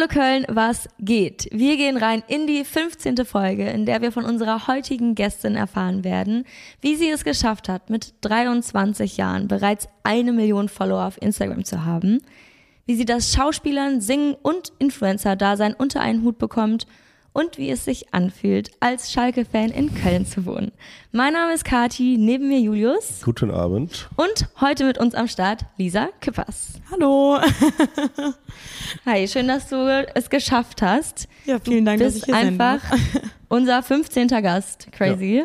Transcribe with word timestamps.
Hallo 0.00 0.08
Köln, 0.08 0.46
was 0.48 0.88
geht? 0.98 1.46
Wir 1.52 1.76
gehen 1.76 1.98
rein 1.98 2.22
in 2.26 2.46
die 2.46 2.64
15. 2.64 3.26
Folge, 3.26 3.68
in 3.68 3.84
der 3.84 4.00
wir 4.00 4.12
von 4.12 4.24
unserer 4.24 4.66
heutigen 4.66 5.14
Gästin 5.14 5.56
erfahren 5.56 6.04
werden, 6.04 6.46
wie 6.80 6.96
sie 6.96 7.10
es 7.10 7.22
geschafft 7.22 7.68
hat, 7.68 7.90
mit 7.90 8.14
23 8.22 9.18
Jahren 9.18 9.46
bereits 9.46 9.90
eine 10.02 10.32
Million 10.32 10.70
Follower 10.70 11.04
auf 11.04 11.20
Instagram 11.20 11.66
zu 11.66 11.84
haben, 11.84 12.22
wie 12.86 12.94
sie 12.94 13.04
das 13.04 13.34
Schauspielern, 13.34 14.00
Singen 14.00 14.36
und 14.40 14.72
Influencer-Dasein 14.78 15.74
unter 15.74 16.00
einen 16.00 16.22
Hut 16.22 16.38
bekommt 16.38 16.86
und 17.32 17.58
wie 17.58 17.70
es 17.70 17.84
sich 17.84 18.12
anfühlt, 18.12 18.70
als 18.80 19.12
Schalke-Fan 19.12 19.70
in 19.70 19.94
Köln 19.94 20.26
zu 20.26 20.46
wohnen. 20.46 20.72
Mein 21.12 21.32
Name 21.32 21.52
ist 21.52 21.64
Kati, 21.64 22.16
neben 22.18 22.48
mir 22.48 22.60
Julius. 22.60 23.22
Guten 23.24 23.50
Abend. 23.50 24.08
Und 24.16 24.48
heute 24.60 24.84
mit 24.84 24.98
uns 24.98 25.14
am 25.14 25.28
Start 25.28 25.64
Lisa 25.76 26.08
Küppers. 26.20 26.80
Hallo. 26.90 27.38
Hi, 29.06 29.28
schön, 29.28 29.48
dass 29.48 29.68
du 29.68 29.76
es 30.14 30.30
geschafft 30.30 30.82
hast. 30.82 31.28
Ja, 31.46 31.58
vielen 31.58 31.84
Dank, 31.84 31.98
du 31.98 32.04
dass 32.04 32.16
ich 32.16 32.24
hier 32.24 32.34
sein 32.34 32.48
einfach 32.48 32.80
unser 33.48 33.82
15. 33.82 34.28
Gast. 34.28 34.88
Crazy. 34.92 35.44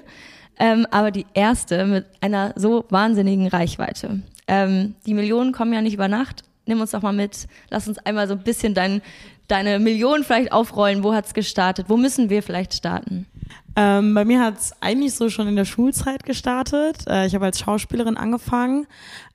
Ähm, 0.58 0.88
aber 0.90 1.12
die 1.12 1.26
erste 1.34 1.86
mit 1.86 2.06
einer 2.22 2.54
so 2.56 2.86
wahnsinnigen 2.90 3.48
Reichweite. 3.48 4.22
Ähm, 4.48 4.96
die 5.06 5.14
Millionen 5.14 5.52
kommen 5.52 5.74
ja 5.74 5.82
nicht 5.82 5.96
über 5.96 6.08
Nacht. 6.08 6.44
Nimm 6.66 6.82
uns 6.82 6.92
doch 6.92 7.02
mal 7.02 7.14
mit. 7.14 7.48
Lass 7.70 7.88
uns 7.88 8.00
einmal 8.00 8.28
so 8.28 8.34
ein 8.34 8.44
bisschen 8.44 8.74
dein, 8.74 9.02
deine 9.48 9.80
Millionen 9.80 10.24
vielleicht 10.24 10.52
aufrollen. 10.52 11.04
Wo 11.04 11.14
hat's 11.14 11.34
gestartet? 11.34 11.86
Wo 11.90 11.98
müssen 11.98 12.30
wir 12.30 12.44
vielleicht 12.44 12.74
starten? 12.74 13.28
Ähm, 13.76 14.14
bei 14.14 14.24
mir 14.24 14.42
hat 14.42 14.58
es 14.58 14.74
eigentlich 14.82 15.16
so 15.16 15.30
schon 15.30 15.48
in 15.48 15.56
der 15.56 15.66
Schulzeit 15.66 16.24
gestartet. 16.24 17.06
Äh, 17.08 17.28
ich 17.28 17.36
habe 17.36 17.46
als 17.46 17.60
Schauspielerin 17.60 18.16
angefangen, 18.16 18.88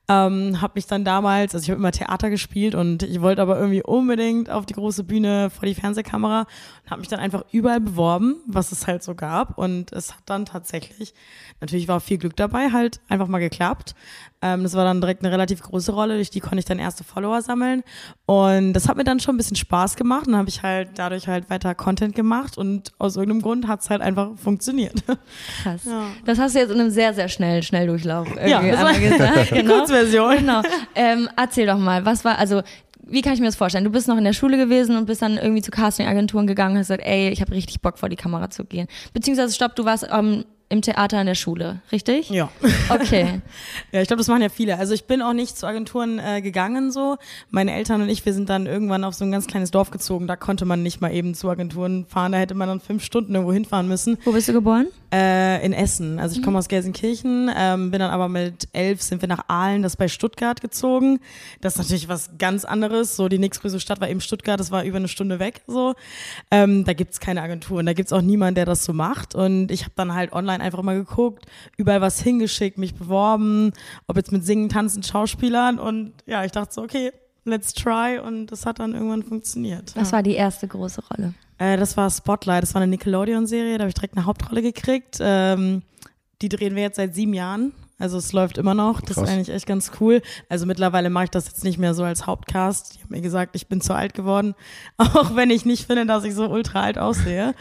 ähm, 0.08 0.60
habe 0.62 0.72
mich 0.76 0.86
dann 0.86 1.04
damals, 1.04 1.54
also 1.54 1.62
ich 1.62 1.70
habe 1.70 1.78
immer 1.78 1.92
Theater 1.92 2.30
gespielt 2.30 2.74
und 2.74 3.02
ich 3.02 3.20
wollte 3.20 3.42
aber 3.42 3.58
irgendwie 3.58 3.82
unbedingt 3.82 4.48
auf 4.48 4.64
die 4.64 4.72
große 4.72 5.04
Bühne 5.04 5.50
vor 5.50 5.66
die 5.66 5.74
Fernsehkamera 5.74 6.46
und 6.84 6.90
habe 6.90 7.00
mich 7.00 7.08
dann 7.08 7.20
einfach 7.20 7.44
überall 7.52 7.80
beworben, 7.80 8.36
was 8.46 8.72
es 8.72 8.86
halt 8.86 9.04
so 9.04 9.14
gab 9.14 9.58
und 9.58 9.92
es 9.92 10.14
hat 10.14 10.22
dann 10.24 10.46
tatsächlich, 10.46 11.12
natürlich 11.60 11.86
war 11.86 12.00
viel 12.00 12.18
Glück 12.18 12.34
dabei, 12.34 12.72
halt 12.72 13.00
einfach 13.08 13.28
mal 13.28 13.38
geklappt. 13.38 13.94
Ähm, 14.42 14.62
das 14.62 14.74
war 14.74 14.84
dann 14.84 15.00
direkt 15.00 15.22
eine 15.22 15.32
relativ 15.32 15.60
große 15.60 15.92
Rolle, 15.92 16.14
durch 16.14 16.30
die 16.30 16.40
konnte 16.40 16.58
ich 16.58 16.64
dann 16.64 16.78
erste 16.78 17.04
Follower 17.04 17.42
sammeln 17.42 17.82
und 18.26 18.72
das 18.72 18.88
hat 18.88 18.96
mir 18.96 19.04
dann 19.04 19.20
schon 19.20 19.34
ein 19.34 19.38
bisschen 19.38 19.56
Spaß 19.56 19.96
gemacht 19.96 20.26
und 20.26 20.32
dann 20.32 20.40
habe 20.40 20.48
ich 20.48 20.62
halt 20.62 20.90
dadurch 20.94 21.28
halt 21.28 21.50
weiter 21.50 21.74
Content 21.74 22.14
gemacht 22.14 22.56
und 22.56 22.92
aus 22.98 23.16
irgendeinem 23.16 23.42
Grund 23.42 23.68
hat 23.68 23.80
es 23.80 23.90
halt 23.90 24.00
einfach 24.00 24.30
funktioniert. 24.36 25.02
Krass. 25.62 25.84
Ja. 25.84 26.06
Das 26.24 26.38
hast 26.38 26.54
du 26.54 26.60
jetzt 26.60 26.70
in 26.70 26.80
einem 26.80 26.90
sehr, 26.90 27.12
sehr 27.12 27.28
schnellen 27.28 27.62
Schnelldurchlauf 27.62 28.28
irgendwie 28.28 28.50
Ja, 28.50 28.62
das 28.62 28.80
war 28.80 28.88
einmal 28.88 29.10
gesagt. 29.10 29.50
die 29.54 29.64
Kurzversion. 29.64 30.36
Genau. 30.38 30.62
Ähm, 30.94 31.28
erzähl 31.36 31.66
doch 31.66 31.78
mal, 31.78 32.04
was 32.06 32.24
war, 32.24 32.38
also 32.38 32.62
wie 33.10 33.22
kann 33.22 33.34
ich 33.34 33.40
mir 33.40 33.46
das 33.46 33.56
vorstellen? 33.56 33.84
Du 33.84 33.90
bist 33.90 34.08
noch 34.08 34.16
in 34.16 34.24
der 34.24 34.32
Schule 34.32 34.56
gewesen 34.56 34.96
und 34.96 35.06
bist 35.06 35.20
dann 35.20 35.36
irgendwie 35.36 35.62
zu 35.62 35.70
Castingagenturen 35.70 36.46
gegangen 36.46 36.74
und 36.74 36.78
hast 36.78 36.88
gesagt, 36.88 37.06
ey, 37.06 37.30
ich 37.30 37.40
habe 37.40 37.52
richtig 37.52 37.80
Bock 37.80 37.98
vor 37.98 38.08
die 38.08 38.16
Kamera 38.16 38.50
zu 38.50 38.64
gehen. 38.64 38.86
Beziehungsweise, 39.12 39.54
stopp, 39.54 39.74
du 39.74 39.84
warst 39.84 40.06
ähm, 40.12 40.44
im 40.70 40.82
Theater 40.82 41.20
in 41.20 41.26
der 41.26 41.34
Schule, 41.34 41.80
richtig? 41.92 42.30
Ja. 42.30 42.48
Okay. 42.88 43.40
Ja, 43.92 44.00
ich 44.00 44.06
glaube, 44.06 44.18
das 44.18 44.28
machen 44.28 44.42
ja 44.42 44.48
viele. 44.48 44.78
Also 44.78 44.94
ich 44.94 45.04
bin 45.04 45.20
auch 45.20 45.32
nicht 45.32 45.56
zu 45.58 45.66
Agenturen 45.66 46.20
äh, 46.20 46.42
gegangen 46.42 46.92
so. 46.92 47.16
Meine 47.50 47.74
Eltern 47.74 48.02
und 48.02 48.08
ich, 48.08 48.24
wir 48.24 48.32
sind 48.32 48.48
dann 48.48 48.66
irgendwann 48.66 49.02
auf 49.02 49.14
so 49.14 49.24
ein 49.24 49.32
ganz 49.32 49.48
kleines 49.48 49.72
Dorf 49.72 49.90
gezogen. 49.90 50.28
Da 50.28 50.36
konnte 50.36 50.64
man 50.64 50.82
nicht 50.82 51.00
mal 51.00 51.12
eben 51.12 51.34
zu 51.34 51.48
Agenturen 51.48 52.06
fahren. 52.06 52.30
Da 52.32 52.38
hätte 52.38 52.54
man 52.54 52.68
dann 52.68 52.80
fünf 52.80 53.02
Stunden 53.02 53.34
irgendwo 53.34 53.52
hinfahren 53.52 53.88
müssen. 53.88 54.16
Wo 54.24 54.32
bist 54.32 54.48
du 54.48 54.52
geboren? 54.52 54.86
Äh, 55.12 55.64
in 55.66 55.72
Essen. 55.72 56.20
Also 56.20 56.36
ich 56.36 56.42
komme 56.42 56.56
aus 56.58 56.68
Gelsenkirchen, 56.68 57.50
ähm, 57.56 57.90
bin 57.90 57.98
dann 57.98 58.12
aber 58.12 58.28
mit 58.28 58.68
elf 58.72 59.02
sind 59.02 59.22
wir 59.22 59.28
nach 59.28 59.48
Aalen, 59.48 59.82
das 59.82 59.96
bei 59.96 60.06
Stuttgart 60.06 60.60
gezogen. 60.60 61.18
Das 61.60 61.74
ist 61.74 61.78
natürlich 61.78 62.08
was 62.08 62.30
ganz 62.38 62.64
anderes. 62.64 63.16
So 63.16 63.28
die 63.28 63.38
nächstgrößte 63.38 63.80
Stadt 63.80 64.00
war 64.00 64.08
eben 64.08 64.20
Stuttgart, 64.20 64.60
das 64.60 64.70
war 64.70 64.84
über 64.84 64.98
eine 64.98 65.08
Stunde 65.08 65.40
weg. 65.40 65.62
So 65.66 65.94
ähm, 66.52 66.84
da 66.84 66.92
gibt's 66.92 67.18
keine 67.18 67.42
Agenturen, 67.42 67.86
da 67.86 67.92
gibt's 67.92 68.12
auch 68.12 68.22
niemanden, 68.22 68.54
der 68.54 68.66
das 68.66 68.84
so 68.84 68.92
macht. 68.92 69.34
Und 69.34 69.72
ich 69.72 69.82
habe 69.82 69.92
dann 69.96 70.14
halt 70.14 70.32
online 70.32 70.59
einfach 70.60 70.82
mal 70.82 70.96
geguckt, 70.96 71.46
überall 71.76 72.00
was 72.00 72.20
hingeschickt, 72.20 72.78
mich 72.78 72.94
beworben, 72.94 73.72
ob 74.06 74.16
jetzt 74.16 74.32
mit 74.32 74.44
Singen, 74.44 74.68
Tanzen, 74.68 75.02
Schauspielern. 75.02 75.78
Und 75.78 76.12
ja, 76.26 76.44
ich 76.44 76.52
dachte 76.52 76.74
so, 76.74 76.82
okay, 76.82 77.12
let's 77.44 77.72
try. 77.74 78.18
Und 78.18 78.46
das 78.46 78.66
hat 78.66 78.78
dann 78.78 78.94
irgendwann 78.94 79.22
funktioniert. 79.22 79.96
Das 79.96 80.10
ja. 80.10 80.16
war 80.16 80.22
die 80.22 80.34
erste 80.34 80.68
große 80.68 81.02
Rolle. 81.10 81.34
Äh, 81.58 81.76
das 81.76 81.96
war 81.96 82.10
Spotlight, 82.10 82.62
das 82.62 82.74
war 82.74 82.82
eine 82.82 82.90
Nickelodeon-Serie, 82.90 83.78
da 83.78 83.82
habe 83.82 83.88
ich 83.88 83.94
direkt 83.94 84.16
eine 84.16 84.26
Hauptrolle 84.26 84.62
gekriegt. 84.62 85.18
Ähm, 85.20 85.82
die 86.42 86.48
drehen 86.48 86.74
wir 86.74 86.82
jetzt 86.82 86.96
seit 86.96 87.14
sieben 87.14 87.34
Jahren. 87.34 87.72
Also 88.00 88.16
es 88.16 88.32
läuft 88.32 88.56
immer 88.56 88.72
noch. 88.72 89.02
Das 89.02 89.16
Krass. 89.16 89.28
ist 89.28 89.34
eigentlich 89.34 89.50
echt 89.50 89.66
ganz 89.66 89.92
cool. 90.00 90.22
Also 90.48 90.64
mittlerweile 90.64 91.10
mache 91.10 91.24
ich 91.24 91.30
das 91.30 91.46
jetzt 91.46 91.64
nicht 91.64 91.78
mehr 91.78 91.92
so 91.92 92.02
als 92.02 92.26
Hauptcast. 92.26 92.94
Die 92.94 93.02
haben 93.02 93.10
mir 93.10 93.20
gesagt, 93.20 93.54
ich 93.54 93.68
bin 93.68 93.82
zu 93.82 93.94
alt 93.94 94.14
geworden. 94.14 94.54
Auch 94.96 95.36
wenn 95.36 95.50
ich 95.50 95.66
nicht 95.66 95.86
finde, 95.86 96.06
dass 96.06 96.24
ich 96.24 96.34
so 96.34 96.48
ultra 96.48 96.80
alt 96.80 96.96
aussehe. 96.96 97.54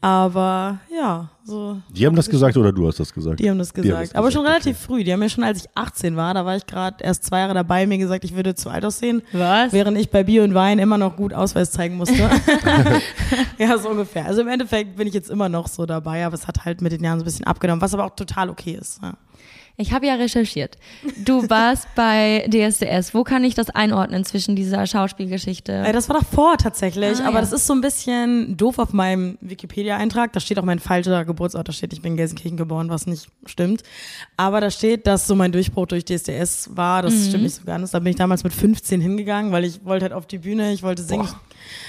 Aber 0.00 0.78
ja, 0.94 1.30
so. 1.42 1.78
Die 1.88 2.06
haben 2.06 2.14
das 2.14 2.28
gesagt 2.28 2.56
oder 2.56 2.70
du 2.70 2.86
hast 2.86 3.00
das 3.00 3.12
gesagt? 3.12 3.40
Die 3.40 3.48
haben 3.48 3.58
das 3.58 3.72
gesagt. 3.72 3.94
haben 3.94 4.02
das 4.02 4.14
Aber 4.14 4.30
schon 4.30 4.42
gesagt, 4.42 4.64
relativ 4.66 4.78
früh. 4.78 5.02
Die 5.04 5.12
haben 5.12 5.20
mir 5.20 5.30
schon, 5.30 5.42
als 5.42 5.64
ich 5.64 5.70
18 5.74 6.16
war, 6.16 6.34
da 6.34 6.44
war 6.44 6.56
ich 6.56 6.66
gerade 6.66 7.02
erst 7.02 7.24
zwei 7.24 7.40
Jahre 7.40 7.54
dabei, 7.54 7.86
mir 7.86 7.98
gesagt, 7.98 8.24
ich 8.24 8.36
würde 8.36 8.54
zu 8.54 8.68
alt 8.68 8.84
aussehen. 8.84 9.22
Was? 9.32 9.72
Während 9.72 9.96
ich 9.98 10.10
bei 10.10 10.22
Bier 10.22 10.44
und 10.44 10.54
Wein 10.54 10.78
immer 10.78 10.98
noch 10.98 11.16
gut 11.16 11.32
Ausweis 11.32 11.70
zeigen 11.70 11.96
musste. 11.96 12.14
ja, 13.58 13.78
so 13.78 13.88
ungefähr. 13.88 14.26
Also 14.26 14.42
im 14.42 14.48
Endeffekt 14.48 14.96
bin 14.96 15.08
ich 15.08 15.14
jetzt 15.14 15.30
immer 15.30 15.48
noch 15.48 15.66
so 15.66 15.86
dabei, 15.86 16.26
aber 16.26 16.34
es 16.34 16.46
hat 16.46 16.64
halt 16.64 16.82
mit 16.82 16.92
den 16.92 17.02
Jahren 17.02 17.18
so 17.18 17.24
ein 17.24 17.26
bisschen 17.26 17.46
abgenommen, 17.46 17.80
was 17.80 17.94
aber 17.94 18.04
auch 18.04 18.14
total 18.14 18.50
okay 18.50 18.78
ist. 18.80 19.00
Ja. 19.02 19.14
Ich 19.78 19.92
habe 19.92 20.06
ja 20.06 20.14
recherchiert. 20.14 20.78
Du 21.24 21.48
warst 21.50 21.86
bei 21.94 22.46
DSDS. 22.48 23.12
Wo 23.14 23.24
kann 23.24 23.44
ich 23.44 23.54
das 23.54 23.68
einordnen 23.70 24.24
zwischen 24.24 24.56
dieser 24.56 24.86
Schauspielgeschichte? 24.86 25.72
Äh, 25.72 25.92
Das 25.92 26.08
war 26.08 26.16
davor 26.18 26.56
tatsächlich, 26.56 27.18
Ah, 27.20 27.24
aber 27.28 27.34
ja. 27.34 27.40
das 27.42 27.52
ist 27.52 27.66
so 27.66 27.74
ein 27.74 27.80
bisschen 27.82 28.56
doof 28.56 28.78
auf 28.78 28.92
meinem 28.92 29.36
Wikipedia-Eintrag. 29.42 30.32
Da 30.32 30.40
steht 30.40 30.58
auch 30.58 30.64
mein 30.64 30.78
falscher 30.78 31.24
Geburtsort, 31.24 31.68
da 31.68 31.72
steht, 31.72 31.92
ich 31.92 32.00
bin 32.02 32.12
in 32.12 32.16
Gelsenkirchen 32.16 32.56
geboren, 32.56 32.88
was 32.88 33.06
nicht 33.06 33.28
stimmt. 33.44 33.82
Aber 34.36 34.60
da 34.60 34.70
steht, 34.70 35.06
dass 35.06 35.26
so 35.26 35.34
mein 35.34 35.52
Durchbruch 35.52 35.86
durch 35.86 36.04
DSDS 36.04 36.70
war. 36.74 37.02
Das 37.02 37.12
Mhm. 37.14 37.22
stimmt 37.28 37.42
nicht 37.42 37.56
so 37.56 37.64
ganz. 37.64 37.90
Da 37.90 37.98
bin 37.98 38.08
ich 38.10 38.16
damals 38.16 38.44
mit 38.44 38.52
15 38.54 39.00
hingegangen, 39.00 39.52
weil 39.52 39.64
ich 39.64 39.84
wollte 39.84 40.04
halt 40.04 40.12
auf 40.12 40.26
die 40.26 40.38
Bühne, 40.38 40.72
ich 40.72 40.82
wollte 40.82 41.02
singen. 41.02 41.28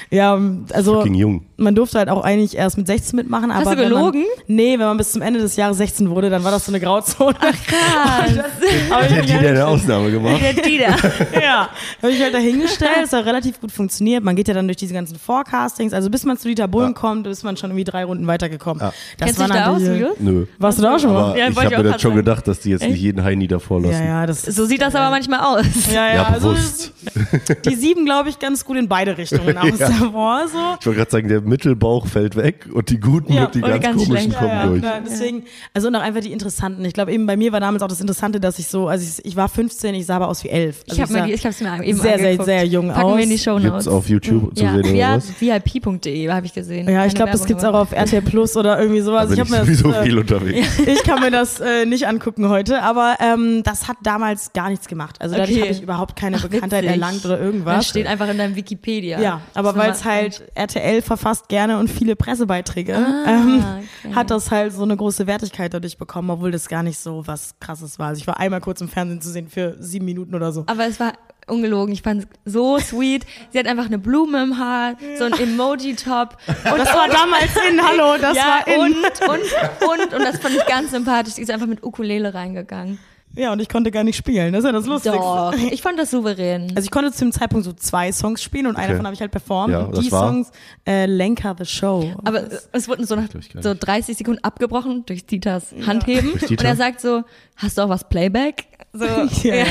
Ja, 0.09 0.39
also 0.73 0.95
Fucking 0.95 1.13
jung. 1.13 1.45
man 1.57 1.75
durfte 1.75 1.99
halt 1.99 2.09
auch 2.09 2.23
eigentlich 2.23 2.57
erst 2.57 2.77
mit 2.77 2.87
16 2.87 3.15
mitmachen. 3.15 3.53
Hast 3.53 3.67
aber 3.67 3.75
du 3.75 3.81
wenn 3.83 3.89
gelogen? 3.89 4.21
Man, 4.21 4.55
nee, 4.55 4.71
wenn 4.79 4.87
man 4.87 4.97
bis 4.97 5.11
zum 5.11 5.21
Ende 5.21 5.39
des 5.39 5.55
Jahres 5.55 5.77
16 5.77 6.09
wurde, 6.09 6.29
dann 6.31 6.43
war 6.43 6.49
das 6.51 6.65
so 6.65 6.71
eine 6.71 6.79
Grauzone. 6.79 7.35
Krass. 7.77 8.45
Aber 8.89 9.05
ich 9.05 9.11
Hat 9.11 9.17
bin 9.17 9.25
die 9.27 9.31
ja- 9.33 9.39
denn 9.39 9.49
eine 9.55 9.67
Ausnahme 9.67 10.11
gemacht? 10.11 10.41
Der 10.41 10.53
Dieter. 10.53 10.95
ja, 11.41 11.69
habe 12.01 12.11
ich 12.11 12.21
halt 12.21 12.33
dahingestellt. 12.33 12.91
Es 13.03 13.13
hat 13.13 13.25
relativ 13.25 13.59
gut 13.59 13.71
funktioniert. 13.71 14.23
Man 14.23 14.35
geht 14.35 14.47
ja 14.47 14.53
dann 14.53 14.67
durch 14.67 14.77
diese 14.77 14.93
ganzen 14.93 15.17
Forecastings. 15.17 15.93
Also 15.93 16.09
bis 16.09 16.23
man 16.25 16.37
zu 16.37 16.47
Dieter 16.47 16.67
Bohlen 16.67 16.93
kommt, 16.93 17.27
ist 17.27 17.43
man 17.43 17.57
schon 17.57 17.71
irgendwie 17.71 17.83
drei 17.85 18.03
Runden 18.05 18.27
weitergekommen. 18.27 18.81
Ja. 18.81 18.93
Das 19.17 19.25
Kennst 19.27 19.39
du 19.39 19.43
dich 19.45 19.53
da 19.53 19.67
aus, 19.71 19.81
Julius? 19.81 20.15
Nö. 20.19 20.45
Warst 20.57 20.77
du 20.79 20.83
da 20.83 20.95
auch 20.95 20.99
schon 20.99 21.13
mal? 21.13 21.37
Ja, 21.37 21.49
ich 21.49 21.55
habe 21.57 21.69
mir 21.77 21.83
das 21.83 22.01
schon 22.01 22.11
sagen. 22.11 22.15
gedacht, 22.15 22.47
dass 22.47 22.59
die 22.59 22.69
jetzt 22.71 22.87
nicht 22.87 22.99
jeden 23.01 23.23
Heini 23.23 23.47
davor 23.47 23.81
lassen. 23.81 23.93
Ja, 23.93 24.05
ja, 24.21 24.25
das 24.25 24.41
So 24.43 24.65
sieht 24.65 24.81
das 24.81 24.95
aber 24.95 25.09
manchmal 25.09 25.39
aus. 25.39 25.65
Ja, 25.93 26.07
ja, 26.07 26.13
Ja, 26.15 26.23
also 26.27 26.49
bewusst. 26.49 26.93
die 27.65 27.75
sieben, 27.75 28.05
glaube 28.05 28.29
ich, 28.29 28.39
ganz 28.39 28.65
gut 28.65 28.77
in 28.77 28.87
beide 28.87 29.17
Richtungen 29.17 29.57
aus 29.57 29.79
Ja. 29.79 29.89
davor. 29.89 30.41
So. 30.47 30.57
Ich 30.79 30.85
wollte 30.85 30.97
gerade 30.99 31.11
sagen, 31.11 31.27
der 31.27 31.41
Mittelbauch 31.41 32.07
fällt 32.07 32.35
weg 32.35 32.67
und 32.73 32.89
die 32.89 32.99
guten 32.99 33.33
Ja, 33.33 33.45
und 33.45 33.55
die 33.55 33.61
ganz, 33.61 33.83
ganz 33.83 34.03
komischen 34.05 34.15
schlecht. 34.31 34.37
kommen 34.37 34.49
ja, 34.51 34.65
durch. 34.65 34.83
Ja, 34.83 34.99
deswegen, 35.05 35.43
also 35.73 35.87
und 35.87 35.95
auch 35.95 36.01
einfach 36.01 36.21
die 36.21 36.31
interessanten. 36.31 36.83
Ich 36.85 36.93
glaube 36.93 37.11
eben 37.13 37.25
bei 37.25 37.37
mir 37.37 37.51
war 37.51 37.59
damals 37.67 37.83
auch 37.83 37.87
das 37.87 38.01
Interessante, 38.01 38.39
dass 38.39 38.57
ich 38.59 38.67
so, 38.67 38.87
also 38.87 39.05
ich, 39.05 39.25
ich 39.25 39.35
war 39.35 39.47
15, 39.49 39.93
ich 39.95 40.05
sah 40.05 40.15
aber 40.17 40.27
aus 40.27 40.43
wie 40.43 40.49
11. 40.49 40.83
Ich 40.85 40.91
Also 40.99 41.01
habe 41.15 41.27
mir, 41.27 41.33
ich 41.33 41.45
hab's 41.45 41.61
mir 41.61 41.83
eben 41.83 41.97
sehr, 41.99 42.17
sehr, 42.17 42.25
angeguckt. 42.27 42.45
sehr 42.45 42.65
jung 42.65 42.87
Packen 42.89 43.01
aus. 43.03 43.17
wir 43.17 43.23
in 43.23 43.29
die 43.29 43.37
Show 43.37 43.55
Gibt's 43.57 43.69
Notes. 43.85 43.87
auf 43.87 44.09
YouTube 44.09 44.57
zu 44.57 44.63
ja, 44.63 44.73
sehen 44.83 44.97
was? 45.15 45.41
VIP.de 45.41 46.29
habe 46.31 46.45
ich 46.45 46.53
gesehen. 46.53 46.89
Ja, 46.89 47.05
ich 47.05 47.13
glaube, 47.15 47.31
das 47.31 47.45
gibt's 47.45 47.63
auch 47.63 47.73
auf 47.73 47.91
RTL 47.91 48.21
Plus 48.21 48.55
oder 48.57 48.79
irgendwie 48.79 49.01
sowas. 49.01 49.27
Ich 49.31 49.33
ich, 49.33 49.39
habe 49.39 49.49
mir 49.51 49.59
sowieso 49.65 49.89
das, 49.91 49.97
äh, 49.97 50.03
viel 50.03 50.17
unterwegs. 50.17 50.79
ich 50.85 51.03
kann 51.03 51.19
mir 51.21 51.31
das 51.31 51.59
äh, 51.59 51.85
nicht 51.85 52.07
angucken 52.07 52.49
heute, 52.49 52.81
aber 52.81 53.17
ähm, 53.19 53.61
das 53.63 53.87
hat 53.87 53.97
damals 54.03 54.53
gar 54.53 54.69
nichts 54.69 54.87
gemacht. 54.87 55.17
Also 55.19 55.35
dadurch 55.35 55.51
Okay. 55.57 55.61
habe 55.61 55.71
ich 55.71 55.81
überhaupt 55.81 56.15
keine 56.15 56.37
Ach, 56.37 56.43
Bekanntheit 56.47 56.83
witzig. 56.83 56.91
erlangt 57.01 57.25
oder 57.25 57.37
Das 57.37 57.45
irgendwas. 57.45 57.87
steht 57.87 58.07
einfach 58.07 58.29
in 58.29 58.37
deinem 58.37 58.55
Wikipedia. 58.55 59.19
ja, 59.19 59.41
aber 59.53 59.73
Das 59.73 59.81
weil 59.81 59.91
es 59.91 60.05
halt 60.05 60.43
RTL 60.55 61.01
verfasst 61.01 61.49
gerne 61.49 61.79
und 61.79 61.89
viele 61.89 62.15
Pressebeiträge, 62.15 62.95
Ah, 62.95 63.23
ähm, 63.27 63.63
okay. 64.03 64.13
hat 64.15 64.29
das 64.31 64.51
halt 64.51 64.73
so 64.73 64.83
eine 64.83 64.95
große 64.95 65.25
Wertigkeit 65.27 65.73
dadurch 65.73 65.97
bekommen, 65.97 66.29
obwohl 66.29 66.51
das 66.51 66.67
gar 66.67 66.83
nicht 66.83 66.99
so 66.99 67.23
was 67.25 67.56
krasses 67.59 67.99
war. 67.99 68.07
Also 68.07 68.19
ich 68.19 68.27
war 68.27 68.39
einmal 68.39 68.61
kurz 68.61 68.81
im 68.81 68.89
Fernsehen 68.89 69.21
zu 69.21 69.29
sehen 69.29 69.47
für 69.47 69.75
sieben 69.79 70.05
Minuten 70.05 70.35
oder 70.35 70.51
so. 70.51 70.63
Aber 70.67 70.85
es 70.85 70.99
war 70.99 71.13
ungelogen. 71.47 71.93
Ich 71.93 72.01
fand 72.01 72.23
es 72.45 72.53
so 72.53 72.77
sweet. 72.79 73.25
Sie 73.51 73.59
hat 73.59 73.67
einfach 73.67 73.85
eine 73.85 73.97
Blume 73.97 74.43
im 74.43 74.57
Haar, 74.57 74.95
so 75.17 75.23
ein 75.25 75.33
Emoji-Top. 75.33 76.37
Und 76.47 76.77
Das 76.77 76.93
war 76.93 77.07
damals 77.07 77.51
in, 77.69 77.81
hallo, 77.87 78.17
das 78.21 78.35
ja, 78.37 78.43
war 78.43 78.67
in. 78.67 78.81
und, 78.81 78.95
und, 78.95 80.01
und, 80.01 80.13
und 80.13 80.23
das 80.23 80.39
fand 80.39 80.55
ich 80.55 80.65
ganz 80.65 80.91
sympathisch. 80.91 81.35
Die 81.35 81.41
ist 81.41 81.51
einfach 81.51 81.67
mit 81.67 81.83
Ukulele 81.83 82.33
reingegangen. 82.33 82.99
Ja, 83.37 83.53
und 83.53 83.61
ich 83.61 83.69
konnte 83.69 83.91
gar 83.91 84.03
nicht 84.03 84.17
spielen. 84.17 84.51
Das 84.51 84.59
ist 84.59 84.65
ja 84.65 84.71
das 84.71 84.85
Lustigste. 84.87 85.19
Doch, 85.19 85.53
ich 85.71 85.81
fand 85.81 85.99
das 85.99 86.09
souverän. 86.11 86.71
Also 86.75 86.85
ich 86.85 86.91
konnte 86.91 87.11
zu 87.11 87.23
dem 87.25 87.31
Zeitpunkt 87.31 87.65
so 87.65 87.73
zwei 87.73 88.11
Songs 88.11 88.41
spielen 88.41 88.65
und 88.67 88.75
einer 88.75 88.85
Okay. 88.85 88.93
davon 88.93 89.05
habe 89.05 89.13
ich 89.13 89.21
halt 89.21 89.31
performt. 89.31 89.71
Ja, 89.73 89.81
und 89.81 89.97
die 90.03 90.11
war? 90.11 90.27
Songs 90.27 90.51
äh, 90.87 91.05
Lenker 91.05 91.55
the 91.57 91.65
Show. 91.65 92.13
Aber 92.25 92.43
es 92.71 92.87
wurden 92.87 93.05
so 93.05 93.15
nach 93.15 93.27
so 93.31 93.37
nicht. 93.37 93.53
30 93.87 94.17
Sekunden 94.17 94.43
abgebrochen 94.43 95.03
durch 95.05 95.25
Dieters 95.25 95.73
Handheben. 95.85 96.31
Und 96.33 96.49
Dieter? 96.49 96.65
er 96.65 96.75
sagt 96.75 96.99
so, 96.99 97.23
hast 97.55 97.77
du 97.77 97.83
auch 97.83 97.89
was 97.89 98.09
Playback? 98.09 98.65
So, 98.93 99.05
Ja, 99.43 99.55
ja. 99.55 99.65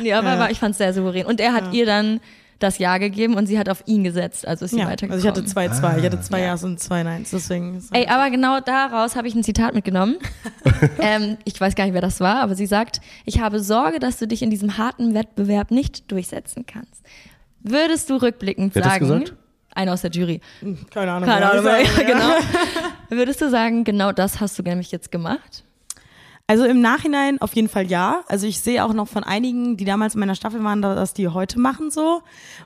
Nee, 0.00 0.12
aber 0.12 0.28
Ja. 0.34 0.38
war- 0.38 0.50
ich 0.50 0.58
fand 0.60 0.72
es 0.72 0.78
sehr 0.78 0.94
souverän. 0.94 1.26
Und 1.26 1.40
er 1.40 1.52
hat 1.52 1.72
ihr 1.74 1.86
dann 1.86 2.20
das 2.62 2.78
Ja 2.78 2.98
gegeben 2.98 3.34
und 3.34 3.46
sie 3.46 3.58
hat 3.58 3.68
auf 3.68 3.82
ihn 3.86 4.04
gesetzt, 4.04 4.46
also 4.46 4.64
ist 4.66 4.70
sie 4.72 4.78
Ja, 4.78 4.86
weitergekommen. 4.86 5.12
also 5.14 5.26
ich 5.26 5.30
hatte 5.30 5.44
zwei, 5.44 5.68
zwei. 5.68 5.98
Ich 5.98 6.04
hatte 6.04 6.20
zwei 6.20 6.40
Ja. 6.40 6.46
Ja's 6.46 6.62
und 6.64 6.78
zwei 6.78 7.02
Neins, 7.02 7.30
deswegen. 7.30 7.82
Ey, 7.92 8.06
aber 8.06 8.30
genau 8.30 8.60
daraus 8.60 9.16
habe 9.16 9.26
ich 9.28 9.34
ein 9.34 9.42
Zitat 9.42 9.74
mitgenommen. 9.74 10.16
ähm, 11.00 11.36
ich 11.44 11.60
weiß 11.60 11.74
gar 11.74 11.84
nicht, 11.84 11.94
wer 11.94 12.00
das 12.00 12.20
war, 12.20 12.36
aber 12.36 12.54
sie 12.54 12.66
sagt, 12.66 13.00
ich 13.24 13.40
habe 13.40 13.60
Sorge, 13.60 13.98
dass 13.98 14.18
du 14.18 14.26
dich 14.28 14.42
in 14.42 14.50
diesem 14.50 14.78
harten 14.78 15.14
Wettbewerb 15.14 15.70
nicht 15.70 16.10
durchsetzen 16.12 16.64
kannst. 16.66 17.02
Würdest 17.62 18.08
du 18.10 18.14
rückblickend 18.22 18.74
Wer 18.74 18.84
hat 18.84 19.00
das 19.00 19.08
sagen, 19.08 19.20
gesagt? 19.24 19.36
einer 19.74 19.92
aus 19.92 20.02
der 20.02 20.10
Jury, 20.10 20.40
Keine 20.92 21.12
Ahnung. 21.12 21.28
keine 21.28 21.40
wer 21.46 21.50
Ahnung, 21.52 21.64
wer, 21.64 21.78
hat, 21.78 21.98
ja. 21.98 22.04
genau. 22.06 22.34
Würdest 23.08 23.40
du 23.40 23.50
sagen, 23.50 23.84
genau 23.84 24.12
das 24.12 24.40
hast 24.40 24.58
du 24.58 24.62
nämlich 24.62 24.90
jetzt 24.92 25.12
gemacht? 25.12 25.64
Also 26.50 26.64
im 26.64 26.80
Nachhinein 26.80 27.40
auf 27.40 27.54
jeden 27.54 27.68
Fall 27.68 27.86
ja. 27.86 28.24
Also 28.26 28.44
ich 28.44 28.58
sehe 28.58 28.84
auch 28.84 28.92
noch 28.92 29.06
von 29.06 29.22
einigen, 29.22 29.76
die 29.76 29.84
damals 29.84 30.14
in 30.14 30.20
meiner 30.20 30.34
Staffel 30.34 30.64
waren, 30.64 30.82
dass 30.82 31.14
die 31.14 31.28
heute 31.28 31.60
machen 31.60 31.92
so. 31.92 32.22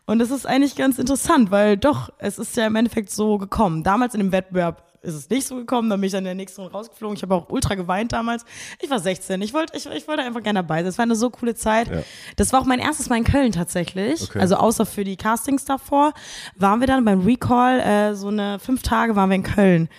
Und 0.07 0.21
das 0.21 0.31
ist 0.31 0.47
eigentlich 0.47 0.75
ganz 0.75 0.99
interessant, 0.99 1.51
weil 1.51 1.77
doch, 1.77 2.11
es 2.17 2.39
ist 2.39 2.57
ja 2.57 2.67
im 2.67 2.77
Endeffekt 2.77 3.11
so 3.11 3.37
gekommen. 3.37 3.83
Damals 3.83 4.15
in 4.15 4.21
dem 4.21 4.33
Wettbewerb 4.33 4.85
ist 5.03 5.13
es 5.13 5.29
nicht 5.29 5.47
so 5.47 5.57
gekommen, 5.57 5.91
dann 5.91 6.01
bin 6.01 6.07
ich 6.07 6.13
dann 6.13 6.21
in 6.21 6.25
der 6.25 6.35
nächsten 6.35 6.63
Runde 6.63 6.75
rausgeflogen. 6.75 7.15
Ich 7.17 7.23
habe 7.23 7.35
auch 7.35 7.51
ultra 7.51 7.75
geweint 7.75 8.13
damals. 8.13 8.47
Ich 8.81 8.89
war 8.89 9.01
16. 9.01 9.43
Ich 9.43 9.53
wollte, 9.53 9.77
ich, 9.77 9.85
ich 9.85 10.09
wollte 10.09 10.23
einfach 10.23 10.43
gerne 10.43 10.61
dabei 10.61 10.79
sein. 10.79 10.87
Es 10.87 10.97
war 10.97 11.03
eine 11.03 11.15
so 11.15 11.29
coole 11.29 11.55
Zeit. 11.55 11.89
Ja. 11.89 12.03
Das 12.37 12.55
war 12.55 12.63
auch 12.63 12.65
mein 12.65 12.79
erstes 12.79 13.11
Mal 13.11 13.19
in 13.19 13.25
Köln 13.25 13.53
tatsächlich. 13.53 14.23
Okay. 14.23 14.39
Also 14.39 14.57
außer 14.57 14.87
für 14.87 15.05
die 15.05 15.17
Castings 15.17 15.67
davor, 15.67 16.15
waren 16.57 16.81
wir 16.81 16.87
dann 16.87 17.05
beim 17.05 17.21
Recall, 17.21 17.81
äh, 17.81 18.15
so 18.15 18.29
eine 18.29 18.59
fünf 18.59 18.83
Tage 18.83 19.15
waren 19.15 19.29
wir 19.29 19.37
in 19.37 19.43
Köln. 19.43 19.91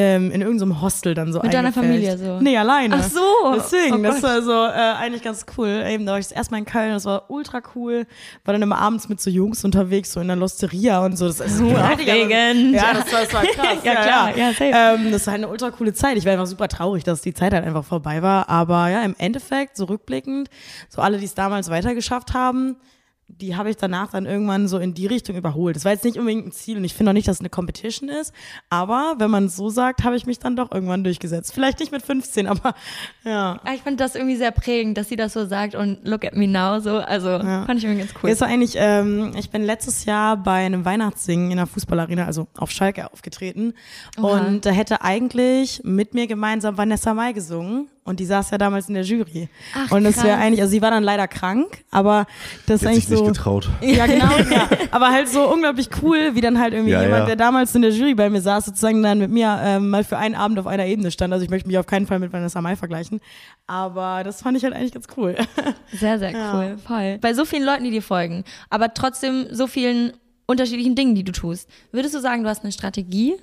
Ähm, 0.00 0.30
in 0.30 0.40
irgendeinem 0.40 0.80
Hostel 0.80 1.14
dann 1.14 1.32
so 1.32 1.40
Mit 1.40 1.52
deiner. 1.52 1.72
Familie 1.72 2.16
so? 2.16 2.40
Nee, 2.40 2.56
alleine. 2.56 2.96
Ach 2.98 3.04
so. 3.04 3.20
Deswegen, 3.54 3.96
Oh 3.96 4.02
das 4.02 4.22
war 4.22 4.40
so 4.42 4.52
äh, 4.52 4.94
eigentlich 4.98 5.22
ganz 5.22 5.44
cool. 5.56 5.84
Eben, 5.86 6.06
da 6.06 6.12
war 6.12 6.18
ich 6.18 6.28
das 6.28 6.36
erste 6.36 6.52
Mal 6.52 6.58
in 6.58 6.64
Köln, 6.64 6.92
das 6.92 7.04
war 7.04 7.30
ultra 7.30 7.60
cool. 7.74 8.06
War 8.44 8.52
dann 8.52 8.62
immer 8.62 8.78
abends 8.78 9.08
mit 9.08 9.20
so 9.20 9.30
Jungs 9.30 9.64
unterwegs, 9.64 10.12
so 10.12 10.20
in 10.20 10.28
der 10.28 10.36
Losteria 10.36 11.04
und 11.04 11.16
so. 11.18 11.26
Das 11.26 11.40
ist 11.40 11.58
super 11.58 11.92
aufregend. 11.92 12.74
Ja, 12.74 12.94
das 12.94 13.12
war, 13.12 13.20
das 13.20 13.34
war 13.34 13.42
krass. 13.54 13.78
Ja, 13.84 13.94
klar. 13.94 14.36
Ja, 14.36 14.48
safe. 14.52 14.72
Ähm, 14.74 15.12
das 15.12 15.26
war 15.26 15.34
eine 15.34 15.48
ultra 15.48 15.70
coole 15.70 15.92
Zeit. 15.92 16.16
Ich 16.16 16.24
war 16.24 16.32
einfach 16.32 16.46
super 16.46 16.68
traurig, 16.68 17.04
dass 17.04 17.20
die 17.20 17.34
Zeit 17.34 17.52
halt 17.52 17.64
einfach 17.64 17.84
vorbei 17.84 18.22
war. 18.22 18.48
Aber 18.48 18.88
ja, 18.88 19.02
im 19.02 19.14
Endeffekt, 19.18 19.76
so 19.76 19.84
rückblickend, 19.84 20.48
so 20.88 21.02
alle, 21.02 21.18
die 21.18 21.26
es 21.26 21.34
damals 21.34 21.70
weitergeschafft 21.70 22.32
haben, 22.32 22.76
die 23.38 23.56
habe 23.56 23.70
ich 23.70 23.76
danach 23.76 24.10
dann 24.10 24.26
irgendwann 24.26 24.66
so 24.68 24.78
in 24.78 24.94
die 24.94 25.06
Richtung 25.06 25.36
überholt. 25.36 25.76
Das 25.76 25.84
war 25.84 25.92
jetzt 25.92 26.04
nicht 26.04 26.16
unbedingt 26.18 26.46
ein 26.46 26.52
Ziel 26.52 26.76
und 26.76 26.84
ich 26.84 26.94
finde 26.94 27.10
auch 27.10 27.14
nicht, 27.14 27.28
dass 27.28 27.36
es 27.36 27.40
eine 27.40 27.48
Competition 27.50 28.08
ist. 28.08 28.32
Aber 28.68 29.14
wenn 29.18 29.30
man 29.30 29.46
es 29.46 29.56
so 29.56 29.68
sagt, 29.70 30.04
habe 30.04 30.16
ich 30.16 30.26
mich 30.26 30.38
dann 30.38 30.56
doch 30.56 30.72
irgendwann 30.72 31.04
durchgesetzt. 31.04 31.52
Vielleicht 31.54 31.80
nicht 31.80 31.92
mit 31.92 32.02
15, 32.02 32.46
aber 32.48 32.74
ja. 33.24 33.60
Ah, 33.64 33.72
Ich 33.74 33.82
fand 33.82 34.00
das 34.00 34.14
irgendwie 34.14 34.36
sehr 34.36 34.50
prägend, 34.50 34.98
dass 34.98 35.08
sie 35.08 35.16
das 35.16 35.32
so 35.32 35.46
sagt 35.46 35.74
und 35.74 35.98
look 36.04 36.24
at 36.24 36.34
me 36.34 36.48
now 36.48 36.80
so. 36.80 36.98
Also 36.98 37.28
Ja. 37.28 37.64
fand 37.66 37.78
ich 37.78 37.84
irgendwie 37.84 38.00
ganz 38.02 38.14
cool. 38.22 38.30
Jetzt 38.30 38.40
war 38.40 38.48
eigentlich, 38.48 38.74
ähm, 38.76 39.32
ich 39.36 39.50
bin 39.50 39.62
letztes 39.62 40.04
Jahr 40.04 40.36
bei 40.36 40.64
einem 40.66 40.84
Weihnachtssingen 40.84 41.50
in 41.50 41.56
der 41.56 41.66
Fußballarena, 41.66 42.26
also 42.26 42.48
auf 42.56 42.70
Schalke 42.70 43.12
aufgetreten. 43.12 43.74
Oha. 44.18 44.38
Und 44.46 44.66
da 44.66 44.70
hätte 44.70 45.02
eigentlich 45.02 45.82
mit 45.84 46.14
mir 46.14 46.26
gemeinsam 46.26 46.76
Vanessa 46.76 47.14
Mai 47.14 47.32
gesungen. 47.32 47.88
Und 48.02 48.18
die 48.18 48.24
saß 48.24 48.50
ja 48.50 48.58
damals 48.58 48.88
in 48.88 48.94
der 48.94 49.04
Jury. 49.04 49.48
Ach, 49.74 49.92
und 49.92 50.02
das 50.04 50.24
wäre 50.24 50.36
eigentlich, 50.38 50.60
also 50.62 50.70
sie 50.70 50.80
war 50.82 50.90
dann 50.90 51.02
leider 51.04 51.28
krank, 51.28 51.84
aber 51.90 52.26
das 52.66 52.80
ist 52.80 52.88
eigentlich 52.88 53.04
sich 53.04 53.10
nicht 53.10 53.18
so. 53.20 53.26
getraut. 53.26 53.68
Ja, 53.82 54.06
genau, 54.06 54.36
ja. 54.50 54.68
Aber 54.90 55.10
halt 55.10 55.28
so 55.28 55.46
unglaublich 55.52 55.90
cool, 56.02 56.34
wie 56.34 56.40
dann 56.40 56.58
halt 56.58 56.72
irgendwie 56.72 56.92
Ja, 56.92 57.02
jemand, 57.02 57.20
ja. 57.20 57.26
der 57.26 57.36
damals 57.36 57.74
in 57.74 57.82
der 57.82 57.90
Jury 57.92 58.14
bei 58.14 58.30
mir 58.30 58.40
saß, 58.40 58.64
sozusagen 58.64 59.02
dann 59.02 59.18
mit 59.18 59.30
mir 59.30 59.60
ähm, 59.62 59.90
mal 59.90 60.02
für 60.02 60.16
einen 60.16 60.34
Abend 60.34 60.58
auf 60.58 60.66
einer 60.66 60.86
Ebene 60.86 61.10
stand. 61.10 61.32
Also 61.32 61.44
ich 61.44 61.50
möchte 61.50 61.68
mich 61.68 61.78
auf 61.78 61.86
keinen 61.86 62.06
Fall 62.06 62.18
mit 62.18 62.32
Vanessa 62.32 62.60
Mai 62.62 62.74
vergleichen. 62.74 63.20
Aber 63.66 64.22
das 64.24 64.42
fand 64.42 64.56
ich 64.56 64.64
halt 64.64 64.74
eigentlich 64.74 64.92
ganz 64.92 65.06
cool. 65.16 65.36
Sehr, 65.92 66.18
sehr 66.18 66.30
Ja. 66.32 66.54
cool. 66.54 66.78
Voll. 66.84 67.18
Bei 67.18 67.34
so 67.34 67.44
vielen 67.44 67.64
Leuten, 67.64 67.84
die 67.84 67.90
dir 67.90 68.02
folgen, 68.02 68.44
aber 68.70 68.94
trotzdem 68.94 69.46
so 69.52 69.66
vielen 69.66 70.12
unterschiedlichen 70.46 70.96
Dingen, 70.96 71.14
die 71.14 71.22
du 71.22 71.32
tust. 71.32 71.68
Würdest 71.92 72.14
du 72.14 72.20
sagen, 72.20 72.42
du 72.42 72.48
hast 72.48 72.64
eine 72.64 72.72
Strategie? 72.72 73.34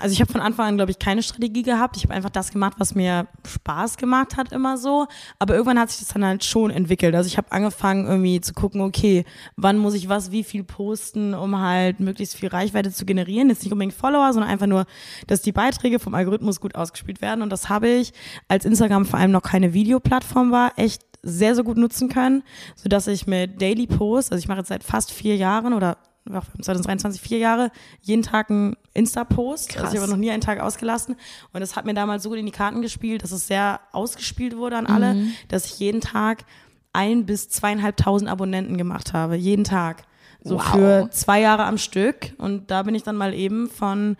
Also 0.00 0.12
ich 0.12 0.20
habe 0.20 0.32
von 0.32 0.40
Anfang 0.40 0.66
an, 0.66 0.76
glaube 0.76 0.90
ich, 0.90 0.98
keine 0.98 1.22
Strategie 1.22 1.62
gehabt. 1.62 1.96
Ich 1.96 2.04
habe 2.04 2.14
einfach 2.14 2.30
das 2.30 2.50
gemacht, 2.50 2.74
was 2.78 2.94
mir 2.94 3.28
Spaß 3.46 3.96
gemacht 3.96 4.36
hat, 4.36 4.52
immer 4.52 4.76
so. 4.76 5.06
Aber 5.38 5.54
irgendwann 5.54 5.78
hat 5.78 5.90
sich 5.90 6.00
das 6.00 6.08
dann 6.08 6.24
halt 6.24 6.44
schon 6.44 6.70
entwickelt. 6.70 7.14
Also 7.14 7.26
ich 7.26 7.36
habe 7.36 7.52
angefangen 7.52 8.06
irgendwie 8.06 8.40
zu 8.40 8.52
gucken, 8.52 8.80
okay, 8.80 9.24
wann 9.56 9.78
muss 9.78 9.94
ich 9.94 10.08
was, 10.08 10.30
wie 10.30 10.44
viel 10.44 10.64
posten, 10.64 11.34
um 11.34 11.58
halt 11.58 12.00
möglichst 12.00 12.36
viel 12.36 12.48
Reichweite 12.48 12.90
zu 12.90 13.04
generieren. 13.04 13.48
Jetzt 13.48 13.62
nicht 13.62 13.72
unbedingt 13.72 13.94
Follower, 13.94 14.32
sondern 14.32 14.50
einfach 14.50 14.66
nur, 14.66 14.86
dass 15.26 15.42
die 15.42 15.52
Beiträge 15.52 15.98
vom 15.98 16.14
Algorithmus 16.14 16.60
gut 16.60 16.74
ausgespielt 16.74 17.20
werden. 17.20 17.42
Und 17.42 17.50
das 17.50 17.68
habe 17.68 17.88
ich, 17.88 18.12
als 18.48 18.64
Instagram 18.64 19.06
vor 19.06 19.18
allem 19.18 19.30
noch 19.30 19.42
keine 19.42 19.72
Videoplattform 19.72 20.50
war, 20.50 20.72
echt 20.76 21.02
sehr, 21.22 21.54
sehr 21.54 21.64
gut 21.64 21.76
nutzen 21.76 22.08
können, 22.08 22.42
sodass 22.76 23.06
ich 23.06 23.26
mit 23.26 23.60
Daily 23.60 23.86
Post, 23.86 24.32
also 24.32 24.40
ich 24.40 24.48
mache 24.48 24.58
jetzt 24.60 24.68
seit 24.68 24.84
fast 24.84 25.12
vier 25.12 25.36
Jahren 25.36 25.74
oder 25.74 25.98
auch 26.32 26.44
2023 26.60 27.20
vier 27.20 27.38
Jahre, 27.38 27.70
jeden 28.02 28.22
Tag 28.22 28.50
einen 28.50 28.76
Insta-Post. 28.94 29.70
Also 29.70 29.80
Krass. 29.82 29.94
ich 29.94 30.00
habe 30.00 30.10
noch 30.10 30.16
nie 30.18 30.30
einen 30.30 30.40
Tag 30.42 30.60
ausgelassen. 30.60 31.16
Und 31.52 31.60
das 31.60 31.76
hat 31.76 31.84
mir 31.86 31.94
damals 31.94 32.22
so 32.22 32.28
gut 32.28 32.38
in 32.38 32.46
die 32.46 32.52
Karten 32.52 32.82
gespielt, 32.82 33.22
dass 33.22 33.32
es 33.32 33.46
sehr 33.46 33.80
ausgespielt 33.92 34.56
wurde 34.56 34.76
an 34.76 34.86
alle, 34.86 35.14
Mhm. 35.14 35.32
dass 35.48 35.66
ich 35.66 35.78
jeden 35.78 36.00
Tag 36.00 36.44
ein 36.92 37.24
bis 37.26 37.48
zweieinhalbtausend 37.48 38.30
Abonnenten 38.30 38.76
gemacht 38.76 39.12
habe. 39.12 39.36
Jeden 39.36 39.64
Tag. 39.64 40.04
So 40.42 40.56
Wow. 40.56 40.64
für 40.72 41.08
zwei 41.10 41.40
Jahre 41.40 41.64
am 41.64 41.78
Stück. 41.78 42.32
Und 42.38 42.70
da 42.70 42.82
bin 42.82 42.94
ich 42.94 43.02
dann 43.02 43.16
mal 43.16 43.34
eben 43.34 43.68
von 43.68 44.16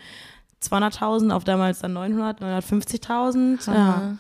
200.000 0.61 1.31
auf 1.33 1.45
damals 1.45 1.81
dann 1.81 1.93
900, 1.95 2.41
950.000. 2.41 3.67
Ja. 3.67 4.17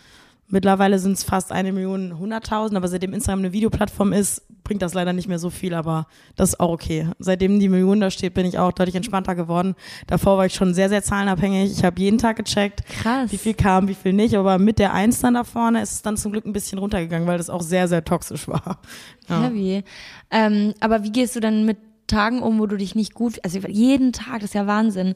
Mittlerweile 0.48 0.98
sind 0.98 1.12
es 1.12 1.22
fast 1.22 1.52
eine 1.52 1.72
Million, 1.72 2.18
hunderttausend, 2.18 2.76
aber 2.76 2.88
seitdem 2.88 3.12
Instagram 3.12 3.40
eine 3.40 3.52
Videoplattform 3.52 4.12
ist, 4.12 4.42
bringt 4.64 4.82
das 4.82 4.94
leider 4.94 5.12
nicht 5.12 5.28
mehr 5.28 5.38
so 5.38 5.50
viel, 5.50 5.74
aber 5.74 6.06
das 6.36 6.50
ist 6.50 6.60
auch 6.60 6.70
okay. 6.70 7.08
Seitdem 7.18 7.58
die 7.58 7.68
Million 7.68 8.00
da 8.00 8.10
steht, 8.10 8.34
bin 8.34 8.46
ich 8.46 8.58
auch 8.58 8.72
deutlich 8.72 8.96
entspannter 8.96 9.34
geworden. 9.34 9.74
Davor 10.06 10.38
war 10.38 10.46
ich 10.46 10.54
schon 10.54 10.74
sehr, 10.74 10.88
sehr 10.88 11.02
zahlenabhängig. 11.02 11.72
Ich 11.72 11.84
habe 11.84 12.00
jeden 12.00 12.18
Tag 12.18 12.36
gecheckt, 12.36 12.84
Krass. 12.86 13.32
wie 13.32 13.38
viel 13.38 13.54
kam, 13.54 13.88
wie 13.88 13.94
viel 13.94 14.12
nicht, 14.12 14.36
aber 14.36 14.58
mit 14.58 14.78
der 14.78 14.92
Eins 14.92 15.20
dann 15.20 15.34
da 15.34 15.44
vorne 15.44 15.82
ist 15.82 15.92
es 15.92 16.02
dann 16.02 16.16
zum 16.16 16.32
Glück 16.32 16.46
ein 16.46 16.52
bisschen 16.52 16.78
runtergegangen, 16.78 17.26
weil 17.26 17.38
das 17.38 17.50
auch 17.50 17.62
sehr, 17.62 17.88
sehr 17.88 18.04
toxisch 18.04 18.48
war. 18.48 18.80
Ja. 19.28 19.42
Heavy. 19.42 19.84
Ähm, 20.30 20.74
aber 20.80 21.02
wie 21.04 21.12
gehst 21.12 21.36
du 21.36 21.40
dann 21.40 21.64
mit 21.64 21.78
Tagen 22.10 22.42
um, 22.42 22.58
wo 22.58 22.66
du 22.66 22.76
dich 22.76 22.94
nicht 22.94 23.14
gut, 23.14 23.38
also 23.44 23.58
jeden 23.68 24.12
Tag, 24.12 24.40
das 24.40 24.50
ist 24.50 24.54
ja 24.54 24.66
Wahnsinn. 24.66 25.14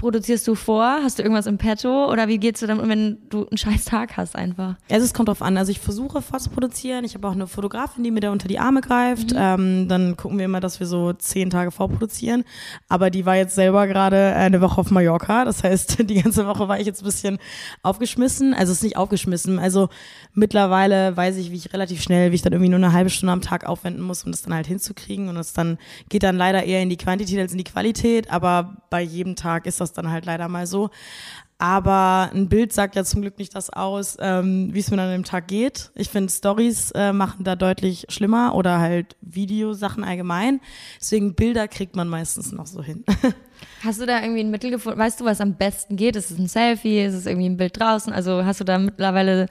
Produzierst 0.00 0.48
du 0.48 0.54
vor? 0.54 1.00
Hast 1.02 1.18
du 1.18 1.22
irgendwas 1.22 1.46
im 1.46 1.58
Petto? 1.58 2.10
Oder 2.10 2.28
wie 2.28 2.38
geht's 2.38 2.60
du 2.60 2.66
dann 2.66 2.88
wenn 2.88 3.18
du 3.28 3.46
einen 3.46 3.58
scheiß 3.58 3.84
Tag 3.84 4.16
hast 4.16 4.34
einfach? 4.34 4.76
Also 4.90 5.04
es 5.04 5.14
kommt 5.14 5.28
drauf 5.28 5.42
an. 5.42 5.56
Also 5.56 5.70
ich 5.70 5.80
versuche 5.80 6.22
vorzuproduzieren. 6.22 7.04
Ich 7.04 7.14
habe 7.14 7.28
auch 7.28 7.32
eine 7.32 7.46
Fotografin, 7.46 8.02
die 8.02 8.10
mir 8.10 8.20
da 8.20 8.32
unter 8.32 8.48
die 8.48 8.58
Arme 8.58 8.80
greift. 8.80 9.32
Ähm, 9.36 9.88
dann 9.88 10.16
gucken 10.16 10.38
wir 10.38 10.46
immer, 10.46 10.60
dass 10.60 10.80
wir 10.80 10.86
so 10.86 11.12
zehn 11.12 11.50
Tage 11.50 11.70
vorproduzieren. 11.70 12.44
Aber 12.88 13.10
die 13.10 13.26
war 13.26 13.36
jetzt 13.36 13.54
selber 13.54 13.86
gerade 13.86 14.34
eine 14.34 14.60
Woche 14.60 14.80
auf 14.80 14.90
Mallorca. 14.90 15.44
Das 15.44 15.62
heißt, 15.62 15.98
die 16.08 16.22
ganze 16.22 16.46
Woche 16.46 16.68
war 16.68 16.80
ich 16.80 16.86
jetzt 16.86 17.02
ein 17.02 17.06
bisschen 17.06 17.38
aufgeschmissen. 17.82 18.54
Also 18.54 18.72
es 18.72 18.78
ist 18.78 18.84
nicht 18.84 18.96
aufgeschmissen. 18.96 19.58
Also 19.58 19.88
mittlerweile 20.34 21.16
weiß 21.16 21.36
ich, 21.36 21.50
wie 21.50 21.56
ich 21.56 21.72
relativ 21.72 22.02
schnell, 22.02 22.30
wie 22.30 22.36
ich 22.36 22.42
dann 22.42 22.52
irgendwie 22.52 22.70
nur 22.70 22.78
eine 22.78 22.92
halbe 22.92 23.10
Stunde 23.10 23.32
am 23.32 23.42
Tag 23.42 23.66
aufwenden 23.66 24.02
muss, 24.02 24.24
um 24.24 24.32
das 24.32 24.42
dann 24.42 24.54
halt 24.54 24.66
hinzukriegen. 24.66 25.28
Und 25.28 25.34
das 25.34 25.52
dann 25.52 25.78
geht 26.08 26.22
dann 26.22 26.36
leider 26.36 26.64
eher 26.64 26.82
in 26.82 26.88
die 26.88 26.96
Quantität 26.96 27.38
als 27.38 27.52
in 27.52 27.58
die 27.58 27.64
Qualität. 27.64 28.30
Aber 28.30 28.76
bei 28.90 29.02
jedem 29.02 29.36
Tag 29.36 29.66
ist 29.66 29.80
das 29.82 29.92
dann 29.92 30.10
halt 30.10 30.24
leider 30.24 30.48
mal 30.48 30.66
so. 30.66 30.90
Aber 31.58 32.30
ein 32.34 32.48
Bild 32.48 32.72
sagt 32.72 32.96
ja 32.96 33.04
zum 33.04 33.22
Glück 33.22 33.38
nicht 33.38 33.54
das 33.54 33.70
aus, 33.70 34.16
ähm, 34.18 34.70
wie 34.72 34.80
es 34.80 34.90
mir 34.90 34.96
dann 34.96 35.06
an 35.06 35.12
dem 35.12 35.24
Tag 35.24 35.46
geht. 35.46 35.92
Ich 35.94 36.08
finde, 36.08 36.32
Stories 36.32 36.90
äh, 36.90 37.12
machen 37.12 37.44
da 37.44 37.54
deutlich 37.54 38.06
schlimmer 38.08 38.56
oder 38.56 38.80
halt 38.80 39.14
Videosachen 39.20 40.02
allgemein. 40.02 40.60
Deswegen 41.00 41.34
Bilder 41.36 41.68
kriegt 41.68 41.94
man 41.94 42.08
meistens 42.08 42.50
noch 42.50 42.66
so 42.66 42.82
hin. 42.82 43.04
Hast 43.84 44.00
du 44.00 44.06
da 44.06 44.20
irgendwie 44.20 44.40
ein 44.40 44.50
Mittel 44.50 44.70
gefunden? 44.72 44.98
Weißt 44.98 45.20
du, 45.20 45.24
was 45.24 45.40
am 45.40 45.54
besten 45.54 45.94
geht? 45.94 46.16
Ist 46.16 46.32
es 46.32 46.38
ein 46.38 46.48
Selfie? 46.48 47.00
Ist 47.00 47.14
es 47.14 47.26
irgendwie 47.26 47.48
ein 47.48 47.56
Bild 47.56 47.78
draußen? 47.78 48.12
Also 48.12 48.44
hast 48.44 48.58
du 48.58 48.64
da 48.64 48.78
mittlerweile 48.78 49.46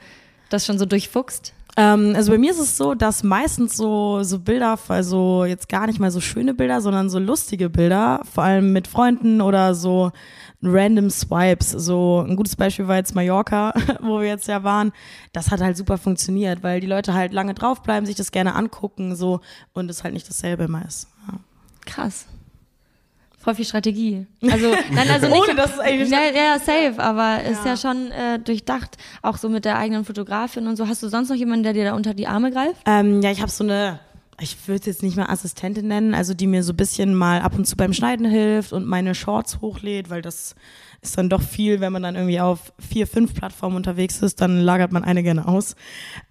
das 0.50 0.66
schon 0.66 0.78
so 0.78 0.84
durchfuchst? 0.84 1.54
Ähm, 1.76 2.12
also 2.14 2.32
bei 2.32 2.38
mir 2.38 2.50
ist 2.50 2.60
es 2.60 2.76
so, 2.76 2.94
dass 2.94 3.22
meistens 3.22 3.76
so, 3.76 4.22
so 4.22 4.38
Bilder, 4.38 4.78
also 4.88 5.44
jetzt 5.44 5.68
gar 5.68 5.86
nicht 5.86 6.00
mal 6.00 6.10
so 6.10 6.20
schöne 6.20 6.52
Bilder, 6.52 6.80
sondern 6.80 7.08
so 7.08 7.18
lustige 7.18 7.70
Bilder, 7.70 8.20
vor 8.30 8.44
allem 8.44 8.72
mit 8.72 8.86
Freunden 8.86 9.40
oder 9.40 9.74
so 9.74 10.12
random 10.62 11.10
Swipes. 11.10 11.70
So 11.70 12.24
ein 12.26 12.36
gutes 12.36 12.56
Beispiel 12.56 12.88
war 12.88 12.96
jetzt 12.96 13.14
Mallorca, 13.14 13.72
wo 14.02 14.20
wir 14.20 14.28
jetzt 14.28 14.48
ja 14.48 14.62
waren. 14.64 14.92
Das 15.32 15.50
hat 15.50 15.60
halt 15.60 15.76
super 15.76 15.98
funktioniert, 15.98 16.62
weil 16.62 16.80
die 16.80 16.86
Leute 16.86 17.14
halt 17.14 17.32
lange 17.32 17.54
draufbleiben, 17.54 18.06
sich 18.06 18.16
das 18.16 18.32
gerne 18.32 18.54
angucken, 18.54 19.16
so 19.16 19.40
und 19.72 19.90
es 19.90 20.04
halt 20.04 20.14
nicht 20.14 20.28
dasselbe 20.28 20.64
immer 20.64 20.84
ist. 20.84 21.08
Ja. 21.26 21.38
Krass. 21.86 22.26
Voll 23.42 23.54
viel 23.56 23.64
Strategie. 23.64 24.26
Also, 24.50 24.70
nein, 24.92 25.10
also 25.10 25.26
nicht. 25.26 25.36
Ohne, 25.42 25.54
dass 25.56 25.74
es 25.74 25.78
eigentlich 25.80 26.08
ja, 26.10 26.20
ja, 26.34 26.58
safe, 26.58 26.94
aber 27.02 27.42
ist 27.42 27.64
Ja. 27.64 27.72
ja 27.72 27.76
schon 27.76 28.10
äh, 28.12 28.38
durchdacht. 28.38 28.96
Auch 29.20 29.36
so 29.36 29.48
mit 29.48 29.64
der 29.64 29.78
eigenen 29.78 30.04
Fotografin 30.04 30.66
und 30.68 30.76
so. 30.76 30.86
Hast 30.86 31.02
du 31.02 31.08
sonst 31.08 31.28
noch 31.28 31.36
jemanden, 31.36 31.64
der 31.64 31.72
dir 31.72 31.84
da 31.84 31.94
unter 31.94 32.14
die 32.14 32.28
Arme 32.28 32.52
greift? 32.52 32.80
Ähm, 32.86 33.20
ja, 33.20 33.30
ich 33.32 33.40
habe 33.40 33.50
so 33.50 33.64
eine, 33.64 33.98
ich 34.40 34.56
würde 34.68 34.80
es 34.80 34.86
jetzt 34.86 35.02
nicht 35.02 35.16
mal 35.16 35.26
Assistentin 35.26 35.88
nennen, 35.88 36.14
also 36.14 36.34
die 36.34 36.46
mir 36.46 36.62
so 36.62 36.72
ein 36.72 36.76
bisschen 36.76 37.14
mal 37.14 37.40
ab 37.40 37.54
und 37.58 37.66
zu 37.66 37.76
beim 37.76 37.92
Schneiden 37.92 38.26
hilft 38.30 38.72
und 38.72 38.86
meine 38.86 39.14
Shorts 39.14 39.60
hochlädt, 39.60 40.08
weil 40.08 40.22
das 40.22 40.54
ist 41.02 41.18
dann 41.18 41.28
doch 41.28 41.42
viel, 41.42 41.80
wenn 41.80 41.92
man 41.92 42.02
dann 42.02 42.14
irgendwie 42.14 42.40
auf 42.40 42.72
vier, 42.78 43.08
fünf 43.08 43.34
Plattformen 43.34 43.74
unterwegs 43.74 44.22
ist, 44.22 44.40
dann 44.40 44.60
lagert 44.60 44.92
man 44.92 45.02
eine 45.02 45.24
gerne 45.24 45.48
aus. 45.48 45.74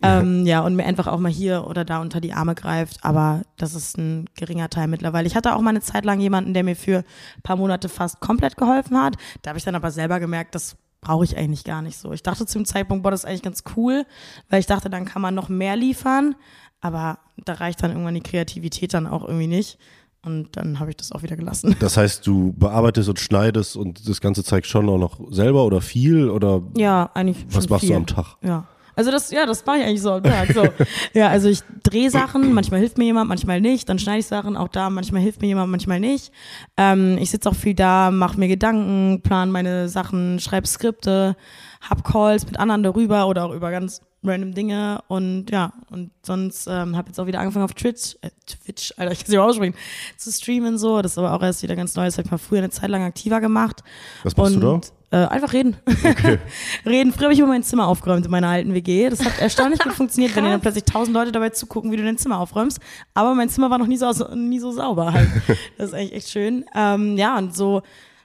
Ja. 0.02 0.22
Ähm, 0.22 0.46
ja, 0.46 0.62
und 0.62 0.76
mir 0.78 0.86
einfach 0.86 1.08
auch 1.08 1.20
mal 1.20 1.32
hier 1.32 1.68
oder 1.68 1.84
da 1.84 2.00
unter 2.00 2.22
die 2.22 2.32
Arme 2.32 2.56
greift, 2.56 3.04
aber 3.04 3.42
das 3.58 3.76
ist 3.76 3.98
ein 3.98 4.30
geringer 4.36 4.70
Teil 4.70 4.88
mittlerweile. 4.88 5.28
Ich 5.28 5.36
hatte 5.36 5.56
auch 5.56 5.62
mal 5.62 5.72
eine 5.72 5.82
Zeit 5.82 6.06
lang 6.06 6.22
jemanden, 6.22 6.54
der 6.54 6.64
mir 6.64 6.78
für 6.78 7.00
ein 7.00 7.42
paar 7.44 7.58
Monate 7.58 7.90
fast 7.90 8.22
komplett 8.22 8.56
geholfen 8.56 8.98
hat. 8.98 9.18
Da 9.42 9.50
habe 9.50 9.60
ich 9.60 9.66
dann 9.66 9.76
aber 9.76 9.92
selber 9.92 10.22
gemerkt, 10.22 10.56
das 10.56 10.78
brauche 11.02 11.26
ich 11.26 11.36
eigentlich 11.36 11.66
gar 11.66 11.82
nicht 11.82 11.98
so. 11.98 12.14
Ich 12.14 12.24
dachte 12.24 12.46
zum 12.46 12.64
Zeitpunkt, 12.64 13.04
boah, 13.04 13.12
das 13.12 13.22
ist 13.22 13.26
eigentlich 13.26 13.42
ganz 13.42 13.64
cool, 13.76 14.06
weil 14.50 14.62
ich 14.62 14.68
dachte, 14.68 14.90
dann 14.90 15.04
kann 15.04 15.22
man 15.22 15.36
noch 15.36 15.50
mehr 15.50 15.76
liefern, 15.76 16.36
aber 16.80 17.20
da 17.44 17.54
reicht 17.54 17.84
dann 17.84 17.92
irgendwann 17.92 18.14
die 18.14 18.22
Kreativität 18.22 18.94
dann 18.94 19.08
auch 19.08 19.24
irgendwie 19.24 19.48
nicht. 19.48 19.80
Und 20.24 20.56
dann 20.56 20.80
habe 20.80 20.92
ich 20.92 20.98
das 20.98 21.12
auch 21.12 21.24
wieder 21.24 21.36
gelassen. 21.36 21.76
Das 21.80 21.98
heißt, 21.98 22.26
du 22.28 22.54
bearbeitest 22.54 23.10
und 23.10 23.20
schneidest 23.20 23.76
und 23.76 24.08
das 24.08 24.22
Ganze 24.22 24.44
zeigst 24.44 24.70
schon 24.70 24.88
auch 24.88 24.98
noch 24.98 25.20
selber 25.32 25.66
oder 25.66 25.82
viel 25.82 26.30
oder? 26.30 26.62
Ja, 26.78 27.10
eigentlich. 27.14 27.46
Was 27.50 27.70
machst 27.70 27.82
viel. 27.82 27.90
du 27.90 27.96
am 27.96 28.06
Tag? 28.06 28.38
Ja. 28.44 28.68
Also 28.96 29.10
das, 29.10 29.32
ja, 29.32 29.46
das 29.46 29.66
mache 29.66 29.78
ich 29.78 29.86
eigentlich 29.86 30.02
so 30.02 30.12
am 30.12 30.24
Tag. 30.24 30.52
So. 30.54 30.68
ja, 31.14 31.30
also 31.30 31.50
ich 31.50 31.62
drehe 31.84 32.12
Sachen, 32.12 32.54
manchmal 32.54 32.82
hilft 32.82 32.98
mir 32.98 33.06
jemand, 33.06 33.30
manchmal 33.30 33.62
nicht. 33.62 33.90
Dann 33.90 34.00
schneide 34.00 34.20
ich 34.20 34.28
Sachen, 34.28 34.58
auch 34.58 34.68
da, 34.68 34.90
manchmal 34.90 35.22
hilft 35.22 35.42
mir 35.42 35.48
jemand, 35.48 35.72
manchmal 35.72 36.00
nicht. 36.00 36.32
Ähm, 36.78 37.18
ich 37.20 37.32
sitze 37.32 37.50
auch 37.50 37.56
viel 37.56 37.74
da, 37.74 38.12
mache 38.12 38.40
mir 38.40 38.48
Gedanken, 38.48 39.22
plan 39.24 39.50
meine 39.50 39.90
Sachen, 39.90 40.40
schreibe 40.40 40.68
Skripte, 40.68 41.36
hab 41.82 42.04
Calls 42.04 42.46
mit 42.46 42.60
anderen 42.60 42.84
darüber 42.84 43.28
oder 43.28 43.46
auch 43.46 43.54
über 43.54 43.72
ganz 43.72 44.02
random 44.24 44.54
Dinge 44.54 45.02
und 45.08 45.50
ja, 45.50 45.74
und 45.90 46.12
sonst 46.24 46.68
ähm, 46.68 46.96
habe 46.96 47.10
jetzt 47.10 47.20
auch 47.20 47.26
wieder 47.26 47.40
angefangen 47.40 47.66
auf 47.66 47.74
Twitch, 47.74 48.16
äh, 48.22 48.30
Twitch, 48.46 48.94
Alter, 48.98 49.12
ich 49.12 49.20
kann 49.20 49.26
es 49.26 49.30
nicht 49.30 49.40
aussprechen, 49.40 49.76
zu 50.18 50.32
streamen 50.32 50.78
so. 50.78 51.02
Das 51.02 51.14
ist 51.14 51.18
aber 51.18 51.34
auch 51.34 51.42
erst 51.42 51.64
wieder 51.64 51.76
ganz 51.76 51.96
neu. 51.96 52.06
Das 52.06 52.18
habe 52.18 52.26
ich 52.26 52.32
mal 52.32 52.38
früher 52.38 52.60
eine 52.60 52.70
Zeit 52.70 52.90
lang 52.90 53.04
aktiver 53.04 53.42
gemacht. 53.42 53.84
Was 54.24 54.38
machst 54.38 54.56
und, 54.56 54.62
du 54.62 54.82
da? 55.10 55.24
Äh, 55.24 55.28
einfach 55.28 55.52
reden. 55.52 55.76
Okay. 55.86 56.40
reden. 56.86 57.12
Früher 57.12 57.26
habe 57.26 57.34
ich 57.34 57.40
immer 57.40 57.50
mein 57.50 57.64
Zimmer 57.64 57.88
aufgeräumt 57.88 58.26
in 58.26 58.32
meiner 58.32 58.48
alten 58.48 58.74
WG. 58.74 59.10
Das 59.10 59.26
hat 59.26 59.40
erstaunlich 59.40 59.80
gut 59.80 59.94
funktioniert, 59.98 60.36
wenn 60.36 60.46
dir 60.46 60.52
dann 60.52 60.62
plötzlich 60.62 60.86
tausend 60.86 61.14
Leute 61.14 61.32
dabei 61.32 61.50
zugucken, 61.50 61.92
wie 61.92 61.98
du 61.98 62.04
dein 62.04 62.18
Zimmer 62.18 62.40
aufräumst. 62.40 62.80
Aber 63.14 63.36
mein 63.36 63.50
Zimmer 63.50 63.70
war 63.70 63.78
noch 63.78 63.88
nie 63.88 63.98
so, 63.98 64.10
nie 64.36 64.60
so 64.60 64.72
sauber 64.72 65.12
halt. 65.12 65.30
Das 65.78 65.90
ist 65.90 65.94
eigentlich 65.94 66.14
echt 66.14 66.30
schön. 66.30 66.64
Ähm, 66.74 67.18
ja, 67.18 67.38
und 67.38 67.56
so 67.56 67.82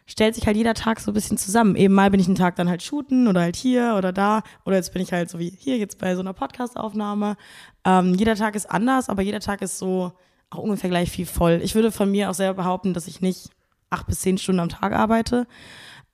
stellt 0.06 0.34
sich 0.34 0.46
halt 0.46 0.56
jeder 0.56 0.74
Tag 0.74 1.00
so 1.00 1.10
ein 1.10 1.14
bisschen 1.14 1.36
zusammen. 1.36 1.76
Eben 1.76 1.92
mal 1.92 2.10
bin 2.10 2.20
ich 2.20 2.26
einen 2.26 2.36
Tag 2.36 2.56
dann 2.56 2.68
halt 2.68 2.82
shooten 2.82 3.26
oder 3.26 3.40
halt 3.40 3.56
hier 3.56 3.94
oder 3.98 4.12
da. 4.12 4.42
Oder 4.64 4.76
jetzt 4.76 4.92
bin 4.92 5.02
ich 5.02 5.12
halt 5.12 5.28
so 5.28 5.38
wie 5.38 5.52
hier 5.58 5.76
jetzt 5.76 5.98
bei 5.98 6.14
so 6.14 6.20
einer 6.20 6.32
Podcast-Aufnahme. 6.32 7.36
Ähm, 7.84 8.14
jeder 8.14 8.36
Tag 8.36 8.54
ist 8.54 8.70
anders, 8.70 9.08
aber 9.08 9.22
jeder 9.22 9.40
Tag 9.40 9.62
ist 9.62 9.78
so 9.78 10.12
auch 10.50 10.58
ungefähr 10.58 10.90
gleich 10.90 11.10
viel 11.10 11.26
voll. 11.26 11.60
Ich 11.62 11.74
würde 11.74 11.90
von 11.90 12.10
mir 12.10 12.30
auch 12.30 12.34
selber 12.34 12.62
behaupten, 12.62 12.94
dass 12.94 13.08
ich 13.08 13.20
nicht 13.20 13.50
acht 13.90 14.06
bis 14.06 14.20
zehn 14.20 14.38
Stunden 14.38 14.60
am 14.60 14.68
Tag 14.68 14.92
arbeite. 14.92 15.46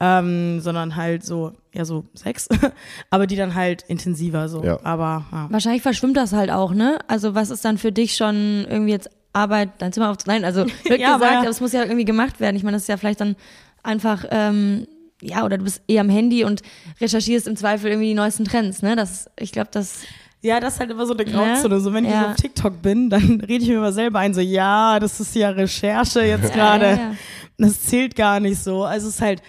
Ähm, 0.01 0.59
sondern 0.61 0.97
halt 0.97 1.25
so, 1.25 1.53
ja, 1.73 1.85
so 1.85 2.07
sechs, 2.13 2.49
aber 3.11 3.29
die 3.29 3.37
dann 3.37 3.55
halt 3.55 3.83
intensiver 3.83 4.49
so. 4.49 4.65
Ja. 4.65 4.81
Aber 4.83 5.27
ja. 5.31 5.47
wahrscheinlich 5.49 5.83
verschwimmt 5.83 6.17
das 6.17 6.33
halt 6.33 6.51
auch, 6.51 6.75
ne? 6.75 6.99
Also 7.07 7.37
was 7.37 7.51
ist 7.51 7.65
dann 7.65 7.79
für 7.79 7.93
dich 7.93 8.17
schon 8.17 8.67
irgendwie 8.69 8.91
jetzt 8.91 9.11
Arbeit, 9.33 9.71
dein 9.79 9.93
Zimmer 9.93 10.11
aufzunehmen? 10.11 10.45
Also 10.45 10.67
wird 10.85 10.99
ja, 10.99 11.15
gesagt, 11.15 11.23
aber, 11.23 11.33
ja. 11.35 11.45
das 11.45 11.61
muss 11.61 11.73
ja 11.73 11.83
irgendwie 11.83 12.05
gemacht 12.05 12.41
werden. 12.41 12.57
Ich 12.57 12.65
meine, 12.65 12.75
das 12.75 12.83
ist 12.83 12.89
ja 12.89 12.97
vielleicht 12.97 13.21
dann 13.21 13.37
einfach, 13.83 14.25
ähm, 14.31 14.87
ja, 15.21 15.45
oder 15.45 15.59
du 15.59 15.65
bist 15.65 15.83
eh 15.89 15.99
am 15.99 16.09
Handy 16.09 16.45
und 16.45 16.62
recherchierst 17.01 17.47
im 17.47 17.57
Zweifel 17.57 17.91
irgendwie 17.91 18.09
die 18.09 18.15
neuesten 18.15 18.45
Trends, 18.45 18.83
ne? 18.83 18.97
Das, 18.97 19.31
ich 19.39 19.53
glaube, 19.53 19.71
das. 19.73 20.03
Ja, 20.41 20.59
das 20.59 20.75
ist 20.75 20.81
halt 20.81 20.91
immer 20.91 21.07
so 21.07 21.15
eine 21.15 21.25
Grauzone. 21.25 21.75
Ne? 21.75 21.81
So, 21.81 21.93
wenn 21.93 22.05
ich 22.05 22.11
ja. 22.11 22.23
so 22.23 22.29
auf 22.31 22.37
TikTok 22.37 22.83
bin, 22.83 23.09
dann 23.09 23.41
rede 23.49 23.62
ich 23.62 23.69
mir 23.69 23.77
immer 23.77 23.93
selber 23.93 24.19
ein, 24.19 24.35
so, 24.35 24.41
ja, 24.41 24.99
das 24.99 25.21
ist 25.21 25.35
ja 25.37 25.51
Recherche 25.51 26.23
jetzt 26.23 26.53
gerade. 26.53 26.87
Ja, 26.87 26.97
ja, 26.97 27.15
das 27.59 27.83
zählt 27.83 28.17
gar 28.17 28.41
nicht 28.41 28.59
so. 28.61 28.83
Also 28.85 29.07
es 29.07 29.15
ist 29.15 29.21
halt, 29.21 29.43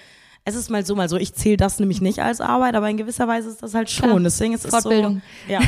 es 0.45 0.55
ist 0.55 0.69
mal 0.69 0.85
so, 0.85 0.95
mal 0.95 1.07
so. 1.07 1.15
Ich 1.15 1.33
zähle 1.33 1.57
das 1.57 1.79
nämlich 1.79 2.01
nicht 2.01 2.19
als 2.19 2.41
Arbeit, 2.41 2.75
aber 2.75 2.89
in 2.89 2.97
gewisser 2.97 3.27
Weise 3.27 3.49
ist 3.49 3.63
das 3.63 3.73
halt 3.73 3.89
schon. 3.89 4.09
Klar. 4.09 4.19
Deswegen 4.19 4.53
ist 4.53 4.65
es 4.65 4.71
Fortbildung. 4.71 5.21
so. 5.47 5.53
Ja. 5.53 5.61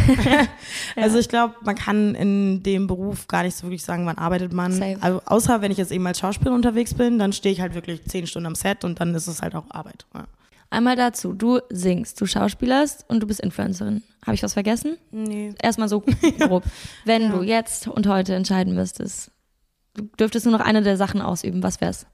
also 0.97 1.17
ich 1.17 1.29
glaube, 1.29 1.55
man 1.61 1.75
kann 1.75 2.13
in 2.13 2.61
dem 2.61 2.87
Beruf 2.87 3.27
gar 3.27 3.43
nicht 3.43 3.55
so 3.55 3.63
wirklich 3.67 3.85
sagen, 3.85 4.05
wann 4.05 4.17
arbeitet 4.17 4.51
man. 4.51 4.73
Safe. 4.73 4.97
Also 4.99 5.21
außer 5.25 5.61
wenn 5.61 5.71
ich 5.71 5.77
jetzt 5.77 5.91
eben 5.91 6.05
als 6.05 6.19
Schauspieler 6.19 6.53
unterwegs 6.53 6.93
bin, 6.93 7.19
dann 7.19 7.31
stehe 7.31 7.53
ich 7.53 7.61
halt 7.61 7.73
wirklich 7.73 8.03
zehn 8.05 8.27
Stunden 8.27 8.47
am 8.47 8.55
Set 8.55 8.83
und 8.83 8.99
dann 8.99 9.15
ist 9.15 9.27
es 9.27 9.41
halt 9.41 9.55
auch 9.55 9.65
Arbeit. 9.69 10.05
Ja. 10.13 10.25
Einmal 10.69 10.97
dazu, 10.97 11.31
du 11.31 11.59
singst, 11.69 12.19
du 12.19 12.25
schauspielerst 12.25 13.05
und 13.07 13.21
du 13.21 13.27
bist 13.27 13.39
Influencerin. 13.39 14.03
Habe 14.25 14.35
ich 14.35 14.43
was 14.43 14.53
vergessen? 14.53 14.97
Nee. 15.11 15.53
Erstmal 15.61 15.87
so 15.87 16.03
grob. 16.39 16.63
Wenn 17.05 17.21
ja. 17.23 17.29
du 17.29 17.43
jetzt 17.43 17.87
und 17.87 18.07
heute 18.07 18.35
entscheiden 18.35 18.75
müsstest, 18.75 19.31
du 19.93 20.03
dürftest 20.19 20.45
nur 20.45 20.57
noch 20.57 20.65
eine 20.65 20.81
der 20.81 20.97
Sachen 20.97 21.21
ausüben, 21.21 21.63
was 21.63 21.79
wär's? 21.79 22.07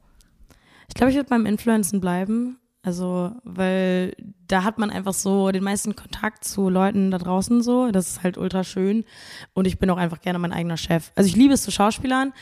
Ich 0.91 0.95
glaube, 0.95 1.11
ich 1.11 1.15
würde 1.15 1.29
beim 1.29 1.45
Influencen 1.45 2.01
bleiben. 2.01 2.57
Also, 2.83 3.31
weil 3.45 4.13
da 4.47 4.65
hat 4.65 4.77
man 4.77 4.89
einfach 4.89 5.13
so 5.13 5.51
den 5.51 5.63
meisten 5.63 5.95
Kontakt 5.95 6.43
zu 6.43 6.67
Leuten 6.67 7.11
da 7.11 7.17
draußen 7.17 7.61
so. 7.63 7.91
Das 7.91 8.09
ist 8.09 8.23
halt 8.23 8.37
ultra 8.37 8.65
schön. 8.65 9.05
Und 9.53 9.67
ich 9.67 9.79
bin 9.79 9.89
auch 9.89 9.95
einfach 9.95 10.19
gerne 10.19 10.37
mein 10.37 10.51
eigener 10.51 10.75
Chef. 10.75 11.13
Also 11.15 11.29
ich 11.29 11.37
liebe 11.37 11.53
es 11.53 11.63
zu 11.63 11.71
Schauspielern, 11.71 12.33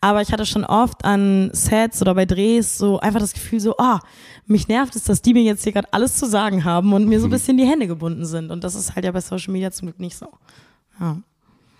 aber 0.00 0.22
ich 0.22 0.32
hatte 0.32 0.46
schon 0.46 0.64
oft 0.64 1.04
an 1.04 1.50
Sets 1.52 2.00
oder 2.00 2.14
bei 2.14 2.24
Drehs 2.24 2.78
so 2.78 2.98
einfach 2.98 3.20
das 3.20 3.34
Gefühl 3.34 3.60
so, 3.60 3.76
ah, 3.76 4.00
oh, 4.02 4.06
mich 4.46 4.68
nervt 4.68 4.96
es, 4.96 5.04
dass 5.04 5.20
die 5.20 5.34
mir 5.34 5.42
jetzt 5.42 5.64
hier 5.64 5.72
gerade 5.72 5.92
alles 5.92 6.16
zu 6.16 6.26
sagen 6.26 6.64
haben 6.64 6.94
und 6.94 7.06
mir 7.06 7.20
so 7.20 7.26
ein 7.26 7.28
mhm. 7.28 7.32
bisschen 7.32 7.58
die 7.58 7.66
Hände 7.66 7.88
gebunden 7.88 8.24
sind. 8.24 8.50
Und 8.50 8.64
das 8.64 8.74
ist 8.74 8.94
halt 8.94 9.04
ja 9.04 9.12
bei 9.12 9.20
Social 9.20 9.52
Media 9.52 9.70
zum 9.70 9.88
Glück 9.88 10.00
nicht 10.00 10.16
so. 10.16 10.28
Ja. 10.98 11.18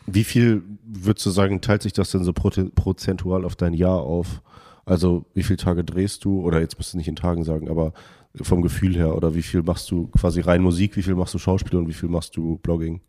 Wie 0.07 0.25
viel, 0.25 0.63
würdest 0.85 1.25
du 1.25 1.31
sagen, 1.31 1.63
teilt 1.63 1.83
sich 1.83 1.95
das 1.95 2.11
denn 2.11 2.25
so 2.25 2.35
prozentual 2.35 3.45
auf 3.45 3.57
dein 3.57 3.75
Jahr 3.75 4.01
auf? 4.01 4.43
Also 4.89 5.27
wie 5.35 5.43
viele 5.43 5.59
Tage 5.59 5.85
drehst 5.85 6.25
du? 6.25 6.41
Oder 6.41 6.61
jetzt 6.61 6.79
musst 6.79 6.95
du 6.95 6.97
nicht 6.97 7.09
in 7.09 7.17
Tagen 7.17 7.45
sagen, 7.45 7.69
aber 7.69 7.93
vom 8.41 8.63
Gefühl 8.63 8.97
her. 8.97 9.15
Oder 9.15 9.35
wie 9.35 9.43
viel 9.43 9.63
machst 9.63 9.91
du 9.91 10.09
quasi 10.09 10.41
rein 10.41 10.63
Musik, 10.63 10.97
wie 10.97 11.03
viel 11.03 11.15
machst 11.15 11.35
du 11.35 11.39
Schauspiel 11.39 11.79
und 11.79 11.89
wie 11.89 11.95
viel 11.95 12.09
machst 12.09 12.37
du 12.37 12.57
Blogging? 12.59 13.01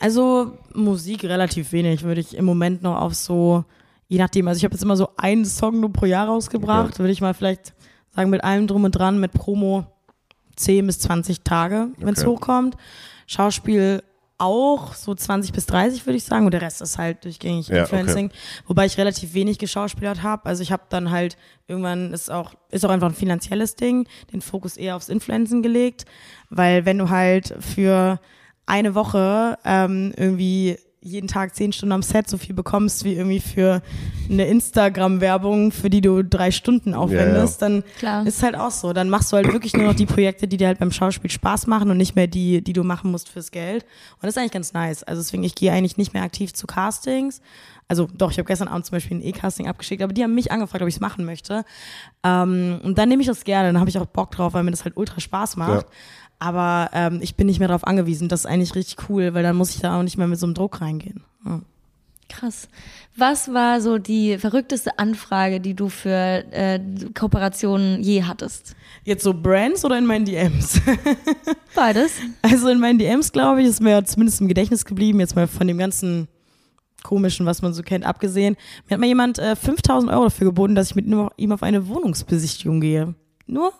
Also 0.00 0.52
Musik 0.74 1.24
relativ 1.24 1.72
wenig, 1.72 2.04
würde 2.04 2.20
ich 2.20 2.36
im 2.36 2.44
Moment 2.44 2.82
noch 2.82 3.00
auf 3.00 3.14
so, 3.14 3.64
je 4.06 4.18
nachdem, 4.18 4.46
also 4.46 4.58
ich 4.58 4.64
habe 4.64 4.74
jetzt 4.74 4.82
immer 4.82 4.96
so 4.96 5.08
einen 5.16 5.44
Song 5.44 5.80
nur 5.80 5.92
pro 5.92 6.06
Jahr 6.06 6.28
rausgebracht, 6.28 6.94
okay. 6.94 6.98
würde 7.00 7.12
ich 7.12 7.20
mal 7.20 7.34
vielleicht 7.34 7.74
sagen, 8.14 8.30
mit 8.30 8.44
allem 8.44 8.66
drum 8.68 8.84
und 8.84 8.92
dran, 8.92 9.18
mit 9.18 9.32
Promo 9.32 9.86
10 10.56 10.86
bis 10.86 11.00
20 11.00 11.42
Tage, 11.42 11.88
wenn 11.98 12.14
es 12.14 12.24
okay. 12.24 12.30
hochkommt. 12.30 12.76
Schauspiel 13.26 14.02
auch 14.38 14.94
so 14.94 15.14
20 15.14 15.52
bis 15.52 15.66
30, 15.66 16.06
würde 16.06 16.16
ich 16.16 16.24
sagen. 16.24 16.46
Und 16.46 16.52
der 16.52 16.62
Rest 16.62 16.80
ist 16.80 16.96
halt 16.96 17.24
durchgängig 17.24 17.68
ja, 17.68 17.80
Influencing. 17.80 18.26
Okay. 18.26 18.36
Wobei 18.66 18.86
ich 18.86 18.96
relativ 18.96 19.34
wenig 19.34 19.58
geschauspielert 19.58 20.22
habe. 20.22 20.46
Also 20.46 20.62
ich 20.62 20.72
habe 20.72 20.84
dann 20.88 21.10
halt 21.10 21.36
irgendwann 21.66 22.12
ist 22.12 22.30
auch, 22.30 22.54
ist 22.70 22.84
auch 22.84 22.90
einfach 22.90 23.08
ein 23.08 23.14
finanzielles 23.14 23.74
Ding, 23.74 24.08
den 24.32 24.40
Fokus 24.40 24.76
eher 24.76 24.96
aufs 24.96 25.08
Influencen 25.08 25.62
gelegt. 25.62 26.04
Weil 26.50 26.86
wenn 26.86 26.98
du 26.98 27.10
halt 27.10 27.54
für 27.60 28.20
eine 28.64 28.94
Woche 28.94 29.58
ähm, 29.64 30.12
irgendwie 30.16 30.78
jeden 31.00 31.28
Tag 31.28 31.54
zehn 31.54 31.72
Stunden 31.72 31.92
am 31.92 32.02
Set 32.02 32.28
so 32.28 32.38
viel 32.38 32.54
bekommst 32.54 33.04
wie 33.04 33.14
irgendwie 33.14 33.40
für 33.40 33.82
eine 34.28 34.46
Instagram-Werbung, 34.46 35.70
für 35.70 35.90
die 35.90 36.00
du 36.00 36.22
drei 36.24 36.50
Stunden 36.50 36.92
aufwendest, 36.92 37.60
ja, 37.60 37.68
ja. 37.68 37.74
dann 37.74 37.84
Klar. 37.98 38.26
ist 38.26 38.42
halt 38.42 38.56
auch 38.56 38.70
so. 38.70 38.92
Dann 38.92 39.08
machst 39.08 39.32
du 39.32 39.36
halt 39.36 39.52
wirklich 39.52 39.74
nur 39.74 39.86
noch 39.86 39.94
die 39.94 40.06
Projekte, 40.06 40.48
die 40.48 40.56
dir 40.56 40.66
halt 40.66 40.80
beim 40.80 40.90
Schauspiel 40.90 41.30
Spaß 41.30 41.66
machen 41.66 41.90
und 41.90 41.96
nicht 41.96 42.16
mehr 42.16 42.26
die, 42.26 42.62
die 42.62 42.72
du 42.72 42.82
machen 42.82 43.10
musst 43.10 43.28
fürs 43.28 43.50
Geld. 43.50 43.84
Und 44.14 44.24
das 44.24 44.30
ist 44.30 44.38
eigentlich 44.38 44.52
ganz 44.52 44.72
nice. 44.72 45.04
Also 45.04 45.22
deswegen, 45.22 45.44
ich 45.44 45.54
gehe 45.54 45.72
eigentlich 45.72 45.96
nicht 45.96 46.14
mehr 46.14 46.22
aktiv 46.22 46.52
zu 46.52 46.66
Castings. 46.66 47.40
Also 47.86 48.06
doch, 48.14 48.30
ich 48.30 48.38
habe 48.38 48.46
gestern 48.46 48.68
Abend 48.68 48.84
zum 48.84 48.96
Beispiel 48.96 49.16
ein 49.16 49.22
E-Casting 49.22 49.66
abgeschickt, 49.66 50.02
aber 50.02 50.12
die 50.12 50.22
haben 50.22 50.34
mich 50.34 50.52
angefragt, 50.52 50.82
ob 50.82 50.88
ich 50.88 50.96
es 50.96 51.00
machen 51.00 51.24
möchte. 51.24 51.64
Ähm, 52.22 52.80
und 52.82 52.98
dann 52.98 53.08
nehme 53.08 53.22
ich 53.22 53.28
das 53.28 53.44
gerne, 53.44 53.68
dann 53.70 53.80
habe 53.80 53.88
ich 53.88 53.98
auch 53.98 54.04
Bock 54.04 54.30
drauf, 54.30 54.52
weil 54.52 54.62
mir 54.62 54.72
das 54.72 54.84
halt 54.84 54.96
ultra 54.96 55.20
Spaß 55.20 55.56
macht. 55.56 55.86
Ja. 55.86 55.94
Aber 56.38 56.90
ähm, 56.92 57.18
ich 57.20 57.34
bin 57.34 57.46
nicht 57.46 57.58
mehr 57.58 57.68
darauf 57.68 57.86
angewiesen. 57.86 58.28
Das 58.28 58.40
ist 58.40 58.46
eigentlich 58.46 58.74
richtig 58.74 59.08
cool, 59.08 59.34
weil 59.34 59.42
dann 59.42 59.56
muss 59.56 59.74
ich 59.74 59.80
da 59.80 59.98
auch 59.98 60.02
nicht 60.02 60.18
mehr 60.18 60.28
mit 60.28 60.38
so 60.38 60.46
einem 60.46 60.54
Druck 60.54 60.80
reingehen. 60.80 61.24
Ja. 61.44 61.60
Krass. 62.28 62.68
Was 63.16 63.52
war 63.52 63.80
so 63.80 63.98
die 63.98 64.38
verrückteste 64.38 64.98
Anfrage, 64.98 65.60
die 65.60 65.74
du 65.74 65.88
für 65.88 66.44
äh, 66.52 66.78
Kooperationen 67.18 68.02
je 68.02 68.22
hattest? 68.24 68.76
Jetzt 69.04 69.24
so 69.24 69.32
Brands 69.32 69.84
oder 69.84 69.98
in 69.98 70.06
meinen 70.06 70.24
DMs? 70.24 70.80
Beides. 71.74 72.12
Also 72.42 72.68
in 72.68 72.78
meinen 72.78 72.98
DMs, 72.98 73.32
glaube 73.32 73.62
ich, 73.62 73.68
ist 73.68 73.80
mir 73.80 74.04
zumindest 74.04 74.40
im 74.40 74.48
Gedächtnis 74.48 74.84
geblieben, 74.84 75.20
jetzt 75.20 75.34
mal 75.34 75.48
von 75.48 75.66
dem 75.66 75.78
ganzen 75.78 76.28
komischen, 77.02 77.46
was 77.46 77.62
man 77.62 77.72
so 77.72 77.82
kennt, 77.82 78.04
abgesehen. 78.04 78.56
Mir 78.86 78.94
hat 78.94 79.00
mal 79.00 79.06
jemand 79.06 79.38
äh, 79.38 79.56
5000 79.56 80.12
Euro 80.12 80.24
dafür 80.24 80.46
geboten, 80.48 80.74
dass 80.74 80.90
ich 80.90 80.96
mit 80.96 81.06
ihm 81.06 81.52
auf 81.52 81.62
eine 81.62 81.88
Wohnungsbesichtigung 81.88 82.80
gehe. 82.80 83.14
Nur 83.46 83.72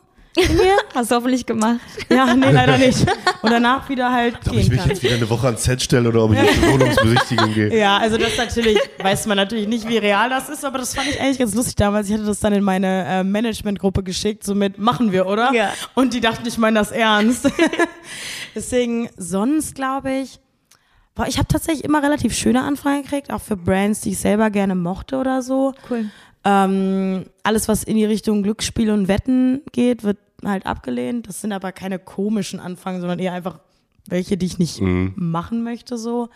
mir. 0.48 0.76
Hast 0.94 1.10
du 1.10 1.16
hoffentlich 1.16 1.46
gemacht. 1.46 1.80
Ja, 2.10 2.34
nee, 2.34 2.50
leider 2.50 2.78
nicht. 2.78 3.06
Und 3.42 3.50
danach 3.50 3.88
wieder 3.88 4.12
halt 4.12 4.36
Ob 4.46 4.54
ich 4.54 4.68
mich 4.68 4.78
kann. 4.78 4.88
jetzt 4.88 5.02
wieder 5.02 5.14
eine 5.14 5.28
Woche 5.28 5.46
ans 5.46 5.64
Set 5.64 5.82
stelle 5.82 6.08
oder 6.08 6.24
ob 6.24 6.32
ich 6.32 6.40
jetzt 6.40 6.62
zur 6.62 6.72
Wohnungsbesichtigung 6.72 7.54
gehe. 7.54 7.78
Ja, 7.78 7.98
also 7.98 8.16
das 8.18 8.36
natürlich, 8.36 8.78
weiß 9.00 9.26
man 9.26 9.36
natürlich 9.36 9.68
nicht, 9.68 9.88
wie 9.88 9.98
real 9.98 10.30
das 10.30 10.48
ist, 10.48 10.64
aber 10.64 10.78
das 10.78 10.94
fand 10.94 11.08
ich 11.08 11.20
eigentlich 11.20 11.38
ganz 11.38 11.54
lustig 11.54 11.76
damals. 11.76 12.08
Ich 12.08 12.14
hatte 12.14 12.24
das 12.24 12.40
dann 12.40 12.52
in 12.52 12.64
meine 12.64 13.04
äh, 13.06 13.24
Managementgruppe 13.24 14.02
geschickt, 14.02 14.44
somit 14.44 14.78
machen 14.78 15.12
wir, 15.12 15.26
oder? 15.26 15.52
Ja. 15.52 15.72
Und 15.94 16.14
die 16.14 16.20
dachten, 16.20 16.46
ich 16.46 16.58
meine 16.58 16.78
das 16.78 16.90
ernst. 16.90 17.50
Deswegen, 18.54 19.08
sonst 19.16 19.74
glaube 19.74 20.12
ich, 20.12 20.40
Boah, 21.18 21.26
ich 21.26 21.36
habe 21.36 21.48
tatsächlich 21.48 21.84
immer 21.84 22.00
relativ 22.00 22.32
schöne 22.32 22.62
Anfragen 22.62 23.02
gekriegt, 23.02 23.32
auch 23.32 23.40
für 23.40 23.56
Brands, 23.56 24.02
die 24.02 24.10
ich 24.10 24.18
selber 24.18 24.50
gerne 24.50 24.76
mochte 24.76 25.16
oder 25.16 25.42
so. 25.42 25.74
Cool. 25.90 26.12
Ähm, 26.44 27.26
alles, 27.42 27.66
was 27.66 27.82
in 27.82 27.96
die 27.96 28.04
Richtung 28.04 28.44
Glücksspiel 28.44 28.90
und 28.90 29.08
Wetten 29.08 29.62
geht, 29.72 30.04
wird 30.04 30.18
halt 30.44 30.66
abgelehnt. 30.66 31.28
Das 31.28 31.40
sind 31.40 31.52
aber 31.52 31.72
keine 31.72 31.98
komischen 31.98 32.60
Anfragen, 32.60 33.00
sondern 33.00 33.18
eher 33.18 33.32
einfach 33.32 33.58
welche, 34.06 34.36
die 34.36 34.46
ich 34.46 34.58
nicht 34.58 34.80
machen 34.80 35.62
möchte 35.62 35.98
so. 35.98 36.30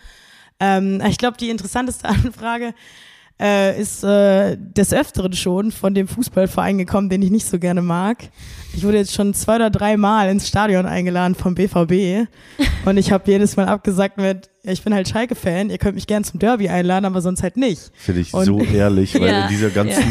Ähm, 0.61 1.03
ich 1.09 1.19
glaube, 1.19 1.37
die 1.37 1.51
interessanteste 1.51 2.09
Anfrage 2.09 2.75
äh, 3.41 3.81
ist 3.81 4.05
äh, 4.05 4.57
des 4.57 4.93
Öfteren 4.93 5.33
schon 5.33 5.73
von 5.73 5.95
dem 5.95 6.07
Fußballverein 6.09 6.79
gekommen, 6.79 7.09
den 7.09 7.23
ich 7.23 7.31
nicht 7.31 7.47
so 7.47 7.59
gerne 7.59 7.83
mag. 7.83 8.19
Ich 8.75 8.85
wurde 8.85 8.99
jetzt 8.99 9.13
schon 9.15 9.35
zwei 9.35 9.57
oder 9.57 9.71
drei 9.71 9.97
Mal 9.97 10.31
ins 10.31 10.49
Stadion 10.49 10.87
eingeladen 10.87 11.35
vom 11.35 11.55
BVB 11.55 12.27
und 12.85 12.97
ich 12.97 13.13
habe 13.13 13.31
jedes 13.31 13.57
Mal 13.57 13.67
abgesagt 13.67 14.17
mit, 14.19 14.51
ja, 14.65 14.73
ich 14.73 14.83
bin 14.83 14.95
halt 14.95 15.09
Schalke-Fan, 15.09 15.71
ihr 15.71 15.79
könnt 15.79 15.95
mich 15.97 16.07
gern 16.07 16.23
zum 16.25 16.39
Derby 16.41 16.69
einladen, 16.69 17.05
aber 17.05 17.21
sonst 17.21 17.43
halt 17.43 17.57
nicht. 17.57 17.91
Finde 17.95 18.21
ich 18.21 18.33
Und- 18.33 18.45
so 18.45 18.61
ehrlich, 18.75 19.15
weil 19.21 19.29
Ja, 19.29 19.43
in 19.45 19.49
dieser 19.51 19.71
ganzen, 19.71 20.03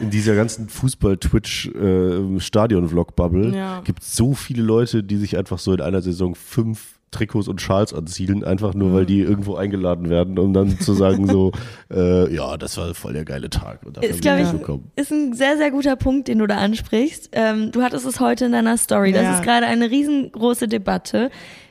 in 0.00 0.10
dieser 0.10 0.34
ganzen 0.36 0.68
Fußball-Twitch-Stadion-Vlog-Bubble 0.68 3.56
Ja. 3.56 3.80
gibt 3.84 4.02
es 4.02 4.14
so 4.16 4.34
viele 4.34 4.62
Leute, 4.62 5.02
die 5.02 5.16
sich 5.16 5.36
einfach 5.36 5.58
so 5.58 5.72
in 5.72 5.80
einer 5.80 6.02
Saison 6.02 6.34
fünf 6.34 6.95
Trikots 7.16 7.48
und 7.48 7.60
Schals 7.60 7.92
anziehen, 7.94 8.44
einfach 8.44 8.74
nur, 8.74 8.92
weil 8.92 9.06
die 9.06 9.20
irgendwo 9.20 9.54
eingeladen 9.56 10.10
werden, 10.10 10.38
um 10.38 10.52
dann 10.52 10.78
zu 10.80 10.92
sagen 10.94 11.26
so, 11.26 11.52
äh, 11.90 12.34
ja, 12.34 12.56
das 12.56 12.76
war 12.76 12.94
voll 12.94 13.12
der 13.14 13.24
geile 13.24 13.48
Tag. 13.50 13.80
Und 13.84 13.96
dafür 13.96 14.10
Ist, 14.10 14.22
glaube 14.22 14.42
ich 14.42 14.50
gekommen. 14.52 14.90
ist 14.96 15.10
ein 15.10 15.32
sehr, 15.32 15.56
sehr 15.56 15.70
guter 15.70 15.96
Punkt, 15.96 16.28
den 16.28 16.38
du 16.38 16.46
da 16.46 16.56
ansprichst. 16.56 17.30
Ähm, 17.32 17.72
du 17.72 17.82
hattest 17.82 18.06
es 18.06 18.20
heute 18.20 18.44
in 18.46 18.52
deiner 18.52 18.76
Story. 18.76 19.12
Das 19.12 19.22
Ja. 19.22 19.34
ist 19.36 19.42
gerade 19.42 19.66
eine 19.66 19.90
riesengroße 19.90 20.68
Debatte. 20.68 21.30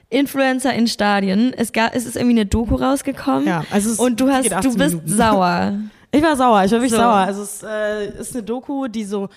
Influencer 0.10 0.74
in 0.74 0.88
Stadien. 0.88 1.54
Es, 1.58 1.74
gab, 1.74 1.96
es 1.96 2.06
ist 2.06 2.16
irgendwie 2.16 2.36
eine 2.40 2.46
Doku 2.46 2.76
rausgekommen. 2.76 3.48
Ja, 3.48 3.64
also 3.72 3.90
es 3.90 4.00
und 4.00 4.20
du 4.22 4.30
hast, 4.30 4.50
du 4.52 4.56
18 4.56 4.74
bist 4.76 4.96
Minuten. 4.96 5.10
sauer. 5.16 5.74
Ich 6.12 6.22
war 6.24 6.38
sauer, 6.38 6.64
ich 6.64 6.72
war 6.72 6.80
wirklich 6.80 6.92
So. 6.92 6.98
sauer. 6.98 7.14
Also 7.14 7.42
es 7.42 7.62
äh, 7.62 8.08
ist 8.22 8.34
eine 8.34 8.44
Doku, 8.44 8.88
die 8.88 9.04
so 9.04 9.28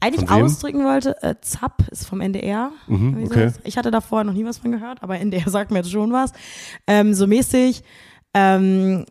eigentlich 0.00 0.30
ausdrücken 0.30 0.84
wollte. 0.84 1.22
Äh, 1.22 1.36
Zapp 1.40 1.88
ist 1.90 2.06
vom 2.06 2.20
NDR. 2.20 2.72
Mhm, 2.86 3.24
okay. 3.24 3.52
Ich 3.64 3.76
hatte 3.76 3.90
da 3.90 4.00
vorher 4.00 4.24
noch 4.24 4.32
nie 4.32 4.44
was 4.44 4.58
von 4.58 4.72
gehört, 4.72 5.02
aber 5.02 5.18
NDR 5.18 5.44
sagt 5.50 5.70
mir 5.70 5.78
jetzt 5.78 5.90
schon 5.90 6.12
was. 6.12 6.32
Ähm, 6.86 7.14
so 7.14 7.26
mäßig. 7.26 7.82
Ähm, 8.34 9.04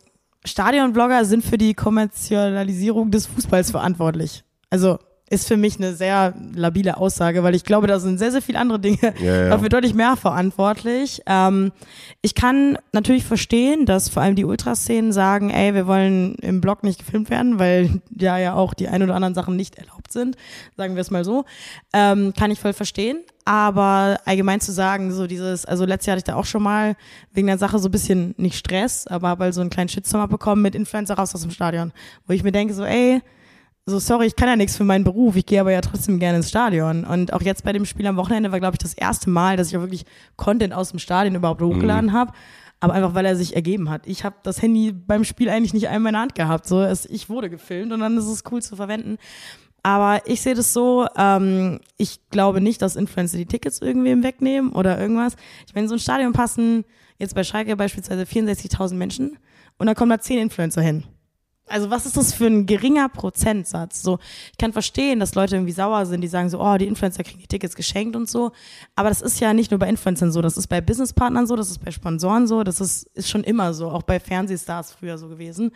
Stadionblogger 0.44 1.24
sind 1.24 1.44
für 1.44 1.58
die 1.58 1.74
Kommerzialisierung 1.74 3.10
des 3.10 3.26
Fußballs 3.26 3.70
verantwortlich. 3.70 4.44
Also 4.70 4.98
ist 5.30 5.48
für 5.48 5.56
mich 5.56 5.78
eine 5.78 5.94
sehr 5.94 6.34
labile 6.54 6.98
Aussage, 6.98 7.42
weil 7.42 7.54
ich 7.54 7.64
glaube, 7.64 7.86
da 7.86 7.98
sind 7.98 8.18
sehr, 8.18 8.30
sehr 8.30 8.42
viele 8.42 8.58
andere 8.58 8.78
Dinge 8.78 8.98
Ja, 9.20 9.42
ja. 9.44 9.48
dafür 9.48 9.70
deutlich 9.70 9.94
mehr 9.94 10.16
verantwortlich. 10.16 11.22
Ähm, 11.26 11.72
ich 12.20 12.34
kann 12.34 12.78
natürlich 12.92 13.24
verstehen, 13.24 13.86
dass 13.86 14.10
vor 14.10 14.22
allem 14.22 14.36
die 14.36 14.44
Ultraszenen 14.44 15.12
sagen, 15.12 15.50
ey, 15.50 15.74
wir 15.74 15.86
wollen 15.86 16.34
im 16.36 16.60
Blog 16.60 16.84
nicht 16.84 16.98
gefilmt 16.98 17.30
werden, 17.30 17.58
weil 17.58 18.02
ja 18.16 18.36
ja 18.36 18.54
auch 18.54 18.74
die 18.74 18.88
ein 18.88 19.02
oder 19.02 19.14
anderen 19.14 19.34
Sachen 19.34 19.56
nicht 19.56 19.76
erlaubt 19.76 20.12
sind, 20.12 20.36
sagen 20.76 20.94
wir 20.94 21.00
es 21.00 21.10
mal 21.10 21.24
so. 21.24 21.44
Ähm, 21.94 22.34
kann 22.36 22.50
ich 22.50 22.60
voll 22.60 22.74
verstehen. 22.74 23.18
Aber 23.46 24.20
allgemein 24.24 24.60
zu 24.60 24.72
sagen, 24.72 25.12
so 25.12 25.26
dieses, 25.26 25.66
also 25.66 25.84
letztes 25.84 26.06
Jahr 26.06 26.12
hatte 26.16 26.20
ich 26.20 26.32
da 26.32 26.34
auch 26.34 26.46
schon 26.46 26.62
mal 26.62 26.96
wegen 27.32 27.46
der 27.46 27.58
Sache 27.58 27.78
so 27.78 27.88
ein 27.88 27.92
bisschen 27.92 28.34
nicht 28.38 28.56
Stress, 28.56 29.06
aber 29.06 29.28
habe 29.28 29.44
halt 29.44 29.54
so 29.54 29.60
einen 29.60 29.68
kleinen 29.68 29.90
Shitstorm 29.90 30.22
abbekommen 30.22 30.62
mit 30.62 30.74
Influencer 30.74 31.14
raus 31.14 31.34
aus 31.34 31.42
dem 31.42 31.50
Stadion, 31.50 31.92
wo 32.26 32.32
ich 32.32 32.42
mir 32.42 32.52
denke 32.52 32.72
so, 32.72 32.84
ey, 32.84 33.20
so 33.86 33.98
sorry, 33.98 34.26
ich 34.26 34.36
kann 34.36 34.48
ja 34.48 34.56
nichts 34.56 34.76
für 34.76 34.84
meinen 34.84 35.04
Beruf, 35.04 35.36
ich 35.36 35.44
gehe 35.44 35.60
aber 35.60 35.72
ja 35.72 35.82
trotzdem 35.82 36.18
gerne 36.18 36.38
ins 36.38 36.48
Stadion. 36.48 37.04
Und 37.04 37.32
auch 37.32 37.42
jetzt 37.42 37.64
bei 37.64 37.72
dem 37.72 37.84
Spiel 37.84 38.06
am 38.06 38.16
Wochenende 38.16 38.50
war, 38.50 38.60
glaube 38.60 38.74
ich, 38.74 38.78
das 38.78 38.94
erste 38.94 39.28
Mal, 39.28 39.56
dass 39.56 39.68
ich 39.68 39.76
auch 39.76 39.82
wirklich 39.82 40.06
Content 40.36 40.72
aus 40.72 40.90
dem 40.90 40.98
Stadion 40.98 41.34
überhaupt 41.34 41.60
hochgeladen 41.60 42.12
habe. 42.12 42.32
Aber 42.80 42.94
einfach, 42.94 43.14
weil 43.14 43.26
er 43.26 43.36
sich 43.36 43.54
ergeben 43.54 43.88
hat. 43.90 44.06
Ich 44.06 44.24
habe 44.24 44.36
das 44.42 44.60
Handy 44.60 44.92
beim 44.92 45.24
Spiel 45.24 45.48
eigentlich 45.48 45.74
nicht 45.74 45.88
einmal 45.88 46.10
in 46.10 46.14
der 46.14 46.22
Hand 46.22 46.34
gehabt. 46.34 46.66
So, 46.66 46.82
es, 46.82 47.06
ich 47.06 47.28
wurde 47.28 47.48
gefilmt 47.48 47.92
und 47.92 48.00
dann 48.00 48.16
ist 48.16 48.26
es 48.26 48.42
cool 48.50 48.62
zu 48.62 48.76
verwenden. 48.76 49.16
Aber 49.82 50.26
ich 50.26 50.40
sehe 50.40 50.54
das 50.54 50.72
so, 50.72 51.06
ähm, 51.16 51.80
ich 51.98 52.30
glaube 52.30 52.62
nicht, 52.62 52.80
dass 52.80 52.96
Influencer 52.96 53.36
die 53.36 53.46
Tickets 53.46 53.80
irgendwem 53.80 54.22
wegnehmen 54.22 54.72
oder 54.72 54.98
irgendwas. 54.98 55.36
Ich 55.66 55.74
meine, 55.74 55.84
in 55.84 55.88
so 55.88 55.96
ein 55.96 56.00
Stadion 56.00 56.32
passen 56.32 56.84
jetzt 57.18 57.34
bei 57.34 57.44
Schalke 57.44 57.76
beispielsweise 57.76 58.22
64.000 58.22 58.94
Menschen 58.94 59.38
und 59.78 59.86
da 59.86 59.94
kommen 59.94 60.10
da 60.10 60.18
10 60.18 60.38
Influencer 60.38 60.80
hin. 60.80 61.04
Also 61.66 61.90
was 61.90 62.04
ist 62.04 62.16
das 62.16 62.34
für 62.34 62.46
ein 62.46 62.66
geringer 62.66 63.08
Prozentsatz? 63.08 64.02
So, 64.02 64.18
ich 64.52 64.58
kann 64.58 64.74
verstehen, 64.74 65.18
dass 65.18 65.34
Leute 65.34 65.56
irgendwie 65.56 65.72
sauer 65.72 66.04
sind, 66.04 66.20
die 66.20 66.28
sagen 66.28 66.50
so, 66.50 66.60
oh, 66.60 66.76
die 66.76 66.86
Influencer 66.86 67.24
kriegen 67.24 67.40
die 67.40 67.46
Tickets 67.46 67.74
geschenkt 67.74 68.16
und 68.16 68.28
so. 68.28 68.52
Aber 68.96 69.08
das 69.08 69.22
ist 69.22 69.40
ja 69.40 69.54
nicht 69.54 69.70
nur 69.70 69.80
bei 69.80 69.88
Influencern 69.88 70.30
so, 70.30 70.42
das 70.42 70.58
ist 70.58 70.66
bei 70.66 70.82
Businesspartnern 70.82 71.46
so, 71.46 71.56
das 71.56 71.70
ist 71.70 71.82
bei 71.82 71.90
Sponsoren 71.90 72.46
so, 72.46 72.64
das 72.64 72.82
ist, 72.82 73.04
ist 73.14 73.30
schon 73.30 73.44
immer 73.44 73.72
so, 73.72 73.90
auch 73.90 74.02
bei 74.02 74.20
Fernsehstars 74.20 74.92
früher 74.92 75.16
so 75.16 75.28
gewesen. 75.28 75.70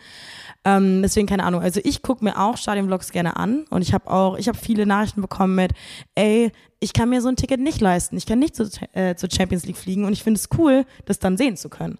Ähm, 0.63 1.01
deswegen 1.01 1.27
keine 1.27 1.43
Ahnung. 1.43 1.61
Also 1.61 1.81
ich 1.83 2.03
gucke 2.03 2.23
mir 2.23 2.39
auch 2.39 2.57
Stadionvlogs 2.57 3.11
gerne 3.11 3.35
an 3.37 3.65
und 3.71 3.81
ich 3.81 3.93
habe 3.93 4.11
auch, 4.11 4.37
ich 4.37 4.47
habe 4.47 4.57
viele 4.57 4.85
Nachrichten 4.85 5.21
bekommen 5.21 5.55
mit, 5.55 5.71
ey, 6.13 6.51
ich 6.79 6.93
kann 6.93 7.09
mir 7.09 7.21
so 7.21 7.27
ein 7.27 7.35
Ticket 7.35 7.59
nicht 7.59 7.81
leisten, 7.81 8.15
ich 8.15 8.25
kann 8.25 8.39
nicht 8.39 8.55
zu, 8.55 8.69
äh, 8.93 9.15
zur 9.15 9.29
Champions 9.29 9.65
League 9.65 9.77
fliegen 9.77 10.05
und 10.05 10.13
ich 10.13 10.23
finde 10.23 10.39
es 10.39 10.49
cool, 10.57 10.85
das 11.05 11.19
dann 11.19 11.35
sehen 11.35 11.57
zu 11.57 11.69
können. 11.69 11.97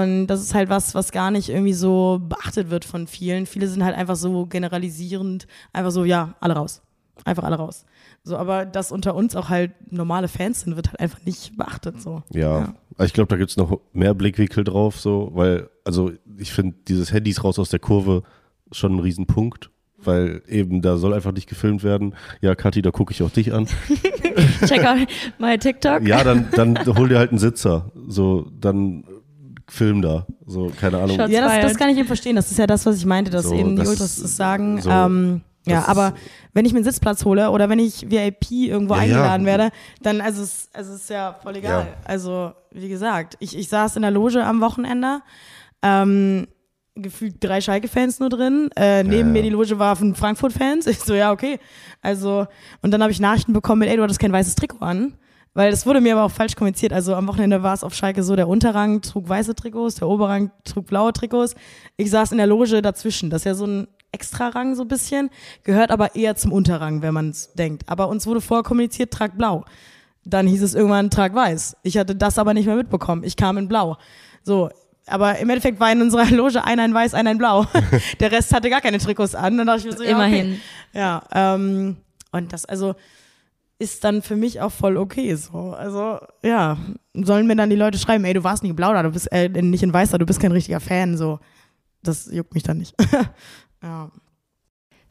Und 0.00 0.26
das 0.28 0.40
ist 0.40 0.54
halt 0.54 0.70
was, 0.70 0.94
was 0.94 1.12
gar 1.12 1.30
nicht 1.30 1.48
irgendwie 1.48 1.72
so 1.72 2.20
beachtet 2.28 2.70
wird 2.70 2.84
von 2.84 3.06
vielen. 3.06 3.46
Viele 3.46 3.66
sind 3.66 3.84
halt 3.84 3.96
einfach 3.96 4.16
so 4.16 4.46
generalisierend, 4.46 5.46
einfach 5.72 5.90
so, 5.90 6.04
ja, 6.04 6.34
alle 6.40 6.54
raus. 6.54 6.82
Einfach 7.24 7.44
alle 7.44 7.56
raus. 7.56 7.84
So, 8.24 8.36
aber 8.36 8.64
dass 8.64 8.90
unter 8.90 9.14
uns 9.14 9.36
auch 9.36 9.48
halt 9.48 9.72
normale 9.92 10.28
Fans 10.28 10.60
sind, 10.62 10.76
wird 10.76 10.88
halt 10.88 11.00
einfach 11.00 11.20
nicht 11.24 11.56
beachtet. 11.56 12.00
So. 12.00 12.22
Ja, 12.30 12.74
Also 12.96 13.04
ich 13.06 13.12
glaube, 13.12 13.28
da 13.28 13.36
gibt's 13.36 13.56
noch 13.56 13.80
mehr 13.92 14.14
Blickwinkel 14.14 14.64
drauf, 14.64 14.98
so, 15.00 15.30
weil, 15.34 15.68
also 15.84 16.12
ich 16.38 16.52
finde 16.52 16.76
dieses 16.88 17.12
Handys 17.12 17.44
raus 17.44 17.58
aus 17.58 17.68
der 17.68 17.80
Kurve 17.80 18.22
schon 18.70 18.96
ein 18.96 19.00
Riesenpunkt, 19.00 19.70
weil 19.98 20.42
eben 20.48 20.80
da 20.82 20.96
soll 20.96 21.12
einfach 21.12 21.32
nicht 21.32 21.48
gefilmt 21.48 21.84
werden. 21.84 22.14
Ja, 22.40 22.54
Kathi, 22.54 22.80
da 22.82 22.90
gucke 22.90 23.12
ich 23.12 23.22
auch 23.22 23.30
dich 23.30 23.52
an. 23.52 23.66
Check 24.66 24.84
out 24.84 24.98
my 25.38 25.58
TikTok. 25.58 26.02
Ja, 26.06 26.24
dann, 26.24 26.48
dann 26.56 26.78
hol 26.96 27.08
dir 27.08 27.18
halt 27.18 27.30
einen 27.30 27.38
Sitzer. 27.38 27.92
So, 28.08 28.50
dann 28.58 29.04
film 29.68 30.02
da. 30.02 30.26
So, 30.46 30.70
keine 30.80 30.98
Ahnung. 30.98 31.16
Schatz. 31.16 31.30
Ja, 31.30 31.42
das, 31.46 31.70
das 31.70 31.76
kann 31.78 31.88
ich 31.90 31.98
eben 31.98 32.06
verstehen. 32.06 32.36
Das 32.36 32.50
ist 32.50 32.58
ja 32.58 32.66
das, 32.66 32.84
was 32.86 32.96
ich 32.96 33.06
meinte, 33.06 33.30
dass 33.30 33.44
So, 33.46 33.54
eben 33.54 33.70
die 33.70 33.82
das- 33.82 33.88
Ultras 33.88 34.16
das 34.20 34.36
sagen. 34.36 34.80
so, 34.80 34.90
ähm, 34.90 35.42
ja, 35.66 35.76
das- 35.80 35.88
aber 35.88 36.14
wenn 36.52 36.64
ich 36.64 36.72
mir 36.72 36.78
einen 36.78 36.84
Sitzplatz 36.84 37.24
hole 37.24 37.50
oder 37.50 37.68
wenn 37.68 37.78
ich 37.78 38.10
VIP 38.10 38.50
irgendwo 38.68 38.94
Ja, 38.94 39.00
ja. 39.00 39.04
eingeladen 39.04 39.46
werde, 39.46 39.70
dann 40.02 40.20
also 40.20 40.42
es, 40.42 40.68
also 40.72 40.92
es 40.94 41.02
ist 41.02 41.10
ja 41.10 41.36
voll 41.42 41.56
egal. 41.56 41.86
Ja. 41.86 41.92
Also 42.04 42.52
wie 42.72 42.88
gesagt, 42.88 43.36
ich, 43.38 43.56
ich 43.56 43.68
saß 43.68 43.96
in 43.96 44.02
der 44.02 44.10
Loge 44.10 44.44
am 44.44 44.60
Wochenende, 44.60 45.20
ähm, 45.82 46.46
gefühlt 46.94 47.36
drei 47.42 47.60
Schalke-Fans 47.60 48.20
nur 48.20 48.28
drin. 48.28 48.68
Äh, 48.76 49.02
neben 49.02 49.28
ja. 49.28 49.32
mir 49.32 49.42
die 49.42 49.48
Loge 49.48 49.78
war 49.78 49.96
von 49.96 50.14
Frankfurt-Fans. 50.14 50.86
Ich 50.88 50.98
so, 51.00 51.14
ja, 51.14 51.32
okay. 51.32 51.58
Also, 52.02 52.46
und 52.82 52.90
dann 52.90 53.00
habe 53.02 53.12
ich 53.12 53.20
Nachrichten 53.20 53.52
bekommen 53.54 53.78
mit, 53.80 53.88
ey, 53.88 53.96
du 53.96 54.02
hattest 54.02 54.20
kein 54.20 54.32
weißes 54.32 54.56
Trikot 54.56 54.84
an. 54.84 55.14
Weil 55.54 55.70
das 55.70 55.84
wurde 55.84 56.00
mir 56.00 56.14
aber 56.14 56.24
auch 56.24 56.30
falsch 56.30 56.56
kommuniziert. 56.56 56.92
Also 56.92 57.14
am 57.14 57.26
Wochenende 57.28 57.62
war 57.62 57.74
es 57.74 57.84
auf 57.84 57.94
Schalke 57.94 58.22
so, 58.22 58.36
der 58.36 58.48
Unterrang 58.48 59.02
trug 59.02 59.28
weiße 59.28 59.54
Trikots, 59.54 59.96
der 59.96 60.08
Oberrang 60.08 60.50
trug 60.64 60.86
blaue 60.86 61.12
Trikots. 61.12 61.54
Ich 61.96 62.10
saß 62.10 62.32
in 62.32 62.38
der 62.38 62.46
Loge 62.46 62.80
dazwischen. 62.80 63.28
Das 63.28 63.42
ist 63.42 63.46
ja 63.46 63.54
so 63.54 63.66
ein 63.66 63.88
Extrarang 64.12 64.74
so 64.74 64.82
ein 64.82 64.88
bisschen, 64.88 65.30
gehört 65.64 65.90
aber 65.90 66.14
eher 66.14 66.36
zum 66.36 66.52
Unterrang, 66.52 67.02
wenn 67.02 67.14
man 67.14 67.30
es 67.30 67.52
denkt. 67.54 67.84
Aber 67.86 68.08
uns 68.08 68.26
wurde 68.26 68.40
vorher 68.40 68.62
kommuniziert, 68.62 69.10
trag 69.10 69.36
blau. 69.36 69.64
Dann 70.24 70.46
hieß 70.46 70.62
es 70.62 70.74
irgendwann, 70.74 71.10
trag 71.10 71.34
weiß. 71.34 71.76
Ich 71.82 71.96
hatte 71.98 72.14
das 72.14 72.38
aber 72.38 72.54
nicht 72.54 72.66
mehr 72.66 72.76
mitbekommen. 72.76 73.24
Ich 73.24 73.36
kam 73.36 73.58
in 73.58 73.68
blau. 73.68 73.96
So, 74.44 74.70
aber 75.06 75.38
im 75.38 75.48
Endeffekt 75.50 75.80
war 75.80 75.90
in 75.90 76.00
unserer 76.00 76.26
Loge 76.30 76.62
einer 76.64 76.84
in 76.84 76.94
weiß, 76.94 77.14
einer 77.14 77.32
in 77.32 77.38
blau. 77.38 77.66
Der 78.20 78.30
Rest 78.30 78.54
hatte 78.54 78.70
gar 78.70 78.80
keine 78.80 78.98
Trikots 78.98 79.34
an. 79.34 79.58
Dann 79.58 79.66
dachte 79.66 79.80
ich 79.80 79.86
mir 79.86 79.96
so, 79.96 80.04
ja, 80.04 80.10
okay. 80.10 80.40
Immerhin. 80.40 80.60
Ja, 80.92 81.22
ähm, 81.34 81.96
und 82.30 82.52
das 82.52 82.64
also 82.64 82.94
ist 83.82 84.04
dann 84.04 84.22
für 84.22 84.36
mich 84.36 84.60
auch 84.60 84.70
voll 84.70 84.96
okay 84.96 85.34
so. 85.34 85.74
Also, 85.74 86.18
ja, 86.42 86.78
sollen 87.14 87.48
mir 87.48 87.56
dann 87.56 87.68
die 87.68 87.76
Leute 87.76 87.98
schreiben, 87.98 88.24
ey, 88.24 88.32
du 88.32 88.44
warst 88.44 88.62
nicht 88.62 88.70
in 88.70 88.76
blau 88.76 88.92
da, 88.92 89.02
du 89.02 89.10
bist 89.10 89.30
äh, 89.32 89.48
nicht 89.48 89.82
in 89.82 89.92
weiß 89.92 90.10
da, 90.10 90.18
du 90.18 90.26
bist 90.26 90.40
kein 90.40 90.52
richtiger 90.52 90.80
Fan, 90.80 91.16
so. 91.16 91.40
Das 92.02 92.30
juckt 92.32 92.54
mich 92.54 92.62
dann 92.62 92.78
nicht. 92.78 92.94
ja. 93.82 94.10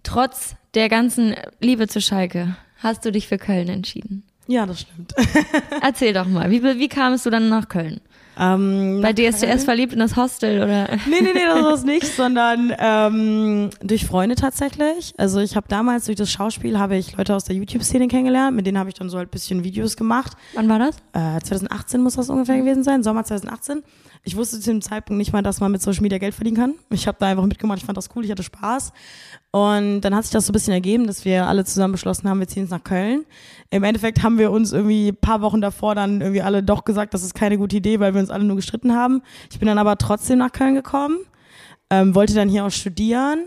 Trotz 0.03 0.55
der 0.73 0.89
ganzen 0.89 1.35
Liebe 1.59 1.87
zu 1.87 2.01
Schalke 2.01 2.55
hast 2.77 3.05
du 3.05 3.11
dich 3.11 3.27
für 3.27 3.37
Köln 3.37 3.69
entschieden. 3.69 4.23
ja, 4.47 4.65
das 4.65 4.81
stimmt. 4.81 5.13
Erzähl 5.81 6.13
doch 6.13 6.27
mal, 6.27 6.49
wie, 6.49 6.63
wie 6.63 6.89
kamst 6.89 7.25
du 7.25 7.29
dann 7.29 7.49
nach 7.49 7.67
Köln? 7.69 8.01
Ähm, 8.39 8.99
Bei 9.01 9.13
DSDS 9.13 9.65
verliebt 9.65 9.93
in 9.93 9.99
das 9.99 10.15
Hostel 10.15 10.63
oder? 10.63 10.87
Nee, 11.09 11.21
nee, 11.21 11.29
nee, 11.33 11.45
das 11.45 11.63
war's 11.63 11.83
nicht, 11.83 12.05
sondern 12.15 12.73
ähm, 12.79 13.69
durch 13.81 14.05
Freunde 14.05 14.35
tatsächlich. 14.35 15.13
Also 15.17 15.39
ich 15.39 15.55
habe 15.55 15.67
damals 15.67 16.05
durch 16.05 16.17
das 16.17 16.31
Schauspiel 16.31 16.79
habe 16.79 16.95
ich 16.95 17.17
Leute 17.17 17.35
aus 17.35 17.43
der 17.43 17.55
YouTube-Szene 17.55 18.07
kennengelernt, 18.07 18.55
mit 18.55 18.65
denen 18.65 18.77
habe 18.77 18.89
ich 18.89 18.95
dann 18.95 19.09
so 19.09 19.17
halt 19.17 19.29
ein 19.29 19.31
bisschen 19.31 19.63
Videos 19.63 19.97
gemacht. 19.97 20.33
Wann 20.53 20.69
war 20.69 20.79
das? 20.79 20.95
Äh, 21.13 21.41
2018 21.41 22.01
muss 22.01 22.15
das 22.15 22.29
ungefähr 22.29 22.57
gewesen 22.57 22.83
sein, 22.83 23.03
Sommer 23.03 23.23
2018. 23.23 23.83
Ich 24.23 24.35
wusste 24.35 24.59
zu 24.59 24.69
dem 24.69 24.81
Zeitpunkt 24.81 25.17
nicht 25.17 25.33
mal, 25.33 25.41
dass 25.41 25.59
man 25.59 25.71
mit 25.71 25.81
Social 25.81 26.03
Media 26.03 26.19
Geld 26.19 26.35
verdienen 26.35 26.57
kann. 26.57 26.75
Ich 26.91 27.07
habe 27.07 27.17
da 27.19 27.25
einfach 27.25 27.45
mitgemacht, 27.45 27.79
ich 27.79 27.85
fand 27.85 27.97
das 27.97 28.09
cool, 28.15 28.23
ich 28.23 28.29
hatte 28.29 28.43
Spaß. 28.43 28.93
Und 29.49 30.01
dann 30.01 30.15
hat 30.15 30.25
sich 30.25 30.31
das 30.31 30.45
so 30.45 30.51
ein 30.51 30.53
bisschen 30.53 30.73
ergeben, 30.73 31.07
dass 31.07 31.25
wir 31.25 31.47
alle 31.47 31.65
zusammen 31.65 31.93
beschlossen 31.93 32.29
haben, 32.29 32.39
wir 32.39 32.47
ziehen 32.47 32.63
jetzt 32.63 32.69
nach 32.69 32.83
Köln. 32.83 33.25
Im 33.71 33.83
Endeffekt 33.83 34.21
haben 34.21 34.37
wir 34.37 34.51
uns 34.51 34.73
irgendwie 34.73 35.11
paar 35.11 35.41
Wochen 35.41 35.59
davor 35.59 35.95
dann 35.95 36.21
irgendwie 36.21 36.43
alle 36.43 36.61
doch 36.61 36.85
gesagt, 36.85 37.15
das 37.15 37.23
ist 37.23 37.33
keine 37.33 37.57
gute 37.57 37.77
Idee, 37.77 37.99
weil 37.99 38.13
wir 38.13 38.21
uns 38.21 38.29
alle 38.29 38.43
nur 38.43 38.57
gestritten 38.57 38.93
haben. 38.93 39.23
Ich 39.49 39.57
bin 39.57 39.67
dann 39.67 39.79
aber 39.79 39.97
trotzdem 39.97 40.37
nach 40.37 40.51
Köln 40.51 40.75
gekommen, 40.75 41.17
ähm, 41.89 42.13
wollte 42.13 42.35
dann 42.35 42.47
hier 42.47 42.65
auch 42.65 42.71
studieren 42.71 43.39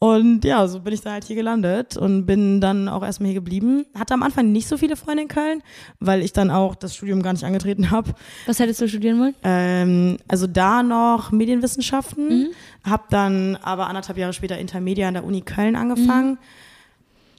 und 0.00 0.44
ja, 0.44 0.64
so 0.68 0.78
bin 0.78 0.92
ich 0.92 1.00
dann 1.00 1.14
halt 1.14 1.24
hier 1.24 1.34
gelandet 1.34 1.96
und 1.96 2.24
bin 2.24 2.60
dann 2.60 2.88
auch 2.88 3.02
erstmal 3.02 3.30
hier 3.30 3.40
geblieben. 3.40 3.84
Hatte 3.98 4.14
am 4.14 4.22
Anfang 4.22 4.52
nicht 4.52 4.68
so 4.68 4.76
viele 4.76 4.94
Freunde 4.94 5.24
in 5.24 5.28
Köln, 5.28 5.60
weil 5.98 6.22
ich 6.22 6.32
dann 6.32 6.52
auch 6.52 6.76
das 6.76 6.94
Studium 6.94 7.20
gar 7.20 7.32
nicht 7.32 7.42
angetreten 7.42 7.90
habe. 7.90 8.12
Was 8.46 8.60
hättest 8.60 8.80
du 8.80 8.88
studieren 8.88 9.18
wollen? 9.18 9.34
Ähm, 9.42 10.18
also 10.28 10.46
da 10.46 10.84
noch 10.84 11.32
Medienwissenschaften, 11.32 12.28
mhm. 12.28 12.46
habe 12.88 13.04
dann 13.10 13.56
aber 13.56 13.88
anderthalb 13.88 14.18
Jahre 14.18 14.32
später 14.32 14.56
Intermedia 14.56 15.08
an 15.08 15.14
der 15.14 15.24
Uni 15.24 15.40
Köln 15.40 15.74
angefangen. 15.74 16.32
Mhm. 16.32 16.38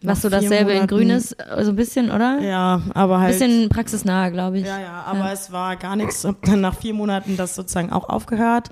Was 0.02 0.22
so 0.22 0.30
dasselbe 0.30 0.74
Monaten, 0.74 0.82
in 0.82 0.88
Grün 0.88 1.10
ist, 1.10 1.36
so 1.62 1.72
ein 1.72 1.76
bisschen, 1.76 2.12
oder? 2.12 2.40
Ja, 2.40 2.82
aber 2.94 3.20
halt. 3.20 3.34
Bisschen 3.34 3.68
praxisnah, 3.68 4.30
glaube 4.30 4.60
ich. 4.60 4.66
Ja, 4.66 4.80
ja, 4.80 5.04
aber 5.06 5.26
ja. 5.26 5.32
es 5.34 5.52
war 5.52 5.76
gar 5.76 5.98
nichts. 5.98 6.24
Hab 6.24 6.42
dann 6.44 6.62
nach 6.62 6.76
vier 6.76 6.94
Monaten 6.94 7.36
das 7.36 7.56
sozusagen 7.56 7.92
auch 7.92 8.08
aufgehört 8.08 8.70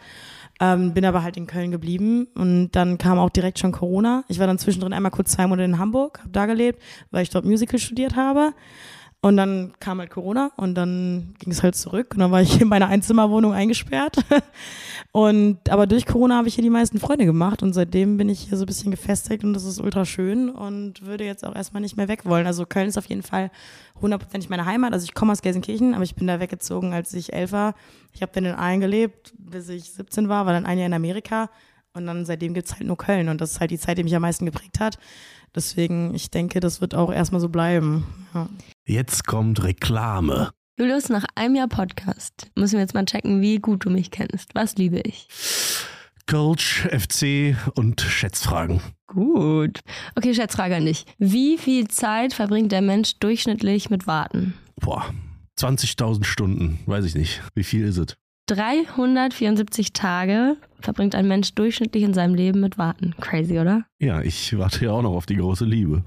ähm, 0.60 0.94
bin 0.94 1.06
aber 1.06 1.24
halt 1.24 1.38
in 1.38 1.48
Köln 1.48 1.72
geblieben 1.72 2.28
und 2.36 2.72
dann 2.72 2.98
kam 2.98 3.20
auch 3.20 3.30
direkt 3.30 3.60
schon 3.60 3.72
Corona. 3.72 4.24
Ich 4.28 4.40
war 4.40 4.48
dann 4.48 4.58
zwischendrin 4.58 4.94
einmal 4.94 5.12
kurz 5.12 5.32
zwei 5.32 5.48
Monate 5.48 5.66
in 5.66 5.80
Hamburg, 5.80 6.20
habe 6.20 6.32
da 6.32 6.46
gelebt, 6.46 6.82
weil 7.12 7.24
ich 7.24 7.30
dort 7.30 7.46
Musical 7.46 7.80
studiert 7.80 8.16
habe. 8.16 8.54
Und 9.20 9.36
dann 9.36 9.74
kam 9.80 10.00
halt 10.00 10.12
Corona 10.12 10.52
und 10.58 10.76
dann 10.76 11.34
ging 11.40 11.52
es 11.52 11.64
halt 11.64 11.76
zurück 11.76 12.14
und 12.14 12.20
dann 12.20 12.32
war 12.32 12.42
ich 12.42 12.62
in 12.62 12.68
meiner 12.68 12.88
Einzimmerwohnung 12.88 13.52
eingesperrt. 13.52 14.18
Und 15.12 15.70
aber 15.70 15.88
durch 15.88 16.06
Corona 16.06 16.36
habe 16.38 16.48
ich 16.48 16.56
hier 16.56 16.64
die 16.64 16.70
meisten 16.70 17.00
Freunde 17.00 17.26
gemacht 17.26 17.64
und 17.64 17.74
seitdem 17.74 18.18
bin 18.18 18.30
ich 18.30 18.42
hier 18.42 18.58
so 18.58 18.66
ein 18.66 18.68
bisschen 18.68 18.92
gefestigt 18.92 19.44
und 19.44 19.54
das 19.54 19.64
ist 19.64 19.80
ultra 19.80 20.06
schön 20.06 20.50
und 20.50 21.04
würde 21.06 21.24
jetzt 21.24 21.44
auch 21.44 21.56
erstmal 21.56 21.82
nicht 21.82 21.98
mehr 21.98 22.08
weg 22.08 22.26
wollen. 22.26 22.46
Also 22.46 22.66
Köln 22.68 22.88
ist 22.88 22.98
auf 22.98 23.08
jeden 23.08 23.24
Fall 23.24 23.50
hundertprozentig 24.00 24.50
meine 24.50 24.66
Heimat. 24.66 24.94
Also 24.94 25.06
ich 25.06 25.16
komme 25.16 25.32
aus 25.32 25.42
Gelsenkirchen, 25.42 25.96
aber 25.96 26.04
ich 26.04 26.14
bin 26.14 26.28
da 26.28 26.40
weggezogen, 26.40 26.94
als 26.94 27.14
ich 27.14 27.34
elf 27.34 27.52
war. 27.52 27.74
Ich 28.14 28.22
habe 28.22 28.32
dann 28.34 28.46
in 28.46 28.54
Aalen 28.54 28.80
gelebt, 28.80 29.34
bis 29.40 29.70
ich 29.70 29.92
17 29.92 30.30
war, 30.30 30.46
war 30.46 30.54
dann 30.54 30.68
ein 30.68 30.78
Jahr 30.78 30.88
in 30.88 30.94
Amerika 30.94 31.50
und 31.94 32.06
dann 32.06 32.26
seitdem 32.26 32.54
gibt 32.54 32.68
es 32.68 32.76
halt 32.76 32.86
nur 32.86 32.98
Köln 32.98 33.30
und 33.30 33.42
das 33.42 33.54
ist 33.54 33.60
halt 33.60 33.72
die 33.72 33.80
Zeit, 33.80 33.98
die 33.98 34.04
mich 34.04 34.16
am 34.16 34.22
meisten 34.22 34.46
geprägt 34.46 34.80
hat. 34.80 35.00
Deswegen, 35.56 36.14
ich 36.14 36.30
denke, 36.30 36.60
das 36.60 36.82
wird 36.82 36.96
auch 36.96 37.12
erstmal 37.12 37.42
so 37.42 37.50
bleiben. 37.50 38.06
Ja. 38.34 38.50
Jetzt 38.86 39.26
kommt 39.26 39.64
Reklame. 39.64 40.52
Julius, 40.80 41.10
nach 41.10 41.26
einem 41.36 41.56
Jahr 41.56 41.68
Podcast 41.68 42.52
müssen 42.56 42.74
wir 42.74 42.82
jetzt 42.82 42.94
mal 42.94 43.06
checken, 43.06 43.42
wie 43.42 43.58
gut 43.58 43.86
du 43.86 43.90
mich 43.90 44.12
kennst. 44.12 44.54
Was 44.54 44.76
liebe 44.76 45.00
ich? 45.00 45.28
Coach, 46.30 46.88
FC 46.92 47.56
und 47.76 48.02
Schätzfragen. 48.02 48.82
Gut. 49.08 49.80
Okay, 50.16 50.36
Schätzfrage 50.36 50.76
an 50.76 50.86
dich. 50.86 51.06
Wie 51.18 51.58
viel 51.58 51.88
Zeit 51.88 52.34
verbringt 52.34 52.72
der 52.72 52.82
Mensch 52.82 53.18
durchschnittlich 53.20 53.90
mit 53.90 54.06
Warten? 54.06 54.54
Boah, 54.76 55.12
20.000 55.58 56.26
Stunden. 56.26 56.80
Weiß 56.86 57.06
ich 57.06 57.16
nicht. 57.16 57.42
Wie 57.56 57.64
viel 57.64 57.86
ist 57.86 57.98
es? 57.98 58.18
374 58.48 59.94
Tage 59.94 60.58
verbringt 60.80 61.16
ein 61.16 61.28
Mensch 61.28 61.54
durchschnittlich 61.54 62.04
in 62.04 62.14
seinem 62.14 62.34
Leben 62.34 62.62
mit 62.62 62.78
Warten. 62.78 63.14
Crazy, 63.20 63.60
oder? 63.60 63.86
Ja, 64.00 64.22
ich 64.22 64.58
warte 64.58 64.86
ja 64.86 64.92
auch 64.92 65.02
noch 65.02 65.14
auf 65.14 65.26
die 65.26 65.36
große 65.36 65.66
Liebe. 65.66 66.04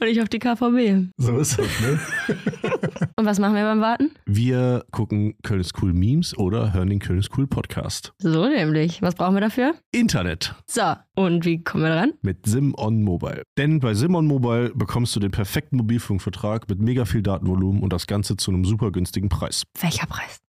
Und 0.00 0.06
ich 0.06 0.22
auf 0.22 0.28
die 0.28 0.38
KVB. 0.38 1.12
So 1.18 1.38
ist 1.38 1.58
es, 1.58 1.80
ne? 1.80 2.00
Und 3.16 3.26
was 3.26 3.38
machen 3.38 3.54
wir 3.54 3.64
beim 3.64 3.80
Warten? 3.80 4.12
Wir 4.24 4.84
gucken 4.92 5.34
Köln 5.42 5.60
ist 5.60 5.74
cool 5.82 5.92
Memes 5.92 6.38
oder 6.38 6.72
hören 6.72 6.88
den 6.88 7.00
Köln 7.00 7.18
ist 7.18 7.36
cool 7.36 7.46
Podcast. 7.46 8.14
So 8.18 8.48
nämlich. 8.48 9.02
Was 9.02 9.14
brauchen 9.14 9.34
wir 9.34 9.42
dafür? 9.42 9.74
Internet. 9.92 10.54
So, 10.66 10.94
und 11.14 11.44
wie 11.44 11.62
kommen 11.62 11.84
wir 11.84 11.94
dran? 11.94 12.12
Mit 12.22 12.46
Sim 12.46 12.74
on 12.78 13.02
Mobile. 13.02 13.42
Denn 13.58 13.80
bei 13.80 13.92
Sim 13.92 14.14
on 14.14 14.26
Mobile 14.26 14.72
bekommst 14.74 15.14
du 15.16 15.20
den 15.20 15.32
perfekten 15.32 15.76
Mobilfunkvertrag 15.76 16.68
mit 16.70 16.80
mega 16.80 17.04
viel 17.04 17.22
Datenvolumen 17.22 17.82
und 17.82 17.92
das 17.92 18.06
Ganze 18.06 18.36
zu 18.36 18.52
einem 18.52 18.64
super 18.64 18.92
günstigen 18.92 19.28
Preis. 19.28 19.64
Welcher 19.80 20.06
Preis? 20.06 20.38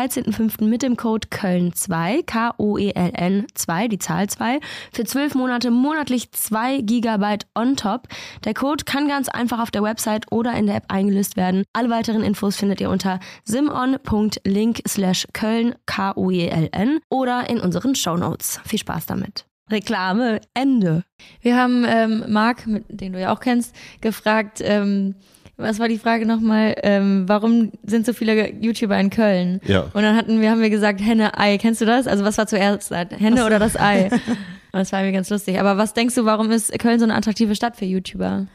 13.05. 0.00 0.64
mit 0.64 0.82
dem 0.82 0.96
Code 0.96 1.28
Köln2, 1.28 2.24
K-O-E-L-N 2.24 3.46
2, 3.54 3.88
die 3.88 3.98
Zahl 3.98 4.30
2, 4.30 4.58
für 4.94 5.04
12 5.04 5.34
Monate 5.34 5.70
monatlich 5.70 6.32
2 6.32 6.80
GB 6.80 7.38
on 7.54 7.76
top. 7.76 8.08
Der 8.44 8.54
Code 8.54 8.84
kann 8.84 9.08
ganz 9.08 9.28
einfach 9.28 9.60
auf 9.60 9.70
der 9.70 9.82
Website 9.82 10.32
oder 10.32 10.54
in 10.54 10.66
der 10.66 10.76
App 10.76 10.84
eingelöst 10.88 11.36
werden. 11.36 11.64
Alle 11.74 11.90
weiteren 11.90 12.22
Infos 12.22 12.56
findet 12.56 12.80
ihr 12.80 12.88
unter 12.88 13.20
simon.link 13.44 14.80
slash 14.88 15.26
Köln, 15.34 15.74
K-O-E-L-N 15.84 17.00
oder 17.10 17.50
in 17.50 17.60
unseren 17.60 17.94
Shownotes. 17.94 18.60
Viel 18.64 18.78
Spaß 18.78 19.04
damit. 19.04 19.44
Reklame, 19.70 20.40
Ende. 20.54 21.04
Wir 21.42 21.58
haben 21.58 21.84
ähm, 21.86 22.24
Marc, 22.26 22.64
den 22.88 23.12
du 23.12 23.20
ja 23.20 23.34
auch 23.34 23.40
kennst, 23.40 23.76
gefragt, 24.00 24.60
ähm, 24.64 25.14
was 25.60 25.78
war 25.78 25.88
die 25.88 25.98
Frage 25.98 26.26
nochmal? 26.26 26.74
Ähm, 26.82 27.24
warum 27.26 27.72
sind 27.84 28.06
so 28.06 28.12
viele 28.12 28.52
YouTuber 28.54 28.98
in 28.98 29.10
Köln? 29.10 29.60
Ja. 29.66 29.82
Und 29.92 30.02
dann 30.02 30.16
hatten 30.16 30.40
wir, 30.40 30.50
haben 30.50 30.60
wir 30.62 30.70
gesagt, 30.70 31.00
Henne, 31.00 31.38
Ei. 31.38 31.58
Kennst 31.58 31.80
du 31.80 31.84
das? 31.84 32.06
Also 32.06 32.24
was 32.24 32.38
war 32.38 32.46
zuerst? 32.46 32.90
Henne 32.90 33.44
oder 33.44 33.58
das 33.58 33.76
Ei? 33.78 34.10
das 34.72 34.92
war 34.92 35.02
mir 35.02 35.12
ganz 35.12 35.30
lustig. 35.30 35.60
Aber 35.60 35.76
was 35.76 35.94
denkst 35.94 36.14
du, 36.14 36.24
warum 36.24 36.50
ist 36.50 36.76
Köln 36.78 36.98
so 36.98 37.04
eine 37.04 37.14
attraktive 37.14 37.54
Stadt 37.54 37.76
für 37.76 37.84
YouTuber? 37.84 38.46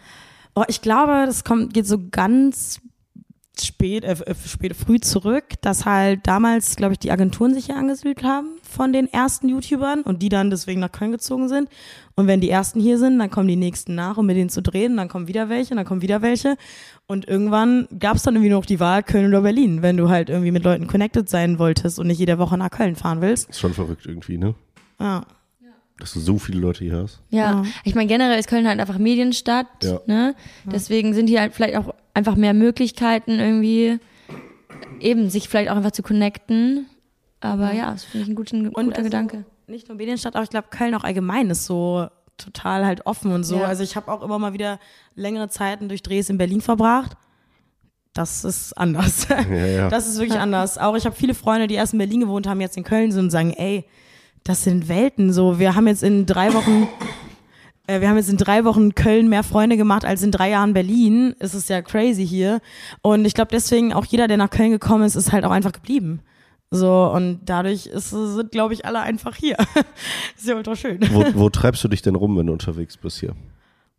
Oh, 0.56 0.64
ich 0.68 0.82
glaube, 0.82 1.26
das 1.26 1.44
kommt, 1.44 1.74
geht 1.74 1.88
so 1.88 1.98
ganz 2.10 2.80
spät, 3.62 4.04
äh, 4.04 4.12
äh, 4.14 4.36
spät, 4.36 4.76
früh 4.76 5.00
zurück, 5.00 5.46
dass 5.62 5.86
halt 5.86 6.28
damals, 6.28 6.76
glaube 6.76 6.94
ich, 6.94 7.00
die 7.00 7.12
Agenturen 7.12 7.54
sich 7.54 7.66
hier 7.66 7.78
angesiedelt 7.78 8.24
haben 8.24 8.58
von 8.64 8.94
den 8.94 9.12
ersten 9.12 9.50
YouTubern 9.50 10.02
und 10.02 10.22
die 10.22 10.30
dann 10.30 10.50
deswegen 10.50 10.80
nach 10.82 10.92
Köln 10.92 11.12
gezogen 11.12 11.48
sind. 11.48 11.70
Und 12.16 12.28
wenn 12.28 12.42
die 12.42 12.50
ersten 12.50 12.80
hier 12.80 12.98
sind, 12.98 13.20
dann 13.20 13.30
kommen 13.30 13.48
die 13.48 13.56
nächsten 13.56 13.96
nach, 13.96 14.18
um 14.18 14.26
mit 14.26 14.38
denen 14.38 14.50
zu 14.50 14.62
drehen, 14.62 14.98
dann 14.98 15.10
kommen 15.10 15.28
wieder 15.28 15.50
welche, 15.50 15.76
dann 15.76 15.86
kommen 15.86 16.02
wieder 16.02 16.22
welche. 16.22 16.58
Und 17.08 17.28
irgendwann 17.28 17.88
gab 18.00 18.18
es 18.18 18.24
dann 18.24 18.36
irgendwie 18.36 18.52
noch 18.52 18.66
die 18.66 18.80
Wahl 18.80 19.04
Köln 19.04 19.28
oder 19.28 19.42
Berlin, 19.42 19.84
wenn 19.84 19.96
du 19.96 20.10
halt 20.10 20.30
irgendwie 20.30 20.52
mit 20.52 20.64
Leuten 20.64 20.88
connected 20.88 21.30
sein 21.30 21.60
wolltest 21.60 22.00
und 22.00 22.08
nicht 22.08 22.18
jede 22.18 22.40
Woche 22.40 22.58
nach 22.58 22.72
Köln 22.72 22.96
fahren 22.96 23.22
willst. 23.22 23.50
Ist 23.50 23.60
schon 23.60 23.74
verrückt 23.74 24.06
irgendwie, 24.06 24.38
ne? 24.38 24.56
Ja 25.00 25.24
dass 25.98 26.14
du 26.14 26.20
so 26.20 26.38
viele 26.38 26.60
Leute 26.60 26.84
hier 26.84 26.98
hast. 26.98 27.22
Ja, 27.30 27.64
ja. 27.64 27.64
ich 27.84 27.96
meine, 27.96 28.08
generell 28.08 28.38
ist 28.38 28.50
Köln 28.50 28.68
halt 28.68 28.80
einfach 28.80 28.98
Medienstadt, 28.98 29.68
ja. 29.84 30.02
ne? 30.08 30.36
Deswegen 30.66 31.14
sind 31.14 31.28
hier 31.28 31.40
halt 31.40 31.54
vielleicht 31.54 31.78
auch 31.78 31.94
einfach 32.14 32.36
mehr 32.36 32.54
Möglichkeiten 32.54 33.40
irgendwie, 33.40 34.00
eben 35.00 35.30
sich 35.30 35.48
vielleicht 35.48 35.70
auch 35.70 35.78
einfach 35.78 35.92
zu 35.92 36.04
connecten. 36.04 36.88
Aber 37.40 37.74
ja, 37.74 37.92
das 37.92 38.04
finde 38.04 38.24
ich 38.24 38.30
ein 38.30 38.36
guter, 38.36 38.58
guter 38.58 38.98
also 38.98 39.04
Gedanke. 39.04 39.46
Nicht 39.68 39.88
nur 39.88 39.98
Medienstadt, 39.98 40.36
aber 40.36 40.44
ich 40.44 40.50
glaube, 40.50 40.68
Köln 40.70 40.94
auch 40.96 41.04
allgemein 41.04 41.50
ist 41.50 41.66
so 41.66 42.08
total 42.38 42.86
halt 42.86 43.06
offen 43.06 43.32
und 43.32 43.44
so. 43.44 43.58
Ja. 43.58 43.66
Also 43.66 43.84
ich 43.84 43.96
habe 43.96 44.12
auch 44.12 44.22
immer 44.22 44.40
mal 44.40 44.54
wieder 44.54 44.80
längere 45.16 45.50
Zeiten 45.50 45.90
durch 45.90 46.04
Drehs 46.04 46.30
in 46.30 46.38
Berlin 46.38 46.62
verbracht. 46.62 47.18
Das 48.14 48.46
ist 48.46 48.74
anders. 48.78 49.28
Ja, 49.30 49.66
ja. 49.66 49.90
Das 49.90 50.08
ist 50.08 50.20
wirklich 50.20 50.40
anders. 50.40 50.78
Auch 50.78 50.96
ich 50.96 51.06
habe 51.06 51.16
viele 51.16 51.34
Freunde, 51.34 51.68
die 51.68 51.76
erst 51.76 51.94
in 51.94 52.00
Berlin 52.00 52.22
gewohnt 52.22 52.48
haben, 52.48 52.62
jetzt 52.62 52.78
in 52.78 52.84
Köln 52.84 53.12
sind 53.12 53.26
und 53.26 53.30
sagen, 53.30 53.52
ey, 53.52 53.86
das 54.44 54.64
sind 54.64 54.88
Welten. 54.88 55.34
So, 55.34 55.60
wir 55.60 55.76
haben 55.76 55.88
jetzt 55.88 56.04
in 56.04 56.26
drei 56.26 56.54
Wochen, 56.54 56.88
äh, 57.88 58.00
wir 58.00 58.08
haben 58.08 58.16
jetzt 58.16 58.30
in 58.30 58.38
drei 58.38 58.64
Wochen 58.64 58.96
Köln 58.96 59.28
mehr 59.28 59.44
Freunde 59.44 59.76
gemacht 59.76 60.06
als 60.06 60.24
in 60.24 60.32
drei 60.32 60.52
Jahren 60.52 60.74
Berlin. 60.74 61.36
Es 61.40 61.54
ist 61.54 61.70
ja 61.70 61.82
crazy 61.82 62.26
hier. 62.26 62.62
Und 63.02 63.26
ich 63.26 63.34
glaube 63.34 63.50
deswegen 63.52 63.92
auch 63.92 64.06
jeder, 64.06 64.28
der 64.28 64.38
nach 64.38 64.50
Köln 64.50 64.72
gekommen 64.72 65.04
ist, 65.04 65.16
ist 65.16 65.34
halt 65.34 65.44
auch 65.44 65.52
einfach 65.52 65.74
geblieben. 65.74 66.22
So, 66.72 67.12
und 67.14 67.42
dadurch 67.46 67.86
ist, 67.86 68.10
sind, 68.10 68.52
glaube 68.52 68.74
ich, 68.74 68.86
alle 68.86 69.00
einfach 69.00 69.36
hier. 69.36 69.58
ist 70.38 70.48
ja 70.48 70.56
ultra 70.56 70.76
schön. 70.76 71.00
Wo, 71.12 71.24
wo 71.36 71.50
treibst 71.50 71.84
du 71.84 71.88
dich 71.88 72.02
denn 72.02 72.16
rum, 72.16 72.38
wenn 72.38 72.48
du 72.48 72.54
unterwegs 72.54 72.98
bist 72.98 73.20
hier? 73.20 73.36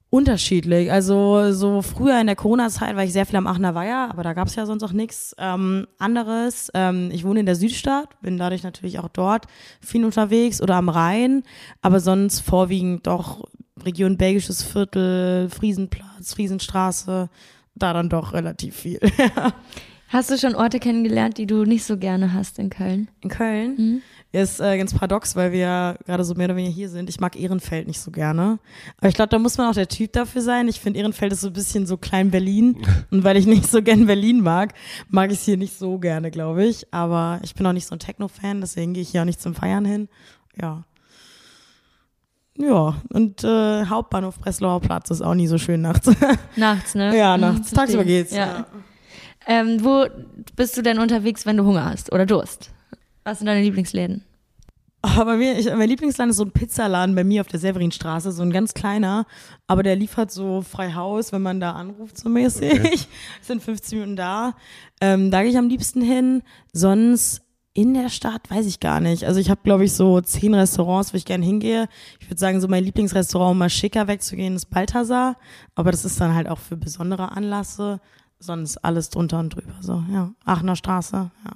Unterschiedlich. 0.09 0.93
Also 0.93 1.53
so 1.53 1.83
früher 1.83 2.21
in 2.21 2.27
der 2.27 2.37
Corona-Zeit 2.37 2.95
war 2.95 3.03
ich 3.03 3.13
sehr 3.13 3.27
viel 3.27 3.37
am 3.37 3.47
Aachener 3.47 3.75
Weiher, 3.75 4.09
aber 4.11 4.23
da 4.23 4.35
gab 4.35 4.47
es 4.47 4.55
ja 4.55 4.65
sonst 4.65 4.85
auch 4.85 4.93
nichts 4.93 5.35
ähm, 5.39 5.87
anderes. 5.99 6.71
Ähm, 6.75 7.11
ich 7.13 7.25
wohne 7.25 7.41
in 7.41 7.47
der 7.47 7.57
Südstadt, 7.57 8.21
bin 8.23 8.39
dadurch 8.39 8.63
natürlich 8.63 9.01
auch 9.01 9.09
dort 9.09 9.47
viel 9.81 10.05
unterwegs 10.05 10.63
oder 10.63 10.77
am 10.77 10.89
Rhein, 10.89 11.43
aber 11.83 11.99
sonst 11.99 12.41
vorwiegend 12.41 13.07
doch 13.07 13.49
Region 13.85 14.17
Belgisches 14.17 14.63
Viertel, 14.63 15.51
Friesenplatz, 15.51 16.35
Friesenstraße, 16.35 17.29
da 17.75 17.93
dann 17.93 18.09
doch 18.09 18.33
relativ 18.33 18.77
viel. 18.77 19.01
Hast 20.09 20.31
du 20.31 20.39
schon 20.39 20.55
Orte 20.55 20.79
kennengelernt, 20.79 21.37
die 21.39 21.47
du 21.47 21.65
nicht 21.65 21.85
so 21.85 21.97
gerne 21.97 22.33
hast 22.33 22.59
in 22.59 22.71
Köln? 22.71 23.09
In 23.23 23.29
Köln 23.29 23.75
Mhm. 23.77 24.03
ist 24.33 24.61
äh, 24.61 24.79
ganz 24.79 24.95
paradox, 24.95 25.35
weil 25.35 25.51
wir 25.51 25.59
ja 25.59 25.97
gerade 26.07 26.23
so 26.25 26.35
mehr 26.35 26.47
oder 26.47 26.57
weniger 26.57 26.73
hier 26.75 26.89
sind. 26.89 27.09
Ich 27.09 27.19
mag 27.19 27.35
Ehrenfeld 27.39 27.89
nicht 27.89 27.99
so 28.01 28.11
gerne. 28.13 28.59
Aber 28.99 29.09
ich 29.09 29.15
glaube, 29.17 29.31
da 29.31 29.39
muss 29.41 29.59
man 29.59 29.69
auch 29.69 29.75
der 29.75 29.89
Typ 29.89 30.13
dafür 30.13 30.43
sein. 30.43 30.69
Ich 30.69 30.79
finde, 30.81 31.01
Ehrenfeld 31.01 31.33
ist 31.33 31.41
so 31.41 31.49
ein 31.49 31.53
bisschen 31.53 31.87
so 31.87 31.97
klein 31.97 32.31
Berlin. 32.31 32.77
Und 33.11 33.25
weil 33.25 33.37
ich 33.37 33.47
nicht 33.47 33.69
so 33.71 33.83
gern 33.83 34.07
Berlin 34.07 34.41
mag, 34.43 34.75
mag 35.09 35.33
ich 35.33 35.39
es 35.39 35.45
hier 35.45 35.57
nicht 35.57 35.77
so 35.77 35.99
gerne, 35.99 36.31
glaube 36.31 36.65
ich. 36.65 36.87
Aber 36.95 37.41
ich 37.43 37.55
bin 37.57 37.67
auch 37.67 37.73
nicht 37.73 37.87
so 37.87 37.95
ein 37.95 37.99
Techno-Fan, 37.99 38.61
deswegen 38.61 38.93
gehe 38.95 39.03
ich 39.03 39.09
hier 39.11 39.23
auch 39.23 39.27
nicht 39.27 39.41
zum 39.43 39.55
Feiern 39.55 39.85
hin. 39.85 40.09
Ja. 40.61 40.85
Ja, 42.59 42.97
und 43.13 43.45
äh, 43.45 43.85
Hauptbahnhof 43.85 44.39
Breslauer 44.39 44.81
Platz 44.81 45.11
ist 45.11 45.21
auch 45.21 45.35
nie 45.35 45.47
so 45.47 45.59
schön 45.59 45.83
nachts. 45.83 46.09
Nachts, 46.57 46.95
ne? 46.95 47.15
ja, 47.15 47.37
Mhm, 47.37 47.41
nachts. 47.43 47.59
verstehe. 47.69 47.77
Tagsüber 47.79 48.05
geht's. 48.05 48.33
Ja. 48.33 48.67
Ähm, 49.47 49.85
wo 49.85 50.07
bist 50.57 50.77
du 50.77 50.83
denn 50.83 50.99
unterwegs, 50.99 51.47
wenn 51.47 51.57
du 51.57 51.65
Hunger 51.65 51.85
hast 51.85 52.13
oder 52.13 52.27
Durst? 52.27 52.71
Was 53.25 53.39
sind 53.39 53.47
deine 53.47 53.63
Lieblingsläden? 53.63 54.25
Oh, 55.03 55.25
bei 55.25 55.37
mir, 55.37 55.57
ich, 55.57 55.67
mein 55.67 55.89
Lieblingsland 55.89 56.31
ist 56.31 56.39
so 56.39 56.45
ein 56.45 56.51
Pizzaladen 56.51 57.15
bei 57.15 57.23
mir 57.23 57.41
auf 57.41 57.47
der 57.47 57.61
Severinstraße, 57.61 58.33
so 58.33 58.43
ein 58.43 58.51
ganz 58.51 58.75
kleiner, 58.75 59.27
aber 59.69 59.85
der 59.85 59.95
liefert 59.95 60.33
so 60.33 60.63
frei 60.63 60.95
Haus, 60.95 61.33
wenn 61.33 61.43
man 61.43 61.61
da 61.61 61.73
anruft, 61.73 62.19
so 62.19 62.29
mäßig. 62.29 63.07
Sind 63.41 63.63
15 63.63 63.99
Minuten 63.99 64.17
da. 64.17 64.55
Ähm, 65.01 65.31
da 65.31 65.43
gehe 65.43 65.51
ich 65.51 65.59
am 65.59 65.69
liebsten 65.69 66.01
hin. 66.01 66.43
Sonst 66.73 67.43
in 67.73 67.95
der 67.95 68.09
Stadt 68.09 68.51
weiß 68.51 68.67
ich 68.67 68.81
gar 68.81 69.01
nicht. 69.01 69.25
Also 69.25 69.39
ich 69.39 69.51
habe, 69.51 69.61
glaube 69.63 69.85
ich, 69.85 69.93
so 69.93 70.21
zehn 70.23 70.55
Restaurants, 70.55 71.13
wo 71.13 71.19
ich 71.19 71.27
gerne 71.27 71.45
hingehe. 71.45 71.89
Ich 72.19 72.29
würde 72.29 72.41
sagen, 72.41 72.61
so 72.61 72.69
mein 72.69 72.83
Lieblingsrestaurant, 72.83 73.53
um 73.53 73.59
mal 73.59 73.71
schicker 73.71 74.09
wegzugehen, 74.09 74.57
ist 74.57 74.71
Balthasar. 74.71 75.37
Aber 75.75 75.91
das 75.91 76.05
ist 76.05 76.21
dann 76.21 76.35
halt 76.35 76.49
auch 76.49 76.59
für 76.59 76.77
besondere 76.77 77.33
Anlässe. 77.33 78.01
Sonst 78.39 78.79
alles 78.85 79.11
drunter 79.11 79.39
und 79.39 79.55
drüber. 79.55 79.73
So, 79.81 80.03
ja. 80.13 80.31
Aachener 80.45 80.77
Straße, 80.77 81.17
ja. 81.45 81.51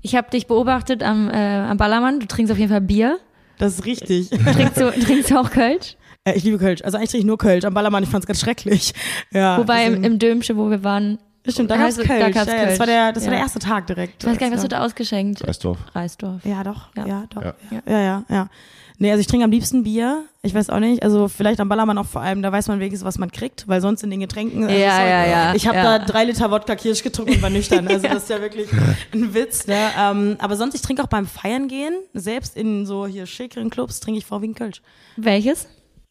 Ich 0.00 0.16
habe 0.16 0.30
dich 0.30 0.46
beobachtet 0.46 1.02
am, 1.02 1.28
äh, 1.30 1.34
am 1.60 1.76
Ballermann. 1.76 2.18
Du 2.18 2.26
trinkst 2.26 2.50
auf 2.50 2.58
jeden 2.58 2.70
Fall 2.70 2.80
Bier. 2.80 3.18
Das 3.58 3.74
ist 3.74 3.84
richtig. 3.84 4.30
Trinkst 4.52 4.80
du, 4.80 4.90
trinkst 4.90 5.30
du 5.30 5.38
auch 5.38 5.50
Kölsch? 5.50 5.96
Äh, 6.24 6.32
ich 6.34 6.42
liebe 6.44 6.58
Kölsch. 6.58 6.82
Also 6.82 6.96
eigentlich 6.98 7.10
trinke 7.10 7.20
ich 7.22 7.26
nur 7.26 7.38
Kölsch. 7.38 7.64
Am 7.64 7.74
Ballermann, 7.74 8.02
ich 8.02 8.08
fand's 8.08 8.26
ganz 8.26 8.40
schrecklich. 8.40 8.92
Ja, 9.30 9.58
Wobei 9.58 9.84
im, 9.86 9.92
deswegen- 9.92 10.04
im 10.04 10.18
Dömsche, 10.18 10.56
wo 10.56 10.70
wir 10.70 10.82
waren, 10.82 11.18
Stimmt, 11.46 11.70
da 11.70 11.76
gab's 11.76 11.96
du- 11.96 12.02
Kölsch. 12.04 12.20
da 12.20 12.30
gab's 12.30 12.46
ja, 12.50 12.56
ja, 12.56 12.64
das 12.66 12.78
war 12.78 12.86
Kölsch. 12.86 12.96
der, 12.96 13.12
das 13.12 13.22
war 13.24 13.32
Ja. 13.32 13.36
der 13.36 13.38
erste 13.40 13.58
Tag 13.60 13.86
direkt. 13.86 14.22
ich 14.24 14.28
weiß 14.28 14.38
gar 14.38 14.46
nicht, 14.46 14.54
was 14.56 14.62
du 14.62 14.68
da 14.68 14.84
ausgeschenkt 14.84 15.46
Reisdorf. 15.46 15.78
Reisdorf. 15.94 16.44
Ja, 16.44 16.64
doch. 16.64 16.88
Ja. 16.96 17.06
Ja, 17.06 17.24
doch. 17.30 17.42
Ja. 17.42 17.54
Ja. 17.70 17.82
Ja. 17.86 18.00
ja, 18.00 18.24
ja, 18.28 18.48
Nee, 19.02 19.10
also 19.10 19.20
ich 19.20 19.26
trinke 19.26 19.42
am 19.42 19.50
liebsten 19.50 19.82
Bier. 19.82 20.26
Ich 20.42 20.54
weiß 20.54 20.70
auch 20.70 20.78
nicht. 20.78 21.02
Also 21.02 21.26
vielleicht 21.26 21.58
am 21.58 21.68
Ballermann 21.68 21.98
auch 21.98 22.06
vor 22.06 22.20
allem, 22.20 22.40
da 22.40 22.52
weiß 22.52 22.68
man 22.68 22.78
wenigstens, 22.78 23.04
was 23.04 23.18
man 23.18 23.32
kriegt, 23.32 23.66
weil 23.66 23.80
sonst 23.80 24.04
in 24.04 24.10
den 24.10 24.20
Getränken. 24.20 24.62
also 24.62 24.78
Ja, 24.78 24.96
sorry, 24.96 25.10
ja, 25.10 25.26
ja, 25.26 25.54
Ich 25.56 25.66
habe 25.66 25.76
ja. 25.76 25.98
da 25.98 26.04
drei 26.04 26.22
Liter 26.22 26.52
Wodka 26.52 26.76
Kirsch 26.76 27.02
getrunken 27.02 27.34
und 27.34 27.42
war 27.42 27.50
nüchtern. 27.50 27.88
Also 27.88 28.06
das 28.08 28.22
ist 28.22 28.30
ja 28.30 28.40
wirklich 28.40 28.68
ein 29.12 29.34
Witz. 29.34 29.66
Ne? 29.66 29.90
Ähm, 29.98 30.36
aber 30.38 30.54
sonst, 30.54 30.76
ich 30.76 30.82
trinke 30.82 31.02
auch 31.02 31.08
beim 31.08 31.26
Feiern 31.26 31.66
gehen, 31.66 31.94
selbst 32.14 32.56
in 32.56 32.86
so 32.86 33.04
hier 33.08 33.26
schickeren 33.26 33.70
Clubs, 33.70 33.98
trinke 33.98 34.18
ich 34.18 34.24
vorwiegend 34.24 34.56
Kölsch. 34.56 34.82
Welches? 35.16 35.64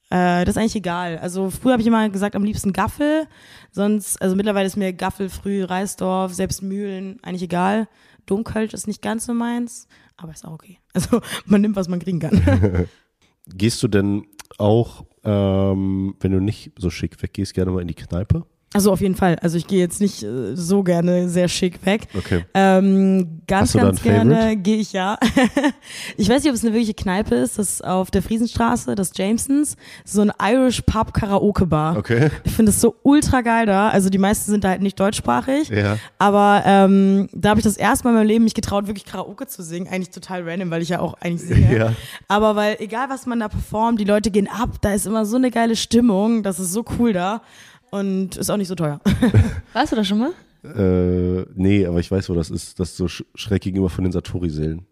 Äh, 0.09 0.43
das 0.43 0.49
ist 0.49 0.57
eigentlich 0.57 0.75
egal. 0.75 1.17
Also 1.19 1.49
früher 1.49 1.71
habe 1.71 1.81
ich 1.81 1.87
immer 1.87 2.09
gesagt, 2.09 2.35
am 2.35 2.43
liebsten 2.43 2.73
Gaffel. 2.73 3.25
Sonst, 3.71 4.21
also 4.21 4.35
mittlerweile 4.35 4.67
ist 4.67 4.75
mir 4.75 4.91
Gaffel, 4.91 5.29
Früh, 5.29 5.63
Reisdorf, 5.63 6.33
selbst 6.33 6.61
Mühlen 6.61 7.19
eigentlich 7.23 7.43
egal. 7.43 7.87
Domkölsch 8.25 8.73
ist 8.73 8.87
nicht 8.87 9.01
ganz 9.01 9.25
so 9.25 9.33
meins, 9.33 9.87
aber 10.17 10.31
ist 10.31 10.45
auch 10.45 10.53
okay. 10.53 10.79
Also 10.93 11.21
man 11.45 11.61
nimmt, 11.61 11.75
was 11.75 11.87
man 11.87 11.99
kriegen 11.99 12.19
kann. 12.19 12.87
Gehst 13.47 13.81
du 13.81 13.87
denn 13.87 14.27
auch, 14.57 15.05
ähm, 15.23 16.15
wenn 16.19 16.31
du 16.31 16.39
nicht 16.39 16.71
so 16.77 16.89
schick 16.89 17.21
weggehst, 17.21 17.53
gerne 17.53 17.71
mal 17.71 17.81
in 17.81 17.87
die 17.87 17.95
Kneipe? 17.95 18.45
Also 18.73 18.91
auf 18.93 19.01
jeden 19.01 19.15
Fall. 19.15 19.37
Also 19.41 19.57
ich 19.57 19.67
gehe 19.67 19.79
jetzt 19.79 19.99
nicht 19.99 20.23
äh, 20.23 20.55
so 20.55 20.81
gerne 20.81 21.27
sehr 21.27 21.49
schick 21.49 21.85
weg. 21.85 22.07
Okay. 22.17 22.45
Ähm, 22.53 23.41
ganz, 23.45 23.73
ganz 23.73 24.01
gerne 24.01 24.55
gehe 24.55 24.77
ich 24.77 24.93
ja. 24.93 25.17
ich 26.17 26.29
weiß 26.29 26.41
nicht, 26.41 26.49
ob 26.49 26.55
es 26.55 26.63
eine 26.63 26.71
wirkliche 26.71 26.93
Kneipe 26.93 27.35
ist. 27.35 27.59
Das 27.59 27.73
ist 27.73 27.83
auf 27.83 28.11
der 28.11 28.21
Friesenstraße, 28.21 28.95
das 28.95 29.11
Jamesons. 29.13 29.75
So 30.05 30.21
ein 30.21 30.31
Irish 30.41 30.83
Pub 30.83 31.13
Karaoke 31.13 31.65
Bar. 31.65 31.97
Okay. 31.97 32.31
Ich 32.45 32.53
finde 32.53 32.71
es 32.71 32.79
so 32.79 32.95
ultra 33.03 33.41
geil 33.41 33.65
da. 33.65 33.89
Also 33.89 34.09
die 34.09 34.17
meisten 34.17 34.49
sind 34.49 34.63
da 34.63 34.69
halt 34.69 34.81
nicht 34.81 34.97
deutschsprachig. 34.97 35.67
Ja. 35.67 35.97
Aber 36.17 36.63
ähm, 36.65 37.27
da 37.33 37.49
habe 37.49 37.59
ich 37.59 37.65
das 37.65 37.75
erste 37.75 38.05
Mal 38.05 38.11
in 38.11 38.17
meinem 38.19 38.27
Leben 38.27 38.43
mich 38.45 38.53
getraut, 38.53 38.87
wirklich 38.87 39.03
Karaoke 39.03 39.47
zu 39.47 39.63
singen. 39.63 39.89
Eigentlich 39.89 40.11
total 40.11 40.47
random, 40.47 40.71
weil 40.71 40.81
ich 40.81 40.89
ja 40.89 41.01
auch 41.01 41.15
eigentlich 41.15 41.41
singe. 41.41 41.77
Ja. 41.77 41.93
Aber 42.29 42.55
weil 42.55 42.77
egal 42.79 43.09
was 43.09 43.25
man 43.25 43.41
da 43.41 43.49
performt, 43.49 43.99
die 43.99 44.05
Leute 44.05 44.31
gehen 44.31 44.47
ab, 44.47 44.69
da 44.79 44.93
ist 44.93 45.07
immer 45.07 45.25
so 45.25 45.35
eine 45.35 45.51
geile 45.51 45.75
Stimmung. 45.75 46.41
Das 46.41 46.57
ist 46.57 46.71
so 46.71 46.85
cool 46.97 47.11
da. 47.11 47.41
Und 47.91 48.37
ist 48.37 48.49
auch 48.49 48.57
nicht 48.57 48.67
so 48.69 48.75
teuer. 48.75 48.99
Warst 49.73 49.91
du 49.91 49.95
da 49.97 50.03
schon 50.03 50.19
mal? 50.19 50.31
Äh, 50.63 51.45
nee, 51.55 51.85
aber 51.85 51.99
ich 51.99 52.09
weiß, 52.09 52.29
wo 52.29 52.33
das 52.33 52.49
ist. 52.49 52.79
Das 52.79 52.91
ist 52.91 52.97
so 52.97 53.07
sch 53.07 53.23
schräg 53.35 53.61
gegenüber 53.61 53.89
von 53.89 54.03
den 54.03 54.11
Satori-Seelen. 54.13 54.85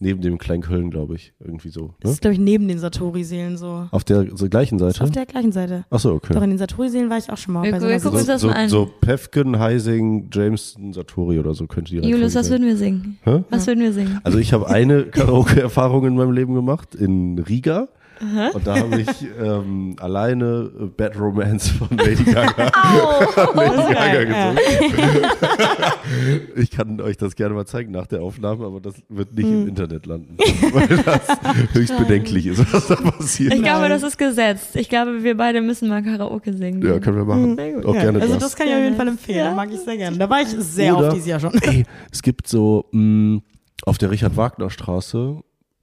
Neben 0.00 0.20
dem 0.20 0.38
Köln, 0.38 0.90
glaube 0.90 1.16
ich. 1.16 1.32
Irgendwie 1.40 1.70
so. 1.70 1.92
Das 1.98 2.10
Ne? 2.10 2.12
ist, 2.12 2.20
glaube 2.20 2.34
ich, 2.34 2.38
neben 2.38 2.68
den 2.68 2.78
Satori-Seelen 2.78 3.56
so. 3.58 3.88
Auf 3.90 4.04
der 4.04 4.28
so 4.36 4.48
gleichen 4.48 4.78
Seite? 4.78 5.02
auf 5.02 5.10
der 5.10 5.26
gleichen 5.26 5.50
Seite. 5.50 5.86
Achso, 5.90 6.12
okay. 6.14 6.34
Doch, 6.34 6.42
in 6.42 6.50
den 6.50 6.58
Satori-Seelen 6.58 7.10
war 7.10 7.18
ich 7.18 7.28
auch 7.28 7.36
schon 7.36 7.54
mal. 7.54 7.64
Wir- 7.64 7.72
bei 7.72 7.80
so 7.80 7.86
wir 7.88 7.94
einer 7.94 8.00
gucken 8.02 8.18
uns 8.18 8.26
so, 8.26 8.32
das 8.32 8.40
so, 8.42 8.46
mal 8.46 8.54
an. 8.54 8.68
so 8.68 8.86
Pefken, 9.00 9.58
Heising, 9.58 10.30
Jameson, 10.32 10.92
Satori 10.92 11.40
oder 11.40 11.52
so 11.52 11.66
könnte 11.66 11.90
die 12.00 12.08
Julius, 12.08 12.36
was 12.36 12.48
würden 12.48 12.64
wir 12.66 12.76
singen? 12.76 13.18
Hä? 13.24 13.42
Was 13.50 13.66
würden 13.66 13.80
wir 13.80 13.92
singen? 13.92 14.20
Also 14.22 14.38
ich 14.38 14.52
habe 14.52 14.68
eine 14.68 15.02
Karaoke-Erfahrung 15.06 16.06
in 16.06 16.14
meinem 16.14 16.30
Leben 16.32 16.54
gemacht 16.54 16.94
in 16.94 17.40
Riga. 17.40 17.88
Und 18.20 18.66
da 18.66 18.76
habe 18.78 19.00
ich 19.00 19.08
ähm, 19.40 19.96
alleine 20.00 20.70
äh, 20.80 20.86
Bad 20.86 21.18
Romance 21.18 21.70
von 21.70 21.88
Lady 21.96 22.24
Gaga, 22.24 22.66
Lady 23.54 23.94
Gaga 23.94 24.22
ja. 24.22 24.52
gesungen. 24.52 25.26
Ich 26.56 26.70
kann 26.70 27.00
euch 27.00 27.16
das 27.16 27.36
gerne 27.36 27.54
mal 27.54 27.66
zeigen 27.66 27.92
nach 27.92 28.06
der 28.06 28.22
Aufnahme, 28.22 28.64
aber 28.66 28.80
das 28.80 28.94
wird 29.08 29.34
nicht 29.34 29.46
Hm. 29.46 29.62
im 29.62 29.68
Internet 29.68 30.06
landen, 30.06 30.36
weil 30.72 30.88
das 30.88 31.74
höchst 31.74 31.96
bedenklich 31.98 32.46
ist, 32.46 32.72
was 32.72 32.86
da 32.88 32.96
passiert. 32.96 33.54
Ich 33.54 33.62
glaube, 33.62 33.88
das 33.88 34.02
ist 34.02 34.16
gesetzt. 34.18 34.74
Ich 34.76 34.88
glaube, 34.88 35.22
wir 35.22 35.36
beide 35.36 35.60
müssen 35.60 35.88
mal 35.88 36.02
Karaoke 36.02 36.52
singen. 36.52 36.82
Ja, 36.84 36.98
können 36.98 37.16
wir 37.18 37.24
machen. 37.24 37.56
Sehr 37.56 37.72
gut. 37.74 37.86
Auch 37.86 37.94
Ja, 37.94 38.02
gerne 38.02 38.20
also 38.20 38.34
das. 38.34 38.42
das 38.42 38.56
kann 38.56 38.66
ich 38.68 38.74
auf 38.74 38.80
jeden 38.80 38.96
Fall 38.96 39.08
empfehlen. 39.08 39.44
Da 39.44 39.54
mag 39.54 39.68
ich 39.72 39.80
sehr 39.80 39.96
gerne. 39.96 40.16
Da 40.16 40.28
war 40.30 40.40
ich 40.40 40.48
sehr 40.48 40.96
Oder- 40.96 41.06
oft 41.08 41.16
dieses 41.16 41.28
Jahr 41.28 41.40
schon. 41.40 41.52
Ey, 41.62 41.84
es 42.10 42.22
gibt 42.22 42.48
so 42.48 42.86
mh, 42.92 43.40
auf 43.84 43.98
der 43.98 44.10
Richard-Wagner-Straße 44.10 45.36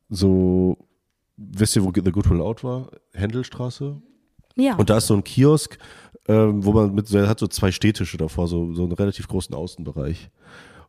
so, 0.10 0.78
wisst 1.38 1.76
ihr, 1.76 1.84
wo 1.84 1.92
The 1.94 2.12
Good 2.12 2.30
Will 2.30 2.42
Out 2.42 2.64
war? 2.64 2.90
Händelstraße. 3.14 4.02
Ja. 4.56 4.76
Und 4.76 4.90
da 4.90 4.98
ist 4.98 5.08
so 5.08 5.16
ein 5.16 5.24
Kiosk, 5.24 5.78
ähm, 6.28 6.64
wo 6.66 6.72
man 6.72 6.94
mit, 6.96 7.12
der 7.14 7.28
hat 7.28 7.40
so 7.40 7.48
zwei 7.48 7.72
Stehtische 7.72 8.18
davor, 8.18 8.48
so, 8.48 8.74
so 8.74 8.84
einen 8.84 8.94
relativ 8.94 9.28
großen 9.28 9.54
Außenbereich. 9.54 10.30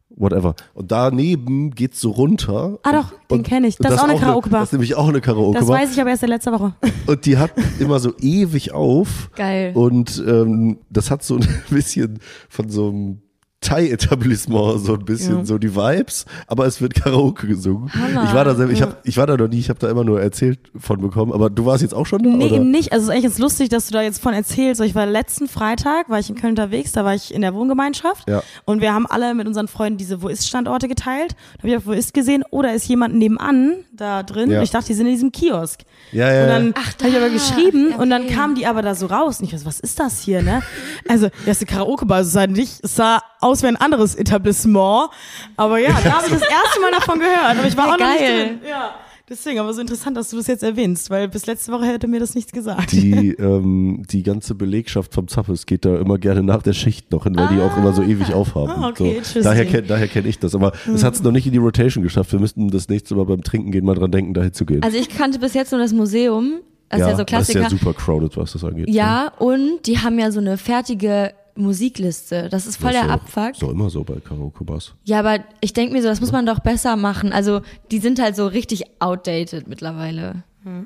Whatever. 0.09 0.55
Und 0.73 0.93
daneben 0.93 1.73
geht's 1.73 2.01
so 2.01 2.11
runter. 2.11 2.79
Ah 2.85 2.93
doch, 2.93 3.11
den 3.29 3.39
Und- 3.39 3.43
kenne 3.43 3.67
ich. 3.67 3.77
Das, 3.77 3.91
und 3.91 3.95
ist 3.97 4.01
auch 4.01 4.05
eine 4.05 4.13
Das 4.15 4.23
Karaoke-Bar. 4.23 4.63
ist 4.63 4.73
nämlich 4.73 4.95
auch 4.95 5.09
eine 5.09 5.19
Das 5.19 5.23
Karaoke-Bar. 5.27 5.69
weiß 5.69 5.93
ich 5.93 6.01
aber 6.01 6.11
erst 6.11 6.23
in 6.23 6.29
letzter 6.29 6.53
Woche. 6.53 6.75
Und 7.09 7.27
die 7.27 7.37
hat 7.37 7.51
immer 7.81 7.99
so 7.99 8.13
ewig 8.21 8.73
auf. 8.73 9.31
Geil. 9.35 9.73
Und 9.75 10.23
ähm, 10.27 10.79
das 10.91 11.11
hat 11.11 11.25
so 11.25 11.37
ein 11.37 11.47
bisschen 11.71 12.21
von 12.49 12.69
so 12.71 12.89
einem 12.89 13.21
Thai-Etablissement 13.67 14.81
so 14.85 14.95
ein 14.95 15.05
bisschen 15.05 15.39
Ja. 15.39 15.45
so 15.45 15.59
die 15.59 15.75
Vibes, 15.75 16.25
aber 16.47 16.67
es 16.67 16.81
wird 16.81 16.95
Karaoke 16.95 17.47
gesungen. 17.47 17.93
Hammer. 17.93 18.25
Ich 18.25 18.35
war 18.35 18.45
da 18.45 18.55
selber, 18.55 18.73
ich, 18.73 18.83
hab, 18.83 19.01
ich 19.07 19.17
war 19.17 19.27
da 19.27 19.37
noch 19.37 19.49
nie, 19.49 19.59
ich 19.59 19.69
habe 19.69 19.79
da 19.79 19.91
immer 19.91 20.05
nur 20.05 20.21
erzählt 20.21 20.59
von 20.79 21.01
bekommen, 21.01 21.33
aber 21.33 21.51
du 21.51 21.65
warst 21.67 21.83
jetzt 21.83 21.95
auch 21.95 22.07
schon 22.07 22.23
da, 22.23 22.31
Nee, 22.31 22.47
oder? 22.47 22.57
eben 22.57 22.71
nicht. 22.71 22.93
Also 22.93 23.05
es 23.05 23.09
ist 23.09 23.11
eigentlich 23.11 23.25
ganz 23.25 23.39
lustig, 23.39 23.69
dass 23.69 23.87
du 23.87 23.93
da 23.95 24.03
jetzt 24.03 24.23
von 24.23 24.35
erzählst. 24.35 24.81
Ich 24.81 24.95
war 24.95 25.07
letzten 25.07 25.49
Freitag, 25.49 26.09
war 26.09 26.19
ich 26.19 26.31
in 26.31 26.37
Köln 26.37 26.53
unterwegs, 26.53 26.93
da 26.93 27.05
war 27.05 27.15
ich 27.15 27.33
in 27.35 27.43
der 27.43 27.55
Wohngemeinschaft 27.55 28.29
Ja. 28.29 28.43
und 28.65 28.81
wir 28.81 28.93
haben 28.95 29.07
alle 29.07 29.35
mit 29.35 29.47
unseren 29.47 29.69
Freunden 29.69 29.99
diese 29.99 30.23
Wo 30.23 30.29
ist 30.29 30.47
Standorte 30.47 30.89
geteilt. 30.89 31.35
Da 31.57 31.59
habe 31.61 31.69
ich 31.71 31.77
auf 31.77 31.87
Wo 31.87 31.93
ist 31.93 32.15
gesehen, 32.15 32.45
oder 32.51 32.75
ist 32.75 32.87
jemand 32.89 33.15
nebenan 33.15 33.75
da 33.97 34.23
drin? 34.23 34.51
Ja. 34.51 34.59
Und 34.59 34.65
ich 34.65 34.71
dachte, 34.71 34.87
die 34.89 34.95
sind 34.95 35.07
in 35.07 35.13
diesem 35.13 35.33
Kiosk. 35.33 35.81
Ja, 36.13 36.33
ja, 36.33 36.43
Und 36.43 36.49
dann 36.49 36.75
Ach, 36.77 36.93
habe 37.01 37.09
ich 37.09 37.17
aber 37.17 37.31
geschrieben 37.31 37.91
Ja, 37.91 37.97
und 37.97 38.11
dann 38.11 38.25
okay. 38.25 38.35
kamen 38.35 38.55
die 38.55 38.67
aber 38.67 38.83
da 38.83 38.95
so 38.95 39.07
raus. 39.07 39.41
Und 39.41 39.53
ich 39.53 39.59
so, 39.59 39.67
was 39.67 39.81
ist 39.81 39.99
das 39.99 40.21
hier, 40.21 40.43
ne? 40.43 40.63
Also, 41.09 41.27
ja, 41.45 41.53
ist 41.53 41.63
eine 41.63 41.71
Karaoke-Bar. 41.71 42.21
Es 42.21 42.33
sah 42.33 42.47
nicht, 42.47 42.83
es 42.85 42.97
sah 42.97 43.21
aus 43.41 43.63
wie 43.63 43.67
ein 43.69 43.77
anderes 43.77 44.15
Etablissement. 44.15 45.11
Aber 45.57 45.79
ja, 45.79 45.91
da 46.05 46.13
habe 46.19 46.27
ich 46.27 46.33
das 46.33 46.43
erste 46.43 46.81
Mal 46.81 46.93
davon 46.93 47.19
gehört. 47.19 47.59
Aber 47.59 47.67
ich 47.67 47.77
war 47.77 47.87
Ja, 47.89 47.95
auch 47.95 47.99
noch 47.99 48.09
nicht 48.09 48.19
geil. 48.21 48.47
drin. 48.49 48.61
Ja. 48.69 48.95
Deswegen, 49.29 49.59
aber 49.59 49.75
so 49.75 49.81
interessant, 49.81 50.17
dass 50.17 50.31
du 50.31 50.37
das 50.37 50.47
jetzt 50.47 50.63
erwähnst, 50.63 51.11
weil 51.11 51.29
bis 51.29 51.47
letzte 51.47 51.73
Woche 51.73 51.87
hätte 51.87 52.07
mir 52.07 52.21
das 52.21 52.37
nichts 52.37 52.53
gesagt. 52.53 52.93
Die, 52.93 53.31
ähm, 53.39 54.05
die 54.09 54.23
ganze 54.23 54.55
Belegschaft 54.55 55.13
vom 55.13 55.27
Zappes 55.27 55.67
geht 55.67 55.85
da 55.85 55.99
immer 55.99 56.19
gerne 56.19 56.45
nach 56.45 56.63
der 56.63 56.75
Schicht 56.75 57.11
noch 57.11 57.25
hin, 57.25 57.37
weil 57.37 57.49
die 57.49 57.61
auch 57.61 57.77
immer 57.77 57.93
so 57.93 58.03
ewig 58.03 58.33
aufhaben. 58.33 58.71
Ah, 58.71 58.89
okay, 58.89 59.21
so. 59.25 59.43
Daher 59.43 59.67
kenne 59.67 59.83
daher 59.89 60.07
kenn 60.07 60.27
ich 60.27 60.39
das. 60.39 60.55
Aber 60.55 60.73
es 60.95 61.03
hat 61.03 61.15
es 61.15 61.23
noch 61.23 61.33
nicht 61.33 61.47
in 61.47 61.53
die 61.53 61.59
Rotation 61.59 62.05
geschafft. 62.05 62.31
Wir 62.31 62.39
müssten 62.39 62.71
das 62.71 62.89
nächste 62.89 63.17
Mal 63.17 63.25
beim 63.25 63.43
Trinken 63.43 63.73
gehen 63.73 63.85
mal 63.85 63.97
dran 63.97 64.13
denken, 64.13 64.33
dahin 64.33 64.53
zu 64.53 64.65
gehen. 64.65 64.85
Also 64.85 64.97
ich 64.97 65.09
kannte 65.09 65.41
bis 65.41 65.55
jetzt 65.55 65.73
nur 65.73 65.81
das 65.81 65.93
Museum. 65.93 66.61
Das 66.89 67.01
ist 67.01 67.07
ja 67.07 67.17
so 67.17 67.25
das 67.25 67.49
ist 67.49 67.55
Klassiker. 67.55 67.61
ja 67.63 67.71
super 67.71 67.95
crowded, 67.95 68.37
was 68.37 68.53
das 68.53 68.63
angeht. 68.63 68.89
Ja, 68.89 69.33
und 69.41 69.87
die 69.87 69.99
haben 69.99 70.21
ja 70.21 70.31
so 70.31 70.39
eine 70.39 70.57
fertige 70.57 71.33
Musikliste. 71.57 72.49
Das 72.51 72.67
ist 72.67 72.77
voll 72.77 72.93
Das 72.93 73.01
der 73.03 73.09
ist 73.09 73.15
Abfuck. 73.15 73.53
Ist 73.53 73.63
doch 73.63 73.71
immer 73.71 73.91
so 73.91 74.05
bei 74.05 74.15
Karaoke-Bars. 74.21 74.95
Ja, 75.05 75.19
aber 75.21 75.39
ich 75.61 75.73
denke 75.73 75.93
mir 75.95 76.03
so, 76.03 76.09
das 76.09 76.21
muss 76.21 76.33
man 76.33 76.47
doch 76.47 76.61
besser 76.61 76.97
machen. 76.97 77.33
Also 77.33 77.63
die 77.91 77.99
sind 77.99 78.21
halt 78.21 78.37
so 78.37 78.47
richtig 78.47 78.85
outdated 79.01 79.67
mittlerweile. 79.69 80.43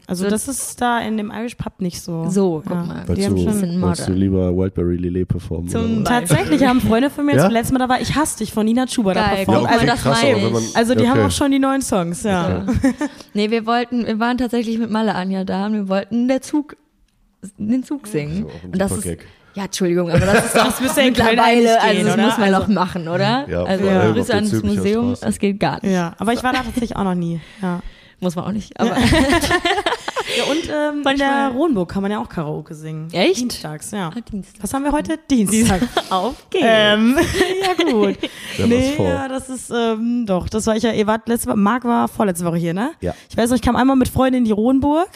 Also 0.07 0.29
das 0.29 0.47
ist 0.47 0.79
da 0.83 0.99
in 1.01 1.17
dem 1.17 1.31
Irish 1.31 1.55
Pub 1.55 1.81
nicht 1.81 2.03
so. 2.03 2.29
So, 2.29 2.61
guck 2.67 2.71
Ja. 2.77 2.85
mal. 2.85 3.03
Weil 3.09 3.17
Die 3.17 3.25
haben 3.25 3.35
du, 3.35 3.45
schon- 3.45 3.53
Bisschen 3.61 3.81
wolltest 3.81 4.09
du 4.09 4.13
lieber 4.13 4.55
Wildberry 4.55 4.97
Lillet 4.97 5.25
performen? 5.27 5.69
Zum? 5.71 6.05
Tatsächlich 6.05 6.63
haben 6.67 6.83
Freunde 6.83 7.09
von 7.09 7.25
mir, 7.25 7.35
Ja? 7.35 7.45
das 7.45 7.53
letzte 7.53 7.73
Mal 7.73 7.79
da 7.79 7.89
war 7.89 7.99
Ich 7.99 8.15
hasse 8.15 8.37
dich 8.39 8.53
von 8.53 8.67
Nina 8.67 8.85
Chuba 8.85 9.15
da 9.15 9.21
Geil, 9.29 9.37
performt. 9.47 9.61
guck 9.61 9.69
mal, 9.71 9.73
also, 9.73 9.87
das 9.87 10.05
meine 10.05 10.35
aber 10.35 10.45
wenn 10.45 10.53
man, 10.53 10.63
also 10.75 10.95
die 10.95 11.09
haben 11.09 11.19
okay. 11.21 11.27
auch 11.29 11.31
schon 11.31 11.51
die 11.51 11.59
neuen 11.59 11.81
Songs, 11.81 12.25
ja. 12.25 12.67
Nee, 13.33 13.51
wir 13.51 13.65
wollten, 13.65 14.07
wir 14.07 14.19
waren 14.21 14.37
tatsächlich 14.37 14.79
mit 14.79 14.91
Malle 14.91 15.15
Anja 15.15 15.45
da 15.45 15.65
und 15.65 15.73
wir 15.73 15.89
wollten 15.89 16.29
der 16.29 16.43
Zug, 16.43 16.77
den 17.57 17.83
Zug 17.83 18.07
singen. 18.07 18.45
Das 18.45 18.53
ist 18.53 18.55
auch 18.59 18.65
ein 18.65 18.71
und 18.73 18.79
das 18.83 18.91
super 18.91 18.99
ist, 18.99 19.05
Gag. 19.19 19.27
Ja, 19.55 19.65
Entschuldigung, 19.65 20.11
aber 20.11 20.21
das 20.27 20.47
ist 20.47 20.57
doch 20.57 20.65
Das 20.81 20.97
mittlerweile, 20.97 21.81
also 21.81 22.05
das 22.05 22.15
oder? 22.15 22.23
muss 22.25 22.39
man 22.39 22.55
Also- 22.55 22.61
doch 22.61 22.69
machen, 22.69 23.09
oder? 23.09 23.47
Ja, 23.49 23.65
also 23.65 23.89
allem 23.89 24.15
Grüße 24.15 24.35
ans 24.35 24.63
Museum, 24.63 25.15
das 25.21 25.39
geht 25.39 25.59
gar 25.61 25.83
nicht. 25.83 25.93
Ja, 25.93 26.13
aber 26.19 26.33
ich 26.33 26.43
war 26.43 26.53
da 26.53 26.59
tatsächlich 26.63 26.97
auch 26.97 27.05
noch 27.05 27.15
nie. 27.15 27.41
Ja, 27.63 27.81
Muss 28.21 28.37
man 28.37 28.45
auch 28.45 28.53
nicht. 28.53 28.79
Aber 28.79 28.97
ja 30.37 30.45
und 30.45 30.69
ähm, 30.69 30.99
in 30.99 31.03
Manchmal- 31.03 31.17
der 31.17 31.49
Rohnburg 31.57 31.89
kann 31.91 32.03
man 32.03 32.11
ja 32.11 32.19
auch 32.21 32.29
Karaoke 32.29 32.75
singen. 32.75 33.09
Echt? 33.13 33.41
Dienstags, 33.41 33.91
ja. 33.91 34.11
Ah, 34.15 34.21
Dienstag. 34.21 34.63
Was 34.63 34.73
haben 34.75 34.85
wir 34.85 34.93
heute? 34.93 35.19
Dienstag. 35.31 35.83
Auf 36.11 36.49
geht's. 36.51 36.65
ähm, 36.67 37.17
ja 37.63 37.91
gut. 37.91 38.19
Nee, 38.67 38.93
vor? 38.97 39.07
ja, 39.07 39.29
das 39.29 39.49
ist, 39.49 39.71
ähm, 39.71 40.25
doch, 40.27 40.49
das 40.49 40.67
war 40.67 40.77
ich 40.77 40.83
ja, 40.83 40.93
ihr 40.93 41.07
wart 41.07 41.29
letzte 41.29 41.49
Woche, 41.49 41.57
Marc 41.57 41.85
war 41.85 42.09
vorletzte 42.09 42.45
Woche 42.45 42.57
hier, 42.57 42.75
ne? 42.75 42.93
Ja. 43.01 43.15
Ich 43.29 43.37
weiß 43.37 43.51
noch, 43.51 43.57
ich 43.57 43.63
kam 43.63 43.77
einmal 43.77 43.97
mit 43.97 44.09
Freunden 44.09 44.39
in 44.39 44.45
die 44.45 44.53
Rohnburg 44.53 45.11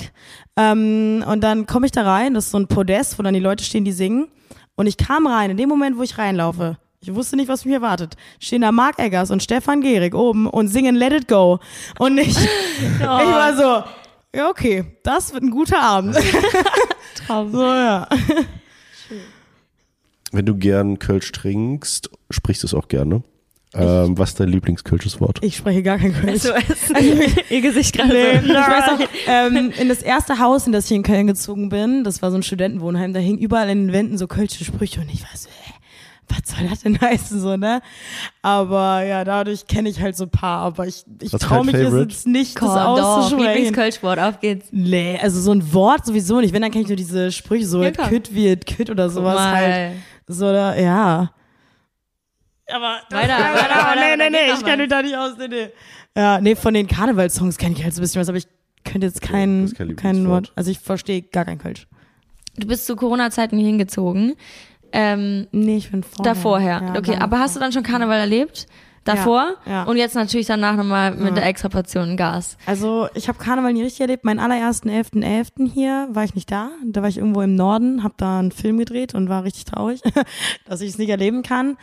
ähm, 0.56 1.24
und 1.26 1.40
dann 1.42 1.66
komme 1.66 1.86
ich 1.86 1.92
da 1.92 2.02
rein, 2.02 2.34
das 2.34 2.46
ist 2.46 2.50
so 2.52 2.58
ein 2.58 2.66
Podest, 2.68 3.18
wo 3.18 3.22
dann 3.22 3.34
die 3.34 3.40
Leute 3.40 3.64
stehen, 3.64 3.84
die 3.84 3.92
singen 3.92 4.28
und 4.76 4.86
ich 4.86 4.96
kam 4.96 5.26
rein, 5.26 5.50
in 5.50 5.56
dem 5.56 5.68
Moment, 5.68 5.98
wo 5.98 6.02
ich 6.02 6.16
reinlaufe, 6.18 6.76
ich 7.00 7.14
wusste 7.14 7.36
nicht, 7.36 7.48
was 7.48 7.66
mich 7.66 7.74
erwartet. 7.74 8.14
Stehen 8.40 8.62
da 8.62 8.72
Marc 8.72 8.98
Eggers 8.98 9.30
und 9.30 9.42
Stefan 9.42 9.82
Gehrig 9.82 10.14
oben 10.14 10.46
und 10.46 10.68
singen 10.68 10.94
Let 10.94 11.12
It 11.12 11.28
Go. 11.28 11.58
Und 11.98 12.16
ich, 12.16 12.28
ich 12.38 13.00
war 13.06 13.54
so, 13.54 13.84
ja, 14.34 14.48
okay, 14.50 14.84
das 15.02 15.32
wird 15.32 15.42
ein 15.42 15.50
guter 15.50 15.80
Abend. 15.80 16.16
Traum. 17.26 17.52
So, 17.52 17.62
ja. 17.62 18.08
Wenn 20.32 20.46
du 20.46 20.56
gern 20.56 20.98
Kölsch 20.98 21.30
trinkst, 21.32 22.10
sprichst 22.30 22.62
du 22.62 22.66
es 22.66 22.74
auch 22.74 22.88
gerne. 22.88 23.22
Ähm, 23.76 24.16
was 24.16 24.30
ist 24.30 24.40
dein 24.40 24.50
Lieblingskölsches 24.50 25.20
Wort? 25.20 25.38
Ich 25.42 25.56
spreche 25.56 25.82
gar 25.82 25.98
kein 25.98 26.12
Kölsch. 26.12 26.42
So 26.42 26.52
ist 26.54 26.92
ihr 27.50 27.60
Gesicht 27.60 27.96
gerade 27.96 28.12
Nee, 28.12 28.38
so. 28.38 28.46
ich 28.46 28.54
weiß 28.54 28.88
auch, 28.90 29.08
ähm, 29.26 29.72
in 29.76 29.88
das 29.88 30.00
erste 30.00 30.38
Haus, 30.38 30.66
in 30.66 30.72
das 30.72 30.86
ich 30.86 30.92
in 30.96 31.02
Köln 31.02 31.26
gezogen 31.26 31.70
bin, 31.70 32.04
das 32.04 32.22
war 32.22 32.30
so 32.30 32.36
ein 32.36 32.44
Studentenwohnheim, 32.44 33.12
da 33.12 33.18
hingen 33.18 33.38
überall 33.38 33.68
in 33.70 33.86
den 33.86 33.92
Wänden 33.92 34.16
so 34.16 34.28
kölsche 34.28 34.64
Sprüche 34.64 35.00
und 35.00 35.12
ich 35.12 35.20
so, 35.34 35.48
hä, 35.48 35.63
was 36.28 36.56
soll 36.56 36.68
das 36.68 36.80
denn 36.80 37.00
heißen, 37.00 37.40
so, 37.40 37.56
ne? 37.56 37.80
Aber 38.42 39.02
ja, 39.04 39.24
dadurch 39.24 39.66
kenne 39.66 39.88
ich 39.88 40.00
halt 40.00 40.16
so 40.16 40.24
ein 40.24 40.30
paar, 40.30 40.60
aber 40.60 40.86
ich, 40.86 41.04
ich 41.20 41.30
traue 41.32 41.64
mich 41.64 41.74
jetzt 41.74 41.84
Favorite? 41.84 42.10
jetzt 42.12 42.26
nicht, 42.26 42.56
Komm, 42.56 42.68
das 42.68 42.78
auszusprechen. 42.86 43.46
Lieblingskölschwort, 43.54 44.18
auf 44.18 44.40
geht's. 44.40 44.68
Nee, 44.72 45.18
also 45.22 45.40
so 45.40 45.52
ein 45.52 45.72
Wort 45.72 46.06
sowieso 46.06 46.40
nicht. 46.40 46.52
Wenn, 46.54 46.62
dann 46.62 46.70
kenne 46.70 46.82
ich 46.82 46.88
nur 46.88 46.96
diese 46.96 47.30
Sprüche, 47.32 47.66
so 47.66 47.82
Ja, 47.82 47.90
kütt 47.90 48.34
wie 48.34 48.48
et 48.48 48.66
kütt 48.66 48.90
oder 48.90 49.10
sowas 49.10 49.34
mal. 49.36 49.54
halt. 49.54 49.92
So, 50.26 50.50
da, 50.52 50.74
ja. 50.76 51.30
Aber, 52.72 53.00
Weiter, 53.10 53.28
weiter, 53.34 53.34
weiter, 53.86 54.00
nee, 54.00 54.16
nee, 54.16 54.30
nee, 54.30 54.52
ich 54.54 54.64
kenne 54.64 54.82
mich 54.82 54.90
da 54.90 55.02
nicht 55.02 55.16
aus, 55.16 55.32
nee, 55.38 55.48
nee. 55.48 55.68
Ja, 56.16 56.40
nee, 56.40 56.54
von 56.54 56.72
den 56.72 56.86
Karnevalssongs 56.86 57.58
kenne 57.58 57.74
ich 57.76 57.82
halt 57.84 57.92
so 57.94 58.00
ein 58.00 58.02
bisschen 58.04 58.20
was, 58.20 58.28
aber 58.28 58.38
ich 58.38 58.46
könnte 58.84 59.06
jetzt 59.06 59.20
kein, 59.20 59.70
kein 59.76 59.96
kein. 59.96 60.28
Wort, 60.28 60.52
also 60.56 60.70
ich 60.70 60.78
verstehe 60.78 61.22
gar 61.22 61.44
kein 61.44 61.58
Kölsch. 61.58 61.86
Du 62.56 62.66
bist 62.68 62.86
zu 62.86 62.94
Corona-Zeiten 62.96 63.56
hier 63.58 63.66
hingezogen. 63.66 64.34
Ähm, 64.96 65.48
Nee, 65.50 65.76
ich 65.78 65.90
bin 65.90 66.02
vorher. 66.04 66.34
Davorher. 66.34 66.82
Ja, 66.94 66.98
okay, 66.98 67.16
aber 67.18 67.40
hast 67.40 67.56
du 67.56 67.60
dann 67.60 67.72
schon 67.72 67.82
Karneval 67.82 68.18
erlebt? 68.20 68.66
Davor? 69.04 69.54
Ja, 69.66 69.72
ja. 69.72 69.82
Und 69.84 69.96
jetzt 69.96 70.14
natürlich 70.14 70.46
danach 70.46 70.76
nochmal 70.76 71.12
mit 71.14 71.28
Ja. 71.28 71.34
der 71.34 71.46
extra 71.46 71.68
Portion 71.68 72.16
Gas. 72.16 72.56
Also 72.66 73.08
ich 73.14 73.28
habe 73.28 73.38
Karneval 73.38 73.72
nie 73.72 73.82
richtig 73.82 74.00
erlebt. 74.00 74.24
Meinen 74.24 74.38
allerersten 74.40 74.88
11.11. 74.88 75.70
hier 75.72 76.08
war 76.10 76.24
ich 76.24 76.34
nicht 76.34 76.50
da. 76.50 76.70
Da 76.84 77.02
war 77.02 77.08
ich 77.08 77.18
irgendwo 77.18 77.42
im 77.42 77.54
Norden, 77.54 78.02
habe 78.02 78.14
da 78.16 78.38
einen 78.38 78.52
Film 78.52 78.78
gedreht 78.78 79.14
und 79.14 79.28
war 79.28 79.44
richtig 79.44 79.64
traurig, 79.66 80.00
dass 80.66 80.80
ich 80.80 80.90
es 80.90 80.98
nicht 80.98 81.10
erleben 81.10 81.42
kann. 81.42 81.76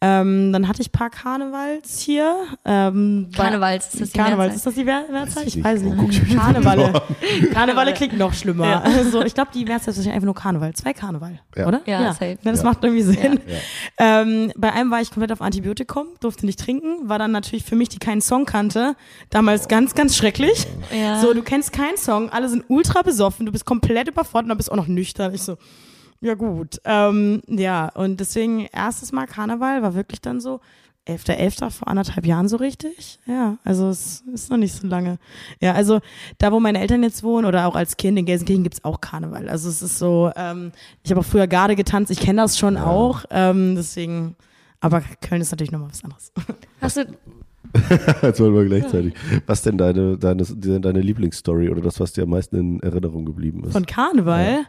Ähm, 0.00 0.52
dann 0.52 0.68
hatte 0.68 0.80
ich 0.80 0.88
ein 0.90 0.92
paar 0.92 1.10
Karnevals 1.10 1.98
hier. 1.98 2.32
Ähm, 2.64 3.30
Karnevals, 3.34 3.94
ist 3.94 4.00
das 4.00 4.10
die 4.10 4.18
Karnevals, 4.18 4.52
Mehrzahl? 4.52 4.56
ist 4.56 4.66
das 4.66 4.74
die 4.74 4.84
Mehrzahl? 4.84 5.44
ich 5.46 5.64
weiß 5.64 5.82
nicht. 5.82 5.98
an. 5.98 6.92
Karnevalle 7.52 7.92
klingt 7.94 8.16
noch 8.16 8.32
schlimmer. 8.32 8.84
Also, 8.84 9.22
ich 9.24 9.34
glaube, 9.34 9.50
die 9.52 9.64
Mehrzahl 9.64 9.94
ist 9.94 10.06
einfach 10.06 10.24
nur 10.24 10.34
Karneval. 10.34 10.72
Zwei 10.74 10.92
Karneval, 10.92 11.40
Ja. 11.56 11.66
oder? 11.66 11.80
Ja, 11.86 12.12
safe. 12.12 12.38
das 12.44 12.58
Ja. 12.60 12.64
macht 12.64 12.84
irgendwie 12.84 13.02
Sinn. 13.02 13.40
Ja. 13.98 14.20
Ähm, 14.22 14.52
bei 14.56 14.72
einem 14.72 14.90
war 14.90 15.00
ich 15.00 15.10
komplett 15.10 15.32
auf 15.32 15.42
Antibiotikum, 15.42 16.06
durfte 16.20 16.46
nicht 16.46 16.60
trinken, 16.60 16.67
war 17.04 17.18
dann 17.18 17.32
natürlich 17.32 17.64
für 17.64 17.76
mich, 17.76 17.88
die 17.88 17.98
keinen 17.98 18.20
Song 18.20 18.44
kannte, 18.44 18.94
damals 19.30 19.68
ganz, 19.68 19.94
ganz 19.94 20.16
schrecklich. 20.16 20.66
Ja. 20.96 21.20
So, 21.20 21.34
du 21.34 21.42
kennst 21.42 21.72
keinen 21.72 21.96
Song, 21.96 22.30
alle 22.30 22.48
sind 22.48 22.64
ultra 22.68 23.02
besoffen, 23.02 23.46
du 23.46 23.52
bist 23.52 23.64
komplett 23.64 24.08
überfordert 24.08 24.44
und 24.44 24.48
dann 24.50 24.58
bist 24.58 24.70
auch 24.70 24.76
noch 24.76 24.86
nüchtern. 24.86 25.34
Ich 25.34 25.42
so, 25.42 25.56
ja 26.20 26.34
gut. 26.34 26.80
Ähm, 26.84 27.42
ja, 27.48 27.88
und 27.94 28.20
deswegen 28.20 28.66
erstes 28.72 29.12
Mal 29.12 29.26
Karneval 29.26 29.82
war 29.82 29.94
wirklich 29.94 30.20
dann 30.20 30.40
so 30.40 30.60
11.11. 31.08 31.70
vor 31.70 31.88
anderthalb 31.88 32.26
Jahren 32.26 32.48
so 32.48 32.58
richtig. 32.58 33.18
Ja, 33.26 33.56
also 33.64 33.88
es 33.88 34.22
ist 34.32 34.50
noch 34.50 34.58
nicht 34.58 34.74
so 34.74 34.86
lange. 34.86 35.18
Ja, 35.60 35.72
also 35.72 36.00
da, 36.36 36.52
wo 36.52 36.60
meine 36.60 36.80
Eltern 36.80 37.02
jetzt 37.02 37.22
wohnen 37.22 37.46
oder 37.46 37.66
auch 37.66 37.74
als 37.74 37.96
Kind 37.96 38.18
in 38.18 38.26
Gelsenkirchen 38.26 38.62
gibt's 38.62 38.84
auch 38.84 39.00
Karneval. 39.00 39.48
Also 39.48 39.68
es 39.70 39.80
ist 39.80 39.98
so, 39.98 40.30
ähm, 40.36 40.72
ich 41.02 41.10
habe 41.10 41.20
auch 41.20 41.24
früher 41.24 41.46
Garde 41.46 41.76
getanzt, 41.76 42.10
ich 42.10 42.20
kenne 42.20 42.42
das 42.42 42.58
schon 42.58 42.76
auch. 42.76 43.24
Ähm, 43.30 43.74
deswegen, 43.74 44.36
aber 44.80 45.02
Köln 45.20 45.40
ist 45.40 45.50
natürlich 45.50 45.72
nochmal 45.72 45.90
was 45.90 46.04
anderes. 46.04 46.32
Hast 46.80 46.96
du, 46.96 47.04
Jetzt 48.22 48.40
wollen 48.40 48.54
wir 48.54 48.64
gleichzeitig. 48.64 49.14
Was 49.46 49.62
denn 49.62 49.78
deine, 49.78 50.16
deine, 50.16 50.44
deine 50.44 51.00
Lieblingsstory 51.00 51.68
oder 51.70 51.80
das, 51.80 52.00
was 52.00 52.12
dir 52.12 52.22
am 52.22 52.30
meisten 52.30 52.56
in 52.56 52.80
Erinnerung 52.80 53.24
geblieben 53.24 53.64
ist? 53.64 53.72
Von 53.72 53.86
Karneval? 53.86 54.64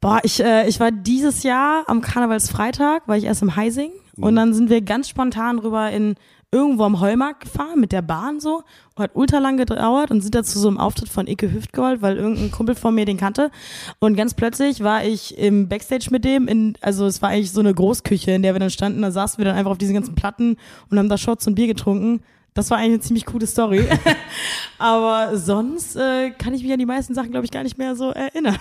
Boah, 0.00 0.20
ich, 0.22 0.42
äh, 0.42 0.68
ich 0.68 0.78
war 0.78 0.92
dieses 0.92 1.42
Jahr 1.42 1.84
am 1.88 2.00
Karnevalsfreitag, 2.00 3.08
war 3.08 3.16
ich 3.16 3.24
erst 3.24 3.42
im 3.42 3.56
Heising 3.56 3.90
und 4.16 4.36
dann 4.36 4.54
sind 4.54 4.70
wir 4.70 4.80
ganz 4.82 5.08
spontan 5.08 5.58
rüber 5.58 5.90
in 5.90 6.14
irgendwo 6.50 6.84
am 6.84 7.00
Heumarkt 7.00 7.40
gefahren 7.40 7.78
mit 7.78 7.92
der 7.92 8.00
Bahn 8.00 8.40
so 8.40 8.62
und 8.94 9.02
hat 9.02 9.10
ultra 9.14 9.38
lang 9.38 9.58
gedauert 9.58 10.10
und 10.10 10.22
sind 10.22 10.34
da 10.34 10.42
zu 10.42 10.58
so 10.58 10.68
einem 10.68 10.78
Auftritt 10.78 11.10
von 11.10 11.26
Icke 11.26 11.52
Hüftgold, 11.52 12.00
weil 12.00 12.16
irgendein 12.16 12.50
Kumpel 12.50 12.74
von 12.74 12.94
mir 12.94 13.04
den 13.04 13.18
kannte 13.18 13.50
und 13.98 14.16
ganz 14.16 14.32
plötzlich 14.32 14.82
war 14.82 15.04
ich 15.04 15.36
im 15.36 15.68
Backstage 15.68 16.08
mit 16.10 16.24
dem 16.24 16.48
in, 16.48 16.74
also 16.80 17.06
es 17.06 17.20
war 17.20 17.30
eigentlich 17.30 17.52
so 17.52 17.60
eine 17.60 17.74
Großküche, 17.74 18.30
in 18.30 18.42
der 18.42 18.54
wir 18.54 18.60
dann 18.60 18.70
standen, 18.70 19.02
da 19.02 19.10
saßen 19.10 19.38
wir 19.38 19.44
dann 19.44 19.56
einfach 19.56 19.72
auf 19.72 19.78
diesen 19.78 19.94
ganzen 19.94 20.14
Platten 20.14 20.56
und 20.90 20.98
haben 20.98 21.10
da 21.10 21.18
Shots 21.18 21.46
und 21.46 21.54
Bier 21.54 21.66
getrunken. 21.66 22.22
Das 22.54 22.70
war 22.70 22.78
eigentlich 22.78 22.94
eine 22.94 23.00
ziemlich 23.00 23.26
coole 23.26 23.46
Story. 23.46 23.86
Aber 24.78 25.36
sonst 25.36 25.94
äh, 25.94 26.30
kann 26.30 26.54
ich 26.54 26.62
mich 26.64 26.72
an 26.72 26.78
die 26.78 26.86
meisten 26.86 27.14
Sachen, 27.14 27.30
glaube 27.30 27.44
ich, 27.44 27.52
gar 27.52 27.62
nicht 27.62 27.78
mehr 27.78 27.94
so 27.94 28.10
erinnern. 28.10 28.56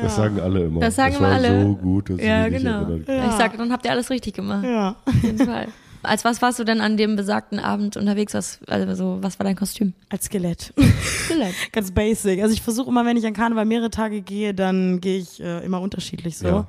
Das 0.00 0.16
sagen 0.16 0.40
alle 0.40 0.64
immer. 0.64 0.80
Das 0.80 0.94
sagen 0.94 1.14
war 1.18 1.38
immer 1.38 1.48
alle. 1.48 1.62
so 1.62 1.74
gut, 1.74 2.08
dass 2.08 2.20
ja, 2.20 2.46
ich 2.46 2.56
genau. 2.56 2.84
nicht 2.84 3.08
erinnern 3.08 3.26
Ja. 3.26 3.30
Ich 3.30 3.36
sag, 3.36 3.56
dann 3.58 3.72
habt 3.72 3.84
ihr 3.84 3.90
alles 3.90 4.10
richtig 4.10 4.34
gemacht. 4.34 4.64
Ja. 4.64 4.96
Auf 5.04 5.22
jeden 5.22 5.38
Fall. 5.38 5.68
Als 6.02 6.24
was 6.24 6.40
warst 6.42 6.58
du 6.58 6.64
denn 6.64 6.80
an 6.80 6.96
dem 6.96 7.16
besagten 7.16 7.58
Abend 7.58 7.96
unterwegs? 7.96 8.34
Was, 8.34 8.60
also 8.66 8.94
so, 8.94 9.18
was 9.22 9.38
war 9.38 9.44
dein 9.44 9.56
Kostüm? 9.56 9.94
Als 10.08 10.26
Skelett. 10.26 10.72
Skelett. 11.02 11.54
Ganz 11.72 11.90
basic. 11.90 12.40
Also 12.40 12.54
ich 12.54 12.62
versuche 12.62 12.88
immer, 12.88 13.04
wenn 13.04 13.16
ich 13.16 13.26
an 13.26 13.32
Karneval 13.32 13.64
mehrere 13.64 13.90
Tage 13.90 14.22
gehe, 14.22 14.54
dann 14.54 15.00
gehe 15.00 15.18
ich 15.18 15.40
äh, 15.40 15.64
immer 15.64 15.80
unterschiedlich 15.80 16.38
so. 16.38 16.46
Ja. 16.46 16.68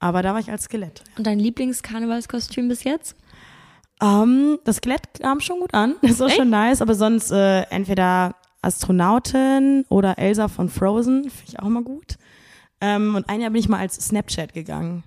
Aber 0.00 0.22
da 0.22 0.32
war 0.32 0.40
ich 0.40 0.50
als 0.50 0.64
Skelett. 0.64 1.02
Und 1.16 1.26
dein 1.26 1.38
Lieblingskarnevalskostüm 1.38 2.68
bis 2.68 2.84
jetzt? 2.84 3.16
Ähm, 4.00 4.58
das 4.64 4.76
Skelett 4.76 5.02
kam 5.20 5.40
schon 5.40 5.60
gut 5.60 5.74
an. 5.74 5.96
Das 6.02 6.12
ist 6.12 6.22
auch 6.22 6.28
Echt? 6.28 6.36
schon 6.36 6.50
nice. 6.50 6.80
Aber 6.82 6.94
sonst 6.94 7.32
äh, 7.32 7.62
entweder 7.70 8.36
Astronautin 8.62 9.84
oder 9.88 10.18
Elsa 10.18 10.48
von 10.48 10.68
Frozen. 10.68 11.24
Finde 11.24 11.44
ich 11.48 11.58
auch 11.58 11.66
immer 11.66 11.82
gut. 11.82 12.16
Ähm, 12.80 13.16
und 13.16 13.28
ein 13.28 13.40
Jahr 13.40 13.50
bin 13.50 13.60
ich 13.60 13.68
mal 13.68 13.80
als 13.80 13.96
Snapchat 13.96 14.52
gegangen. 14.54 15.02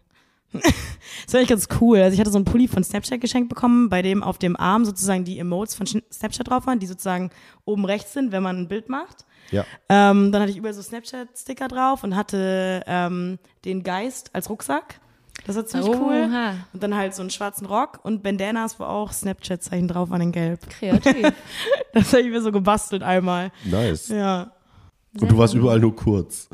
das 0.62 1.34
war 1.34 1.40
eigentlich 1.40 1.50
ganz 1.50 1.68
cool. 1.80 2.00
Also 2.00 2.14
ich 2.14 2.20
hatte 2.20 2.32
so 2.32 2.38
einen 2.38 2.46
Pulli 2.46 2.68
von 2.68 2.84
Snapchat 2.84 3.22
geschenkt 3.22 3.50
bekommen, 3.50 3.90
bei 3.90 4.02
dem 4.02 4.24
auf 4.24 4.38
dem 4.38 4.56
Arm 4.58 4.86
sozusagen 4.86 5.24
die 5.24 5.40
Emotes 5.40 5.76
von 5.76 5.86
Snapchat 5.86 6.50
drauf 6.50 6.68
waren, 6.68 6.80
die 6.80 6.88
sozusagen 6.88 7.30
oben 7.66 7.86
rechts 7.86 8.14
sind, 8.14 8.32
wenn 8.32 8.44
man 8.44 8.58
ein 8.58 8.68
Bild 8.68 8.90
macht. 8.90 9.26
Ja. 9.52 9.66
Ähm, 9.90 10.32
dann 10.32 10.42
hatte 10.42 10.52
ich 10.52 10.58
überall 10.58 10.74
so 10.74 10.82
Snapchat-Sticker 10.82 11.68
drauf 11.68 12.04
und 12.04 12.16
hatte 12.16 12.84
ähm, 12.88 13.40
den 13.66 13.84
Geist 13.84 14.30
als 14.34 14.50
Rucksack. 14.50 15.00
Das 15.46 15.56
war 15.56 15.66
ziemlich 15.66 15.90
cool. 15.90 16.28
Oha. 16.30 16.54
Und 16.72 16.84
dann 16.84 16.96
halt 16.96 17.16
so 17.16 17.22
einen 17.22 17.32
schwarzen 17.32 17.66
Rock 17.66 18.00
und 18.04 18.22
Bandanas, 18.22 18.80
wo 18.80 18.84
auch 18.84 19.12
Snapchat-Zeichen 19.12 19.88
drauf 19.88 20.10
waren 20.10 20.22
in 20.22 20.32
Gelb. 20.32 20.70
Kreativ. 20.70 21.34
Das 21.94 22.14
habe 22.14 22.22
ich 22.22 22.30
mir 22.30 22.42
so 22.42 22.54
gebastelt 22.54 23.04
einmal. 23.04 23.52
Nice. 23.66 24.08
Ja. 24.08 24.52
Und 25.20 25.30
du 25.30 25.38
warst 25.38 25.54
überall 25.54 25.78
nur 25.78 25.94
kurz. 25.94 26.48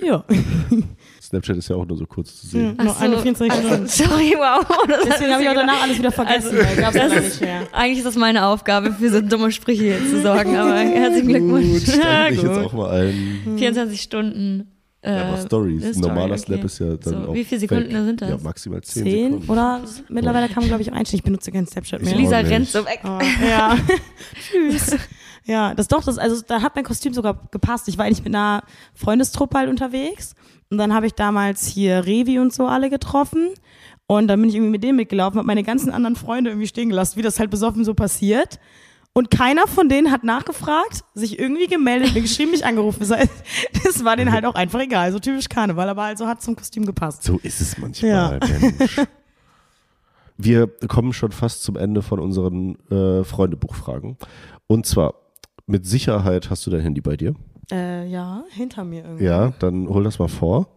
Ja. 0.00 0.22
Snapchat 1.30 1.56
ist 1.58 1.68
ja 1.68 1.76
auch 1.76 1.86
nur 1.86 1.96
so 1.96 2.06
kurz 2.06 2.40
zu 2.40 2.46
sehen. 2.48 2.76
Noch 2.76 2.96
so, 2.98 3.04
eine 3.04 3.18
24 3.18 3.50
also, 3.52 3.68
Stunden. 3.68 3.86
Sorry, 3.88 4.34
wow. 4.36 4.66
Das 4.88 5.04
Deswegen 5.04 5.32
habe 5.32 5.42
ich 5.44 5.48
auch 5.48 5.54
danach 5.54 5.82
alles 5.82 5.98
wieder 5.98 6.10
vergessen. 6.12 6.58
gab's 6.76 6.96
das 6.96 7.12
ist, 7.12 7.24
nicht 7.24 7.40
mehr. 7.42 7.68
eigentlich 7.72 7.98
ist 7.98 8.06
das 8.06 8.16
meine 8.16 8.46
Aufgabe, 8.46 8.92
für 8.92 9.10
so 9.10 9.20
dumme 9.20 9.52
Sprüche 9.52 9.84
hier 9.84 9.98
zu 10.08 10.22
sorgen, 10.22 10.56
aber 10.56 10.74
herzlichen 10.78 11.28
Gut, 11.48 11.60
Glückwunsch. 11.62 11.82
stell 11.84 12.32
ich 12.32 12.40
Gut. 12.40 12.48
jetzt 12.50 12.58
auch 12.66 12.72
mal 12.72 12.90
ein. 12.90 13.54
24 13.58 14.00
Stunden. 14.02 14.72
Äh, 15.02 15.16
Ja, 15.16 15.28
aber 15.28 15.36
Stories. 15.38 15.82
eine 15.84 15.92
Ein 15.94 16.00
normaler 16.00 16.36
Story, 16.36 16.56
Snap 16.58 16.64
ist 16.66 16.78
ja 16.80 16.96
dann 16.96 17.22
So, 17.24 17.30
auch. 17.30 17.34
wie 17.34 17.44
viele 17.44 17.60
Sekunden 17.60 17.88
weg. 17.94 18.04
sind 18.04 18.20
das? 18.22 18.28
Ja, 18.30 18.36
maximal 18.42 18.80
10, 18.82 19.02
Zehn 19.04 19.24
Sekunden. 19.32 19.50
oder 19.52 19.80
mittlerweile 20.08 20.48
kann 20.48 20.56
man, 20.62 20.66
glaube 20.68 20.82
ich, 20.82 20.90
auch 20.92 20.96
einstellen. 20.96 21.18
Ich 21.20 21.24
benutze 21.24 21.52
kein 21.52 21.66
Snapchat 21.66 22.00
Ich 22.02 22.06
mehr. 22.06 22.14
auch. 22.16 22.18
Lisa 22.20 22.38
rennt 22.38 22.68
so 22.68 22.84
weg. 22.84 22.98
Aber, 23.04 23.22
ja. 23.48 23.76
Tschüss. 24.50 24.96
Ja, 25.44 25.74
das 25.74 25.88
doch, 25.88 26.04
das, 26.04 26.18
also 26.18 26.42
da 26.46 26.60
hat 26.60 26.74
mein 26.76 26.84
Kostüm 26.84 27.14
sogar 27.14 27.48
gepasst. 27.50 27.88
Ich 27.88 27.96
war 27.96 28.04
eigentlich 28.04 28.22
mit 28.24 28.34
einer 28.34 28.62
Freundestruppe 28.94 29.56
halt 29.58 29.70
unterwegs 29.70 30.34
und 30.70 30.78
dann 30.78 30.94
habe 30.94 31.06
ich 31.06 31.14
damals 31.14 31.66
hier 31.66 32.06
Revi 32.06 32.38
und 32.38 32.52
so 32.52 32.66
alle 32.66 32.90
getroffen 32.90 33.50
und 34.06 34.28
dann 34.28 34.40
bin 34.40 34.48
ich 34.48 34.56
irgendwie 34.56 34.72
mit 34.72 34.82
denen 34.82 34.96
mitgelaufen, 34.96 35.38
habe 35.38 35.46
meine 35.46 35.62
ganzen 35.62 35.90
anderen 35.92 36.16
Freunde 36.16 36.50
irgendwie 36.50 36.66
stehen 36.68 36.88
gelassen, 36.88 37.16
wie 37.16 37.22
das 37.22 37.38
halt 37.38 37.50
besoffen 37.50 37.84
so 37.84 37.94
passiert. 37.94 38.58
Und 39.12 39.30
keiner 39.32 39.66
von 39.66 39.88
denen 39.88 40.12
hat 40.12 40.22
nachgefragt, 40.22 41.02
sich 41.14 41.36
irgendwie 41.38 41.66
gemeldet, 41.66 42.14
mir 42.14 42.22
geschrieben, 42.22 42.52
mich 42.52 42.64
angerufen. 42.64 43.00
Das, 43.00 43.10
heißt, 43.10 43.30
das 43.84 44.04
war 44.04 44.16
denen 44.16 44.30
halt 44.30 44.44
auch 44.44 44.54
einfach 44.54 44.80
egal, 44.80 45.10
so 45.10 45.18
typisch 45.18 45.48
Karneval, 45.48 45.88
aber 45.88 46.04
also 46.04 46.28
hat 46.28 46.40
zum 46.42 46.54
Kostüm 46.54 46.86
gepasst. 46.86 47.24
So 47.24 47.38
ist 47.42 47.60
es 47.60 47.76
manchmal, 47.76 48.10
Ja. 48.10 48.38
Mensch. 48.60 49.00
Wir 50.36 50.68
kommen 50.88 51.12
schon 51.12 51.32
fast 51.32 51.64
zum 51.64 51.76
Ende 51.76 52.02
von 52.02 52.18
unseren 52.18 52.76
äh, 52.90 53.24
Freundebuchfragen. 53.24 54.16
Und 54.68 54.86
zwar, 54.86 55.14
mit 55.66 55.84
Sicherheit 55.86 56.48
hast 56.48 56.66
du 56.66 56.70
dein 56.70 56.80
Handy 56.80 57.00
bei 57.00 57.16
dir. 57.16 57.34
Äh, 57.72 58.06
ja, 58.06 58.44
hinter 58.50 58.84
mir 58.84 59.04
irgendwie. 59.04 59.24
Ja, 59.24 59.52
dann 59.58 59.88
hol 59.88 60.04
das 60.04 60.18
mal 60.18 60.28
vor. 60.28 60.68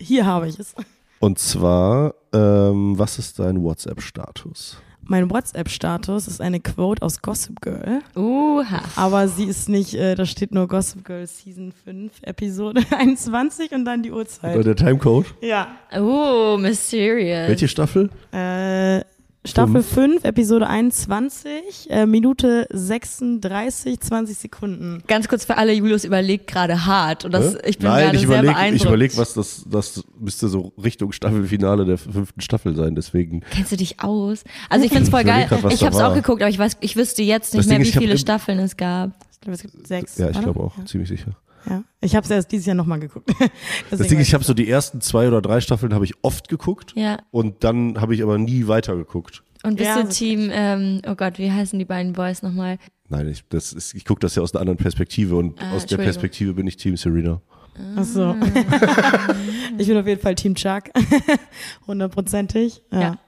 Hier 0.00 0.26
habe 0.26 0.48
ich 0.48 0.58
es. 0.58 0.74
Und 1.20 1.38
zwar, 1.38 2.14
ähm, 2.32 2.98
was 2.98 3.18
ist 3.18 3.38
dein 3.38 3.62
WhatsApp-Status? 3.62 4.80
Mein 5.02 5.30
WhatsApp-Status 5.30 6.28
ist 6.28 6.40
eine 6.40 6.60
Quote 6.60 7.02
aus 7.02 7.22
Gossip 7.22 7.60
Girl. 7.62 8.02
Uha. 8.14 8.82
Aber 8.94 9.26
sie 9.26 9.44
ist 9.44 9.68
nicht, 9.68 9.94
äh, 9.94 10.14
da 10.14 10.26
steht 10.26 10.52
nur 10.52 10.68
Gossip 10.68 11.04
Girl 11.04 11.26
Season 11.26 11.72
5, 11.72 12.12
Episode 12.22 12.82
21 12.96 13.72
und 13.72 13.84
dann 13.86 14.02
die 14.02 14.10
Oder 14.10 14.20
Uhrzeit. 14.20 14.66
der 14.66 14.76
Timecode? 14.76 15.26
Ja. 15.40 15.68
Oh, 15.98 16.56
mysterious. 16.58 17.48
Welche 17.48 17.68
Staffel? 17.68 18.10
Äh, 18.32 19.00
Staffel 19.44 19.82
5, 19.82 20.24
Episode 20.24 20.66
21, 20.66 21.88
äh, 21.90 22.06
Minute 22.06 22.66
36, 22.70 24.00
20 24.00 24.36
Sekunden. 24.36 25.02
Ganz 25.06 25.28
kurz 25.28 25.44
für 25.44 25.56
alle, 25.56 25.72
Julius 25.72 26.04
überlegt 26.04 26.48
gerade 26.48 26.84
hart 26.86 27.24
und 27.24 27.32
das, 27.32 27.54
Hä? 27.54 27.58
ich 27.66 27.78
bin 27.78 27.88
Nein, 27.88 28.04
gerade 28.04 28.16
ich 28.16 28.20
sehr 28.22 28.28
überlege, 28.30 28.52
beeindruckt. 28.52 28.82
ich 28.82 28.88
überleg, 28.88 29.16
was 29.16 29.34
das, 29.34 29.64
das 29.70 30.04
müsste 30.18 30.48
so 30.48 30.72
Richtung 30.82 31.12
Staffelfinale 31.12 31.84
der 31.84 31.98
fünften 31.98 32.40
Staffel 32.40 32.74
sein, 32.74 32.94
deswegen. 32.94 33.42
Kennst 33.50 33.72
du 33.72 33.76
dich 33.76 34.00
aus? 34.00 34.44
Also 34.68 34.84
ich 34.84 34.92
find's 34.92 35.08
voll 35.08 35.20
Ich 35.20 35.26
geil. 35.26 35.46
überleg 35.46 35.62
grad, 35.62 35.72
ich 35.72 35.84
habe 35.84 35.94
es 35.96 36.02
auch 36.02 36.14
geguckt, 36.14 36.42
aber 36.42 36.50
ich 36.50 36.58
weiß, 36.58 36.76
ich 36.80 36.96
wüsste 36.96 37.22
jetzt 37.22 37.54
nicht 37.54 37.60
Das 37.60 37.66
mehr, 37.68 37.78
Ding 37.78 37.86
wie 37.86 37.92
viele 37.98 38.18
Staffeln 38.18 38.58
es 38.58 38.76
gab. 38.76 39.12
Ich 39.32 39.40
glaube, 39.40 39.54
es 39.54 39.62
gibt 39.62 39.86
sechs. 39.86 40.18
Ja, 40.18 40.30
ich 40.30 40.40
glaube 40.40 40.60
auch, 40.60 40.84
ziemlich 40.84 41.08
sicher. 41.08 41.36
Ja. 41.68 41.82
Ich 42.00 42.14
habe 42.16 42.24
es 42.24 42.30
erst 42.30 42.50
dieses 42.52 42.66
Jahr 42.66 42.76
nochmal 42.76 43.00
geguckt. 43.00 43.30
Das 43.90 44.00
Ding 44.00 44.18
ist, 44.18 44.28
ich 44.28 44.34
habe 44.34 44.44
so 44.44 44.54
die 44.54 44.68
ersten 44.70 45.00
zwei 45.00 45.28
oder 45.28 45.42
drei 45.42 45.60
Staffeln 45.60 45.92
habe 45.94 46.04
ich 46.04 46.14
oft 46.22 46.48
geguckt 46.48 46.92
Ja. 46.96 47.18
und 47.30 47.64
dann 47.64 48.00
habe 48.00 48.14
ich 48.14 48.22
aber 48.22 48.38
nie 48.38 48.66
weitergeguckt. 48.68 49.42
Und 49.64 49.76
bist 49.76 49.88
Ja, 49.88 50.02
du 50.02 50.08
Team, 50.08 50.50
ähm, 50.52 51.02
oh 51.06 51.14
Gott, 51.16 51.38
wie 51.38 51.50
heißen 51.50 51.78
die 51.78 51.84
beiden 51.84 52.12
Boys 52.12 52.42
nochmal? 52.42 52.78
Nein, 53.08 53.26
ich, 53.28 53.42
das 53.48 53.72
ist, 53.72 53.94
ich 53.94 54.04
gucke 54.04 54.20
das 54.20 54.34
ja 54.36 54.42
aus 54.42 54.54
einer 54.54 54.60
anderen 54.60 54.78
Perspektive 54.78 55.34
und 55.36 55.60
Ah, 55.60 55.72
aus 55.72 55.86
der. 55.86 55.96
Perspektive 55.96 56.52
bin 56.54 56.66
ich 56.66 56.76
Team 56.76 56.96
Serena. 56.96 57.40
Ach 57.96 58.04
so. 58.04 58.36
ich 59.78 59.86
bin 59.88 59.96
auf 59.96 60.06
jeden 60.06 60.20
Fall 60.20 60.34
Team 60.34 60.54
Chuck. 60.54 60.84
Hundertprozentig. 61.86 62.82
Ja. 62.92 63.00
Ja. 63.00 63.18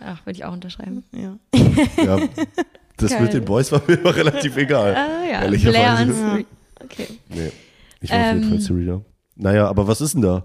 Ach, 0.00 0.24
würde 0.26 0.36
ich 0.38 0.44
auch 0.44 0.52
unterschreiben. 0.52 1.04
ja. 1.12 1.36
Ja, 2.02 2.18
das 2.96 3.10
Geil. 3.12 3.22
mit 3.22 3.32
den 3.34 3.44
Boys 3.44 3.70
war 3.72 3.82
mir 3.86 3.94
immer 3.94 4.14
relativ 4.16 4.56
egal. 4.56 4.94
Ah 4.96 5.24
ja, 5.30 5.42
Ehrlicherweise. 5.42 6.12
Blair 6.12 6.34
und 6.34 6.38
Ja. 6.40 6.44
Okay. 6.84 7.06
Nee, 7.28 7.52
ich 8.00 8.10
war 8.10 8.18
auf 8.18 8.26
jeden 8.34 8.42
Ähm. 8.44 8.48
Fall 8.50 8.60
Serena. 8.60 9.00
Naja, 9.36 9.68
aber 9.68 9.86
was 9.86 10.00
ist 10.00 10.14
denn 10.14 10.22
da? 10.22 10.44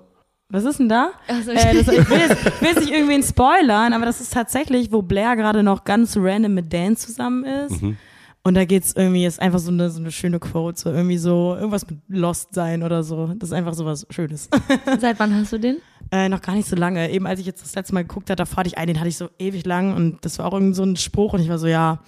Was 0.50 0.64
ist 0.64 0.80
denn 0.80 0.90
da? 0.90 1.10
Also, 1.28 1.52
Äh, 1.52 1.56
das, 1.84 1.88
ich, 1.88 2.10
will 2.10 2.18
jetzt, 2.20 2.62
will 2.62 2.68
jetzt 2.70 2.80
nicht 2.80 2.92
irgendwen 2.92 3.24
spoilern, 3.24 3.94
aber 3.94 4.06
das 4.06 4.22
ist 4.22 4.32
tatsächlich, 4.34 4.92
wo 4.92 5.02
Blair 5.02 5.36
gerade 5.36 5.64
noch 5.64 5.84
ganz 5.84 6.16
random 6.18 6.54
mit 6.54 6.72
Dan 6.72 6.96
zusammen 6.96 7.44
ist. 7.44 7.82
Mhm. 7.82 7.98
Und 8.44 8.54
da 8.54 8.64
geht's 8.64 8.94
irgendwie, 8.96 9.26
ist 9.26 9.42
einfach 9.42 9.58
so 9.58 9.72
eine, 9.72 9.90
so 9.90 10.00
eine 10.00 10.12
schöne 10.12 10.40
Quote, 10.40 10.80
so 10.80 10.92
irgendwie 10.92 11.18
so 11.18 11.56
irgendwas 11.56 11.90
mit 11.90 11.98
Lost 12.10 12.54
sein 12.54 12.84
oder 12.84 13.02
so. 13.02 13.34
Das 13.40 13.50
ist 13.50 13.54
einfach 13.54 13.74
so 13.74 13.86
was 13.86 14.06
Schönes. 14.12 14.50
Seit 15.00 15.20
wann 15.20 15.34
hast 15.34 15.52
du 15.52 15.58
den? 15.58 15.78
äh, 16.12 16.30
noch 16.30 16.42
gar 16.42 16.54
nicht 16.54 16.70
so 16.70 16.76
lange. 16.76 17.10
Eben 17.10 17.26
als 17.26 17.40
ich 17.40 17.48
jetzt 17.48 17.64
das 17.64 17.74
letzte 17.74 17.96
Mal 17.96 18.04
geguckt 18.04 18.30
habe, 18.30 18.36
da 18.38 18.46
fand 18.46 18.68
ich 18.68 18.78
einen, 18.78 18.88
den 18.94 19.00
hatte 19.00 19.10
ich 19.10 19.18
so 19.18 19.30
ewig 19.40 19.66
lang 19.66 19.96
und 19.96 20.24
das 20.24 20.38
war 20.38 20.46
auch 20.46 20.54
irgendwie 20.54 20.76
so 20.76 20.84
ein 20.84 20.96
Spruch 20.96 21.34
und 21.34 21.40
ich 21.42 21.50
war 21.50 21.58
so, 21.58 21.66
ja, 21.66 22.00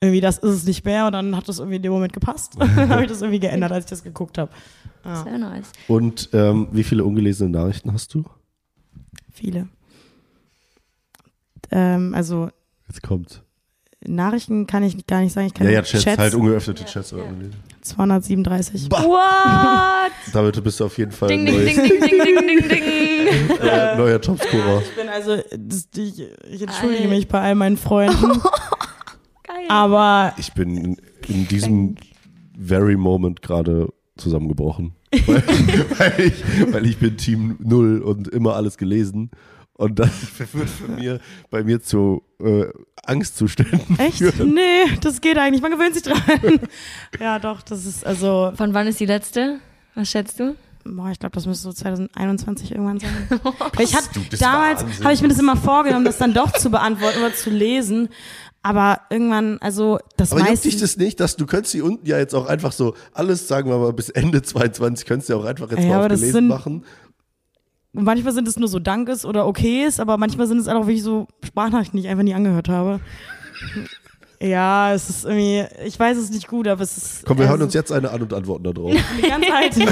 irgendwie 0.00 0.20
das 0.20 0.38
ist 0.38 0.50
es 0.50 0.64
nicht 0.66 0.84
mehr 0.84 1.06
und 1.06 1.12
dann 1.12 1.36
hat 1.36 1.48
das 1.48 1.60
irgendwie 1.60 1.76
in 1.76 1.82
dem 1.82 1.92
Moment 1.92 2.12
gepasst. 2.12 2.54
dann 2.58 2.88
habe 2.88 3.02
ich 3.02 3.08
das 3.08 3.22
irgendwie 3.22 3.38
geändert, 3.38 3.70
als 3.70 3.84
ich 3.84 3.90
das 3.90 4.02
geguckt 4.02 4.36
habe. 4.36 4.50
Ja, 5.04 5.22
Sehr 5.22 5.38
nice. 5.38 5.70
Und 5.88 6.30
ähm, 6.32 6.68
wie 6.72 6.82
viele 6.84 7.04
ungelesene 7.04 7.50
Nachrichten 7.50 7.92
hast 7.92 8.12
du? 8.14 8.24
viele. 9.30 9.68
Ähm, 11.70 12.14
also 12.14 12.50
Jetzt 12.88 13.02
kommt. 13.02 13.42
Nachrichten 14.06 14.66
kann 14.66 14.82
ich 14.82 15.06
gar 15.06 15.20
nicht 15.20 15.32
sagen. 15.32 15.46
Ich 15.46 15.54
kann 15.54 15.66
Ja, 15.66 15.72
ja, 15.72 15.82
Chats, 15.82 16.04
Chats 16.04 16.18
halt 16.18 16.34
ungeöffnete 16.34 16.84
Chats. 16.84 17.12
oder 17.12 17.24
ungelesen. 17.24 17.54
237. 17.80 18.90
What? 18.90 20.12
Damit 20.32 20.62
bist 20.62 20.78
du 20.80 20.84
auf 20.84 20.96
jeden 20.98 21.10
Fall 21.12 21.28
ding, 21.28 21.40
ein 21.40 21.46
ding, 21.46 21.54
neues, 21.56 21.74
ding, 21.74 22.00
ding, 22.00 22.00
ding, 22.00 22.46
ding, 22.46 22.68
ding, 22.68 22.68
ding. 22.68 23.56
äh, 23.60 23.96
neuer 23.96 24.20
Topscorer. 24.20 24.82
Ich 24.82 24.94
bin 24.94 25.08
also, 25.08 25.36
das, 25.58 25.88
ich, 25.96 26.20
ich 26.50 26.62
entschuldige 26.62 27.02
Alter. 27.04 27.08
mich 27.08 27.28
bei 27.28 27.40
all 27.40 27.54
meinen 27.54 27.76
Freunden, 27.78 28.30
Geil. 29.42 29.64
aber 29.68 30.34
Ich 30.36 30.52
bin 30.52 30.76
in, 30.76 30.96
in 31.28 31.48
diesem 31.48 31.96
very 32.58 32.96
moment 32.96 33.40
gerade 33.42 33.88
zusammengebrochen. 34.16 34.92
weil, 35.26 35.42
weil, 35.98 36.20
ich, 36.20 36.72
weil 36.72 36.86
ich 36.86 36.98
bin 36.98 37.16
Team 37.16 37.56
Null 37.60 38.00
und 38.00 38.28
immer 38.28 38.54
alles 38.54 38.76
gelesen. 38.76 39.30
Und 39.76 39.98
das 39.98 40.10
wird 40.38 40.70
von 40.70 40.94
mir, 40.94 41.20
bei 41.50 41.64
mir 41.64 41.82
zu 41.82 42.22
äh, 42.40 42.66
Angstzuständen 43.04 43.98
echt? 43.98 44.18
führen. 44.18 44.54
Nee, 44.54 44.96
das 45.00 45.20
geht 45.20 45.36
eigentlich. 45.36 45.62
Man 45.62 45.72
gewöhnt 45.72 45.94
sich 45.94 46.04
dran. 46.04 46.20
ja, 47.20 47.38
doch, 47.40 47.60
das 47.62 47.84
ist 47.84 48.06
also, 48.06 48.52
Von 48.56 48.72
wann 48.72 48.86
ist 48.86 49.00
die 49.00 49.06
letzte? 49.06 49.58
Was 49.94 50.10
schätzt 50.10 50.38
du? 50.38 50.54
boah, 50.84 51.10
ich 51.10 51.18
glaube, 51.18 51.34
das 51.34 51.46
müsste 51.46 51.64
so 51.64 51.72
2021 51.72 52.72
irgendwann 52.72 53.00
sein. 53.00 53.10
Weil 53.30 53.84
ich 53.84 53.94
hat, 53.94 54.04
Du 54.14 54.20
bist 54.22 54.42
damals 54.42 54.84
habe 55.02 55.14
ich 55.14 55.22
mir 55.22 55.28
das 55.28 55.38
immer 55.38 55.56
vorgenommen, 55.56 56.04
das 56.04 56.18
dann 56.18 56.34
doch 56.34 56.52
zu 56.52 56.70
beantworten 56.70 57.20
oder 57.20 57.34
zu 57.34 57.50
lesen. 57.50 58.08
Aber 58.66 59.02
irgendwann, 59.10 59.58
also 59.60 59.98
das 60.16 60.32
Aber 60.32 60.40
juckt 60.40 60.50
meiste. 60.52 60.68
dich 60.70 60.80
das 60.80 60.96
nicht, 60.96 61.20
dass 61.20 61.36
du 61.36 61.44
könntest 61.46 61.72
hier 61.72 61.84
unten 61.84 62.06
ja 62.06 62.18
jetzt 62.18 62.34
auch 62.34 62.46
einfach 62.46 62.72
so 62.72 62.94
alles, 63.12 63.46
sagen 63.46 63.68
wir 63.70 63.78
mal, 63.78 63.92
bis 63.92 64.08
Ende 64.08 64.40
22 64.42 65.06
könntest 65.06 65.28
du 65.28 65.34
ja 65.34 65.38
auch 65.38 65.44
einfach 65.44 65.70
jetzt 65.70 65.82
Ja, 65.82 65.88
mal 65.90 65.94
aber 65.96 66.02
auf 66.04 66.08
das 66.08 66.20
gelesen 66.20 66.32
sind- 66.34 66.48
machen. 66.48 66.84
manchmal 67.92 68.32
sind 68.32 68.48
es 68.48 68.58
nur 68.58 68.68
so 68.68 68.78
Dankes 68.78 69.24
oder 69.26 69.46
Okays, 69.46 70.00
aber 70.00 70.16
manchmal 70.16 70.46
sind 70.46 70.58
es 70.58 70.66
auch 70.68 70.86
wirklich 70.86 71.02
so 71.02 71.28
Sprachnachrichten, 71.44 71.98
die 71.98 72.04
ich 72.06 72.10
einfach 72.10 72.24
nie 72.24 72.34
angehört 72.34 72.68
habe. 72.68 73.00
Ja, 74.40 74.92
es 74.92 75.08
ist 75.08 75.24
irgendwie, 75.24 75.64
ich 75.86 75.98
weiß 75.98 76.18
es 76.18 76.28
nicht 76.28 76.48
gut, 76.48 76.68
aber 76.68 76.82
es 76.82 76.98
ist. 76.98 77.24
Komm, 77.24 77.38
wir 77.38 77.44
hören 77.44 77.52
also, 77.54 77.64
uns 77.66 77.72
jetzt 77.72 77.90
eine 77.92 78.10
an 78.10 78.20
und 78.20 78.34
antworten 78.34 78.64
da 78.64 78.72
drauf. 78.72 78.92
Die 79.16 79.22
ganze 79.26 79.48
Zeit. 79.48 79.74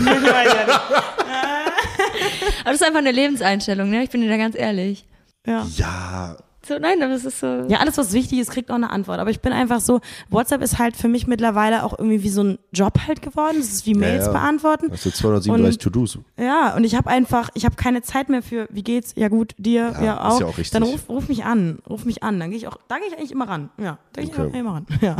Aber 2.61 2.73
das 2.73 2.75
ist 2.75 2.83
einfach 2.85 2.99
eine 2.99 3.13
Lebenseinstellung, 3.13 3.89
ne? 3.89 4.03
Ich 4.05 4.11
bin 4.11 4.21
dir 4.21 4.29
da 4.29 4.37
ganz 4.37 4.55
ehrlich. 4.57 5.07
ja. 5.47 5.67
Ja, 5.77 6.37
So, 6.67 6.79
nein, 6.79 7.03
aber 7.03 7.13
es 7.15 7.25
ist 7.25 7.41
so. 7.41 7.47
ja, 7.69 7.79
alles, 7.79 7.99
was 7.99 8.13
wichtig 8.13 8.39
ist, 8.39 8.51
kriegt 8.53 8.71
auch 8.71 8.77
eine 8.77 8.91
Antwort. 8.91 9.19
Aber 9.19 9.31
ich 9.31 9.41
bin 9.41 9.53
einfach 9.53 9.81
so, 9.81 10.01
WhatsApp 10.31 10.63
ist 10.63 10.79
halt 10.79 10.97
für 10.97 11.09
mich 11.09 11.27
mittlerweile 11.27 11.83
auch 11.83 11.99
irgendwie 11.99 12.23
wie 12.23 12.29
so 12.29 12.43
ein 12.43 12.59
Job 12.73 13.01
halt 13.07 13.21
geworden. 13.23 13.57
Es 13.59 13.73
ist 13.73 13.87
wie 13.87 13.95
Mails 13.95 14.27
ja. 14.27 14.33
beantworten. 14.33 14.89
hast 14.93 15.05
du 15.05 15.11
237 15.11 15.75
Und- 15.75 15.83
To-Dos. 15.83 16.19
Ja, 16.39 16.77
und 16.77 16.85
ich 16.85 16.95
habe 16.95 17.11
einfach, 17.11 17.51
ich 17.55 17.65
habe 17.65 17.75
keine 17.75 18.03
Zeit 18.03 18.29
mehr 18.29 18.43
für, 18.43 18.69
wie 18.71 18.83
geht's? 18.85 19.13
Ja 19.17 19.29
gut, 19.29 19.55
dir, 19.59 19.93
Ja, 19.95 20.03
ja, 20.05 20.13
ist 20.15 20.35
auch. 20.35 20.41
ja 20.41 20.47
auch 20.47 20.59
richtig. 20.59 20.71
Dann 20.71 20.85
ruf, 20.85 21.09
ruf 21.09 21.29
mich 21.29 21.45
an, 21.45 21.79
ruf 21.91 22.05
mich 22.05 22.23
an. 22.23 22.39
Dann 22.39 22.51
gehe 22.51 22.59
ich 22.59 22.69
auch, 22.69 22.77
da 22.89 22.99
gehe 22.99 23.09
ich 23.09 23.17
eigentlich 23.19 23.33
immer 23.33 23.49
ran. 23.49 23.71
Ja, 23.79 23.99
da 24.13 24.21
gehe 24.23 24.31
ich 24.31 24.39
Okay. 24.39 24.51
auch 24.51 24.59
immer 24.59 24.75
ran. 24.75 24.87
Ja, 25.01 25.17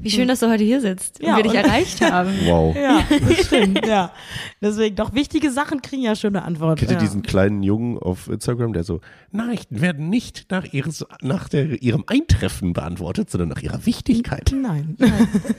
Wie 0.00 0.10
schön, 0.10 0.28
dass 0.28 0.40
du 0.40 0.48
heute 0.50 0.64
hier 0.64 0.80
sitzt 0.80 1.20
und 1.20 1.26
Ja, 1.26 1.36
wir 1.36 1.42
dich 1.42 1.52
und- 1.52 1.58
erreicht 1.58 2.00
haben. 2.10 2.30
Wow. 2.44 2.76
ja, 2.76 3.02
das 3.28 3.46
stimmt. 3.46 3.86
ja, 3.86 4.12
deswegen 4.60 4.96
doch 4.96 5.14
wichtige 5.14 5.50
Sachen 5.50 5.82
kriegen 5.82 6.02
ja 6.02 6.14
schon 6.14 6.36
eine 6.36 6.44
Antwort. 6.44 6.78
Kennt 6.78 6.90
ihr 6.90 6.96
ja. 6.96 7.00
diesen 7.00 7.22
kleinen 7.22 7.62
Jungen 7.62 7.98
auf 7.98 8.28
Instagram, 8.28 8.72
der 8.72 8.84
so, 8.84 9.00
Nachrichten 9.32 9.80
werden 9.80 10.08
nicht 10.08 10.46
nach, 10.50 10.64
ihres, 10.72 11.04
nach 11.22 11.48
der, 11.48 11.82
ihrem 11.82 12.04
Eintreffen 12.06 12.72
beantwortet, 12.72 13.30
sondern 13.30 13.48
nach 13.50 13.62
ihrer 13.62 13.84
Wichtigkeit. 13.86 14.52
Nein. 14.60 14.96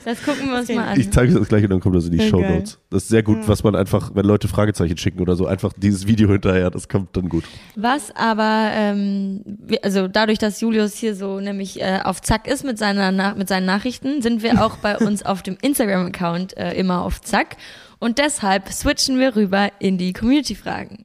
Das 0.04 0.22
gucken 0.22 0.50
wir 0.50 0.58
uns 0.58 0.68
mal 0.68 0.88
an. 0.88 1.00
Ich 1.00 1.10
zeige 1.10 1.32
das 1.34 1.48
gleich 1.48 1.64
und 1.64 1.70
dann 1.70 1.80
kommt 1.80 1.96
das 1.96 2.06
in 2.06 2.12
die 2.12 2.28
Show. 2.28 2.40
Notes. 2.40 2.78
Das 2.90 3.04
ist 3.04 3.08
sehr 3.08 3.22
gut, 3.22 3.38
was 3.46 3.62
man 3.64 3.74
einfach, 3.76 4.10
wenn 4.14 4.24
Leute 4.24 4.48
Fragezeichen 4.48 4.96
schicken 4.96 5.20
oder 5.20 5.36
so, 5.36 5.46
einfach 5.46 5.72
dieses 5.76 6.06
Video 6.06 6.28
hinterher, 6.30 6.70
das 6.70 6.88
kommt 6.88 7.16
dann 7.16 7.28
gut. 7.28 7.44
Was 7.76 8.14
aber, 8.14 8.70
ähm, 8.74 9.42
also 9.82 10.08
dadurch, 10.08 10.38
dass 10.38 10.60
Julius 10.60 10.94
hier 10.96 11.14
so 11.14 11.40
nämlich 11.40 11.80
äh, 11.80 12.00
auf 12.04 12.20
Zack 12.22 12.46
ist 12.46 12.64
mit, 12.64 12.78
seiner 12.78 13.34
mit 13.34 13.48
seinen 13.48 13.66
Nachrichten, 13.66 14.21
sind 14.22 14.42
wir 14.42 14.64
auch 14.64 14.76
bei 14.76 14.96
uns 14.96 15.24
auf 15.24 15.42
dem 15.42 15.58
Instagram-Account 15.60 16.56
äh, 16.56 16.72
immer 16.72 17.02
auf 17.02 17.20
Zack. 17.20 17.56
Und 17.98 18.18
deshalb 18.18 18.68
switchen 18.72 19.18
wir 19.18 19.36
rüber 19.36 19.70
in 19.78 19.98
die 19.98 20.12
Community-Fragen. 20.12 21.04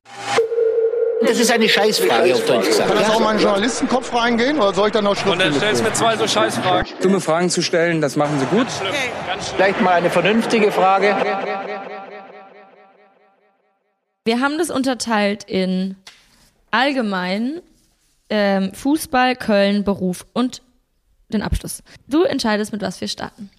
Das 1.22 1.40
ist 1.40 1.52
eine 1.52 1.68
Scheißfrage 1.68 2.34
auf 2.36 2.46
Deutsch 2.46 2.68
gesagt. 2.68 2.90
Kann 2.90 3.00
das 3.00 3.10
auch 3.10 3.20
mal 3.20 3.32
in 3.32 3.38
den 3.38 3.44
Journalistenkopf 3.44 4.14
reingehen 4.14 4.58
oder 4.60 4.74
soll 4.74 4.88
ich 4.88 4.94
dann 4.94 5.04
noch 5.04 5.26
Und 5.26 5.40
dann 5.42 5.54
stellst 5.54 5.82
du 5.82 5.86
mir 5.86 5.94
zwei 5.94 6.16
so 6.16 6.28
Scheißfragen. 6.28 6.94
dumme 7.02 7.20
Fragen 7.20 7.50
zu 7.50 7.62
stellen, 7.62 8.02
das 8.02 8.16
machen 8.16 8.40
sie 8.40 8.46
gut. 8.46 8.68
Vielleicht 9.56 9.82
mal 9.82 9.94
eine 9.96 10.10
vernünftige 10.12 10.72
Frage. 10.72 11.16
Wir 14.26 14.42
haben 14.42 14.58
das 14.58 14.70
unterteilt 14.70 15.44
in 15.46 15.96
allgemein 16.70 17.62
ähm, 18.30 18.74
Fußball, 18.74 19.36
Köln, 19.36 19.84
Beruf 19.84 20.26
und 20.34 20.62
den 21.32 21.42
Abschluss. 21.42 21.84
Du 22.08 22.24
entscheidest, 22.24 22.72
mit 22.72 22.82
was 22.82 23.00
wir 23.02 23.08
starten. 23.08 23.50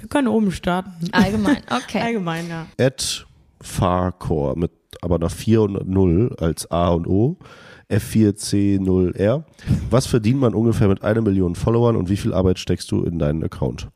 Wir 0.00 0.08
können 0.08 0.28
oben 0.28 0.52
starten. 0.52 1.08
Allgemein, 1.12 1.62
okay. 1.70 2.00
Allgemein, 2.00 2.48
ja. 2.48 2.66
Ed 2.76 3.26
Farcore 3.60 4.56
mit 4.56 4.70
aber 5.02 5.18
nach 5.18 5.30
4 5.30 5.62
und 5.62 5.88
0 5.88 6.36
als 6.40 6.70
A 6.70 6.88
und 6.88 7.06
O. 7.06 7.36
F4C0R. 7.90 9.44
Was 9.90 10.06
verdient 10.06 10.40
man 10.40 10.54
ungefähr 10.54 10.88
mit 10.88 11.02
einer 11.02 11.22
Million 11.22 11.54
Followern 11.54 11.96
und 11.96 12.08
wie 12.08 12.16
viel 12.16 12.34
Arbeit 12.34 12.58
steckst 12.58 12.90
du 12.90 13.04
in 13.04 13.18
deinen 13.18 13.44
Account? 13.44 13.88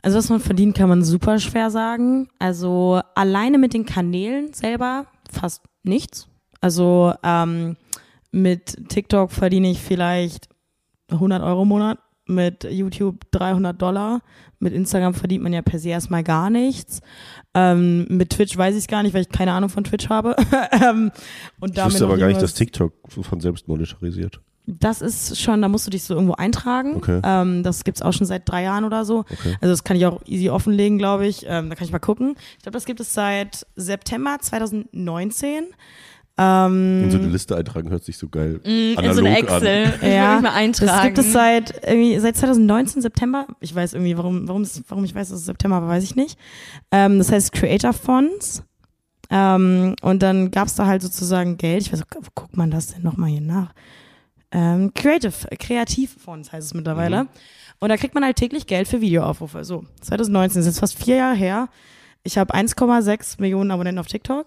Also 0.00 0.16
was 0.16 0.30
man 0.30 0.40
verdient, 0.40 0.76
kann 0.76 0.88
man 0.88 1.04
super 1.04 1.38
schwer 1.38 1.70
sagen. 1.70 2.28
Also 2.38 3.00
alleine 3.14 3.58
mit 3.58 3.74
den 3.74 3.84
Kanälen 3.84 4.54
selber 4.54 5.06
fast 5.30 5.62
nichts. 5.82 6.28
Also 6.60 7.12
ähm, 7.22 7.76
mit 8.30 8.88
TikTok 8.88 9.32
verdiene 9.32 9.70
ich 9.70 9.80
vielleicht 9.80 10.48
100 11.10 11.42
Euro 11.42 11.62
im 11.62 11.68
Monat, 11.68 11.98
mit 12.26 12.64
YouTube 12.64 13.30
300 13.30 13.80
Dollar, 13.80 14.20
mit 14.58 14.74
Instagram 14.74 15.14
verdient 15.14 15.42
man 15.42 15.52
ja 15.52 15.62
per 15.62 15.78
se 15.78 15.88
erstmal 15.88 16.22
gar 16.22 16.50
nichts. 16.50 17.00
Ähm, 17.54 18.06
mit 18.08 18.30
Twitch 18.30 18.56
weiß 18.56 18.74
ich 18.74 18.82
es 18.82 18.86
gar 18.86 19.02
nicht, 19.02 19.14
weil 19.14 19.22
ich 19.22 19.30
keine 19.30 19.52
Ahnung 19.52 19.70
von 19.70 19.84
Twitch 19.84 20.08
habe. 20.08 20.36
Ähm, 20.70 21.10
und 21.60 21.76
Ich 21.76 21.84
wusste 21.84 22.04
aber 22.04 22.18
gar 22.18 22.28
nicht, 22.28 22.42
dass 22.42 22.54
TikTok 22.54 22.92
von 23.08 23.40
selbst 23.40 23.66
monetarisiert. 23.68 24.40
Das 24.66 25.00
ist 25.00 25.40
schon, 25.40 25.62
da 25.62 25.68
musst 25.68 25.86
du 25.86 25.90
dich 25.90 26.02
so 26.02 26.14
irgendwo 26.14 26.34
eintragen. 26.34 26.96
Okay. 26.96 27.20
Ähm, 27.24 27.62
das 27.62 27.84
gibt's 27.84 28.02
auch 28.02 28.12
schon 28.12 28.26
seit 28.26 28.46
drei 28.48 28.64
Jahren 28.64 28.84
oder 28.84 29.06
so. 29.06 29.20
Okay. 29.20 29.56
Also 29.62 29.72
das 29.72 29.82
kann 29.82 29.96
ich 29.96 30.04
auch 30.04 30.20
easy 30.26 30.50
offenlegen, 30.50 30.98
glaube 30.98 31.26
ich. 31.26 31.44
Ähm, 31.48 31.70
da 31.70 31.74
kann 31.74 31.86
ich 31.86 31.92
mal 31.92 31.98
gucken. 31.98 32.34
Ich 32.58 32.62
glaube, 32.64 32.74
das 32.74 32.84
gibt 32.84 33.00
es 33.00 33.14
seit 33.14 33.66
September 33.76 34.36
2019. 34.38 35.64
Ähm, 36.38 37.02
In 37.04 37.10
so 37.10 37.18
eine 37.18 37.26
Liste 37.28 37.56
eintragen 37.56 37.90
hört 37.90 38.04
sich 38.04 38.16
so 38.16 38.28
geil 38.28 38.60
Mm, 38.64 38.68
in 39.00 39.12
so 39.12 39.20
eine 39.24 39.30
an. 39.30 39.36
Excel. 39.36 39.92
Ich 39.96 40.02
will 40.02 40.12
Ja, 40.12 40.34
mich 40.34 40.42
mal 40.42 40.52
eintragen. 40.54 40.86
das 40.92 41.02
gibt 41.02 41.18
es 41.18 41.32
seit 41.32 41.86
irgendwie 41.86 42.18
seit 42.20 42.36
2019 42.36 43.02
September. 43.02 43.46
Ich 43.60 43.74
weiß 43.74 43.94
irgendwie, 43.94 44.16
warum, 44.16 44.46
warum, 44.46 44.62
es, 44.62 44.82
warum 44.88 45.04
ich 45.04 45.14
weiß, 45.14 45.30
dass 45.30 45.40
es 45.40 45.46
September 45.46 45.82
war, 45.82 45.88
weiß 45.88 46.04
ich 46.04 46.14
nicht. 46.16 46.38
Ähm, 46.92 47.18
das 47.18 47.32
heißt 47.32 47.52
Creator 47.52 47.92
Funds. 47.92 48.62
Ähm, 49.30 49.94
und 50.00 50.22
dann 50.22 50.50
gab 50.50 50.68
es 50.68 50.74
da 50.76 50.86
halt 50.86 51.02
sozusagen 51.02 51.56
Geld. 51.58 51.82
Ich 51.82 51.92
weiß, 51.92 52.02
auch, 52.02 52.06
wo 52.22 52.28
guckt 52.34 52.56
man 52.56 52.70
das 52.70 52.88
denn 52.94 53.02
nochmal 53.02 53.30
hier 53.30 53.40
nach? 53.42 53.72
Ähm, 54.50 54.92
Creative, 54.94 55.32
Kreativfonds 55.58 56.52
heißt 56.52 56.68
es 56.68 56.74
mittlerweile. 56.74 57.26
Und 57.80 57.90
da 57.90 57.96
kriegt 57.96 58.14
man 58.14 58.24
halt 58.24 58.36
täglich 58.36 58.66
Geld 58.66 58.88
für 58.88 59.00
Videoaufrufe. 59.00 59.64
So, 59.64 59.84
2019 60.00 60.60
ist 60.60 60.66
jetzt 60.66 60.80
fast 60.80 60.98
vier 60.98 61.16
Jahre 61.16 61.36
her. 61.36 61.68
Ich 62.22 62.38
habe 62.38 62.54
1,6 62.54 63.40
Millionen 63.40 63.70
Abonnenten 63.70 63.98
auf 63.98 64.06
TikTok. 64.06 64.46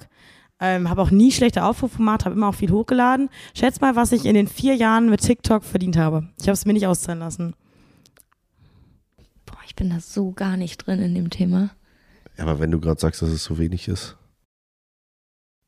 Ähm, 0.63 0.89
habe 0.91 1.01
auch 1.01 1.09
nie 1.09 1.31
schlechte 1.31 1.63
Aufrufe 1.65 1.97
gemacht, 1.97 2.23
habe 2.23 2.35
immer 2.35 2.47
auch 2.49 2.55
viel 2.55 2.69
hochgeladen. 2.71 3.29
Schätz 3.55 3.81
mal, 3.81 3.95
was 3.95 4.11
ich 4.11 4.25
in 4.25 4.35
den 4.35 4.47
vier 4.47 4.75
Jahren 4.75 5.09
mit 5.09 5.21
TikTok 5.21 5.63
verdient 5.63 5.97
habe. 5.97 6.27
Ich 6.39 6.43
habe 6.47 6.53
es 6.53 6.65
mir 6.65 6.73
nicht 6.73 6.85
auszahlen 6.85 7.19
lassen. 7.19 7.55
Boah, 9.47 9.57
ich 9.65 9.75
bin 9.75 9.89
da 9.89 9.99
so 9.99 10.31
gar 10.31 10.57
nicht 10.57 10.77
drin 10.85 11.01
in 11.01 11.15
dem 11.15 11.31
Thema. 11.31 11.71
Ja, 12.37 12.43
aber 12.43 12.59
wenn 12.59 12.69
du 12.69 12.79
gerade 12.79 12.99
sagst, 13.01 13.23
dass 13.23 13.29
es 13.29 13.43
so 13.43 13.57
wenig 13.57 13.87
ist, 13.87 14.15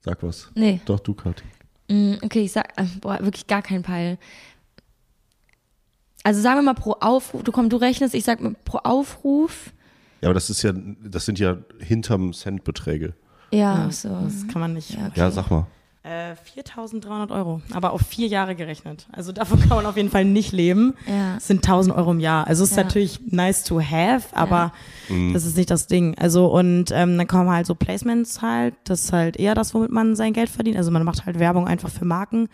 sag 0.02 0.22
was. 0.22 0.52
Nee. 0.54 0.80
Doch, 0.86 1.00
du, 1.00 1.16
Kathi. 1.16 1.44
Mm, 1.90 2.14
Okay, 2.22 2.44
ich 2.44 2.52
sag, 2.52 2.80
äh, 2.80 2.86
boah, 3.02 3.20
wirklich 3.22 3.48
gar 3.48 3.64
kein 3.64 3.82
Peil. 3.82 4.20
Also 6.24 6.40
sagen 6.40 6.60
wir 6.60 6.64
mal 6.64 6.74
pro 6.76 6.94
Aufruf, 7.02 7.44
du 7.44 7.52
komm, 7.52 7.70
du 7.70 7.78
rechnest, 7.78 8.14
ich 8.14 8.24
sag 8.24 8.40
mal 8.42 8.56
pro 8.64 8.78
Aufruf. 8.78 9.74
Ja, 10.22 10.30
aber 10.30 10.36
das 10.36 10.50
ist 10.50 10.62
ja, 10.62 10.72
das 10.72 11.26
sind 11.26 11.40
ja 11.40 11.58
hinterm 11.80 12.32
Centbeträge. 12.32 13.14
Ja, 13.54 13.90
so. 13.92 14.10
Das 14.24 14.48
kann 14.48 14.62
man 14.62 14.74
nicht. 14.74 14.92
Ja, 14.92 15.08
okay. 15.08 15.20
Ja, 15.20 15.32
sag 15.32 15.50
mal. 15.52 15.66
Äh, 16.06 16.34
4.300 16.60 17.32
Euro, 17.32 17.62
aber 17.74 17.94
auf 17.94 18.02
vier 18.02 18.28
Jahre 18.28 18.56
gerechnet. 18.56 19.08
Also 19.14 19.32
davon 19.32 19.58
kann 19.62 19.70
man 19.78 19.86
auf 19.86 19.96
jeden 19.96 20.10
Fall 20.10 20.26
nicht 20.26 20.52
leben. 20.52 20.96
Ja. 21.08 21.36
Das 21.36 21.48
sind 21.48 21.66
1.000 21.66 21.96
Euro 21.96 22.12
im 22.12 22.20
Jahr. 22.20 22.46
Also 22.46 22.66
es 22.66 22.72
ist 22.72 22.76
Ja. 22.78 22.84
natürlich 22.84 23.22
nice 23.28 23.64
to 23.64 23.80
have, 23.80 24.36
aber 24.36 24.74
das 25.32 25.46
ist 25.46 25.56
nicht 25.56 25.70
das 25.72 25.88
Ding. 25.88 26.14
Also 26.18 26.48
und 26.48 26.92
ähm, 26.92 27.18
dann 27.18 27.26
kommen 27.28 27.50
halt 27.50 27.66
so 27.68 27.74
Placements 27.74 28.42
halt. 28.42 28.74
Das 28.84 29.06
ist 29.06 29.14
halt 29.14 29.38
eher 29.38 29.56
das, 29.56 29.74
womit 29.74 29.92
man 29.92 30.18
sein 30.18 30.34
Geld 30.34 30.50
verdient. 30.50 30.76
Also 30.76 30.92
man 30.92 31.04
macht 31.06 31.26
halt 31.26 31.40
Werbung 31.40 31.68
einfach 31.70 31.90
für 31.90 32.04
Marken. 32.04 32.50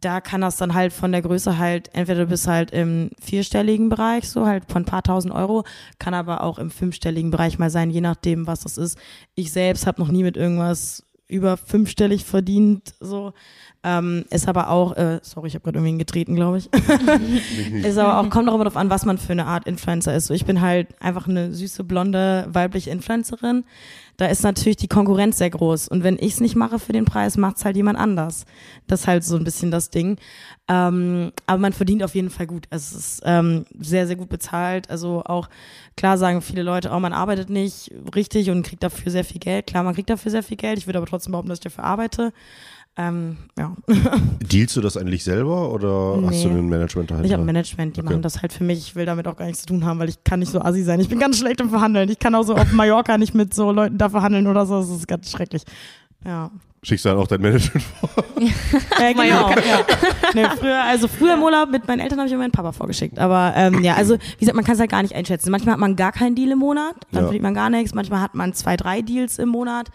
Da 0.00 0.20
kann 0.20 0.42
das 0.42 0.56
dann 0.56 0.74
halt 0.74 0.92
von 0.92 1.12
der 1.12 1.22
Größe 1.22 1.58
halt, 1.58 1.90
entweder 1.94 2.24
du 2.24 2.26
bist 2.26 2.46
halt 2.46 2.70
im 2.70 3.10
vierstelligen 3.20 3.88
Bereich, 3.88 4.28
so 4.28 4.46
halt 4.46 4.70
von 4.70 4.82
ein 4.82 4.86
paar 4.86 5.02
tausend 5.02 5.32
Euro, 5.32 5.64
kann 5.98 6.14
aber 6.14 6.42
auch 6.42 6.58
im 6.58 6.70
fünfstelligen 6.70 7.30
Bereich 7.30 7.58
mal 7.58 7.70
sein, 7.70 7.90
je 7.90 8.02
nachdem, 8.02 8.46
was 8.46 8.60
das 8.60 8.76
ist. 8.76 8.98
Ich 9.34 9.52
selbst 9.52 9.86
habe 9.86 10.00
noch 10.00 10.08
nie 10.08 10.22
mit 10.22 10.36
irgendwas 10.36 11.02
über 11.28 11.56
fünfstellig 11.56 12.24
verdient, 12.24 12.94
so. 13.00 13.32
Ähm, 13.88 14.24
ist 14.30 14.48
aber 14.48 14.70
auch, 14.70 14.96
äh, 14.96 15.20
sorry, 15.22 15.46
ich 15.46 15.54
habe 15.54 15.62
gerade 15.62 15.78
irgendwie 15.78 15.98
getreten, 15.98 16.34
glaube 16.34 16.58
ich. 16.58 16.68
ist 17.84 17.96
aber 17.98 18.18
auch, 18.18 18.28
kommt 18.30 18.48
auch 18.48 18.54
immer 18.54 18.64
darauf 18.64 18.76
an, 18.76 18.90
was 18.90 19.04
man 19.04 19.16
für 19.16 19.30
eine 19.30 19.46
Art 19.46 19.64
Influencer 19.64 20.12
ist. 20.12 20.26
So, 20.26 20.34
ich 20.34 20.44
bin 20.44 20.60
halt 20.60 20.88
einfach 21.00 21.28
eine 21.28 21.54
süße, 21.54 21.84
blonde, 21.84 22.48
weibliche 22.48 22.90
Influencerin. 22.90 23.62
Da 24.16 24.26
ist 24.26 24.42
natürlich 24.42 24.76
die 24.76 24.88
Konkurrenz 24.88 25.38
sehr 25.38 25.50
groß. 25.50 25.86
Und 25.86 26.02
wenn 26.02 26.16
ich 26.16 26.32
es 26.32 26.40
nicht 26.40 26.56
mache 26.56 26.80
für 26.80 26.92
den 26.92 27.04
Preis, 27.04 27.36
macht 27.36 27.58
es 27.58 27.64
halt 27.64 27.76
jemand 27.76 27.96
anders. 27.96 28.44
Das 28.88 29.02
ist 29.02 29.06
halt 29.06 29.22
so 29.22 29.36
ein 29.36 29.44
bisschen 29.44 29.70
das 29.70 29.90
Ding. 29.90 30.16
Ähm, 30.66 31.30
aber 31.46 31.58
man 31.58 31.72
verdient 31.72 32.02
auf 32.02 32.16
jeden 32.16 32.30
Fall 32.30 32.48
gut. 32.48 32.66
Also 32.70 32.96
es 32.96 33.04
ist 33.04 33.22
ähm, 33.24 33.66
sehr, 33.78 34.08
sehr 34.08 34.16
gut 34.16 34.30
bezahlt. 34.30 34.90
Also 34.90 35.22
auch, 35.24 35.48
klar 35.96 36.18
sagen 36.18 36.42
viele 36.42 36.62
Leute, 36.62 36.90
oh, 36.92 36.98
man 36.98 37.12
arbeitet 37.12 37.50
nicht 37.50 37.92
richtig 38.16 38.50
und 38.50 38.64
kriegt 38.64 38.82
dafür 38.82 39.12
sehr 39.12 39.24
viel 39.24 39.38
Geld. 39.38 39.68
Klar, 39.68 39.84
man 39.84 39.94
kriegt 39.94 40.10
dafür 40.10 40.32
sehr 40.32 40.42
viel 40.42 40.56
Geld. 40.56 40.78
Ich 40.78 40.88
würde 40.88 40.98
aber 40.98 41.06
trotzdem 41.06 41.30
behaupten, 41.30 41.50
dass 41.50 41.58
ich 41.58 41.64
dafür 41.64 41.84
arbeite. 41.84 42.32
Ähm, 42.98 43.36
ja. 43.58 43.76
Dealst 44.40 44.74
du 44.76 44.80
das 44.80 44.96
eigentlich 44.96 45.22
selber 45.22 45.70
oder 45.70 46.18
hast 46.26 46.44
du 46.44 46.48
Nee. 46.48 46.58
ein 46.60 46.68
Management 46.68 47.10
dahinter? 47.10 47.26
Ich 47.26 47.32
habe 47.34 47.42
ein 47.42 47.46
Management, 47.46 47.96
die 47.96 48.00
Okay. 48.00 48.08
machen 48.10 48.22
das 48.22 48.40
halt 48.40 48.52
für 48.54 48.64
mich. 48.64 48.78
Ich 48.78 48.96
will 48.96 49.04
damit 49.04 49.28
auch 49.28 49.36
gar 49.36 49.44
nichts 49.46 49.60
zu 49.62 49.66
tun 49.66 49.84
haben, 49.84 49.98
weil 49.98 50.08
ich 50.08 50.24
kann 50.24 50.40
nicht 50.40 50.50
so 50.50 50.60
assi 50.62 50.82
sein. 50.82 50.98
Ich 51.00 51.08
bin 51.10 51.18
ganz 51.18 51.38
schlecht 51.38 51.60
im 51.60 51.68
Verhandeln. 51.68 52.08
Ich 52.08 52.18
kann 52.18 52.34
auch 52.34 52.44
so 52.44 52.54
auf 52.54 52.72
Mallorca 52.72 53.18
nicht 53.18 53.34
mit 53.34 53.52
so 53.52 53.70
Leuten 53.70 53.98
da 53.98 54.08
verhandeln 54.08 54.46
oder 54.46 54.64
so. 54.64 54.80
Das 54.80 54.88
ist 54.88 55.06
ganz 55.06 55.30
schrecklich. 55.30 55.62
Ja. 56.24 56.50
Schickst 56.82 57.04
du 57.04 57.08
dann 57.10 57.18
auch 57.18 57.26
dein 57.26 57.40
Management 57.40 57.84
vor? 57.84 58.10
Äh, 59.00 59.12
genau, 59.14 59.50
ja. 59.50 59.54
nee, 60.34 60.44
früher, 60.58 60.82
also 60.84 61.08
früher 61.08 61.34
im 61.34 61.42
Urlaub 61.42 61.70
mit 61.70 61.86
meinen 61.88 62.00
Eltern 62.00 62.18
habe 62.18 62.28
ich 62.28 62.32
immer 62.32 62.44
meinen 62.44 62.52
Papa 62.52 62.72
vorgeschickt. 62.72 63.18
Aber 63.18 63.52
ähm, 63.56 63.82
ja, 63.84 63.94
also 63.94 64.14
wie 64.14 64.40
gesagt, 64.40 64.56
man 64.56 64.64
kann 64.64 64.74
es 64.74 64.80
halt 64.80 64.90
gar 64.90 65.02
nicht 65.02 65.14
einschätzen. 65.14 65.50
Manchmal 65.50 65.72
hat 65.74 65.80
man 65.80 65.96
gar 65.96 66.12
keinen 66.12 66.34
Deal 66.34 66.50
im 66.52 66.58
Monat, 66.58 66.94
dann 67.10 67.20
Ja. 67.22 67.26
verdient 67.26 67.42
man 67.42 67.54
gar 67.54 67.68
nichts. 67.70 67.94
Manchmal 67.94 68.20
hat 68.20 68.34
man 68.34 68.52
zwei, 68.54 68.76
drei 68.76 69.02
Deals 69.02 69.38
im 69.38 69.48
Monat. 69.50 69.88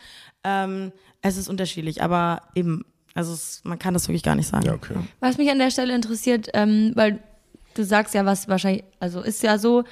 Ähm, 0.43 0.91
es 1.21 1.37
ist 1.37 1.49
unterschiedlich, 1.49 2.01
aber 2.03 2.41
eben, 2.55 2.83
also 3.13 3.33
es, 3.33 3.61
man 3.63 3.79
kann 3.79 3.93
das 3.93 4.07
wirklich 4.07 4.23
gar 4.23 4.35
nicht 4.35 4.47
sagen. 4.47 4.65
Ja, 4.65 4.73
okay. 4.73 4.95
Was 5.19 5.37
mich 5.37 5.49
an 5.49 5.59
der 5.59 5.71
Stelle 5.71 5.93
interessiert, 5.93 6.49
ähm, 6.53 6.91
weil 6.95 7.19
du 7.73 7.83
sagst 7.83 8.13
ja, 8.13 8.25
was 8.25 8.47
wahrscheinlich, 8.47 8.83
also 8.99 9.21
ist 9.21 9.43
ja 9.43 9.57
so, 9.57 9.83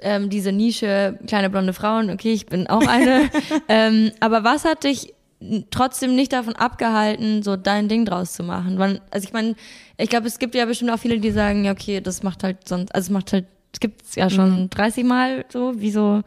ähm, 0.00 0.30
diese 0.30 0.52
Nische, 0.52 1.18
kleine 1.26 1.50
blonde 1.50 1.72
Frauen, 1.72 2.10
okay, 2.10 2.32
ich 2.32 2.46
bin 2.46 2.66
auch 2.68 2.86
eine. 2.86 3.30
ähm, 3.68 4.12
aber 4.20 4.44
was 4.44 4.64
hat 4.64 4.84
dich 4.84 5.14
trotzdem 5.70 6.14
nicht 6.14 6.32
davon 6.32 6.54
abgehalten, 6.56 7.42
so 7.42 7.56
dein 7.56 7.88
Ding 7.88 8.04
draus 8.04 8.32
zu 8.32 8.42
machen? 8.42 8.78
Wann, 8.78 9.00
also 9.10 9.26
ich 9.26 9.32
meine, 9.32 9.54
ich 9.96 10.08
glaube, 10.08 10.26
es 10.26 10.38
gibt 10.38 10.54
ja 10.54 10.64
bestimmt 10.66 10.90
auch 10.90 10.98
viele, 10.98 11.18
die 11.18 11.30
sagen, 11.30 11.64
ja, 11.64 11.72
okay, 11.72 12.00
das 12.00 12.22
macht 12.22 12.44
halt 12.44 12.68
sonst, 12.68 12.94
also 12.94 13.06
es 13.06 13.10
macht 13.10 13.32
halt, 13.32 13.46
es 13.72 13.80
gibt 13.80 14.02
es 14.02 14.14
ja 14.14 14.30
schon 14.30 14.70
30 14.70 15.04
Mal 15.04 15.44
so, 15.48 15.72
wieso 15.76 16.22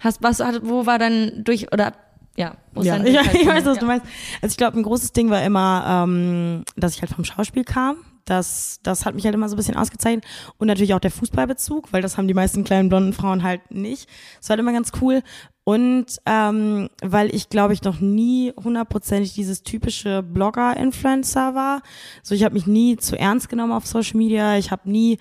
hast, 0.00 0.22
was 0.22 0.40
hat, 0.40 0.60
wo 0.62 0.86
war 0.86 0.98
dann 0.98 1.44
durch, 1.44 1.72
oder, 1.72 1.92
ja, 2.36 2.56
ist 2.74 2.86
Ja, 2.86 2.96
ich, 3.04 3.18
halt 3.18 3.34
ich 3.34 3.46
weiß, 3.46 3.64
was 3.64 3.78
du 3.78 3.86
meinst. 3.86 4.06
Also 4.42 4.52
ich 4.52 4.56
glaube, 4.56 4.78
ein 4.78 4.82
großes 4.82 5.12
Ding 5.12 5.30
war 5.30 5.42
immer, 5.42 6.04
ähm, 6.06 6.64
dass 6.76 6.94
ich 6.94 7.02
halt 7.02 7.12
vom 7.12 7.24
Schauspiel 7.24 7.64
kam. 7.64 7.96
Das, 8.26 8.80
das 8.82 9.06
hat 9.06 9.14
mich 9.14 9.24
halt 9.24 9.34
immer 9.34 9.48
so 9.48 9.54
ein 9.54 9.56
bisschen 9.56 9.76
ausgezeichnet. 9.76 10.24
Und 10.58 10.66
natürlich 10.66 10.94
auch 10.94 11.00
der 11.00 11.10
Fußballbezug, 11.10 11.92
weil 11.92 12.02
das 12.02 12.18
haben 12.18 12.28
die 12.28 12.34
meisten 12.34 12.64
kleinen 12.64 12.88
blonden 12.88 13.12
Frauen 13.12 13.42
halt 13.42 13.70
nicht. 13.70 14.08
Das 14.38 14.48
war 14.48 14.54
halt 14.54 14.60
immer 14.60 14.72
ganz 14.72 14.92
cool. 15.00 15.22
Und 15.68 16.20
ähm, 16.26 16.88
weil 17.02 17.34
ich, 17.34 17.48
glaube 17.48 17.72
ich, 17.72 17.82
noch 17.82 17.98
nie 17.98 18.52
hundertprozentig 18.52 19.34
dieses 19.34 19.64
typische 19.64 20.22
Blogger-Influencer 20.22 21.56
war. 21.56 21.82
So, 22.22 22.36
ich 22.36 22.44
habe 22.44 22.54
mich 22.54 22.68
nie 22.68 22.96
zu 22.96 23.18
ernst 23.18 23.48
genommen 23.48 23.72
auf 23.72 23.84
Social 23.84 24.16
Media. 24.16 24.58
Ich 24.58 24.70
habe 24.70 24.88
nie 24.88 25.18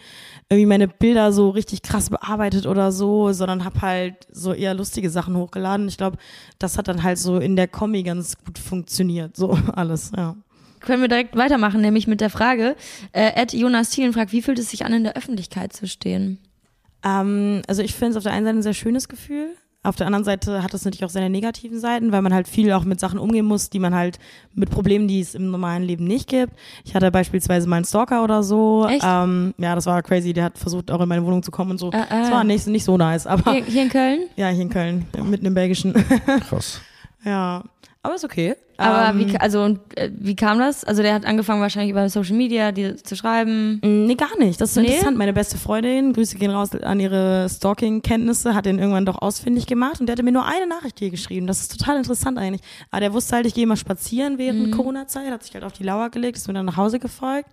irgendwie 0.48 0.68
meine 0.68 0.88
Bilder 0.88 1.34
so 1.34 1.50
richtig 1.50 1.82
krass 1.82 2.12
bearbeitet 2.12 2.68
oder 2.68 2.92
so, 2.92 3.34
sondern 3.34 3.66
habe 3.66 3.82
halt 3.82 4.28
so 4.32 4.54
eher 4.54 4.76
lustige 4.76 5.10
Sachen 5.10 5.36
hochgeladen. 5.36 5.88
Ich 5.88 5.98
glaube, 5.98 6.18
das 6.60 6.78
hat 6.78 6.88
dann 6.88 7.02
halt 7.02 7.18
so 7.18 7.40
in 7.40 7.56
der 7.56 7.68
Kombi 7.68 8.04
ganz 8.04 8.38
gut 8.38 8.60
funktioniert. 8.60 9.36
So 9.36 9.58
alles, 9.76 10.12
ja. 10.16 10.36
Können 10.86 11.02
wir 11.02 11.10
direkt 11.10 11.36
weitermachen, 11.36 11.82
nämlich 11.82 12.08
mit 12.08 12.22
der 12.22 12.30
Frage, 12.30 12.76
äh, 13.12 13.32
Ed 13.36 13.54
Jonas 13.54 13.90
Thielen 13.90 14.14
fragt, 14.14 14.32
wie 14.32 14.42
fühlt 14.42 14.60
es 14.60 14.70
sich 14.70 14.86
an, 14.86 14.94
in 14.94 15.04
der 15.04 15.18
Öffentlichkeit 15.18 15.74
zu 15.74 15.88
stehen? 15.88 16.40
Ähm, 17.04 17.62
also 17.68 17.82
ich 17.82 17.94
finde 17.94 18.12
es 18.12 18.18
auf 18.18 18.24
der 18.24 18.34
einen 18.34 18.46
Seite 18.46 18.58
ein 18.60 18.64
sehr 18.64 18.74
schönes 18.74 19.08
Gefühl. 19.10 19.50
Auf 19.84 19.96
der 19.96 20.08
anderen 20.08 20.26
Seite 20.26 20.64
hat 20.64 20.74
es 20.74 20.84
natürlich 20.84 21.06
auch 21.06 21.10
seine 21.12 21.30
negativen 21.30 21.80
Seiten, 21.80 22.12
weil 22.12 22.24
man 22.24 22.34
halt 22.34 22.48
viel 22.48 22.72
auch 22.72 22.86
mit 22.86 23.00
Sachen 23.00 23.20
umgehen 23.20 23.46
muss, 23.46 23.70
die 23.70 23.78
man 23.78 23.94
halt 23.94 24.18
mit 24.56 24.72
Problemen, 24.72 25.08
die 25.08 25.20
es 25.20 25.36
im 25.36 25.52
normalen 25.52 25.84
Leben 25.84 26.06
nicht 26.06 26.28
gibt. 26.28 26.54
Ich 26.84 26.96
hatte 26.96 27.12
beispielsweise 27.12 27.70
mal 27.70 27.76
einen 27.76 27.86
Stalker 27.86 28.24
oder 28.24 28.42
so. 28.42 28.88
Echt? 28.90 29.06
Ähm, 29.08 29.54
ja, 29.60 29.76
das 29.76 29.86
war 29.86 30.02
crazy. 30.02 30.34
Der 30.34 30.46
hat 30.46 30.58
versucht, 30.58 30.90
auch 30.90 31.02
in 31.02 31.08
meine 31.08 31.24
Wohnung 31.24 31.44
zu 31.44 31.52
kommen 31.52 31.70
und 31.72 31.78
so. 31.78 31.92
Äh, 31.92 31.98
äh. 31.98 32.06
Das 32.10 32.32
war 32.32 32.44
nicht, 32.44 32.66
nicht 32.66 32.84
so 32.84 32.98
nice, 32.98 33.28
aber 33.28 33.52
Hier, 33.52 33.64
hier 33.64 33.84
in 33.84 33.90
Köln? 33.90 34.20
ja, 34.36 34.48
hier 34.50 34.64
in 34.64 34.70
Köln, 34.70 35.06
mitten 35.24 35.46
im 35.46 35.54
Belgischen. 35.54 35.94
Krass. 36.50 36.82
Ja. 37.24 37.64
Aber 38.06 38.16
ist 38.16 38.24
okay. 38.24 38.56
Aber 38.78 39.10
Ähm, 39.18 39.20
wie, 39.32 39.38
also, 39.40 39.62
und, 39.64 39.80
äh, 39.98 40.12
wie 40.14 40.36
kam 40.36 40.60
das? 40.60 40.84
Also 40.84 41.02
der 41.02 41.14
hat 41.14 41.26
angefangen 41.26 41.62
wahrscheinlich 41.62 41.92
über 41.92 42.08
Social 42.10 42.36
Media 42.36 42.72
die 42.74 42.96
zu 42.98 43.16
schreiben. 43.16 43.80
Nee, 43.82 44.16
gar 44.16 44.38
nicht. 44.38 44.60
Das 44.60 44.70
ist 44.70 44.76
so 44.76 44.82
Nee? 44.82 44.88
interessant. 44.88 45.18
Meine 45.18 45.32
beste 45.34 45.58
Freundin, 45.58 46.12
Grüße 46.14 46.38
gehen 46.38 46.52
raus 46.52 46.72
an 46.76 47.00
ihre 47.00 47.48
Stalking-Kenntnisse, 47.50 48.54
hat 48.54 48.66
den 48.66 48.78
irgendwann 48.80 49.06
doch 49.06 49.22
ausfindig 49.22 49.66
gemacht 49.68 50.00
und 50.02 50.08
der 50.08 50.14
hatte 50.14 50.24
mir 50.24 50.34
nur 50.34 50.46
eine 50.46 50.68
Nachricht 50.68 51.00
hier 51.00 51.10
geschrieben. 51.10 51.48
Das 51.48 51.62
ist 51.62 51.78
total 51.80 51.98
interessant 51.98 52.38
eigentlich. 52.38 52.62
Aber 52.92 53.00
der 53.00 53.14
wusste 53.14 53.36
halt, 53.38 53.46
ich 53.46 53.54
gehe 53.54 53.66
mal 53.66 53.78
spazieren 53.78 54.38
während 54.38 54.72
Corona-Zeit, 54.74 55.32
hat 55.32 55.44
sich 55.44 55.54
halt 55.54 55.64
auf 55.64 55.74
die 55.74 55.84
Lauer 55.84 56.10
gelegt, 56.10 56.38
ist 56.38 56.48
mir 56.48 56.54
dann 56.54 56.66
nach 56.66 56.78
Hause 56.78 57.00
gefolgt. 57.00 57.50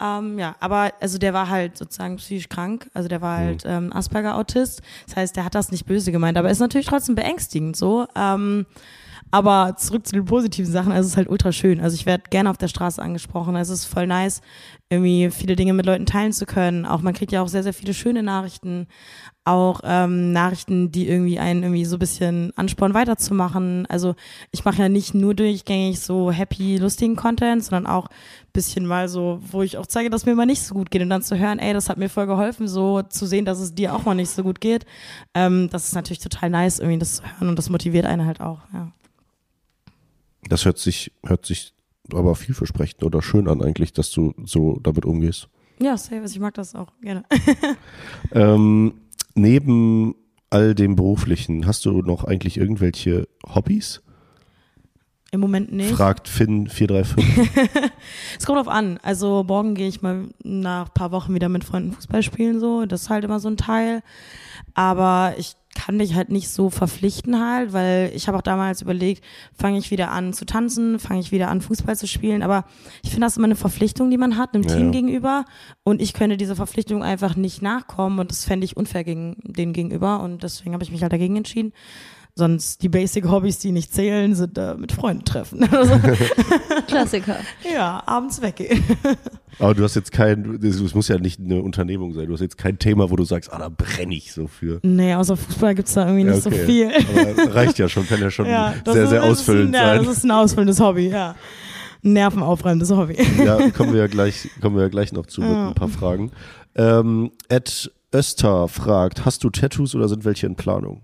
Ähm, 0.00 0.38
ja, 0.38 0.54
aber 0.60 0.92
also 1.00 1.18
der 1.18 1.34
war 1.34 1.48
halt 1.50 1.76
sozusagen 1.76 2.16
psychisch 2.16 2.48
krank, 2.48 2.88
also 2.94 3.08
der 3.08 3.20
war 3.20 3.38
halt 3.38 3.64
ähm, 3.66 3.92
Asperger-Autist. 3.92 4.80
Das 5.08 5.16
heißt, 5.16 5.36
der 5.36 5.44
hat 5.44 5.54
das 5.56 5.72
nicht 5.72 5.86
böse 5.86 6.12
gemeint, 6.12 6.38
aber 6.38 6.50
ist 6.50 6.60
natürlich 6.60 6.86
trotzdem 6.86 7.16
beängstigend 7.16 7.76
so. 7.76 8.06
Ähm, 8.16 8.64
aber 9.30 9.76
zurück 9.76 10.06
zu 10.06 10.12
den 10.12 10.24
positiven 10.24 10.70
Sachen, 10.70 10.92
also 10.92 11.06
es 11.06 11.12
ist 11.12 11.16
halt 11.16 11.28
ultra 11.28 11.52
schön. 11.52 11.80
Also 11.80 11.94
ich 11.94 12.06
werde 12.06 12.24
gerne 12.30 12.50
auf 12.50 12.56
der 12.56 12.68
Straße 12.68 13.02
angesprochen. 13.02 13.56
Also 13.56 13.74
es 13.74 13.80
ist 13.80 13.86
voll 13.86 14.06
nice, 14.06 14.40
irgendwie 14.90 15.30
viele 15.30 15.54
Dinge 15.54 15.74
mit 15.74 15.84
Leuten 15.84 16.06
teilen 16.06 16.32
zu 16.32 16.46
können. 16.46 16.86
Auch 16.86 17.02
man 17.02 17.12
kriegt 17.12 17.32
ja 17.32 17.42
auch 17.42 17.48
sehr, 17.48 17.62
sehr 17.62 17.74
viele 17.74 17.92
schöne 17.92 18.22
Nachrichten. 18.22 18.86
Auch 19.44 19.80
ähm, 19.84 20.32
Nachrichten, 20.32 20.92
die 20.92 21.08
irgendwie 21.08 21.38
einen 21.38 21.62
irgendwie 21.62 21.84
so 21.84 21.96
ein 21.96 21.98
bisschen 21.98 22.52
anspornen, 22.56 22.94
weiterzumachen. 22.94 23.86
Also 23.86 24.14
ich 24.50 24.64
mache 24.64 24.82
ja 24.82 24.88
nicht 24.88 25.14
nur 25.14 25.34
durchgängig 25.34 26.00
so 26.00 26.30
happy, 26.30 26.78
lustigen 26.78 27.16
Content, 27.16 27.64
sondern 27.64 27.86
auch 27.86 28.06
ein 28.06 28.52
bisschen 28.52 28.86
mal 28.86 29.08
so, 29.08 29.40
wo 29.50 29.62
ich 29.62 29.76
auch 29.76 29.86
zeige, 29.86 30.10
dass 30.10 30.26
mir 30.26 30.34
mal 30.34 30.46
nicht 30.46 30.62
so 30.62 30.74
gut 30.74 30.90
geht 30.90 31.02
und 31.02 31.10
dann 31.10 31.22
zu 31.22 31.38
hören, 31.38 31.58
ey, 31.58 31.74
das 31.74 31.90
hat 31.90 31.98
mir 31.98 32.08
voll 32.08 32.26
geholfen, 32.26 32.66
so 32.66 33.02
zu 33.02 33.26
sehen, 33.26 33.44
dass 33.44 33.60
es 33.60 33.74
dir 33.74 33.94
auch 33.94 34.04
mal 34.04 34.14
nicht 34.14 34.30
so 34.30 34.42
gut 34.42 34.60
geht. 34.60 34.86
Ähm, 35.34 35.68
das 35.70 35.88
ist 35.88 35.94
natürlich 35.94 36.20
total 36.20 36.50
nice, 36.50 36.78
irgendwie 36.78 36.98
das 36.98 37.16
zu 37.16 37.22
hören 37.24 37.48
und 37.48 37.58
das 37.58 37.68
motiviert 37.68 38.06
einen 38.06 38.26
halt 38.26 38.40
auch, 38.40 38.60
ja. 38.72 38.92
Das 40.48 40.64
hört 40.64 40.78
sich, 40.78 41.12
hört 41.24 41.46
sich 41.46 41.74
aber 42.12 42.34
vielversprechend 42.34 43.02
oder 43.02 43.22
schön 43.22 43.48
an 43.48 43.62
eigentlich, 43.62 43.92
dass 43.92 44.10
du 44.10 44.34
so 44.44 44.78
damit 44.82 45.04
umgehst. 45.04 45.48
Ja, 45.80 45.96
safe, 45.96 46.24
ich 46.24 46.40
mag 46.40 46.54
das 46.54 46.74
auch 46.74 46.92
gerne. 47.00 47.24
Ähm, 48.32 48.94
neben 49.34 50.14
all 50.50 50.74
dem 50.74 50.96
Beruflichen, 50.96 51.66
hast 51.66 51.84
du 51.84 52.02
noch 52.02 52.24
eigentlich 52.24 52.56
irgendwelche 52.56 53.28
Hobbys? 53.46 54.02
Im 55.30 55.40
Moment 55.40 55.72
nicht. 55.72 55.90
Fragt 55.90 56.28
Finn435. 56.28 57.18
Es 58.38 58.46
kommt 58.46 58.58
drauf 58.58 58.68
an. 58.68 58.98
Also 59.02 59.44
morgen 59.46 59.74
gehe 59.74 59.88
ich 59.88 60.00
mal 60.00 60.28
nach 60.42 60.86
ein 60.86 60.94
paar 60.94 61.12
Wochen 61.12 61.34
wieder 61.34 61.50
mit 61.50 61.64
Freunden 61.64 61.92
Fußball 61.92 62.22
spielen, 62.22 62.60
so. 62.60 62.86
Das 62.86 63.02
ist 63.02 63.10
halt 63.10 63.24
immer 63.24 63.38
so 63.38 63.48
ein 63.48 63.58
Teil. 63.58 64.02
Aber 64.74 65.34
ich 65.38 65.54
kann 65.74 65.96
mich 65.96 66.14
halt 66.14 66.30
nicht 66.30 66.48
so 66.48 66.70
verpflichten 66.70 67.40
halt, 67.40 67.72
weil 67.72 68.10
ich 68.14 68.26
habe 68.26 68.36
auch 68.36 68.42
damals 68.42 68.82
überlegt, 68.82 69.22
fange 69.56 69.78
ich 69.78 69.90
wieder 69.92 70.10
an 70.10 70.32
zu 70.32 70.44
tanzen, 70.44 70.98
fange 70.98 71.20
ich 71.20 71.30
wieder 71.30 71.48
an 71.48 71.60
Fußball 71.60 71.96
zu 71.96 72.08
spielen. 72.08 72.42
Aber 72.42 72.64
ich 73.02 73.10
finde 73.10 73.26
das 73.26 73.36
immer 73.36 73.44
eine 73.46 73.54
Verpflichtung, 73.54 74.10
die 74.10 74.18
man 74.18 74.36
hat, 74.36 74.54
einem 74.54 74.64
Ja, 74.64 74.74
Team 74.74 74.86
ja. 74.86 74.90
gegenüber. 74.92 75.44
Und 75.84 76.02
ich 76.02 76.14
könnte 76.14 76.36
dieser 76.36 76.56
Verpflichtung 76.56 77.04
einfach 77.04 77.36
nicht 77.36 77.62
nachkommen 77.62 78.18
und 78.18 78.30
das 78.30 78.44
fände 78.44 78.64
ich 78.64 78.76
unfair 78.76 79.04
gegen 79.04 79.36
den 79.44 79.72
gegenüber. 79.72 80.20
Und 80.20 80.42
deswegen 80.42 80.74
habe 80.74 80.82
ich 80.82 80.90
mich 80.90 81.02
halt 81.02 81.12
dagegen 81.12 81.36
entschieden. 81.36 81.72
Sonst 82.38 82.84
die 82.84 82.88
Basic-Hobbys, 82.88 83.58
die 83.58 83.72
nicht 83.72 83.92
zählen, 83.92 84.32
sind 84.32 84.56
äh, 84.58 84.76
mit 84.76 84.92
Freunden 84.92 85.24
treffen. 85.24 85.68
Klassiker. 86.86 87.34
ja, 87.68 88.00
abends 88.06 88.40
weggehen. 88.40 88.80
aber 89.58 89.74
du 89.74 89.82
hast 89.82 89.96
jetzt 89.96 90.12
kein, 90.12 90.60
es 90.62 90.94
muss 90.94 91.08
ja 91.08 91.18
nicht 91.18 91.40
eine 91.40 91.60
Unternehmung 91.60 92.14
sein, 92.14 92.28
du 92.28 92.34
hast 92.34 92.40
jetzt 92.40 92.56
kein 92.56 92.78
Thema, 92.78 93.10
wo 93.10 93.16
du 93.16 93.24
sagst, 93.24 93.52
ah, 93.52 93.58
da 93.58 93.68
brenne 93.68 94.14
ich 94.14 94.32
so 94.32 94.46
für. 94.46 94.78
Nee, 94.84 95.14
außer 95.14 95.36
Fußball 95.36 95.74
gibt's 95.74 95.94
da 95.94 96.06
irgendwie 96.06 96.30
nicht 96.30 96.44
Ja, 96.44 96.46
okay. 96.46 96.60
so 96.60 96.64
viel. 96.64 96.92
Aber 97.42 97.54
reicht 97.56 97.76
ja 97.80 97.88
schon, 97.88 98.06
kann 98.06 98.20
ja 98.20 98.30
schon 98.30 98.46
Ja, 98.48 98.72
sehr, 98.86 99.02
ist, 99.02 99.10
sehr 99.10 99.24
ausfüllend 99.24 99.74
ein, 99.74 99.82
ja, 99.82 99.96
sein. 99.96 100.04
Das 100.04 100.16
ist 100.18 100.24
ein 100.24 100.30
ausfüllendes 100.30 100.78
Hobby, 100.78 101.08
ja. 101.08 101.34
Nervenaufreibendes 102.02 102.92
Hobby. 102.92 103.16
Ja, 103.44 103.68
kommen 103.70 103.94
wir 103.94 104.02
ja 104.02 104.06
gleich, 104.06 104.48
kommen 104.60 104.76
wir 104.76 104.84
ja 104.84 104.88
gleich 104.88 105.12
noch 105.12 105.26
zu 105.26 105.40
mit 105.40 105.50
ein 105.50 105.74
paar 105.74 105.88
Fragen. 105.88 106.30
Ähm, 106.76 107.32
Ed 107.48 107.90
Öster 108.14 108.68
fragt, 108.68 109.24
hast 109.24 109.42
du 109.42 109.50
Tattoos 109.50 109.96
oder 109.96 110.08
sind 110.08 110.24
welche 110.24 110.46
in 110.46 110.54
Planung? 110.54 111.02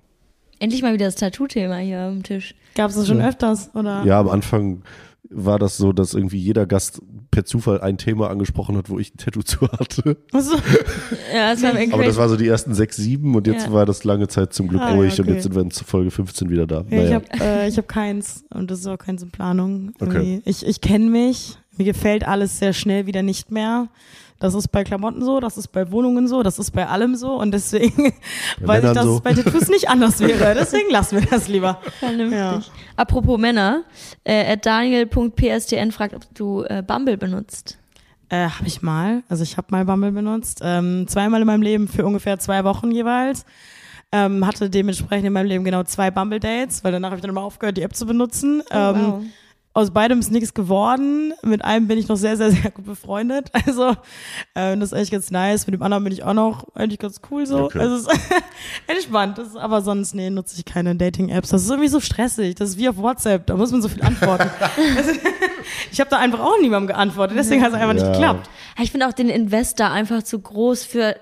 Endlich 0.65 0.83
mal 0.83 0.95
wieder 0.95 1.05
das 1.05 1.17
Tattoo-Thema 1.17 1.77
hier 1.77 2.01
am 2.01 2.23
Tisch. 2.23 2.55
Gab's 2.75 2.95
das 2.97 3.07
schon 3.07 3.21
öfters, 3.21 3.71
oder? 3.75 4.03
Ja, 4.07 4.19
am 4.19 4.29
Anfang 4.29 4.83
war 5.31 5.59
das 5.59 5.77
so, 5.77 5.93
dass 5.93 6.15
irgendwie 6.15 6.39
jeder 6.39 6.65
Gast 6.67 7.01
per 7.31 7.45
Zufall 7.45 7.81
ein 7.81 7.99
Thema 7.99 8.31
angesprochen 8.31 8.77
hat, 8.77 8.89
wo 8.89 8.99
ich 8.99 9.15
ein 9.15 9.19
Tattoo 9.19 9.43
zu 9.43 9.61
hatte. 9.63 10.17
Also, 10.33 10.55
Ja, 11.35 11.53
das 11.53 11.63
war 11.63 11.73
Aber 11.93 12.05
das 12.05 12.17
war 12.17 12.29
so 12.29 12.37
die 12.37 12.47
ersten 12.49 12.75
sechs, 12.75 12.97
sieben 12.97 13.35
und 13.35 13.47
jetzt 13.47 13.67
Ja. 13.67 13.73
war 13.73 13.85
das 13.85 14.05
lange 14.05 14.29
Zeit 14.29 14.53
zum 14.55 14.69
Glück 14.69 14.81
Ah, 14.81 14.91
ja, 14.91 14.95
ruhig 14.97 15.19
und 15.19 15.27
okay. 15.27 15.35
jetzt 15.35 15.43
sind 15.43 15.55
wir 15.55 15.63
in 15.63 15.71
Folge 15.71 16.11
15 16.11 16.49
wieder 16.51 16.67
da. 16.67 16.77
ja, 16.77 16.85
ich 16.89 16.91
Naja. 17.11 17.15
habe 17.15 17.27
äh, 17.45 17.69
ich 17.69 17.77
hab 17.77 17.89
keins 17.89 18.45
und 18.51 18.71
das 18.71 18.81
ist 18.81 18.87
auch 18.87 18.99
keins 18.99 19.23
in 19.23 19.31
Planung. 19.31 19.93
Okay. 20.01 20.05
Irgendwie. 20.17 20.43
Ich, 20.45 20.65
ich 20.65 20.81
kenne 20.81 21.11
mich, 21.11 21.59
mir 21.79 21.85
gefällt 21.85 22.27
alles 22.27 22.59
sehr 22.59 22.73
schnell 22.73 23.07
wieder 23.07 23.23
nicht 23.23 23.51
mehr. 23.51 23.89
Das 24.41 24.55
ist 24.55 24.69
bei 24.69 24.85
Klamotten 24.85 25.25
so, 25.25 25.41
das 25.41 25.57
ist 25.57 25.69
bei 25.69 25.91
Wohnungen 25.91 26.29
so, 26.29 26.43
das 26.43 26.59
ist 26.59 26.73
bei 26.73 26.87
allem 26.87 27.15
so 27.15 27.41
und 27.41 27.53
deswegen 27.53 28.13
weiß 28.61 28.85
ich, 28.85 28.93
dass 28.93 29.05
so. 29.05 29.17
es 29.17 29.21
bei 29.21 29.33
Tattoos 29.33 29.69
nicht 29.69 29.89
anders 29.89 30.21
wäre. 30.21 30.55
Deswegen 30.55 30.91
lassen 30.91 31.21
wir 31.21 31.27
das 31.27 31.49
lieber. 31.49 31.81
Vernünftig. 31.99 32.39
Ja. 32.39 32.61
Apropos 32.97 33.39
Männer, 33.39 33.85
äh, 34.25 34.57
Daniel.pstn 34.59 35.93
fragt, 35.93 36.15
ob 36.15 36.23
du 36.35 36.63
äh, 36.65 36.83
Bumble 36.87 37.17
benutzt. 37.17 37.79
Äh, 38.29 38.49
habe 38.49 38.67
ich 38.67 38.83
mal. 38.83 39.23
Also 39.29 39.45
ich 39.45 39.57
habe 39.57 39.69
mal 39.71 39.85
Bumble 39.85 40.13
benutzt. 40.13 40.61
Ähm, 40.63 41.07
zweimal 41.09 41.41
in 41.41 41.47
meinem 41.47 41.63
Leben 41.63 41.89
für 41.89 42.05
ungefähr 42.05 42.39
zwei 42.39 42.65
Wochen 42.65 42.91
jeweils. 42.91 43.47
Ähm, 44.13 44.47
hatte 44.47 44.69
dementsprechend 44.69 45.27
in 45.27 45.33
meinem 45.33 45.47
Leben 45.47 45.65
genau 45.65 45.85
zwei 45.85 46.11
Bumble-Dates, 46.11 46.85
weil 46.85 46.93
danach 46.93 47.11
habe 47.11 47.17
ich 47.17 47.23
dann 47.23 47.31
immer 47.31 47.43
aufgehört, 47.43 47.77
die 47.77 47.83
App 47.83 47.95
zu 47.95 48.07
benutzen. 48.07 48.63
ähm, 48.71 48.97
wow. 48.97 49.23
Aus 49.77 49.91
beidem 49.91 50.21
ist 50.21 50.31
nichts 50.31 50.55
geworden. 50.55 51.35
Mit 51.43 51.65
einem 51.65 51.89
bin 51.89 51.99
ich 51.99 52.07
noch 52.07 52.15
sehr, 52.17 52.37
sehr, 52.37 52.53
sehr 52.53 52.71
gut 52.71 52.87
befreundet. 52.87 53.51
Also 53.67 53.97
ähm, 54.55 54.79
das 54.79 54.93
ist 54.93 54.99
echt 54.99 55.11
ganz 55.11 55.31
nice. 55.33 55.67
Mit 55.67 55.75
dem 55.75 55.83
anderen 55.83 56.05
bin 56.05 56.13
ich 56.13 56.23
auch 56.23 56.33
noch 56.33 56.67
eigentlich 56.75 57.01
ganz 57.01 57.21
cool 57.31 57.45
so. 57.45 57.65
Okay. 57.65 57.81
Also 57.81 57.97
es 57.97 58.03
ist 58.07 58.11
entspannt. 58.87 59.37
Das 59.39 59.49
ist, 59.49 59.57
aber 59.57 59.83
sonst, 59.83 60.15
nee, 60.15 60.31
nutze 60.31 60.57
ich 60.57 60.65
keine 60.65 60.95
Dating-Apps. 60.95 61.49
Das 61.49 61.63
ist 61.65 61.71
irgendwie 61.71 61.89
so 61.89 61.99
stressig. 61.99 62.55
Das 62.55 62.71
ist 62.71 62.79
wie 62.79 62.89
auf 62.89 62.99
WhatsApp. 62.99 63.47
Da 63.47 63.57
muss 63.57 63.73
man 63.73 63.83
so 63.83 63.89
viel 63.89 64.03
antworten. 64.03 64.49
also, 64.97 65.11
ich 65.91 65.99
habe 66.01 66.09
da 66.11 66.19
einfach 66.19 66.39
auch 66.41 66.61
niemandem 66.61 66.89
geantwortet. 66.89 67.37
Deswegen 67.37 67.63
hat 67.63 67.71
es 67.73 67.75
einfach 67.75 67.95
nicht 67.95 68.07
Ja. 68.07 68.13
geklappt. 68.13 68.49
Ich 68.81 68.93
finde 68.93 69.09
auch 69.09 69.13
den 69.13 69.29
Investor 69.29 69.91
einfach 69.91 70.23
zu 70.23 70.39
groß 70.39 70.85
für 70.85 71.17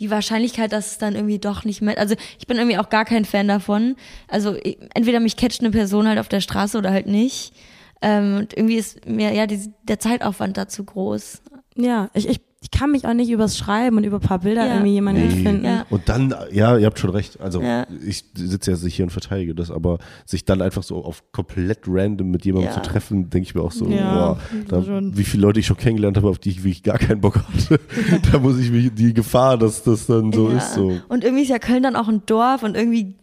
die 0.00 0.10
Wahrscheinlichkeit, 0.10 0.72
dass 0.72 0.92
es 0.92 0.98
dann 0.98 1.14
irgendwie 1.14 1.38
doch 1.38 1.64
nicht 1.64 1.80
mehr. 1.80 1.96
Also 1.96 2.14
ich 2.38 2.46
bin 2.46 2.58
irgendwie 2.58 2.76
auch 2.76 2.90
gar 2.90 3.06
kein 3.06 3.24
Fan 3.24 3.48
davon. 3.48 3.96
Also 4.28 4.54
entweder 4.92 5.20
mich 5.20 5.36
catcht 5.38 5.60
eine 5.60 5.70
Person 5.70 6.06
halt 6.06 6.18
auf 6.18 6.28
der 6.28 6.40
Straße 6.42 6.76
oder 6.76 6.90
halt 6.90 7.06
nicht. 7.06 7.54
Ähm, 8.02 8.36
und 8.38 8.56
irgendwie 8.56 8.76
ist 8.76 9.06
mir 9.08 9.32
ja 9.32 9.46
die, 9.46 9.70
der 9.84 9.98
Zeitaufwand 9.98 10.56
da 10.56 10.68
zu 10.68 10.84
groß. 10.84 11.40
Ja, 11.76 12.08
ich, 12.14 12.28
ich, 12.28 12.40
ich 12.62 12.70
kann 12.70 12.90
mich 12.90 13.06
auch 13.06 13.12
nicht 13.14 13.30
übers 13.30 13.56
Schreiben 13.56 13.96
und 13.98 14.04
über 14.04 14.16
ein 14.16 14.22
paar 14.22 14.40
Bilder 14.40 14.66
Ja. 14.66 14.74
irgendwie 14.74 14.92
jemanden 14.92 15.28
Nee. 15.28 15.42
finden. 15.44 15.64
Ja. 15.64 15.86
Und 15.90 16.08
dann, 16.08 16.34
ja, 16.52 16.76
ihr 16.78 16.86
habt 16.86 16.98
schon 16.98 17.10
recht. 17.10 17.38
Also 17.40 17.60
Ja. 17.62 17.86
ich 18.04 18.24
sitze 18.34 18.70
jetzt 18.70 18.82
nicht 18.82 18.96
hier 18.96 19.04
und 19.04 19.10
verteidige 19.10 19.54
das, 19.54 19.70
aber 19.70 19.98
sich 20.24 20.44
dann 20.44 20.62
einfach 20.62 20.82
so 20.82 21.04
auf 21.04 21.22
komplett 21.32 21.80
random 21.86 22.30
mit 22.30 22.44
jemandem 22.44 22.70
Ja. 22.70 22.74
zu 22.74 22.80
treffen, 22.88 23.28
denke 23.30 23.48
ich 23.48 23.54
mir 23.54 23.60
auch 23.62 23.72
so, 23.72 23.86
Ja, 23.88 24.34
boah, 24.34 24.38
da, 24.68 24.82
wie 25.16 25.24
viele 25.24 25.42
Leute 25.42 25.60
ich 25.60 25.66
schon 25.66 25.76
kennengelernt 25.76 26.16
habe, 26.16 26.28
auf 26.28 26.38
die 26.38 26.50
ich 26.50 26.58
wirklich 26.64 26.82
gar 26.82 26.98
keinen 26.98 27.20
Bock 27.20 27.36
hatte. 27.38 27.78
da 28.32 28.38
muss 28.38 28.58
ich 28.58 28.70
mich 28.70 28.92
die 28.94 29.12
Gefahr, 29.14 29.58
dass 29.58 29.82
das 29.82 30.06
dann 30.06 30.32
so 30.32 30.50
ja. 30.50 30.56
ist, 30.58 30.74
so. 30.74 30.98
Und 31.08 31.24
irgendwie 31.24 31.42
ist 31.44 31.50
ja 31.50 31.58
Köln 31.58 31.82
dann 31.82 31.94
auch 31.96 32.08
ein 32.08 32.22
Dorf 32.26 32.62
und 32.62 32.74
irgendwie 32.76 33.16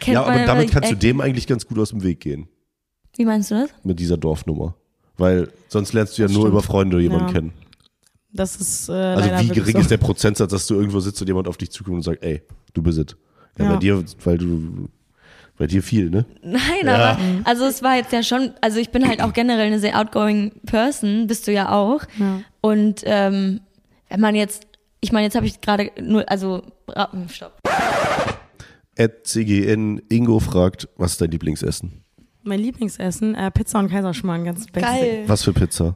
kennt 0.00 0.14
Ja, 0.14 0.24
aber 0.24 0.44
damit 0.44 0.68
ja 0.68 0.72
kannst 0.72 0.90
du 0.90 0.96
dem 0.96 1.20
eigentlich 1.20 1.46
ganz 1.46 1.66
gut 1.66 1.78
aus 1.78 1.90
dem 1.90 2.02
Weg 2.02 2.20
gehen, 2.20 2.48
Wie 3.16 3.24
meinst 3.24 3.50
du 3.50 3.54
das? 3.56 3.70
mit 3.84 3.98
dieser 3.98 4.16
Dorfnummer. 4.16 4.74
Weil 5.16 5.48
sonst 5.68 5.92
lernst 5.92 6.16
du 6.16 6.22
ja 6.22 6.28
Das 6.28 6.34
nur 6.34 6.44
stimmt. 6.44 6.52
über 6.54 6.62
Freunde 6.62 7.00
jemanden 7.00 7.26
Ja. 7.26 7.32
kennen. 7.32 7.52
Das 8.32 8.56
ist 8.56 8.88
äh, 8.88 8.92
Also 8.92 9.28
wie 9.44 9.48
gering 9.54 9.72
so. 9.74 9.78
ist 9.80 9.90
der 9.90 9.96
Prozentsatz, 9.98 10.50
dass 10.52 10.66
du 10.66 10.74
irgendwo 10.76 11.00
sitzt 11.00 11.20
und 11.20 11.26
jemand 11.26 11.48
auf 11.48 11.56
dich 11.56 11.70
zukommt 11.70 11.96
und 11.96 12.02
sagt, 12.02 12.22
ey, 12.24 12.42
du 12.74 12.82
bist 12.82 12.98
es. 12.98 13.16
Ja, 13.58 13.64
Ja. 13.64 13.72
bei 13.72 13.76
dir, 13.78 14.04
weil 14.24 14.38
du, 14.38 14.88
bei 15.58 15.66
dir 15.66 15.82
viel, 15.82 16.08
ne? 16.10 16.24
Nein, 16.42 16.60
Ja. 16.84 16.94
aber 17.12 17.18
also 17.44 17.64
es 17.66 17.82
war 17.82 17.96
jetzt 17.96 18.12
ja 18.12 18.22
schon, 18.22 18.52
also 18.60 18.78
ich 18.78 18.90
bin 18.90 19.06
halt 19.06 19.20
auch 19.20 19.32
generell 19.32 19.66
eine 19.66 19.80
sehr 19.80 19.98
outgoing 19.98 20.52
Person, 20.64 21.26
bist 21.26 21.46
du 21.48 21.52
ja 21.52 21.70
auch. 21.72 22.02
Ja. 22.18 22.40
Und 22.60 23.02
ähm, 23.04 23.60
wenn 24.08 24.20
man 24.20 24.34
jetzt, 24.36 24.66
ich 25.00 25.10
meine, 25.12 25.24
jetzt 25.26 25.34
habe 25.34 25.46
ich 25.46 25.60
gerade 25.60 25.90
nur, 26.00 26.30
also 26.30 26.62
stopp. 27.28 27.58
Ed 28.96 29.26
CGN 29.26 30.00
Ingo 30.08 30.40
fragt, 30.40 30.88
was 30.96 31.12
ist 31.12 31.20
dein 31.20 31.30
Lieblingsessen? 31.30 31.99
Mein 32.42 32.60
Lieblingsessen, 32.60 33.34
äh, 33.34 33.50
Pizza 33.50 33.78
und 33.78 33.88
Kaiserschmarrn, 33.90 34.44
ganz 34.44 34.66
basic. 34.66 35.28
Was 35.28 35.44
für 35.44 35.52
Pizza? 35.52 35.94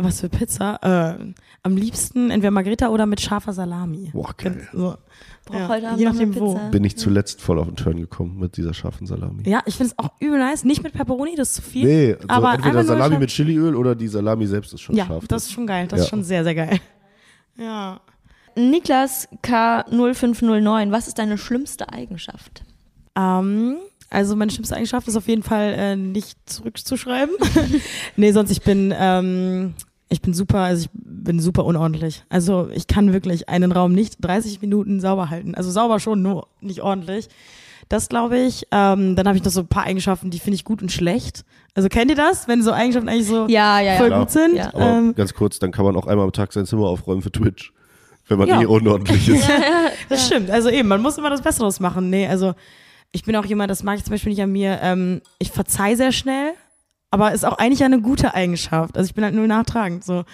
Was 0.00 0.20
für 0.20 0.28
Pizza? 0.28 0.78
Äh, 1.18 1.32
am 1.64 1.76
liebsten 1.76 2.30
entweder 2.30 2.52
Margarita 2.52 2.88
oder 2.88 3.04
mit 3.04 3.20
scharfer 3.20 3.52
Salami. 3.52 4.10
Boah, 4.12 4.32
geil. 4.36 4.68
So. 4.72 4.96
Brauch 5.44 5.54
Ja, 5.58 5.68
heute 5.68 5.86
Abend 5.88 5.98
je 5.98 6.04
nachdem 6.06 6.34
wo. 6.36 6.54
Pizza. 6.54 6.68
Bin 6.70 6.84
ich 6.84 6.96
zuletzt 6.96 7.42
voll 7.42 7.58
auf 7.58 7.66
den 7.66 7.74
Turn 7.76 7.96
gekommen 7.98 8.38
mit 8.38 8.56
dieser 8.56 8.72
scharfen 8.74 9.06
Salami. 9.08 9.42
Ja, 9.48 9.60
ich 9.66 9.74
finde 9.76 9.92
es 9.92 9.98
auch 9.98 10.12
übel 10.20 10.38
nice. 10.38 10.62
Nicht 10.64 10.84
mit 10.84 10.92
Pepperoni, 10.92 11.34
das 11.34 11.48
ist 11.48 11.54
zu 11.56 11.62
viel. 11.62 11.84
Nee, 11.84 12.16
so 12.20 12.28
aber 12.28 12.54
entweder 12.54 12.78
einfach 12.78 12.84
nur 12.94 12.96
Salami 12.98 13.18
mit 13.18 13.30
Chiliöl 13.30 13.74
oder 13.74 13.96
die 13.96 14.06
Salami 14.08 14.46
selbst 14.46 14.72
ist 14.72 14.82
schon 14.82 14.94
Ja, 14.94 15.06
scharf. 15.06 15.26
das 15.26 15.46
ist 15.46 15.52
schon 15.52 15.66
geil. 15.66 15.88
Das 15.88 15.98
Ja. 15.98 16.04
ist 16.04 16.10
schon 16.10 16.22
sehr, 16.22 16.44
sehr 16.44 16.54
geil. 16.54 16.78
Ja. 17.60 18.00
Niklas 18.54 19.28
K0509, 19.42 20.92
was 20.92 21.08
ist 21.08 21.18
deine 21.18 21.36
schlimmste 21.38 21.88
Eigenschaft? 21.92 22.62
Ähm, 23.16 23.78
Also 24.10 24.36
meine 24.36 24.50
schlimmste 24.50 24.74
Eigenschaft 24.76 25.06
ist 25.08 25.16
auf 25.16 25.28
jeden 25.28 25.42
Fall 25.42 25.74
äh, 25.76 25.96
nicht 25.96 26.38
zurückzuschreiben. 26.46 27.34
nee, 28.16 28.32
sonst 28.32 28.50
ich 28.50 28.62
bin 28.62 28.94
ähm, 28.98 29.74
ich 30.08 30.22
bin 30.22 30.32
super, 30.32 30.60
also 30.60 30.84
ich 30.84 30.90
bin 30.94 31.38
super 31.40 31.64
unordentlich. 31.66 32.24
Also 32.30 32.70
ich 32.72 32.86
kann 32.86 33.12
wirklich 33.12 33.48
einen 33.50 33.72
Raum 33.72 33.92
nicht 33.92 34.16
30 34.22 34.62
Minuten 34.62 35.00
sauber 35.00 35.28
halten. 35.28 35.54
Also 35.54 35.70
sauber 35.70 36.00
schon, 36.00 36.22
nur 36.22 36.46
nicht 36.62 36.80
ordentlich. 36.80 37.28
Das 37.90 38.08
glaube 38.08 38.38
ich. 38.38 38.66
Ähm, 38.70 39.16
dann 39.16 39.26
habe 39.28 39.36
ich 39.36 39.44
noch 39.44 39.50
so 39.52 39.60
ein 39.60 39.66
paar 39.68 39.84
Eigenschaften, 39.84 40.30
die 40.30 40.38
finde 40.38 40.54
ich 40.56 40.64
gut 40.64 40.80
und 40.80 40.90
schlecht. 40.92 41.44
Also 41.74 41.88
kennt 41.90 42.10
ihr 42.10 42.16
das, 42.16 42.48
wenn 42.48 42.62
so 42.62 42.72
Eigenschaften 42.72 43.08
eigentlich 43.10 43.26
so 43.26 43.46
Ja, 43.48 43.80
ja, 43.80 43.92
ja. 43.92 43.96
voll 43.98 44.06
Klar. 44.08 44.20
gut 44.20 44.30
sind? 44.30 44.56
Ja. 44.56 44.68
Aber 44.74 44.84
Ähm, 44.86 45.14
ganz 45.14 45.34
kurz, 45.34 45.58
dann 45.58 45.70
kann 45.72 45.84
man 45.84 45.96
auch 45.96 46.06
einmal 46.06 46.24
am 46.24 46.32
Tag 46.32 46.52
sein 46.54 46.64
Zimmer 46.66 46.86
aufräumen 46.86 47.20
für 47.22 47.30
Twitch. 47.32 47.72
Wenn 48.28 48.38
man 48.38 48.48
Ja. 48.48 48.60
eh 48.62 48.66
unordentlich 48.66 49.28
ist. 49.28 49.48
Das 50.08 50.26
stimmt. 50.26 50.50
Also 50.50 50.70
eben, 50.70 50.88
man 50.88 51.02
muss 51.02 51.18
immer 51.18 51.28
das 51.30 51.42
Beste 51.42 51.60
draus 51.62 51.80
machen. 51.80 52.08
Nee, 52.10 52.26
also 52.26 52.54
ich 53.12 53.24
bin 53.24 53.36
auch 53.36 53.44
jemand, 53.44 53.70
das 53.70 53.82
mag 53.82 53.96
ich 53.98 54.04
zum 54.04 54.12
Beispiel 54.12 54.30
nicht 54.30 54.42
an 54.42 54.52
mir. 54.52 54.78
Ähm, 54.82 55.22
ich 55.38 55.50
verzeih 55.50 55.94
sehr 55.94 56.12
schnell, 56.12 56.52
aber 57.10 57.32
ist 57.32 57.44
auch 57.44 57.58
eigentlich 57.58 57.82
eine 57.84 58.00
gute 58.00 58.34
Eigenschaft. 58.34 58.96
Also 58.96 59.08
ich 59.08 59.14
bin 59.14 59.24
halt 59.24 59.34
nur 59.34 59.46
nachtragend. 59.46 60.04
So, 60.04 60.24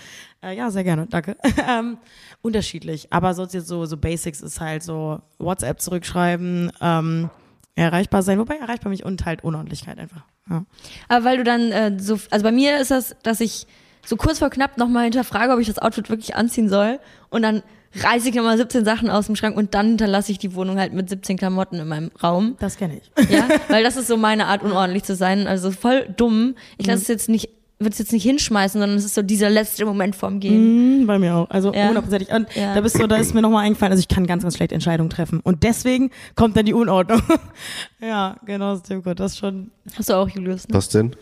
äh, 0.43 0.57
ja, 0.57 0.71
sehr 0.71 0.85
gerne, 0.85 1.07
danke. 1.07 1.37
ähm, 1.69 1.99
unterschiedlich. 2.43 3.13
Aber 3.13 3.35
sonst 3.35 3.55
jetzt 3.55 3.69
so, 3.69 3.87
so 3.87 3.97
Basics 3.97 4.41
ist 4.41 4.61
halt 4.61 4.83
so 4.83 5.21
WhatsApp 5.39 5.81
zurückschreiben, 5.81 6.73
ähm, 6.81 7.31
erreichbar 7.77 8.23
sein, 8.23 8.39
wobei 8.39 8.57
erreichbar 8.57 8.91
mich 8.91 9.05
und 9.05 9.25
halt 9.25 9.45
Unordentlichkeit 9.45 9.99
einfach. 9.99 10.25
Ja. 10.51 10.65
Aber 11.09 11.25
weil 11.25 11.37
du 11.39 11.45
dann 11.45 11.73
äh, 11.73 11.99
so, 11.99 12.19
also 12.31 12.43
bei 12.43 12.53
mir 12.53 12.79
ist 12.79 12.91
das, 12.91 13.17
dass 13.23 13.41
ich 13.41 13.67
so 14.05 14.17
kurz 14.17 14.41
vor 14.41 14.51
knapp 14.51 14.77
nochmal 14.77 15.05
hinterfrage, 15.05 15.53
ob 15.53 15.61
ich 15.61 15.67
das 15.67 15.79
Outfit 15.79 16.11
wirklich 16.11 16.37
anziehen 16.37 16.69
soll. 16.69 16.99
Und 17.31 17.43
dann 17.43 17.63
reiße 18.03 18.29
ich 18.29 18.35
nochmal 18.35 18.57
17 18.57 18.85
Sachen 18.85 19.11
aus 19.11 19.27
dem 19.27 19.37
Schrank 19.37 19.57
und 19.57 19.75
dann 19.75 19.89
hinterlasse 19.89 20.33
ich 20.33 20.39
die 20.39 20.55
Wohnung 20.55 20.79
halt 20.79 20.93
mit 20.93 21.09
17 21.09 21.37
Klamotten 21.37 21.77
in 21.77 21.87
meinem 21.89 22.11
Raum. 22.23 22.57
Das 22.59 22.77
kenne 22.77 22.99
ich. 22.99 23.31
Ja, 23.31 23.49
weil 23.69 23.83
das 23.85 23.97
ist 23.97 24.09
so 24.09 24.17
meine 24.17 24.47
Art, 24.47 24.63
unordentlich 24.63 25.05
zu 25.05 25.15
sein. 25.15 25.47
Also 25.47 25.71
voll 25.71 26.09
dumm. 26.17 26.55
Ich 26.79 26.87
lasse 26.87 27.03
es 27.03 27.09
jetzt 27.09 27.29
nicht, 27.29 27.49
würde 27.79 27.93
es 27.93 27.99
jetzt 27.99 28.13
nicht 28.13 28.23
hinschmeißen, 28.23 28.81
sondern 28.81 28.97
es 28.99 29.05
ist 29.05 29.15
so 29.15 29.23
dieser 29.23 29.51
letzte 29.51 29.85
Moment 29.85 30.17
vorm 30.17 30.41
Gehen. 30.41 31.01
Mhm, 31.03 31.07
bei 31.07 31.19
mir 31.19 31.35
auch. 31.37 31.51
Also 31.51 31.73
Ja. 31.75 31.89
hundertprozentig. 31.89 32.31
Und 32.33 32.47
Ja. 32.55 32.75
da 32.75 32.81
bist 32.81 32.99
du, 33.01 33.07
da 33.07 33.17
ist 33.17 33.35
mir 33.35 33.43
nochmal 33.43 33.65
eingefallen, 33.67 33.93
also 33.93 34.01
ich 34.01 34.09
kann 34.09 34.27
ganz, 34.27 34.43
ganz 34.43 34.57
schlecht 34.57 34.73
Entscheidungen 34.73 35.11
treffen. 35.11 35.41
Und 35.41 35.63
deswegen 35.63 36.11
kommt 36.37 36.57
dann 36.57 36.67
die 36.67 36.75
Unordnung. 36.75 37.23
ja, 38.01 38.37
genau, 38.47 38.75
das 38.75 38.81
stimmt 38.87 39.05
gut. 39.05 39.21
Das 39.21 39.33
ist 39.33 39.39
schon. 39.39 39.71
Hast 39.97 40.09
du 40.09 40.15
auch, 40.15 40.29
Julius? 40.29 40.69
Ne? 40.69 40.75
Was 40.75 40.89
denn? 40.89 41.15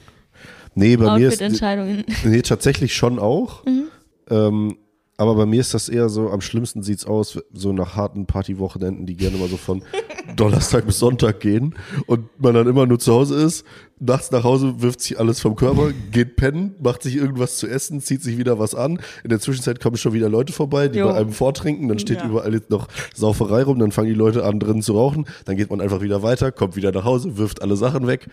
Nee, 0.74 0.96
bei 0.96 1.04
mir 1.18 1.28
ist. 1.28 1.34
Outfit-Entscheidungen. 1.34 2.04
Nee, 2.24 2.42
tatsächlich 2.42 2.94
schon 2.94 3.18
auch. 3.18 3.64
Mhm. 3.66 3.84
Ähm, 4.30 4.76
aber 5.22 5.36
bei 5.36 5.46
mir 5.46 5.60
ist 5.60 5.74
das 5.74 5.88
eher 5.88 6.08
so, 6.08 6.30
am 6.30 6.40
schlimmsten 6.40 6.82
sieht's 6.82 7.06
aus, 7.06 7.38
so 7.52 7.72
nach 7.72 7.96
harten 7.96 8.26
Partywochenenden, 8.26 9.06
die 9.06 9.16
gerne 9.16 9.36
mal 9.36 9.48
so 9.48 9.56
von 9.56 9.82
Donnerstag 10.36 10.86
bis 10.86 10.98
Sonntag 10.98 11.40
gehen 11.40 11.74
und 12.06 12.28
man 12.40 12.54
dann 12.54 12.66
immer 12.66 12.86
nur 12.86 12.98
zu 12.98 13.12
Hause 13.12 13.36
ist, 13.42 13.64
nachts 14.04 14.30
nach 14.32 14.42
Hause 14.42 14.82
wirft 14.82 15.00
sich 15.00 15.18
alles 15.20 15.40
vom 15.40 15.54
Körper, 15.54 15.92
geht 16.10 16.34
pennen, 16.36 16.74
macht 16.82 17.02
sich 17.04 17.14
irgendwas 17.16 17.56
zu 17.56 17.68
essen, 17.68 18.00
zieht 18.00 18.22
sich 18.22 18.36
wieder 18.36 18.58
was 18.58 18.74
an. 18.74 18.98
In 19.22 19.30
der 19.30 19.38
Zwischenzeit 19.38 19.78
kommen 19.80 19.96
schon 19.96 20.12
wieder 20.12 20.28
Leute 20.28 20.52
vorbei, 20.52 20.88
die 20.88 20.98
Jo. 20.98 21.08
bei 21.08 21.14
einem 21.14 21.32
vortrinken, 21.32 21.88
dann 21.88 21.98
steht 22.00 22.18
Ja. 22.18 22.26
überall 22.26 22.52
jetzt 22.52 22.68
noch 22.70 22.88
Sauferei 23.14 23.62
rum, 23.62 23.78
dann 23.78 23.92
fangen 23.92 24.08
die 24.08 24.14
Leute 24.14 24.44
an 24.44 24.58
drinnen 24.58 24.82
zu 24.82 24.94
rauchen, 24.94 25.26
dann 25.44 25.56
geht 25.56 25.70
man 25.70 25.80
einfach 25.80 26.00
wieder 26.00 26.22
weiter, 26.22 26.50
kommt 26.50 26.74
wieder 26.74 26.90
nach 26.90 27.04
Hause, 27.04 27.36
wirft 27.38 27.62
alle 27.62 27.76
Sachen 27.76 28.06
weg. 28.06 28.26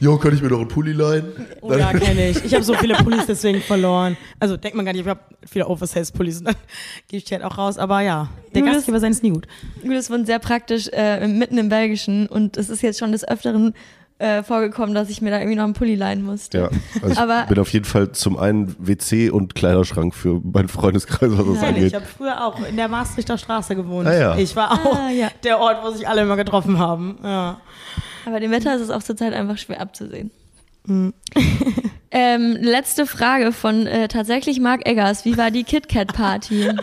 Jo, 0.00 0.18
kann 0.18 0.34
ich 0.34 0.40
mir 0.42 0.48
noch 0.48 0.60
einen 0.60 0.68
Pulli 0.68 0.92
leihen? 0.92 1.24
Oh 1.60 1.72
ja, 1.72 1.92
kenne 1.92 2.30
ich. 2.30 2.44
Ich 2.44 2.54
habe 2.54 2.62
so 2.64 2.74
viele 2.74 2.94
Pullis 2.94 3.26
deswegen 3.28 3.60
verloren. 3.60 4.16
Also 4.38 4.56
denkt 4.56 4.76
man 4.76 4.84
gar 4.86 4.92
nicht, 4.92 5.02
ich 5.02 5.08
habe 5.08 5.20
viele 5.44 5.66
Oversize-Pullis 5.66 6.38
und 6.38 6.44
dann 6.46 6.54
gehe 7.08 7.18
ich 7.18 7.24
die 7.24 7.34
halt 7.34 7.44
auch 7.44 7.58
raus. 7.58 7.76
Aber 7.78 8.00
ja, 8.02 8.28
der 8.54 8.60
Julius- 8.60 8.76
Gastgeber 8.76 9.00
sein 9.00 9.10
ist 9.12 9.22
nie 9.22 9.30
gut. 9.30 9.46
Julius 9.82 10.10
wohnt 10.10 10.26
sehr 10.26 10.38
praktisch 10.38 10.88
äh, 10.92 11.26
mitten 11.26 11.58
im 11.58 11.68
Belgischen 11.68 12.26
und 12.28 12.56
es 12.56 12.68
ist 12.68 12.82
jetzt 12.82 12.98
schon 12.98 13.12
des 13.12 13.26
Öfteren 13.26 13.74
äh, 14.22 14.42
vorgekommen, 14.42 14.94
dass 14.94 15.10
ich 15.10 15.20
mir 15.20 15.30
da 15.30 15.38
irgendwie 15.38 15.56
noch 15.56 15.64
einen 15.64 15.72
Pulli 15.72 15.94
leihen 15.96 16.22
musste. 16.24 16.58
Ja, 16.58 16.70
also 17.02 17.20
Aber- 17.20 17.42
ich 17.42 17.48
bin 17.48 17.58
auf 17.58 17.72
jeden 17.72 17.84
Fall 17.84 18.12
zum 18.12 18.38
einen 18.38 18.74
WC 18.78 19.30
und 19.30 19.54
Kleiderschrank 19.54 20.14
für 20.14 20.40
meinen 20.44 20.68
Freundeskreis, 20.68 21.30
was 21.32 21.44
das 21.46 21.56
Nein, 21.56 21.64
angeht. 21.74 21.86
ich 21.88 21.94
habe 21.94 22.04
früher 22.06 22.44
auch 22.46 22.64
in 22.66 22.76
der 22.76 22.88
Maastrichter 22.88 23.36
Straße 23.38 23.74
gewohnt. 23.76 24.06
Ah, 24.08 24.16
ja. 24.16 24.36
Ich 24.36 24.54
war 24.56 24.72
auch 24.72 24.96
Ah, 24.96 25.10
ja. 25.10 25.28
der 25.44 25.58
Ort, 25.58 25.78
wo 25.84 25.90
sich 25.90 26.06
alle 26.06 26.22
immer 26.22 26.36
getroffen 26.36 26.78
haben. 26.78 27.18
Ja. 27.24 27.60
Aber 28.24 28.38
dem 28.38 28.50
Wetter 28.52 28.74
ist 28.76 28.82
es 28.82 28.90
auch 28.90 29.02
zurzeit 29.02 29.32
einfach 29.32 29.58
schwer 29.58 29.80
abzusehen. 29.80 30.30
Mhm. 30.86 31.14
ähm, 32.10 32.56
letzte 32.60 33.06
Frage 33.06 33.52
von 33.52 33.86
äh, 33.86 34.08
tatsächlich 34.08 34.60
Marc 34.60 34.86
Eggers. 34.86 35.24
Wie 35.24 35.36
war 35.36 35.50
die 35.50 35.64
KitKat-Party? 35.64 36.70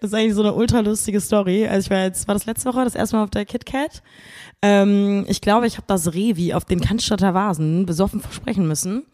Das 0.00 0.10
ist 0.10 0.14
eigentlich 0.14 0.34
so 0.34 0.42
eine 0.42 0.54
ultra 0.54 0.80
lustige 0.80 1.20
Story. 1.20 1.66
Also 1.66 1.86
ich 1.86 1.90
war 1.90 2.04
jetzt, 2.04 2.28
war 2.28 2.34
das 2.34 2.46
letzte 2.46 2.68
Woche, 2.68 2.84
das 2.84 2.94
erste 2.94 3.16
Mal 3.16 3.24
auf 3.24 3.30
der 3.30 3.44
KitKat. 3.44 4.02
Ähm, 4.62 5.24
ich 5.28 5.40
glaube, 5.40 5.66
ich 5.66 5.76
habe 5.76 5.86
das 5.86 6.14
Revi 6.14 6.54
auf 6.54 6.64
den 6.64 6.80
Cannstatter 6.80 7.34
Vasen 7.34 7.86
besoffen 7.86 8.20
versprechen 8.20 8.66
müssen. 8.66 9.04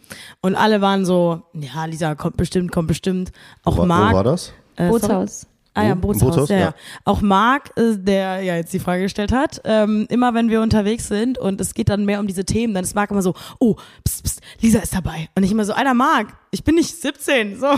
Und 0.41 0.55
alle 0.55 0.81
waren 0.81 1.05
so, 1.05 1.43
ja, 1.55 1.85
Lisa, 1.87 2.15
kommt 2.15 2.37
bestimmt, 2.37 2.71
kommt 2.71 2.89
bestimmt. 2.89 3.33
Auch 3.65 3.79
wo, 3.79 3.87
Marc. 3.87 4.13
wo 4.13 4.17
war 4.17 4.25
das? 4.25 4.53
Äh, 4.77 4.89
sorry. 4.89 5.01
Bootshaus. 5.01 5.47
Ah 5.75 5.85
ja, 5.85 5.95
Bootshaus, 5.95 6.31
Bootshaus? 6.31 6.49
ja, 6.51 6.57
ja. 6.57 6.63
Ja. 6.67 6.75
Auch 7.05 7.23
Marc, 7.23 7.71
der 7.77 8.43
ja 8.43 8.57
jetzt 8.57 8.73
die 8.75 8.79
Frage 8.79 9.03
gestellt 9.03 9.33
hat, 9.33 9.63
ähm, 9.65 10.07
immer 10.11 10.35
wenn 10.35 10.51
wir 10.51 10.61
unterwegs 10.61 11.09
sind 11.09 11.39
und 11.39 11.61
es 11.61 11.73
geht 11.73 11.89
dann 11.89 12.05
mehr 12.05 12.21
um 12.21 12.27
diese 12.27 12.45
Themen, 12.45 12.75
dann 12.75 12.85
ist 12.85 12.95
Marc 12.95 13.11
immer 13.11 13.23
so, 13.23 13.35
oh, 13.59 13.77
pst, 14.07 14.23
pst, 14.25 14.41
Lisa 14.61 14.81
ist 14.81 14.95
dabei. 14.95 15.29
Und 15.35 15.45
ich 15.45 15.51
immer 15.51 15.65
so, 15.65 15.73
Alter 15.73 15.95
Marc, 15.95 16.29
ich 16.51 16.63
bin 16.63 16.75
nicht 16.75 17.01
17, 17.01 17.59
so, 17.59 17.69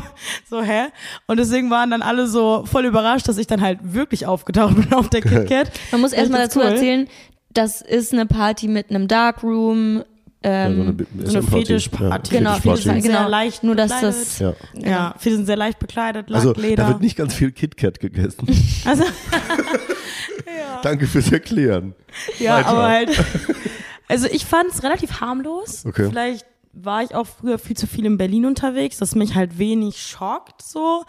so, 0.51 0.62
hä? 0.62 0.86
Und 1.26 1.38
deswegen 1.38 1.70
waren 1.70 1.90
dann 1.90 2.03
alle 2.03 2.26
so 2.26 2.64
voll 2.66 2.84
überrascht, 2.84 3.28
dass 3.28 3.38
ich 3.38 3.47
dann 3.47 3.61
halt 3.61 3.78
wirklich 3.82 4.26
aufgetaucht 4.26 4.74
bin 4.74 4.92
auf 4.92 5.09
der 5.09 5.20
KitKat. 5.22 5.70
Man 5.92 6.01
muss 6.01 6.12
erstmal 6.12 6.42
dazu 6.42 6.59
cool. 6.59 6.66
erzählen, 6.66 7.09
das 7.53 7.80
ist 7.80 8.12
eine 8.12 8.26
Party 8.26 8.66
mit 8.66 8.90
einem 8.90 9.07
Darkroom. 9.07 10.03
Ja, 10.45 10.66
Ähm, 10.66 10.76
so 10.76 10.82
eine, 10.82 11.30
So 11.30 11.38
eine 11.38 11.47
Fetischparty. 11.47 12.36
Genau, 12.36 12.51
Fetischparty. 12.53 12.82
Viele 12.82 12.92
sind 12.95 13.03
sehr 13.03 13.12
Genau. 13.18 13.28
leicht 13.28 13.64
Nur, 13.64 13.74
dass 13.74 14.01
das- 14.01 14.38
Ja. 14.38 14.55
Ja, 14.74 15.14
viele 15.18 15.36
sind 15.36 15.47
sehr 15.47 15.57
leicht 15.57 15.78
bekleidet, 15.78 16.28
Lack, 16.28 16.40
Also 16.45 16.53
Leder. 16.61 16.82
da 16.84 16.88
wird 16.90 17.01
nicht 17.01 17.16
ganz 17.16 17.32
viel 17.34 17.51
KitKat 17.51 17.99
gegessen. 17.99 18.47
also, 18.84 19.05
Danke 20.82 21.07
fürs 21.07 21.32
Erklären. 21.32 21.95
Ja, 22.38 22.57
Weiter. 22.59 22.68
aber 22.68 22.82
halt. 22.88 23.24
Also 24.07 24.26
ich 24.30 24.45
fand 24.45 24.68
es 24.70 24.82
relativ 24.82 25.22
harmlos. 25.22 25.86
Okay. 25.86 26.09
Vielleicht 26.11 26.45
war 26.74 27.03
ich 27.03 27.14
auch 27.14 27.26
früher 27.26 27.59
viel 27.59 27.74
zu 27.74 27.86
viel 27.86 28.05
in 28.05 28.18
Berlin 28.18 28.45
unterwegs, 28.45 28.99
dass 28.99 29.14
mich 29.14 29.34
halt 29.34 29.59
wenig 29.59 29.97
schockt 30.03 30.61
so. 30.61 31.05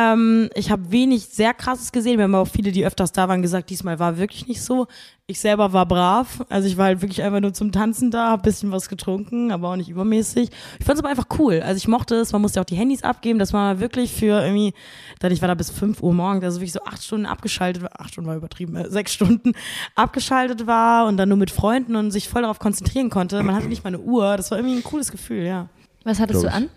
Ähm, 0.00 0.48
ich 0.54 0.70
habe 0.70 0.90
wenig 0.90 1.26
sehr 1.26 1.52
krasses 1.52 1.92
gesehen. 1.92 2.16
Wir 2.16 2.24
haben 2.24 2.34
auch 2.34 2.48
viele, 2.48 2.72
die 2.72 2.86
öfters 2.86 3.12
da 3.12 3.28
waren, 3.28 3.42
gesagt, 3.42 3.68
diesmal 3.68 3.98
war 3.98 4.16
wirklich 4.16 4.46
nicht 4.46 4.62
so. 4.62 4.86
Ich 5.26 5.40
selber 5.40 5.72
war 5.72 5.84
brav. 5.86 6.42
Also 6.48 6.68
ich 6.68 6.76
war 6.76 6.86
halt 6.86 7.02
wirklich 7.02 7.22
einfach 7.22 7.40
nur 7.40 7.52
zum 7.52 7.70
Tanzen 7.70 8.10
da, 8.10 8.30
hab 8.30 8.42
bisschen 8.42 8.72
was 8.72 8.88
getrunken, 8.88 9.52
aber 9.52 9.68
auch 9.68 9.76
nicht 9.76 9.90
übermäßig. 9.90 10.48
Ich 10.78 10.86
fand 10.86 10.96
es 10.96 11.04
aber 11.04 11.10
einfach 11.10 11.26
cool. 11.38 11.60
Also 11.60 11.76
ich 11.76 11.86
mochte 11.86 12.14
es, 12.16 12.32
man 12.32 12.40
musste 12.40 12.60
auch 12.60 12.64
die 12.64 12.76
Handys 12.76 13.02
abgeben, 13.02 13.38
dass 13.38 13.52
man 13.52 13.78
wirklich 13.78 14.12
für 14.12 14.42
irgendwie, 14.42 14.72
dann 15.18 15.32
ich 15.32 15.42
war 15.42 15.48
da 15.48 15.54
bis 15.54 15.70
5 15.70 16.02
Uhr 16.02 16.14
morgens, 16.14 16.44
also 16.44 16.60
wirklich 16.60 16.72
so 16.72 16.82
acht 16.84 17.04
Stunden 17.04 17.26
abgeschaltet 17.26 17.82
war, 17.82 18.00
acht 18.00 18.12
Stunden 18.12 18.28
war 18.28 18.36
übertrieben, 18.36 18.76
äh, 18.76 18.88
sechs 18.88 19.12
Stunden 19.12 19.52
abgeschaltet 19.94 20.66
war 20.66 21.06
und 21.06 21.16
dann 21.18 21.28
nur 21.28 21.38
mit 21.38 21.50
Freunden 21.50 21.94
und 21.94 22.10
sich 22.10 22.28
voll 22.28 22.42
darauf 22.42 22.58
konzentrieren 22.58 23.10
konnte. 23.10 23.42
Man 23.42 23.54
hatte 23.54 23.68
nicht 23.68 23.84
mal 23.84 23.88
eine 23.88 24.00
Uhr. 24.00 24.36
Das 24.36 24.50
war 24.50 24.58
irgendwie 24.58 24.76
ein 24.76 24.84
cooles 24.84 25.10
Gefühl, 25.10 25.44
ja. 25.44 25.68
Was 26.04 26.18
hattest 26.20 26.42
du 26.42 26.50
an? 26.50 26.68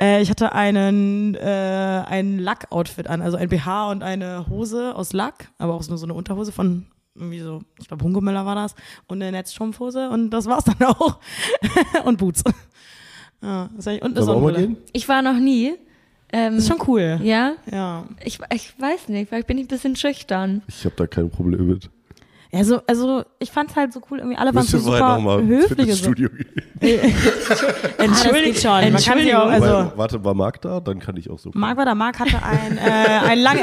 Äh, 0.00 0.20
ich 0.22 0.30
hatte 0.30 0.52
einen, 0.52 1.34
äh, 1.34 2.04
ein 2.06 2.38
Lack-Outfit 2.38 3.06
an, 3.08 3.22
also 3.22 3.36
ein 3.36 3.48
BH 3.48 3.90
und 3.90 4.02
eine 4.02 4.46
Hose 4.48 4.94
aus 4.94 5.12
Lack, 5.12 5.50
aber 5.58 5.74
auch 5.74 5.86
nur 5.88 5.96
so 5.98 6.04
eine 6.06 6.14
Unterhose 6.14 6.52
von 6.52 6.86
irgendwie 7.14 7.40
so, 7.40 7.62
ich 7.80 7.88
glaube 7.88 8.04
Hungemüller 8.04 8.44
war 8.46 8.54
das, 8.54 8.74
und 9.08 9.20
eine 9.22 9.32
Netzstrumpfhose 9.32 10.08
und 10.10 10.30
das 10.30 10.46
war's 10.46 10.64
dann 10.64 10.82
auch. 10.86 11.18
und 12.04 12.18
Boots. 12.18 12.44
Ja, 13.42 13.68
das 13.76 13.86
ist 13.86 14.02
und 14.02 14.16
eine 14.16 14.24
Sonnenbrille. 14.24 14.58
gehen? 14.58 14.76
Ich 14.92 15.08
war 15.08 15.22
noch 15.22 15.38
nie. 15.38 15.74
Ähm, 16.30 16.54
Das 16.56 16.64
ist 16.64 16.68
schon 16.68 16.82
cool. 16.86 17.18
ja, 17.22 17.54
Ja. 17.70 18.04
ich, 18.22 18.38
ich 18.52 18.78
weiß 18.78 19.08
nicht, 19.08 19.28
vielleicht 19.30 19.46
bin 19.46 19.56
ich 19.58 19.64
ein 19.64 19.68
bisschen 19.68 19.96
schüchtern. 19.96 20.62
Ich 20.68 20.84
habe 20.84 20.94
da 20.96 21.06
kein 21.06 21.30
Problem 21.30 21.66
mit. 21.68 21.88
Ja, 22.50 22.64
so, 22.64 22.80
also 22.86 23.24
ich 23.38 23.50
fand's 23.50 23.76
halt 23.76 23.92
so 23.92 24.00
cool, 24.10 24.18
irgendwie 24.20 24.38
alle 24.38 24.54
waren 24.54 24.64
so 24.64 24.78
ihr 24.78 24.82
vorher 24.82 25.00
super 25.00 25.14
nochmal 25.16 25.40
ins 25.40 25.48
höfliche. 25.70 25.92
So. 25.94 26.04
Fitnessstudio 26.10 26.28
gehen. 26.80 27.12
Entschuldigt 27.98 28.62
schon. 28.62 28.70
Man 28.92 29.02
kann 29.02 29.18
sich 29.18 29.34
auch, 29.34 29.46
also, 29.48 29.66
Warte, 29.66 29.92
warte, 29.96 30.24
war 30.24 30.34
Marc 30.34 30.60
da? 30.62 30.80
Dann 30.80 30.98
kann 30.98 31.16
ich 31.16 31.28
auch 31.28 31.38
so. 31.38 31.50
Marc 31.54 31.76
war 31.76 31.84
da, 31.84 31.94
Marc 31.94 32.18
hatte 32.18 32.42
ein, 32.42 32.78
äh, 32.78 32.80
ein, 32.80 33.38
lang, 33.40 33.58
äh, 33.58 33.62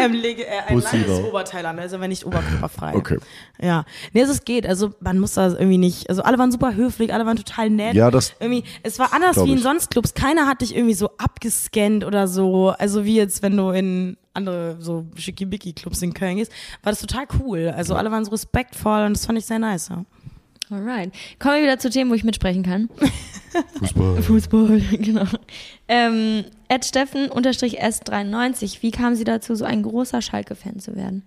ein 0.68 0.80
langes. 0.82 1.20
Oberteil 1.28 1.66
an, 1.66 1.80
also 1.80 2.00
wenn 2.00 2.10
nicht 2.10 2.26
oberkörperfrei. 2.26 2.96
Okay. 2.96 3.18
Ja. 3.60 3.86
Nee, 4.14 4.22
also 4.22 4.34
es 4.34 4.46
geht. 4.46 4.68
Also 4.68 4.92
man 5.00 5.20
muss 5.20 5.34
da 5.34 5.48
irgendwie 5.48 5.78
nicht. 5.80 6.10
Also 6.10 6.22
alle 6.22 6.38
waren 6.38 6.52
super 6.52 6.76
höflich, 6.76 7.14
alle 7.14 7.26
waren 7.26 7.38
total 7.38 7.70
nett. 7.72 7.96
Ja, 7.96 8.12
das- 8.12 8.34
Irgendwie, 8.40 8.64
es 8.84 9.00
war 9.00 9.14
anders 9.14 9.38
wie 9.38 9.52
in 9.52 9.58
ich. 9.58 9.64
sonst 9.64 9.90
Clubs. 9.92 10.14
Keiner 10.14 10.46
hat 10.48 10.62
dich 10.62 10.76
irgendwie 10.76 10.94
so 10.94 11.10
abgescannt 11.18 12.06
oder 12.06 12.28
so. 12.28 12.70
Also 12.78 13.04
wie 13.06 13.16
jetzt, 13.16 13.42
wenn 13.42 13.58
du 13.58 13.70
in 13.72 14.18
andere 14.36 14.78
so 14.80 15.06
Schickimicki-Clubs 15.16 16.02
in 16.02 16.14
Köln 16.14 16.38
gehst, 16.38 16.52
war 16.84 16.92
das 16.92 17.02
total 17.02 17.26
cool. 17.40 17.74
Also 17.76 17.96
alle 17.96 18.12
waren 18.12 18.26
so 18.26 18.32
respektvoll 18.32 19.06
und 19.06 19.14
das 19.14 19.26
fand 19.26 19.40
ich 19.40 19.46
sehr 19.46 19.60
nice. 19.60 19.90
Ja. 19.90 20.06
Alright. 20.70 21.14
Kommen 21.40 21.56
wir 21.56 21.64
wieder 21.64 21.80
zu 21.80 21.90
Themen, 21.90 22.10
wo 22.10 22.16
ich 22.16 22.24
mitsprechen 22.24 22.64
kann. 22.64 22.90
Fußball. 23.80 24.22
Fußball, 24.22 24.80
genau. 24.92 25.26
Ähm, 25.88 26.46
Ed 26.68 26.86
Steffen 26.86 27.30
unterstrich 27.30 27.82
S93. 27.84 28.82
Wie 28.82 28.92
kam 28.92 29.16
sie 29.16 29.24
dazu, 29.24 29.56
so 29.56 29.66
ein 29.66 29.84
großer 29.84 30.22
Schalke-Fan 30.22 30.80
zu 30.80 30.96
werden? 30.96 31.24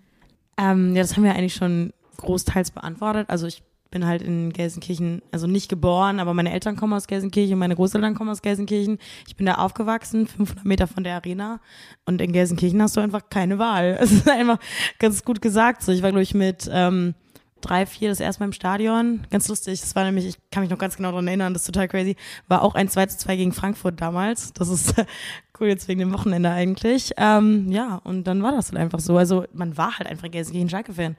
Ähm, 0.56 0.94
ja, 0.96 1.02
das 1.02 1.16
haben 1.16 1.24
wir 1.24 1.34
eigentlich 1.34 1.54
schon 1.54 1.92
großteils 2.16 2.72
beantwortet. 2.72 3.30
Also 3.30 3.46
ich 3.46 3.62
bin 3.90 4.06
halt 4.06 4.22
in 4.22 4.52
Gelsenkirchen, 4.52 5.22
also 5.32 5.46
nicht 5.46 5.68
geboren, 5.68 6.20
aber 6.20 6.34
meine 6.34 6.52
Eltern 6.52 6.76
kommen 6.76 6.92
aus 6.92 7.06
Gelsenkirchen, 7.06 7.58
meine 7.58 7.74
Großeltern 7.74 8.14
kommen 8.14 8.30
aus 8.30 8.42
Gelsenkirchen. 8.42 8.98
Ich 9.26 9.36
bin 9.36 9.46
da 9.46 9.54
aufgewachsen, 9.54 10.26
500 10.26 10.64
Meter 10.64 10.86
von 10.86 11.04
der 11.04 11.14
Arena. 11.14 11.60
Und 12.04 12.20
in 12.20 12.32
Gelsenkirchen 12.32 12.82
hast 12.82 12.96
du 12.96 13.00
einfach 13.00 13.30
keine 13.30 13.58
Wahl. 13.58 13.98
Es 14.08 14.12
ist 14.12 14.28
einfach 14.28 14.58
ganz 14.98 15.24
gut 15.24 15.42
gesagt. 15.42 15.82
So, 15.82 15.92
ich 15.92 16.02
war, 16.02 16.10
glaube 16.10 16.22
ich, 16.22 16.34
mit 16.34 16.68
ähm, 16.72 17.14
drei, 17.60 17.86
vier 17.86 18.08
das 18.08 18.20
erste 18.20 18.40
Mal 18.40 18.46
im 18.46 18.52
Stadion. 18.52 19.26
Ganz 19.30 19.48
lustig. 19.48 19.80
Das 19.80 19.94
war 19.96 20.04
nämlich, 20.04 20.26
ich 20.26 20.36
kann 20.50 20.62
mich 20.62 20.70
noch 20.70 20.78
ganz 20.78 20.96
genau 20.96 21.10
daran 21.10 21.26
erinnern, 21.26 21.52
das 21.52 21.62
ist 21.62 21.66
total 21.66 21.88
crazy. 21.88 22.16
War 22.46 22.62
auch 22.62 22.74
ein 22.74 22.88
2 22.88 23.06
zu 23.06 23.18
2 23.18 23.36
gegen 23.36 23.52
Frankfurt 23.52 24.00
damals. 24.00 24.52
Das 24.52 24.68
ist 24.68 24.94
cool 25.60 25.68
jetzt 25.68 25.88
wegen 25.88 26.00
dem 26.00 26.12
Wochenende 26.12 26.50
eigentlich. 26.50 27.12
Ähm, 27.16 27.70
ja, 27.70 27.96
und 28.04 28.24
dann 28.24 28.42
war 28.42 28.52
das 28.52 28.70
halt 28.70 28.80
einfach 28.80 29.00
so. 29.00 29.16
Also 29.16 29.44
man 29.52 29.76
war 29.76 29.98
halt 29.98 30.08
einfach 30.08 30.30
Gelsenkirchen 30.30 30.70
Schalke-Fan. 30.70 31.16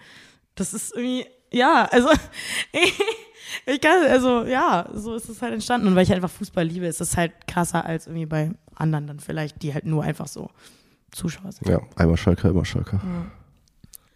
Das 0.55 0.73
ist 0.73 0.93
irgendwie, 0.95 1.25
ja, 1.51 1.87
also 1.91 2.09
ich 3.65 3.81
kann, 3.81 4.05
also 4.07 4.43
ja, 4.43 4.87
so 4.93 5.15
ist 5.15 5.29
es 5.29 5.41
halt 5.41 5.53
entstanden. 5.53 5.87
Und 5.87 5.95
weil 5.95 6.03
ich 6.03 6.09
halt 6.09 6.23
einfach 6.23 6.35
Fußball 6.35 6.65
liebe, 6.65 6.85
ist 6.85 7.01
es 7.01 7.17
halt 7.17 7.31
krasser 7.47 7.85
als 7.85 8.07
irgendwie 8.07 8.25
bei 8.25 8.51
anderen 8.75 9.07
dann 9.07 9.19
vielleicht, 9.19 9.61
die 9.61 9.73
halt 9.73 9.85
nur 9.85 10.03
einfach 10.03 10.27
so 10.27 10.49
Zuschauer 11.11 11.51
sind. 11.51 11.67
Ja, 11.67 11.81
einmal 11.95 12.17
Schalke, 12.17 12.49
immer 12.49 12.65
Schalke. 12.65 12.99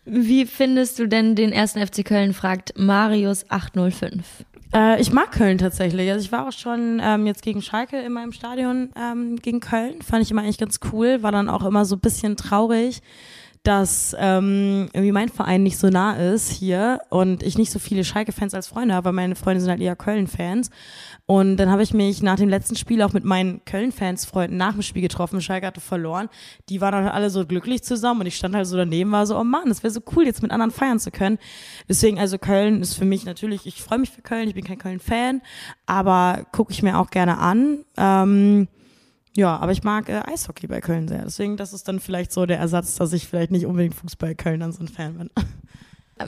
Wie 0.06 0.46
findest 0.46 1.00
du 1.00 1.08
denn 1.08 1.36
den 1.36 1.52
ersten 1.52 1.86
FC 1.86 2.04
Köln, 2.04 2.34
fragt 2.34 2.78
Marius 2.78 3.50
805. 3.50 4.46
Äh, 4.74 5.00
ich 5.00 5.12
mag 5.14 5.32
Köln 5.32 5.58
tatsächlich. 5.58 6.12
Also 6.12 6.26
ich 6.26 6.32
war 6.32 6.48
auch 6.48 6.52
schon 6.52 7.00
ähm, 7.02 7.26
jetzt 7.26 7.42
gegen 7.42 7.62
Schalke 7.62 8.00
in 8.00 8.12
meinem 8.12 8.32
Stadion 8.34 8.90
ähm, 8.98 9.38
gegen 9.38 9.60
Köln. 9.60 10.02
Fand 10.02 10.24
ich 10.24 10.32
immer 10.32 10.42
eigentlich 10.42 10.58
ganz 10.58 10.80
cool. 10.92 11.24
War 11.24 11.32
dann 11.32 11.48
auch 11.48 11.64
immer 11.64 11.86
so 11.86 11.96
ein 11.96 12.02
bisschen 12.02 12.36
traurig, 12.36 13.02
dass 13.64 14.14
ähm, 14.20 14.90
irgendwie 14.92 15.14
mein 15.14 15.30
Verein 15.30 15.64
nicht 15.64 15.78
so 15.78 15.88
nah 15.88 16.16
ist 16.16 16.50
hier 16.50 17.00
und 17.10 17.42
ich 17.44 17.58
nicht 17.58 17.72
so 17.72 17.80
viele 17.80 18.04
Schalke-Fans 18.04 18.54
als 18.54 18.68
Freunde 18.68 18.94
habe, 18.94 19.06
weil 19.06 19.14
meine 19.14 19.36
Freunde 19.36 19.62
sind 19.62 19.70
halt 19.70 19.80
eher 19.80 19.96
Köln-Fans. 19.96 20.70
Und 21.26 21.56
dann 21.56 21.72
habe 21.72 21.82
ich 21.82 21.94
mich 21.94 22.22
nach 22.22 22.36
dem 22.36 22.50
letzten 22.50 22.76
Spiel 22.76 23.02
auch 23.02 23.14
mit 23.14 23.24
meinen 23.24 23.64
Köln-Fans-Freunden 23.64 24.58
nach 24.58 24.74
dem 24.74 24.82
Spiel 24.82 25.02
getroffen. 25.02 25.40
Schalke 25.40 25.66
hatte 25.66 25.80
verloren. 25.80 26.28
Die 26.68 26.82
waren 26.82 26.92
dann 26.92 27.08
alle 27.08 27.30
so 27.30 27.46
glücklich 27.46 27.84
zusammen 27.84 28.20
und 28.20 28.28
ich 28.28 28.36
stand 28.36 28.54
halt 28.54 28.68
so 28.68 28.76
daneben, 28.76 29.14
war 29.14 29.26
so, 29.26 29.38
oh 29.38 29.46
Mann, 29.46 29.70
das 29.70 29.82
wäre 29.82 29.94
so 29.94 30.02
cool, 30.14 30.26
jetzt 30.26 30.42
mit 30.42 30.52
anderen 30.52 30.72
feiern 30.72 31.00
zu 31.00 31.12
können. 31.12 31.40
Deswegen, 31.88 32.20
also 32.20 32.38
Köln 32.38 32.82
ist 32.82 32.96
für 32.96 33.06
mich 33.06 33.24
natürlich, 33.24 33.66
ich 33.66 33.82
freue 33.82 34.00
mich 34.00 34.12
für 34.12 34.22
Köln, 34.22 34.50
ich 34.50 34.56
bin 34.56 34.66
kein 34.66 34.78
Köln-Fan, 34.78 35.42
aber 35.86 36.46
gucke 36.52 36.74
ich 36.74 36.84
mir 36.84 37.00
auch 37.00 37.10
gerne 37.10 37.38
an. 37.38 37.86
Ähm, 37.96 38.68
ja, 39.36 39.58
aber 39.58 39.72
ich 39.72 39.84
mag 39.84 40.10
äh, 40.10 40.22
Eishockey 40.26 40.68
bei 40.68 40.80
Köln 40.80 41.08
sehr. 41.08 41.24
Deswegen, 41.24 41.58
das 41.58 41.74
ist 41.74 41.88
dann 41.88 42.00
vielleicht 42.00 42.32
so 42.32 42.46
der 42.46 42.60
Ersatz, 42.60 42.96
dass 42.96 43.14
ich 43.14 43.28
vielleicht 43.28 43.52
nicht 43.52 43.66
unbedingt 43.66 43.96
Fußball 43.96 44.36
Köln 44.36 44.60
dann 44.60 44.72
so 44.72 44.84
ein 44.84 44.88
Fan 44.88 45.18
bin. 45.18 45.30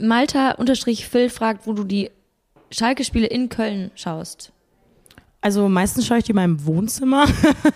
Malta-Phil 0.00 1.30
fragt, 1.30 1.66
wo 1.66 1.72
du 1.72 1.84
die 1.84 2.10
Schalke-Spiele 2.70 3.26
in 3.26 3.48
Köln 3.48 3.92
schaust. 3.94 4.52
Also 5.40 5.68
meistens 5.68 6.06
schaue 6.06 6.18
ich 6.18 6.24
die 6.24 6.32
in 6.32 6.36
meinem 6.36 6.66
Wohnzimmer. 6.66 7.26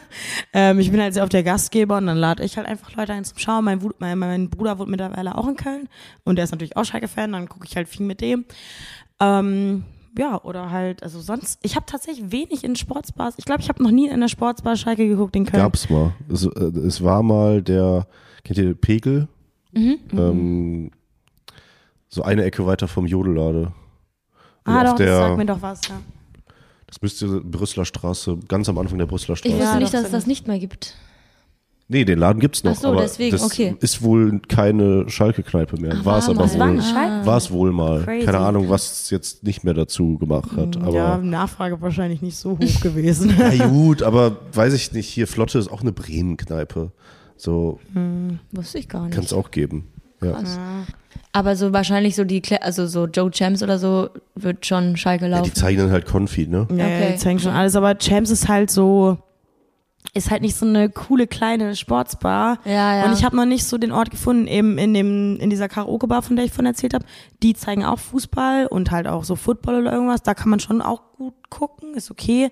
ähm, 0.53 0.81
ich 0.81 0.91
bin 0.91 1.01
halt 1.01 1.15
sehr 1.15 1.23
auf 1.23 1.29
der 1.29 1.45
Gastgeber 1.45 1.99
und 1.99 2.07
dann 2.07 2.17
lade 2.17 2.43
ich 2.43 2.57
halt 2.57 2.67
einfach 2.67 2.97
Leute 2.97 3.13
ein 3.13 3.25
zum 3.25 3.39
Schauen. 3.39 3.65
Mein, 3.65 3.81
mein, 3.99 4.19
mein 4.19 4.51
Bruder 4.51 4.79
wohnt 4.81 4.91
mittlerweile 4.91 5.39
auch 5.39 5.47
in 5.47 5.55
Köln 5.55 5.89
und 6.25 6.35
der 6.35 6.45
ist 6.45 6.51
natürlich 6.51 6.77
auch 6.77 6.85
Schalke-Fan, 6.85 7.31
dann 7.31 7.49
gucke 7.49 7.67
ich 7.69 7.77
halt 7.77 7.89
viel 7.89 8.05
mit 8.05 8.21
dem. 8.21 8.45
Ähm, 9.21 9.85
ja, 10.19 10.43
oder 10.43 10.71
halt, 10.71 11.03
also 11.03 11.21
sonst, 11.21 11.59
ich 11.63 11.77
habe 11.77 11.87
tatsächlich 11.87 12.33
wenig 12.33 12.65
in 12.65 12.77
Sportsbars. 12.77 13.35
Ich 13.39 13.45
glaube, 13.45 13.61
ich 13.63 13.69
habe 13.69 13.83
noch 13.83 13.91
nie 13.91 14.07
in 14.07 14.13
einer 14.13 14.29
Sportsbar 14.29 14.77
Schalke 14.77 15.07
geguckt 15.07 15.37
in 15.37 15.45
Köln. 15.47 15.63
Gab's 15.63 15.89
mal. 15.91 16.15
Es, 16.29 16.45
äh, 16.45 16.49
es 16.49 17.03
war 17.03 17.23
mal 17.23 17.63
der, 17.63 18.07
kennt 18.45 18.59
ihr 18.59 18.75
Pegel? 18.75 19.29
Ähm, 19.73 20.91
so 22.09 22.23
eine 22.23 22.45
Ecke 22.45 22.67
weiter 22.67 22.89
vom 22.89 23.07
Jodellade. 23.07 23.73
Ah, 24.65 24.85
doch, 24.85 24.97
der, 24.97 25.07
das 25.07 25.19
sagt 25.19 25.37
mir 25.39 25.47
doch 25.47 25.63
was, 25.63 25.81
ja. 25.89 26.01
Das 26.87 27.01
müsste 27.01 27.41
Brüsseler 27.41 27.85
Straße, 27.85 28.37
ganz 28.49 28.69
am 28.69 28.77
Anfang 28.79 28.99
der 28.99 29.07
Brüsseler 29.07 29.35
Ich 29.35 29.39
Straße. 29.41 29.55
wusste 29.55 29.67
Ja, 29.75 29.79
nicht, 29.79 29.95
dass 29.95 30.05
es 30.07 30.11
das 30.11 30.27
nicht 30.27 30.49
mehr 30.49 30.59
gibt. 30.59 30.97
Nee, 31.93 32.05
den 32.05 32.21
Laden 32.21 32.39
gibt's 32.39 32.63
noch. 32.63 32.73
Ach 32.77 32.81
so, 32.81 32.89
aber 32.93 33.01
deswegen, 33.03 33.33
das 33.33 33.43
okay. 33.43 33.75
ist 33.81 34.01
wohl 34.01 34.39
keine 34.49 35.11
Schalke-Kneipe 35.11 35.77
mehr. 35.81 36.05
War 36.05 36.19
es 36.19 36.29
aber 36.29 36.47
mal. 36.47 36.77
Wohl. 36.77 37.27
War 37.27 37.37
es 37.37 37.51
wohl 37.51 37.73
mal. 37.73 38.05
Crazy. 38.05 38.27
Keine 38.27 38.39
Ahnung, 38.39 38.69
was 38.71 38.93
es 39.03 39.11
jetzt 39.11 39.43
nicht 39.43 39.65
mehr 39.65 39.75
dazu 39.75 40.17
gemacht 40.17 40.51
hat. 40.57 40.77
Aber 40.77 40.93
ja, 40.95 41.17
Nachfrage 41.19 41.81
wahrscheinlich 41.83 42.23
nicht 42.23 42.37
so 42.37 42.53
hoch 42.53 42.81
gewesen. 42.83 43.35
ja, 43.37 43.67
gut, 43.67 44.05
aber 44.05 44.37
weiß 44.53 44.73
ich 44.75 44.93
nicht. 44.93 45.09
Hier, 45.09 45.27
Flotte 45.27 45.59
ist 45.59 45.67
auch 45.69 45.81
eine 45.81 45.91
Bremen-Kneipe. 45.91 46.93
So, 47.37 47.81
Wusste 48.53 48.79
ich 48.79 48.89
gar 48.89 49.07
nicht. 49.07 49.15
kann 49.15 49.25
es 49.25 49.33
auch 49.33 49.51
geben. 49.51 49.89
Ja. 50.23 50.39
Aber 51.33 51.57
so 51.57 51.73
wahrscheinlich 51.73 52.15
so 52.15 52.25
die, 52.25 52.41
Kle- 52.43 52.61
also 52.61 52.87
so 52.87 53.07
Joe 53.07 53.31
Champs 53.31 53.63
oder 53.63 53.79
so 53.79 54.11
wird 54.35 54.67
schon 54.67 54.97
Schalke 54.97 55.25
ja, 55.27 55.31
die 55.43 55.49
laufen. 55.49 55.55
zeichnen 55.55 55.91
halt 55.91 56.05
Konfi, 56.07 56.47
ne? 56.47 56.69
Ja, 56.71 56.85
Okay. 56.85 57.13
die 57.15 57.19
zeigen 57.19 57.39
schon 57.39 57.53
alles, 57.53 57.75
aber 57.77 57.97
Champs 57.99 58.31
ist 58.31 58.49
halt 58.49 58.71
so, 58.71 59.17
ist 60.13 60.31
halt 60.31 60.43
nicht 60.43 60.57
so 60.57 60.67
eine 60.67 60.91
coole 60.91 61.27
kleine 61.27 61.77
Sportsbar. 61.77 62.59
Ja, 62.65 62.97
ja. 62.97 63.05
Und 63.05 63.13
ich 63.13 63.25
habe 63.25 63.37
noch 63.37 63.45
nicht 63.45 63.65
so 63.65 63.79
den 63.79 63.93
Ort 63.93 64.11
gefunden, 64.11 64.47
eben 64.47 64.77
in 64.77 64.93
dem, 64.93 65.37
in 65.39 65.51
dieser 65.51 65.69
Karaoke-Bar, 65.69 66.23
von 66.23 66.37
der 66.37 66.45
ich 66.45 66.51
vorhin 66.51 66.67
erzählt 66.67 66.95
habe. 66.95 67.05
Die 67.43 67.55
zeigen 67.55 67.85
auch 67.85 67.99
Fußball 67.99 68.67
und 68.67 68.91
halt 68.91 69.07
auch 69.07 69.25
so 69.25 69.37
Football 69.37 69.83
oder 69.83 69.93
irgendwas. 69.93 70.23
Da 70.23 70.35
kann 70.35 70.51
man 70.51 70.59
schon 70.59 70.83
auch 70.83 71.03
gut 71.17 71.35
gucken, 71.49 71.95
ist 71.95 72.11
okay. 72.11 72.51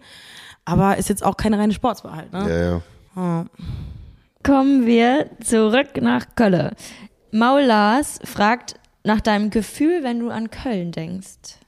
Aber 0.65 0.99
ist 0.99 1.09
jetzt 1.09 1.25
auch 1.25 1.37
keine 1.37 1.59
reine 1.59 1.73
Sportsbar 1.73 2.15
halt, 2.15 2.33
ne? 2.33 2.81
Ja, 3.17 3.23
ja. 3.23 3.47
Kommen 4.45 4.87
wir 4.87 5.31
zurück 5.43 6.01
nach 6.01 6.27
Köln. 6.37 6.71
Maul 7.33 7.63
Lars 7.63 8.21
fragt 8.23 8.77
nach 9.03 9.21
deinem 9.21 9.51
Gefühl, 9.51 10.03
wenn 10.03 10.21
du 10.21 10.31
an 10.31 10.51
Köln 10.51 10.93
denkst. 10.93 11.59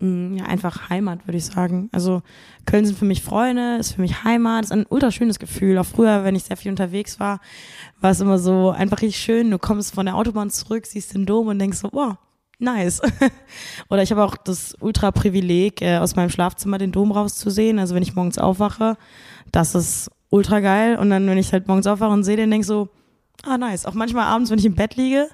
Ja, 0.00 0.44
einfach 0.44 0.90
Heimat, 0.90 1.26
würde 1.26 1.38
ich 1.38 1.46
sagen. 1.46 1.88
Also 1.92 2.22
Köln 2.66 2.84
sind 2.84 2.98
für 2.98 3.04
mich 3.04 3.22
Freunde, 3.22 3.76
ist 3.78 3.94
für 3.94 4.02
mich 4.02 4.24
Heimat, 4.24 4.64
ist 4.64 4.72
ein 4.72 4.86
ultra 4.88 5.10
schönes 5.10 5.38
Gefühl. 5.38 5.78
Auch 5.78 5.86
früher, 5.86 6.24
wenn 6.24 6.34
ich 6.34 6.44
sehr 6.44 6.56
viel 6.56 6.70
unterwegs 6.70 7.20
war, 7.20 7.40
war 8.00 8.10
es 8.10 8.20
immer 8.20 8.38
so 8.38 8.70
einfach 8.70 9.00
richtig 9.00 9.18
schön. 9.18 9.50
Du 9.50 9.58
kommst 9.58 9.94
von 9.94 10.04
der 10.04 10.16
Autobahn 10.16 10.50
zurück, 10.50 10.84
siehst 10.84 11.14
den 11.14 11.24
Dom 11.24 11.46
und 11.46 11.58
denkst 11.58 11.78
so, 11.78 11.88
wow, 11.92 12.16
nice. 12.58 13.00
Oder 13.88 14.02
ich 14.02 14.10
habe 14.10 14.24
auch 14.24 14.36
das 14.36 14.76
ultra 14.80 15.10
Privileg, 15.10 15.80
äh, 15.80 15.96
aus 15.98 16.16
meinem 16.16 16.30
Schlafzimmer 16.30 16.76
den 16.76 16.92
Dom 16.92 17.10
rauszusehen. 17.12 17.78
Also 17.78 17.94
wenn 17.94 18.02
ich 18.02 18.14
morgens 18.14 18.36
aufwache, 18.36 18.98
das 19.52 19.74
ist 19.74 20.10
ultra 20.28 20.60
geil. 20.60 20.98
Und 20.98 21.08
dann, 21.08 21.26
wenn 21.28 21.38
ich 21.38 21.52
halt 21.52 21.66
morgens 21.66 21.86
aufwache 21.86 22.12
und 22.12 22.24
sehe 22.24 22.36
den, 22.36 22.50
denk 22.50 22.64
so, 22.64 22.88
ah, 23.44 23.56
nice. 23.56 23.86
Auch 23.86 23.94
manchmal 23.94 24.26
abends, 24.26 24.50
wenn 24.50 24.58
ich 24.58 24.66
im 24.66 24.74
Bett 24.74 24.96
liege, 24.96 25.28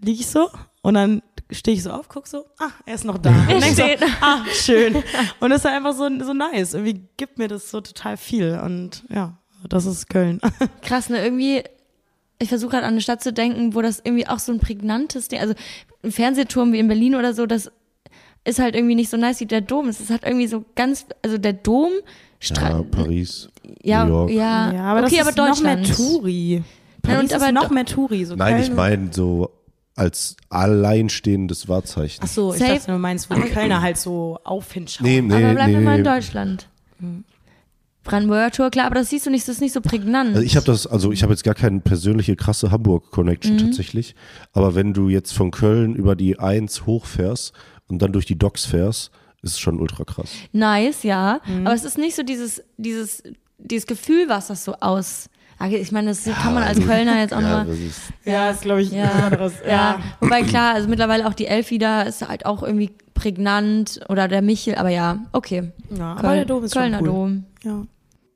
liege 0.00 0.20
ich 0.20 0.28
so 0.28 0.48
und 0.82 0.94
dann 0.94 1.22
stehe 1.52 1.76
ich 1.76 1.82
so 1.82 1.90
auf, 1.90 2.08
guck 2.08 2.26
so, 2.26 2.44
ah, 2.58 2.70
er 2.86 2.94
ist 2.94 3.04
noch 3.04 3.18
da. 3.18 3.30
Und 3.52 3.62
denk 3.62 3.76
so, 3.76 3.82
ah, 4.20 4.38
schön. 4.52 4.96
Und 5.40 5.50
das 5.50 5.60
ist 5.60 5.64
halt 5.64 5.76
einfach 5.76 5.94
so, 5.94 6.08
so 6.24 6.32
nice. 6.32 6.74
Irgendwie 6.74 7.02
gibt 7.16 7.38
mir 7.38 7.48
das 7.48 7.70
so 7.70 7.80
total 7.80 8.16
viel. 8.16 8.58
Und 8.64 9.04
ja, 9.08 9.36
das 9.68 9.86
ist 9.86 10.08
Köln. 10.08 10.40
Krass, 10.82 11.08
ne? 11.08 11.22
Irgendwie, 11.22 11.62
ich 12.38 12.48
versuche 12.48 12.72
halt 12.74 12.84
an 12.84 12.92
eine 12.92 13.00
Stadt 13.00 13.22
zu 13.22 13.32
denken, 13.32 13.74
wo 13.74 13.82
das 13.82 14.00
irgendwie 14.04 14.26
auch 14.28 14.38
so 14.38 14.52
ein 14.52 14.58
prägnantes 14.60 15.28
Ding, 15.28 15.40
also 15.40 15.54
ein 16.02 16.12
Fernsehturm 16.12 16.72
wie 16.72 16.78
in 16.78 16.88
Berlin 16.88 17.14
oder 17.14 17.34
so, 17.34 17.46
das 17.46 17.70
ist 18.44 18.58
halt 18.58 18.74
irgendwie 18.74 18.94
nicht 18.94 19.10
so 19.10 19.16
nice 19.18 19.40
wie 19.40 19.46
der 19.46 19.60
Dom. 19.60 19.88
Es 19.88 20.00
ist 20.00 20.10
halt 20.10 20.24
irgendwie 20.24 20.46
so 20.46 20.64
ganz, 20.74 21.04
also 21.22 21.36
der 21.36 21.52
Dom, 21.52 21.90
Stra 22.38 22.70
ja 22.70 22.82
Paris, 22.82 23.50
ja, 23.82 24.04
New 24.06 24.12
York. 24.12 24.30
ja, 24.30 24.72
Ja, 24.72 24.82
aber 24.84 25.04
okay, 25.06 25.18
das 25.18 25.26
aber 25.26 25.30
ist 25.30 25.36
noch 25.36 25.62
mehr 25.62 25.76
Deutschland. 25.76 25.96
Touri. 25.96 26.54
Ja, 26.54 26.62
Paris 27.02 27.20
und 27.20 27.34
aber 27.34 27.46
ist 27.48 27.52
noch 27.52 27.68
do- 27.68 27.74
mehr 27.74 27.84
Touri. 27.84 28.24
So 28.24 28.34
Nein, 28.36 28.54
Köln 28.54 28.62
ich 28.62 28.72
meine 28.74 29.12
so 29.12 29.50
als 30.00 30.36
alleinstehendes 30.48 31.68
Wahrzeichen. 31.68 32.20
Ach 32.24 32.28
so, 32.28 32.52
ich 32.54 32.58
Safe. 32.60 32.74
dachte, 32.74 32.92
du 32.92 32.98
meinst, 32.98 33.30
wo 33.30 33.34
die 33.34 33.42
Kölner 33.50 33.82
halt 33.82 33.98
so 33.98 34.38
auf 34.44 34.72
hinschauen. 34.72 35.06
nee, 35.08 35.20
nee, 35.20 35.34
aber 35.34 35.54
bleiben 35.54 35.72
nee, 35.72 35.78
wir 35.78 35.84
mal 35.84 35.98
in. 35.98 36.04
Deutschland. 36.04 36.68
Brandenburger 38.02 38.50
Tor, 38.50 38.70
klar, 38.70 38.86
aber 38.86 38.94
das 38.94 39.10
siehst 39.10 39.26
du 39.26 39.30
nicht, 39.30 39.46
das 39.46 39.56
ist 39.56 39.60
nicht 39.60 39.74
so 39.74 39.82
prägnant. 39.82 40.30
Also 40.34 40.40
ich 40.40 40.56
habe 40.56 40.64
das, 40.64 40.86
also 40.86 41.12
ich 41.12 41.22
habe 41.22 41.32
jetzt 41.34 41.44
gar 41.44 41.54
keine 41.54 41.80
persönliche 41.80 42.34
krasse 42.34 42.70
Hamburg-Connection 42.70 43.56
Mhm. 43.56 43.58
tatsächlich. 43.58 44.14
Aber 44.52 44.74
wenn 44.74 44.94
du 44.94 45.10
jetzt 45.10 45.32
von 45.32 45.50
Köln 45.50 45.94
über 45.94 46.16
die 46.16 46.38
1 46.38 46.86
hochfährst 46.86 47.52
und 47.88 48.00
dann 48.00 48.12
durch 48.12 48.24
die 48.24 48.38
Docks 48.38 48.64
fährst, 48.64 49.10
ist 49.42 49.52
es 49.52 49.58
schon 49.58 49.78
ultra 49.80 50.04
krass. 50.04 50.30
nice, 50.52 51.02
ja. 51.02 51.40
Mhm. 51.46 51.66
Aber 51.66 51.74
es 51.74 51.84
ist 51.84 51.98
nicht 51.98 52.16
so 52.16 52.22
dieses, 52.22 52.62
dieses, 52.78 53.22
dieses 53.58 53.86
Gefühl, 53.86 54.28
was 54.28 54.46
das 54.48 54.64
so 54.64 54.74
aus. 54.80 55.28
Ich 55.68 55.92
meine, 55.92 56.08
das 56.08 56.24
kann 56.24 56.54
man 56.54 56.62
als 56.62 56.80
Kölner 56.80 57.18
jetzt 57.20 57.34
auch 57.34 57.40
ja, 57.40 57.58
nochmal. 57.58 57.66
das 57.66 57.78
ist, 57.78 58.00
Ja, 58.24 58.50
ist, 58.50 58.62
glaube 58.62 58.82
ich, 58.82 58.92
Ja, 58.92 59.10
ein 59.10 59.22
anderes. 59.24 59.54
ja. 59.66 60.00
Wobei 60.20 60.42
klar, 60.42 60.74
also 60.74 60.88
mittlerweile 60.88 61.26
auch 61.26 61.34
die 61.34 61.46
Elf 61.46 61.70
wieder 61.70 62.06
ist 62.06 62.26
halt 62.26 62.46
auch 62.46 62.62
irgendwie 62.62 62.90
prägnant 63.14 64.00
oder 64.08 64.28
der 64.28 64.40
Michel, 64.42 64.76
aber 64.76 64.88
ja, 64.88 65.18
okay. 65.32 65.72
ja 65.90 66.12
aber 66.12 66.20
Köln, 66.22 66.36
der 66.36 66.44
Dom 66.46 66.64
ist 66.64 66.72
Kölner 66.74 66.98
schon 66.98 67.08
cool. 67.08 67.14
Dom. 67.14 67.44
Ja. 67.62 67.86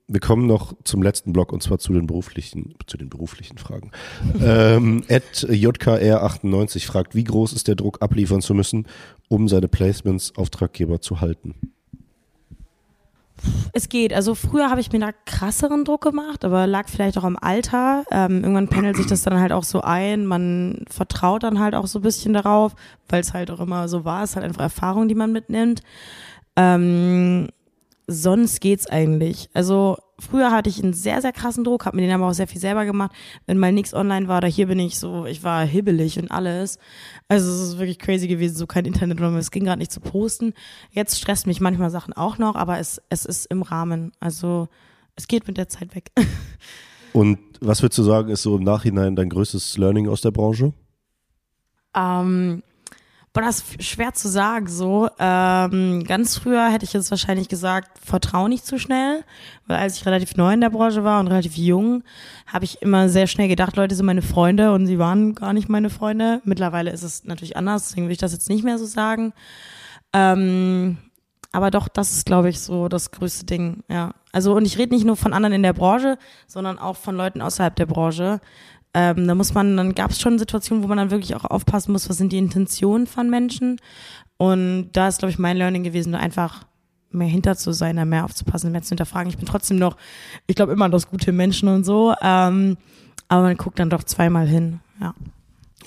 wir 0.08 0.20
kommen 0.20 0.46
noch 0.46 0.74
zum 0.84 1.02
letzten 1.02 1.32
Block 1.32 1.52
und 1.52 1.62
zwar 1.62 1.78
zu 1.78 1.94
den 1.94 2.06
beruflichen, 2.06 2.74
zu 2.86 2.98
den 2.98 3.08
beruflichen 3.08 3.56
Fragen. 3.56 3.90
ähm, 4.42 5.02
Ed 5.08 5.24
JKR98 5.48 6.84
fragt, 6.86 7.14
wie 7.14 7.24
groß 7.24 7.52
ist 7.54 7.68
der 7.68 7.74
Druck, 7.76 8.02
abliefern 8.02 8.42
zu 8.42 8.52
müssen, 8.54 8.86
um 9.28 9.48
seine 9.48 9.68
Placements 9.68 10.36
Auftraggeber 10.36 11.00
zu 11.00 11.20
halten? 11.22 11.54
Es 13.72 13.88
geht. 13.88 14.12
Also 14.12 14.34
früher 14.34 14.70
habe 14.70 14.80
ich 14.80 14.92
mir 14.92 15.00
da 15.00 15.10
krasseren 15.26 15.84
Druck 15.84 16.02
gemacht, 16.02 16.44
aber 16.44 16.66
lag 16.66 16.88
vielleicht 16.88 17.18
auch 17.18 17.24
am 17.24 17.36
Alter. 17.40 18.04
Ähm, 18.10 18.42
irgendwann 18.42 18.68
pendelt 18.68 18.96
sich 18.96 19.06
das 19.06 19.22
dann 19.22 19.40
halt 19.40 19.52
auch 19.52 19.64
so 19.64 19.80
ein. 19.80 20.26
Man 20.26 20.84
vertraut 20.88 21.42
dann 21.42 21.58
halt 21.58 21.74
auch 21.74 21.86
so 21.86 21.98
ein 21.98 22.02
bisschen 22.02 22.34
darauf, 22.34 22.74
weil 23.08 23.20
es 23.20 23.34
halt 23.34 23.50
auch 23.50 23.60
immer 23.60 23.88
so 23.88 24.04
war. 24.04 24.22
Es 24.22 24.30
ist 24.30 24.36
halt 24.36 24.44
einfach 24.46 24.62
Erfahrung, 24.62 25.08
die 25.08 25.14
man 25.14 25.32
mitnimmt. 25.32 25.82
Ähm, 26.56 27.48
sonst 28.06 28.60
geht's 28.60 28.86
eigentlich. 28.86 29.50
Also 29.54 29.96
früher 30.18 30.50
hatte 30.50 30.70
ich 30.70 30.82
einen 30.82 30.92
sehr, 30.92 31.20
sehr 31.20 31.32
krassen 31.32 31.64
Druck, 31.64 31.86
habe 31.86 31.96
mir 31.96 32.02
den 32.02 32.12
aber 32.12 32.28
auch 32.28 32.34
sehr 32.34 32.46
viel 32.46 32.60
selber 32.60 32.84
gemacht. 32.84 33.12
Wenn 33.46 33.58
mal 33.58 33.72
nichts 33.72 33.94
online 33.94 34.28
war, 34.28 34.38
oder 34.38 34.48
hier 34.48 34.66
bin 34.66 34.78
ich 34.78 34.98
so, 34.98 35.26
ich 35.26 35.42
war 35.42 35.64
hibbelig 35.64 36.18
und 36.18 36.30
alles. 36.30 36.78
Also 37.28 37.50
es 37.50 37.60
ist 37.60 37.78
wirklich 37.78 37.98
crazy 37.98 38.28
gewesen, 38.28 38.56
so 38.56 38.66
kein 38.66 38.84
Internet 38.84 39.18
oder 39.18 39.32
es 39.34 39.50
ging 39.50 39.64
gerade 39.64 39.78
nicht 39.78 39.92
zu 39.92 40.00
posten. 40.00 40.54
Jetzt 40.90 41.18
stresst 41.18 41.46
mich 41.46 41.60
manchmal 41.60 41.90
Sachen 41.90 42.12
auch 42.12 42.38
noch, 42.38 42.54
aber 42.54 42.78
es, 42.78 43.00
es 43.08 43.24
ist 43.24 43.46
im 43.46 43.62
Rahmen. 43.62 44.12
Also 44.20 44.68
es 45.16 45.28
geht 45.28 45.46
mit 45.46 45.56
der 45.56 45.68
Zeit 45.68 45.94
weg. 45.94 46.10
Und 47.12 47.38
was 47.60 47.82
würdest 47.82 47.98
du 47.98 48.02
sagen, 48.02 48.28
ist 48.30 48.42
so 48.42 48.56
im 48.56 48.64
Nachhinein 48.64 49.14
dein 49.14 49.28
größtes 49.28 49.78
Learning 49.78 50.08
aus 50.08 50.20
der 50.20 50.32
Branche? 50.32 50.72
Ähm, 51.96 52.62
boah, 53.34 53.42
das 53.42 53.64
ist 53.78 53.84
schwer 53.84 54.14
zu 54.14 54.28
sagen 54.28 54.68
so. 54.68 55.10
Ähm, 55.18 56.04
ganz 56.04 56.38
früher 56.38 56.70
hätte 56.70 56.84
ich 56.84 56.92
jetzt 56.92 57.10
wahrscheinlich 57.10 57.48
gesagt, 57.48 57.98
vertrau 57.98 58.48
nicht 58.48 58.64
zu 58.64 58.78
schnell, 58.78 59.24
weil 59.66 59.76
als 59.76 59.96
ich 59.96 60.06
relativ 60.06 60.36
neu 60.36 60.54
in 60.54 60.60
der 60.60 60.70
Branche 60.70 61.04
war 61.04 61.20
und 61.20 61.26
relativ 61.26 61.56
jung, 61.56 62.04
habe 62.46 62.64
ich 62.64 62.80
immer 62.80 63.08
sehr 63.08 63.26
schnell 63.26 63.48
gedacht, 63.48 63.76
Leute 63.76 63.96
sind 63.96 64.06
meine 64.06 64.22
Freunde 64.22 64.72
und 64.72 64.86
sie 64.86 64.98
waren 64.98 65.34
gar 65.34 65.52
nicht 65.52 65.68
meine 65.68 65.90
Freunde. 65.90 66.40
Mittlerweile 66.44 66.92
ist 66.92 67.02
es 67.02 67.24
natürlich 67.24 67.56
anders, 67.56 67.88
deswegen 67.88 68.06
will 68.06 68.12
ich 68.12 68.18
das 68.18 68.32
jetzt 68.32 68.48
nicht 68.48 68.64
mehr 68.64 68.78
so 68.78 68.86
sagen. 68.86 69.34
Ähm, 70.12 70.98
aber 71.50 71.70
doch, 71.70 71.88
das 71.88 72.12
ist, 72.12 72.26
glaube 72.26 72.48
ich, 72.48 72.60
so 72.60 72.88
das 72.88 73.10
größte 73.10 73.46
Ding, 73.46 73.82
ja. 73.88 74.14
Also, 74.32 74.56
und 74.56 74.64
ich 74.64 74.78
rede 74.78 74.94
nicht 74.94 75.04
nur 75.04 75.16
von 75.16 75.32
anderen 75.32 75.54
in 75.54 75.62
der 75.62 75.72
Branche, 75.72 76.18
sondern 76.46 76.78
auch 76.78 76.96
von 76.96 77.16
Leuten 77.16 77.40
außerhalb 77.40 77.74
der 77.76 77.86
Branche. 77.86 78.40
Ähm, 78.94 79.26
da 79.26 79.34
muss 79.34 79.54
man, 79.54 79.76
dann 79.76 79.94
gab 79.94 80.12
es 80.12 80.20
schon 80.20 80.38
Situationen, 80.38 80.84
wo 80.84 80.88
man 80.88 80.98
dann 80.98 81.10
wirklich 81.10 81.34
auch 81.34 81.44
aufpassen 81.44 81.92
muss, 81.92 82.08
was 82.08 82.16
sind 82.16 82.32
die 82.32 82.38
Intentionen 82.38 83.06
von 83.06 83.28
Menschen. 83.28 83.80
Und 84.36 84.90
da 84.92 85.08
ist, 85.08 85.18
glaube 85.18 85.30
ich, 85.30 85.38
mein 85.38 85.56
Learning 85.56 85.82
gewesen, 85.82 86.12
nur 86.12 86.20
einfach 86.20 86.64
mehr 87.10 87.28
hinter 87.28 87.56
zu 87.56 87.72
sein, 87.72 87.96
da 87.96 88.04
mehr 88.04 88.24
aufzupassen, 88.24 88.72
mehr 88.72 88.82
zu 88.82 88.90
hinterfragen. 88.90 89.30
Ich 89.30 89.36
bin 89.36 89.46
trotzdem 89.46 89.78
noch, 89.78 89.96
ich 90.46 90.56
glaube 90.56 90.72
immer 90.72 90.88
das 90.88 91.08
gute 91.08 91.32
Menschen 91.32 91.68
und 91.68 91.84
so. 91.84 92.14
Ähm, 92.20 92.76
aber 93.28 93.42
man 93.42 93.56
guckt 93.56 93.78
dann 93.78 93.90
doch 93.90 94.04
zweimal 94.04 94.46
hin, 94.46 94.80
ja. 95.00 95.14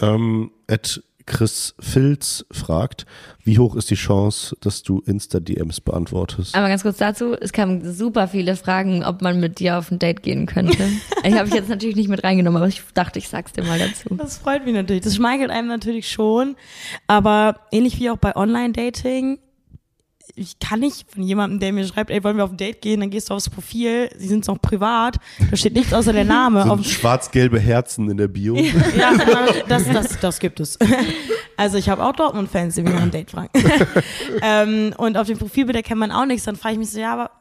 Ähm, 0.02 0.52
Ed 0.68 1.04
Chris 1.28 1.76
Filz 1.78 2.46
fragt, 2.52 3.06
wie 3.44 3.60
hoch 3.60 3.76
ist 3.76 3.92
die 3.92 3.96
Chance, 3.96 4.58
dass 4.62 4.82
du 4.82 5.02
Insta-DMs 5.06 5.82
beantwortest? 5.82 6.56
Aber 6.56 6.70
ganz 6.70 6.82
kurz 6.82 6.98
dazu, 6.98 7.36
es 7.40 7.54
kamen 7.54 7.94
super 7.94 8.28
viele 8.28 8.56
Fragen, 8.56 9.04
ob 9.04 9.22
man 9.22 9.40
mit 9.40 9.60
dir 9.60 9.78
auf 9.78 9.92
ein 9.92 10.00
Date 10.00 10.24
gehen 10.24 10.46
könnte. 10.48 10.78
ich 11.24 11.34
habe 11.36 11.48
ich 11.48 11.54
jetzt 11.54 11.70
natürlich 11.70 11.98
nicht 11.98 12.10
mit 12.10 12.24
reingenommen, 12.24 12.58
aber 12.58 12.68
ich 12.68 12.82
dachte, 12.94 13.20
ich 13.20 13.28
sag's 13.28 13.52
dir 13.52 13.64
mal 13.64 13.78
dazu. 13.78 14.16
Das 14.16 14.38
freut 14.38 14.66
mich 14.66 14.74
natürlich. 14.74 15.04
Das 15.04 15.16
schmeichelt 15.16 15.52
einem 15.52 15.68
natürlich 15.68 16.10
schon. 16.10 16.56
Aber 17.06 17.60
ähnlich 17.72 18.00
wie 18.00 18.10
auch 18.10 18.18
bei 18.18 18.36
Online-Dating, 18.36 19.38
ich 20.38 20.60
kann 20.60 20.80
nicht 20.80 21.12
von 21.12 21.24
jemandem, 21.24 21.60
der 21.60 21.74
mir 21.74 21.86
schreibt, 21.86 22.12
ey, 22.12 22.24
wollen 22.24 22.38
wir 22.38 22.44
auf 22.44 22.52
ein 22.52 22.58
Date 22.58 22.82
gehen, 22.82 23.00
dann 23.00 23.10
gehst 23.10 23.30
du 23.30 23.34
aufs 23.34 23.50
Profil, 23.50 24.10
sie 24.18 24.28
sind 24.28 24.48
noch 24.48 24.62
privat, 24.62 25.18
da 25.50 25.58
steht 25.58 25.74
nichts 25.74 25.94
außer 25.94 26.14
der 26.14 26.26
Name. 26.26 26.64
So 26.64 26.84
schwarz-gelbe 26.84 27.60
Herzen 27.60 28.10
in 28.10 28.18
der 28.18 28.28
Bio. 28.28 28.56
ja, 28.98 29.14
das, 29.68 29.88
das, 29.88 30.20
das 30.20 30.40
gibt 30.40 30.60
es. 30.60 30.78
Also 31.60 31.80
ich 31.80 31.90
habe 31.90 32.06
auch 32.06 32.12
Dortmund-Fans, 32.12 32.76
die 32.76 32.84
mich 32.84 32.94
nach 32.94 33.02
ein 33.02 33.10
Date 33.10 33.32
fragen. 33.32 33.50
ähm, 34.44 34.94
und 34.96 35.18
auf 35.18 35.26
dem 35.26 35.40
Profilbild 35.40 35.76
erkennt 35.76 36.00
man 36.00 36.12
auch 36.12 36.28
nichts, 36.28 36.46
dann 36.46 36.56
frage 36.56 36.74
ich 36.74 36.78
mich 36.78 36.92
so, 36.92 37.00
ja, 37.00 37.14
aber 37.14 37.32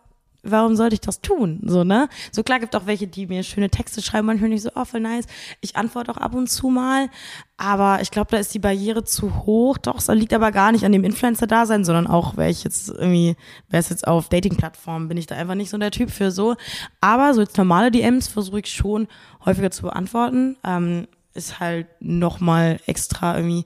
warum 0.51 0.77
sollte 0.77 0.95
ich 0.95 1.01
das 1.01 1.21
tun? 1.21 1.61
So, 1.65 1.85
ne? 1.85 2.09
So 2.33 2.43
klar 2.43 2.61
gibt 2.61 2.75
auch 2.77 2.87
welche, 2.87 3.07
die 3.07 3.27
mir 3.27 3.43
schöne 3.43 3.71
Texte 3.71 4.03
schreiben, 4.03 4.27
manchmal 4.27 4.51
nicht 4.51 4.63
so, 4.63 4.71
oh, 4.75 4.85
voll 4.85 5.01
nice. 5.01 5.27
Ich 5.61 5.77
antworte 5.77 6.11
auch 6.11 6.17
ab 6.17 6.35
und 6.35 6.49
zu 6.49 6.69
mal, 6.69 7.09
aber 7.57 8.01
ich 8.03 8.11
glaube, 8.11 8.31
da 8.31 8.37
ist 8.37 8.55
die 8.55 8.59
Barriere 8.59 9.05
zu 9.05 9.45
hoch. 9.45 9.79
Doch, 9.79 9.99
es 9.99 10.09
liegt 10.09 10.33
aber 10.33 10.53
gar 10.53 10.73
nicht 10.73 10.85
an 10.85 10.93
dem 10.93 11.05
Influencer-Dasein, 11.05 11.85
sondern 11.85 12.07
auch, 12.07 12.37
wäre 12.37 12.51
ich 12.51 12.65
jetzt 12.65 12.89
irgendwie, 12.89 13.37
wäre 13.69 13.81
es 13.81 13.89
jetzt 13.89 14.07
auf 14.07 14.29
Dating-Plattformen, 14.29 15.09
bin 15.09 15.19
ich 15.19 15.27
da 15.27 15.37
einfach 15.37 15.55
nicht 15.55 15.71
so 15.71 15.79
der 15.79 15.91
Typ 15.91 16.11
für 16.11 16.31
so. 16.31 16.57
Aber 17.01 17.35
so 17.35 17.41
jetzt 17.41 17.57
normale 17.57 17.91
DMs 17.91 18.29
versuche 18.29 18.61
ich 18.61 18.73
schon 18.73 19.09
häufiger 19.45 19.71
zu 19.71 19.83
beantworten. 19.83 20.57
Ähm, 20.65 21.07
ist 21.35 21.61
halt 21.61 21.87
nochmal 22.01 22.81
extra 22.87 23.37
irgendwie 23.37 23.65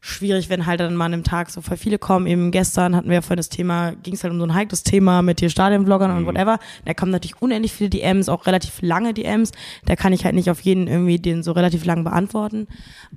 schwierig, 0.00 0.48
wenn 0.48 0.66
halt 0.66 0.80
dann 0.80 0.94
mal 0.94 1.06
an 1.06 1.14
einem 1.14 1.24
Tag 1.24 1.50
so 1.50 1.60
voll 1.60 1.76
viele 1.76 1.98
kommen. 1.98 2.26
Eben 2.26 2.50
gestern 2.50 2.94
hatten 2.94 3.08
wir 3.08 3.16
ja 3.16 3.20
vorhin 3.20 3.38
das 3.38 3.48
Thema, 3.48 3.92
ging 4.02 4.14
es 4.14 4.22
halt 4.22 4.32
um 4.32 4.38
so 4.38 4.46
ein 4.46 4.54
heikles 4.54 4.82
Thema 4.82 5.22
mit 5.22 5.40
hier 5.40 5.50
Stadionvloggern 5.50 6.16
und 6.16 6.26
whatever. 6.26 6.58
Da 6.84 6.94
kommen 6.94 7.10
natürlich 7.10 7.40
unendlich 7.42 7.72
viele 7.72 7.90
DMs, 7.90 8.28
auch 8.28 8.46
relativ 8.46 8.80
lange 8.80 9.12
DMs. 9.12 9.52
Da 9.86 9.96
kann 9.96 10.12
ich 10.12 10.24
halt 10.24 10.34
nicht 10.34 10.50
auf 10.50 10.60
jeden 10.60 10.86
irgendwie 10.86 11.18
den 11.18 11.42
so 11.42 11.52
relativ 11.52 11.84
lang 11.84 12.04
beantworten. 12.04 12.68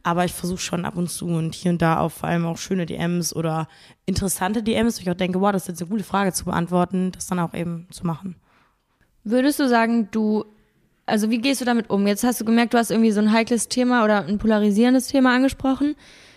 Aber 0.03 0.25
ich 0.25 0.34
versuche 0.34 0.59
schon 0.59 0.86
ab 0.86 0.97
und 0.97 1.09
zu 1.09 1.27
und 1.27 1.53
hier 1.53 1.71
und 1.71 1.82
da 1.82 1.99
auch 1.99 2.11
vor 2.11 2.29
allem 2.29 2.45
auch 2.45 2.57
schöne 2.57 2.86
DMs 2.86 3.36
oder 3.36 3.67
interessante 4.05 4.63
DMs, 4.63 4.97
wo 4.97 5.01
ich 5.01 5.09
auch 5.09 5.15
denke, 5.15 5.39
wow, 5.39 5.51
das 5.51 5.63
ist 5.63 5.67
jetzt 5.69 5.82
eine 5.82 5.89
gute 5.89 6.03
Frage 6.03 6.34
zu 6.34 6.45
beantworten, 6.45 7.11
das 7.11 7.27
dann 7.27 7.39
auch 7.39 7.53
eben 7.53 7.88
zu 7.91 8.05
machen. 8.05 8.36
Würdest 9.23 9.59
du 9.59 9.69
sagen, 9.69 10.09
du, 10.11 10.45
also 11.05 11.29
wie 11.29 11.38
gehst 11.38 11.61
du 11.61 11.65
damit 11.65 11.89
um? 11.91 12.07
Jetzt 12.07 12.23
hast 12.23 12.41
du 12.41 12.45
gemerkt, 12.45 12.73
du 12.73 12.79
hast 12.79 12.89
irgendwie 12.89 13.11
so 13.11 13.21
ein 13.21 13.32
heikles 13.32 13.67
Thema 13.67 14.03
oder 14.03 14.25
ein 14.25 14.39
polarisierendes 14.39 15.07
Thema 15.07 15.36
angesprochen. 15.36 15.95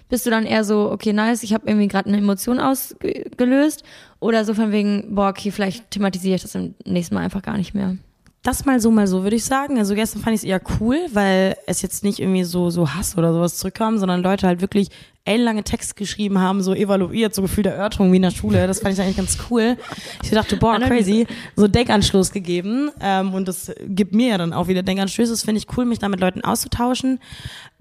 Bist 0.09 0.27
du 0.27 0.31
dann 0.31 0.47
eher 0.47 0.65
so, 0.65 0.91
okay, 0.91 1.13
nice, 1.13 1.43
ich 1.43 1.55
habe 1.55 1.67
irgendwie 1.67 1.89
gerade 1.89 2.09
eine 2.09 2.19
Emotion 2.19 2.61
ausgelöst? 2.61 3.85
Oder 4.21 4.45
so 4.45 4.55
von 4.55 4.71
wegen, 4.73 5.15
boah, 5.15 5.31
okay, 5.31 5.51
vielleicht 5.51 5.91
thematisiere 5.91 6.37
ich 6.37 6.43
das 6.43 6.55
im 6.55 6.75
nächsten 6.85 7.15
Mal 7.15 7.23
einfach 7.23 7.43
gar 7.43 7.57
nicht 7.57 7.75
mehr? 7.75 7.97
Das 8.45 8.67
mal 8.67 8.79
so, 8.79 8.91
mal 8.91 9.07
so, 9.07 9.23
würde 9.23 9.37
ich 9.37 9.45
sagen. 9.45 9.79
Also 9.79 9.95
gestern 9.95 10.21
fand 10.23 10.35
ich 10.37 10.43
es 10.43 10.45
eher 10.45 10.61
cool, 10.79 10.99
weil 11.13 11.57
es 11.67 11.81
jetzt 11.81 12.05
nicht 12.05 12.19
irgendwie 12.21 12.45
so, 12.45 12.69
so 12.69 12.91
Hass 12.95 13.17
oder 13.17 13.33
sowas 13.33 13.57
zurückkam, 13.57 13.97
sondern 13.99 14.23
Leute 14.23 14.47
halt 14.47 14.61
wirklich 14.61 14.89
ellenlange 15.25 15.65
Text 15.65 15.97
geschrieben 15.97 16.39
haben, 16.39 16.63
so 16.63 16.75
evaluiert, 16.75 17.35
so 17.35 17.41
Gefühl 17.41 17.63
der 17.65 17.75
Erörterung 17.77 18.13
wie 18.13 18.17
in 18.17 18.23
der 18.23 18.31
Schule. 18.31 18.67
Das 18.67 18.81
fand 18.81 18.93
ich 18.93 19.01
eigentlich 19.01 19.17
ganz 19.17 19.39
cool. 19.51 19.79
Ich 20.23 20.31
dachte, 20.31 20.59
boah, 20.59 20.79
crazy. 20.79 21.27
So 21.57 21.69
Denkanschluss 21.69 22.33
gegeben. 22.33 22.91
Ähm, 23.01 23.33
und 23.33 23.49
das 23.49 23.73
gibt 23.87 24.15
mir 24.15 24.29
ja 24.29 24.39
dann 24.39 24.53
auch 24.53 24.69
wieder 24.69 24.83
Denkanstöße. 24.83 25.33
Das 25.33 25.43
finde 25.43 25.61
ich 25.61 25.79
cool, 25.79 25.87
mich 25.87 25.99
da 25.99 26.11
mit 26.11 26.21
Leuten 26.21 26.43
auszutauschen. 26.43 27.21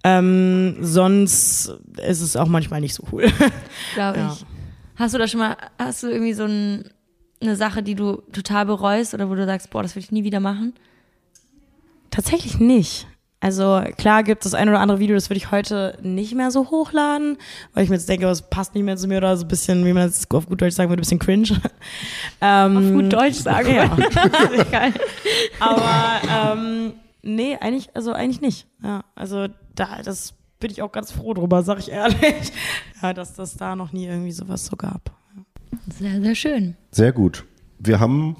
Ähm, 0.05 0.77
sonst 0.79 1.73
ist 2.07 2.21
es 2.21 2.37
auch 2.37 2.47
manchmal 2.47 2.79
nicht 2.79 2.93
so 2.93 3.03
cool. 3.11 3.25
Glaube 3.95 4.17
Ja. 4.19 4.33
ich. 4.33 4.45
Hast 4.95 5.13
du 5.13 5.17
da 5.17 5.27
schon 5.27 5.41
mal, 5.41 5.57
hast 5.77 6.03
du 6.03 6.07
irgendwie 6.07 6.33
so 6.33 6.43
ein, 6.45 6.85
eine 7.43 7.55
Sache, 7.55 7.83
die 7.83 7.95
du 7.95 8.17
total 8.31 8.65
bereust 8.65 9.13
oder 9.13 9.29
wo 9.29 9.35
du 9.35 9.45
sagst, 9.45 9.69
boah, 9.69 9.83
das 9.83 9.95
will 9.95 10.03
ich 10.03 10.11
nie 10.11 10.23
wieder 10.23 10.39
machen? 10.39 10.73
Tatsächlich 12.09 12.59
nicht. 12.59 13.07
Also 13.43 13.83
klar 13.97 14.23
gibt 14.23 14.45
es 14.45 14.51
das 14.51 14.57
ein 14.57 14.69
oder 14.69 14.79
andere 14.79 14.99
Video, 14.99 15.15
das 15.15 15.29
würde 15.29 15.37
ich 15.37 15.51
heute 15.51 15.97
nicht 16.01 16.33
mehr 16.33 16.49
so 16.49 16.69
hochladen, 16.71 17.37
weil 17.73 17.83
ich 17.83 17.89
mir 17.89 17.97
jetzt 17.97 18.07
denke, 18.07 18.25
das 18.25 18.49
passt 18.49 18.73
nicht 18.73 18.85
mehr 18.85 18.95
zu 18.95 19.05
mir 19.05 19.17
oder 19.17 19.35
so 19.35 19.43
ein 19.43 19.49
bisschen, 19.49 19.83
wie 19.85 19.91
man 19.91 20.07
es 20.07 20.31
auf 20.31 20.47
gut 20.47 20.61
Deutsch 20.61 20.75
sagen 20.75 20.89
würde, 20.89 21.01
ein 21.01 21.03
bisschen 21.03 21.19
cringe. 21.19 21.49
Ähm, 22.39 22.77
Auf 22.77 22.91
gut 22.93 23.13
Deutsch 23.13 23.39
sagen. 23.39 23.73
Ja. 23.73 23.89
Aber 25.59 26.53
ähm, 26.55 26.93
nee, 27.21 27.57
eigentlich, 27.59 27.89
also 27.93 28.13
eigentlich 28.13 28.39
nicht. 28.41 28.65
Ja, 28.81 29.03
also 29.15 29.47
da, 29.75 30.01
das 30.03 30.33
bin 30.59 30.71
ich 30.71 30.81
auch 30.81 30.91
ganz 30.93 31.11
froh 31.11 31.33
drüber, 31.33 31.63
sag 31.63 31.79
ich 31.79 31.91
ehrlich. 31.91 32.51
Ja, 33.01 33.13
dass 33.13 33.33
das 33.33 33.57
da 33.57 33.75
noch 33.75 33.91
nie 33.91 34.05
irgendwie 34.05 34.31
sowas 34.31 34.65
so 34.65 34.77
gab. 34.77 35.11
Sehr, 35.99 36.21
sehr 36.21 36.35
schön. 36.35 36.75
Sehr 36.91 37.11
gut. 37.11 37.45
Wir 37.79 37.99
haben 37.99 38.35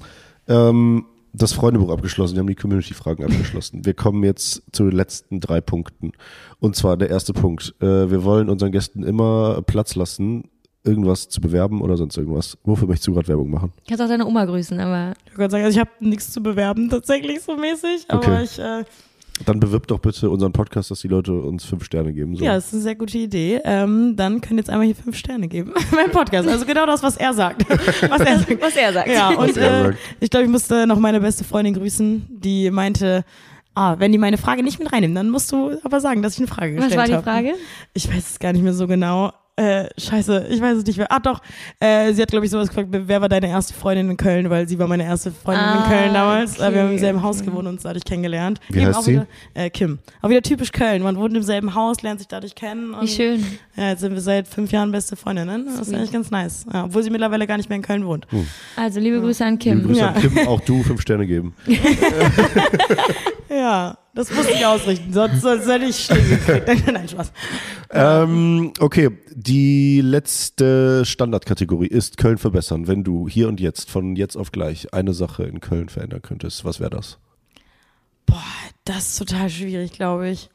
ähm, 0.48 1.04
das 1.32 1.52
Freundebuch 1.52 1.90
abgeschlossen, 1.90 2.34
wir 2.34 2.40
haben 2.40 2.46
die 2.46 2.54
Community-Fragen 2.54 3.24
abgeschlossen. 3.24 3.84
Wir 3.84 3.94
kommen 3.94 4.22
jetzt 4.24 4.62
zu 4.72 4.84
den 4.84 4.92
letzten 4.96 5.40
drei 5.40 5.60
Punkten. 5.60 6.12
Und 6.60 6.76
zwar 6.76 6.96
der 6.96 7.10
erste 7.10 7.32
Punkt. 7.32 7.74
Äh, 7.80 8.10
wir 8.10 8.24
wollen 8.24 8.48
unseren 8.48 8.72
Gästen 8.72 9.02
immer 9.02 9.60
Platz 9.62 9.94
lassen, 9.96 10.48
irgendwas 10.84 11.28
zu 11.28 11.40
bewerben 11.40 11.80
oder 11.80 11.96
sonst 11.96 12.16
irgendwas. 12.16 12.58
Wofür 12.64 12.86
möchtest 12.86 13.08
du 13.08 13.14
gerade 13.14 13.28
Werbung 13.28 13.50
machen? 13.50 13.72
Kannst 13.88 14.02
auch 14.02 14.08
deine 14.08 14.26
Oma 14.26 14.44
grüßen, 14.44 14.78
aber 14.80 15.14
Ich 15.26 15.34
kann 15.34 15.50
sagen, 15.50 15.64
also 15.64 15.76
ich 15.76 15.80
habe 15.80 15.90
nichts 16.00 16.30
zu 16.30 16.42
bewerben 16.42 16.88
tatsächlich 16.90 17.40
so 17.40 17.56
mäßig, 17.56 18.04
aber 18.08 18.18
Okay. 18.18 18.42
ich 18.44 18.58
äh, 18.58 18.84
Dann 19.44 19.58
bewirb 19.58 19.88
doch 19.88 19.98
bitte 19.98 20.30
unseren 20.30 20.52
Podcast, 20.52 20.92
dass 20.92 21.00
die 21.00 21.08
Leute 21.08 21.32
uns 21.32 21.64
fünf 21.64 21.84
Sterne 21.84 22.12
geben 22.12 22.36
sollen. 22.36 22.46
Ja, 22.46 22.54
das 22.54 22.66
ist 22.66 22.74
eine 22.74 22.82
sehr 22.82 22.94
gute 22.94 23.18
Idee. 23.18 23.60
Ähm, 23.64 24.14
dann 24.16 24.40
können 24.40 24.58
jetzt 24.58 24.70
einmal 24.70 24.86
hier 24.86 24.94
fünf 24.94 25.16
Sterne 25.16 25.48
geben. 25.48 25.72
mein 25.90 26.10
Podcast. 26.12 26.48
Also 26.48 26.64
genau 26.64 26.86
das, 26.86 27.02
was 27.02 27.16
er 27.16 27.34
sagt. 27.34 27.68
Was 27.68 28.20
er 28.20 28.38
sagt. 28.38 28.62
was 28.62 28.76
er 28.76 28.92
sagt. 28.92 29.08
Ja, 29.08 29.30
und 29.38 29.56
er 29.56 29.80
äh, 29.80 29.84
sagt. 29.86 29.98
ich 30.20 30.30
glaube, 30.30 30.44
ich 30.44 30.50
musste 30.50 30.86
noch 30.86 31.00
meine 31.00 31.20
beste 31.20 31.42
Freundin 31.42 31.74
grüßen, 31.74 32.26
die 32.28 32.70
meinte, 32.70 33.24
ah, 33.74 33.96
wenn 33.98 34.12
die 34.12 34.18
meine 34.18 34.38
Frage 34.38 34.62
nicht 34.62 34.78
mit 34.78 34.92
reinnehmen, 34.92 35.16
dann 35.16 35.30
musst 35.30 35.50
du 35.50 35.78
aber 35.82 36.00
sagen, 36.00 36.22
dass 36.22 36.34
ich 36.34 36.38
eine 36.38 36.48
Frage 36.48 36.76
Was 36.76 36.84
gestellt 36.84 36.98
war 37.00 37.06
die 37.06 37.14
habe. 37.14 37.24
Frage? 37.24 37.54
Ich 37.92 38.08
weiß 38.08 38.30
es 38.30 38.38
gar 38.38 38.52
nicht 38.52 38.62
mehr 38.62 38.74
so 38.74 38.86
genau. 38.86 39.32
Äh, 39.56 39.88
scheiße, 39.96 40.46
ich 40.50 40.60
weiß 40.60 40.78
es 40.78 40.84
nicht 40.86 40.96
mehr. 40.98 41.06
Ah 41.12 41.20
doch, 41.20 41.40
äh, 41.78 42.12
sie 42.12 42.20
hat, 42.22 42.30
glaube 42.30 42.44
ich, 42.44 42.50
sowas 42.50 42.68
gefragt, 42.68 42.88
wer 42.90 43.20
war 43.20 43.28
deine 43.28 43.48
erste 43.48 43.72
Freundin 43.72 44.10
in 44.10 44.16
Köln, 44.16 44.50
weil 44.50 44.68
sie 44.68 44.78
war 44.78 44.88
meine 44.88 45.04
erste 45.04 45.30
Freundin 45.30 45.64
Ah, 45.64 45.84
in 45.84 45.90
Köln 45.90 46.14
damals. 46.14 46.58
Äh, 46.58 46.72
wir 46.72 46.80
haben 46.80 46.88
im 46.88 46.94
okay. 46.94 46.98
selben 46.98 47.22
Haus 47.22 47.38
gewohnt 47.42 47.66
und 47.66 47.74
uns 47.74 47.82
dadurch 47.82 48.04
kennengelernt. 48.04 48.58
Wie 48.68 48.78
Eben 48.78 48.86
heißt 48.88 48.98
auch 48.98 49.02
sie? 49.02 49.12
Wieder, 49.12 49.26
äh, 49.54 49.70
Kim. 49.70 50.00
Auch 50.22 50.28
wieder 50.28 50.42
typisch 50.42 50.72
Köln. 50.72 51.02
Man 51.02 51.16
wohnt 51.16 51.36
im 51.36 51.42
selben 51.42 51.74
Haus, 51.74 52.02
lernt 52.02 52.18
sich 52.20 52.28
dadurch 52.28 52.54
kennen. 52.54 52.94
Und, 52.94 53.02
Wie 53.02 53.08
schön. 53.08 53.46
Ja, 53.76 53.90
jetzt 53.90 54.00
sind 54.00 54.12
wir 54.12 54.20
seit 54.20 54.48
fünf 54.48 54.72
Jahren 54.72 54.90
beste 54.90 55.14
Freundinnen. 55.16 55.66
Das 55.66 55.74
ist 55.80 55.86
Sweet. 55.86 55.96
eigentlich 55.98 56.12
ganz 56.12 56.30
nice. 56.30 56.66
Ja, 56.72 56.84
obwohl 56.84 57.02
sie 57.02 57.10
mittlerweile 57.10 57.46
gar 57.46 57.56
nicht 57.56 57.68
mehr 57.68 57.76
in 57.76 57.82
Köln 57.82 58.04
wohnt. 58.06 58.26
Also 58.76 58.98
liebe 59.00 59.20
Grüße 59.20 59.44
an 59.44 59.52
Liebe 59.58 59.62
Kim. 59.62 59.86
Grüße 59.86 60.00
Ja. 60.00 60.08
an 60.08 60.20
Kim, 60.20 60.48
auch 60.48 60.60
du 60.60 60.82
fünf 60.82 61.00
Sterne 61.00 61.26
geben. 61.26 61.54
Ja, 63.48 63.96
das 64.14 64.32
musste 64.32 64.52
ich 64.52 64.64
ausrichten, 64.64 65.12
sonst, 65.12 65.40
sonst 65.42 65.66
hätte 65.66 65.84
ich 65.86 66.04
stehen 66.04 66.28
gekriegt. 66.46 66.92
Nein, 66.92 67.08
Spaß. 67.08 67.32
Ähm, 67.90 68.72
okay, 68.78 69.10
die 69.34 70.00
letzte 70.00 71.04
Standardkategorie 71.04 71.88
ist 71.88 72.16
Köln 72.16 72.38
verbessern. 72.38 72.86
Wenn 72.86 73.04
du 73.04 73.28
hier 73.28 73.48
und 73.48 73.60
jetzt, 73.60 73.90
von 73.90 74.16
jetzt 74.16 74.36
auf 74.36 74.52
gleich, 74.52 74.94
eine 74.94 75.14
Sache 75.14 75.44
in 75.44 75.60
Köln 75.60 75.88
verändern 75.88 76.22
könntest, 76.22 76.64
was 76.64 76.80
wäre 76.80 76.90
das? 76.90 77.18
Das 78.84 79.08
ist 79.08 79.18
total 79.18 79.48
schwierig, 79.48 79.92
glaube 79.92 80.28
ich. 80.28 80.50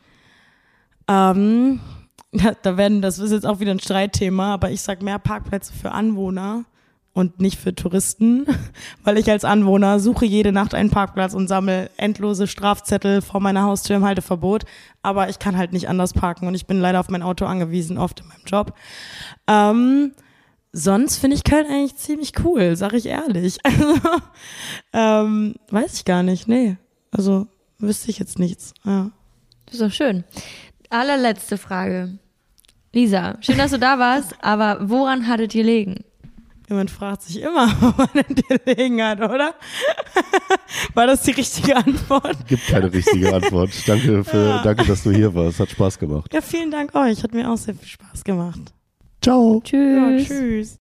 Ähm, 1.08 1.80
da, 2.32 2.54
da 2.62 2.78
werden, 2.78 3.02
das 3.02 3.20
ist 3.20 3.32
jetzt 3.32 3.46
auch 3.46 3.60
wieder 3.60 3.72
ein 3.72 3.80
Streitthema, 3.80 4.54
aber 4.54 4.72
ich 4.72 4.82
sag 4.82 5.02
mehr 5.02 5.20
Parkplätze 5.20 5.74
für 5.74 5.92
Anwohner 5.92 6.66
und 7.20 7.42
nicht 7.42 7.60
für 7.60 7.76
Touristen, 7.76 8.46
weil 9.04 9.18
ich 9.18 9.30
als 9.30 9.44
Anwohner 9.44 10.00
suche 10.00 10.26
jede 10.26 10.52
Nacht 10.52 10.74
einen 10.74 10.90
Parkplatz 10.90 11.34
und 11.34 11.48
sammle 11.48 11.90
endlose 11.98 12.48
Strafzettel 12.48 13.22
vor 13.22 13.42
meiner 13.42 13.64
Haustür 13.64 13.98
im 13.98 14.06
Halteverbot, 14.06 14.64
aber 15.02 15.30
ich 15.30 15.38
kann 15.38 15.58
halt 15.58 15.74
nicht 15.74 15.90
anders 15.90 16.14
parken 16.14 16.48
und 16.48 16.56
ich 16.56 16.66
bin 16.66 16.80
leider 16.80 17.00
auf 17.00 17.10
mein 17.10 17.22
Auto 17.22 17.46
angewiesen, 17.46 17.98
oft 17.98 18.22
in 18.22 18.28
meinem 18.28 18.46
Job. 18.46 18.74
Ähm, 19.48 20.14
sonst 20.72 21.18
finde 21.18 21.36
ich 21.36 21.44
Köln 21.44 21.68
eigentlich 21.68 21.98
ziemlich 21.98 22.34
cool, 22.44 22.76
sag 22.76 22.94
ich 22.94 23.06
ehrlich. 23.06 23.58
Also, 23.64 24.00
ähm, 24.94 25.56
weiß 25.70 25.96
ich 25.96 26.06
gar 26.06 26.24
nicht, 26.24 26.48
nee. 26.48 26.78
Also 27.12 27.48
wüsste 27.80 28.10
ich 28.10 28.20
jetzt 28.20 28.40
nichts. 28.40 28.74
Ja. 28.86 29.12
Das 29.66 29.76
ist 29.76 29.82
doch 29.82 29.92
schön. 29.92 30.24
Allerletzte 30.90 31.58
Frage. 31.58 32.18
Lisa, 32.94 33.38
schön, 33.42 33.58
dass 33.58 33.72
du 33.72 33.78
da 33.78 34.00
warst, 34.00 34.34
aber 34.42 34.90
woran 34.90 35.28
hattet 35.28 35.54
ihr 35.54 35.64
gelegen? 35.64 36.04
Jemand 36.70 36.92
fragt 36.92 37.24
sich 37.24 37.42
immer, 37.42 37.68
wo 37.82 37.94
man 37.98 38.10
denn 38.14 38.64
gelegen 38.66 39.04
hat, 39.04 39.20
oder? 39.20 39.56
War 40.94 41.08
das 41.08 41.24
die 41.24 41.32
richtige 41.32 41.76
Antwort? 41.76 42.48
Gibt 42.48 42.68
keine 42.68 42.94
richtige 42.94 43.34
Antwort. 43.34 43.72
Danke, 43.88 44.24
für, 44.24 44.62
danke, 44.64 44.86
dass 44.86 45.04
du 45.04 45.12
hier 45.12 45.34
warst. 45.34 45.60
Hat 45.60 45.72
Spaß 45.72 45.98
gemacht. 45.98 46.32
Ja, 46.32 46.42
vielen 46.42 46.70
Dank 46.70 46.94
euch. 46.94 47.24
Hat 47.24 47.34
mir 47.34 47.50
auch 47.50 47.58
sehr 47.58 47.74
viel 47.74 47.88
Spaß 47.88 48.24
gemacht. 48.24 48.74
Ciao. 49.22 49.62
Tschüss. 49.64 49.98
Ja, 49.98 50.18
tschüss. 50.26 50.78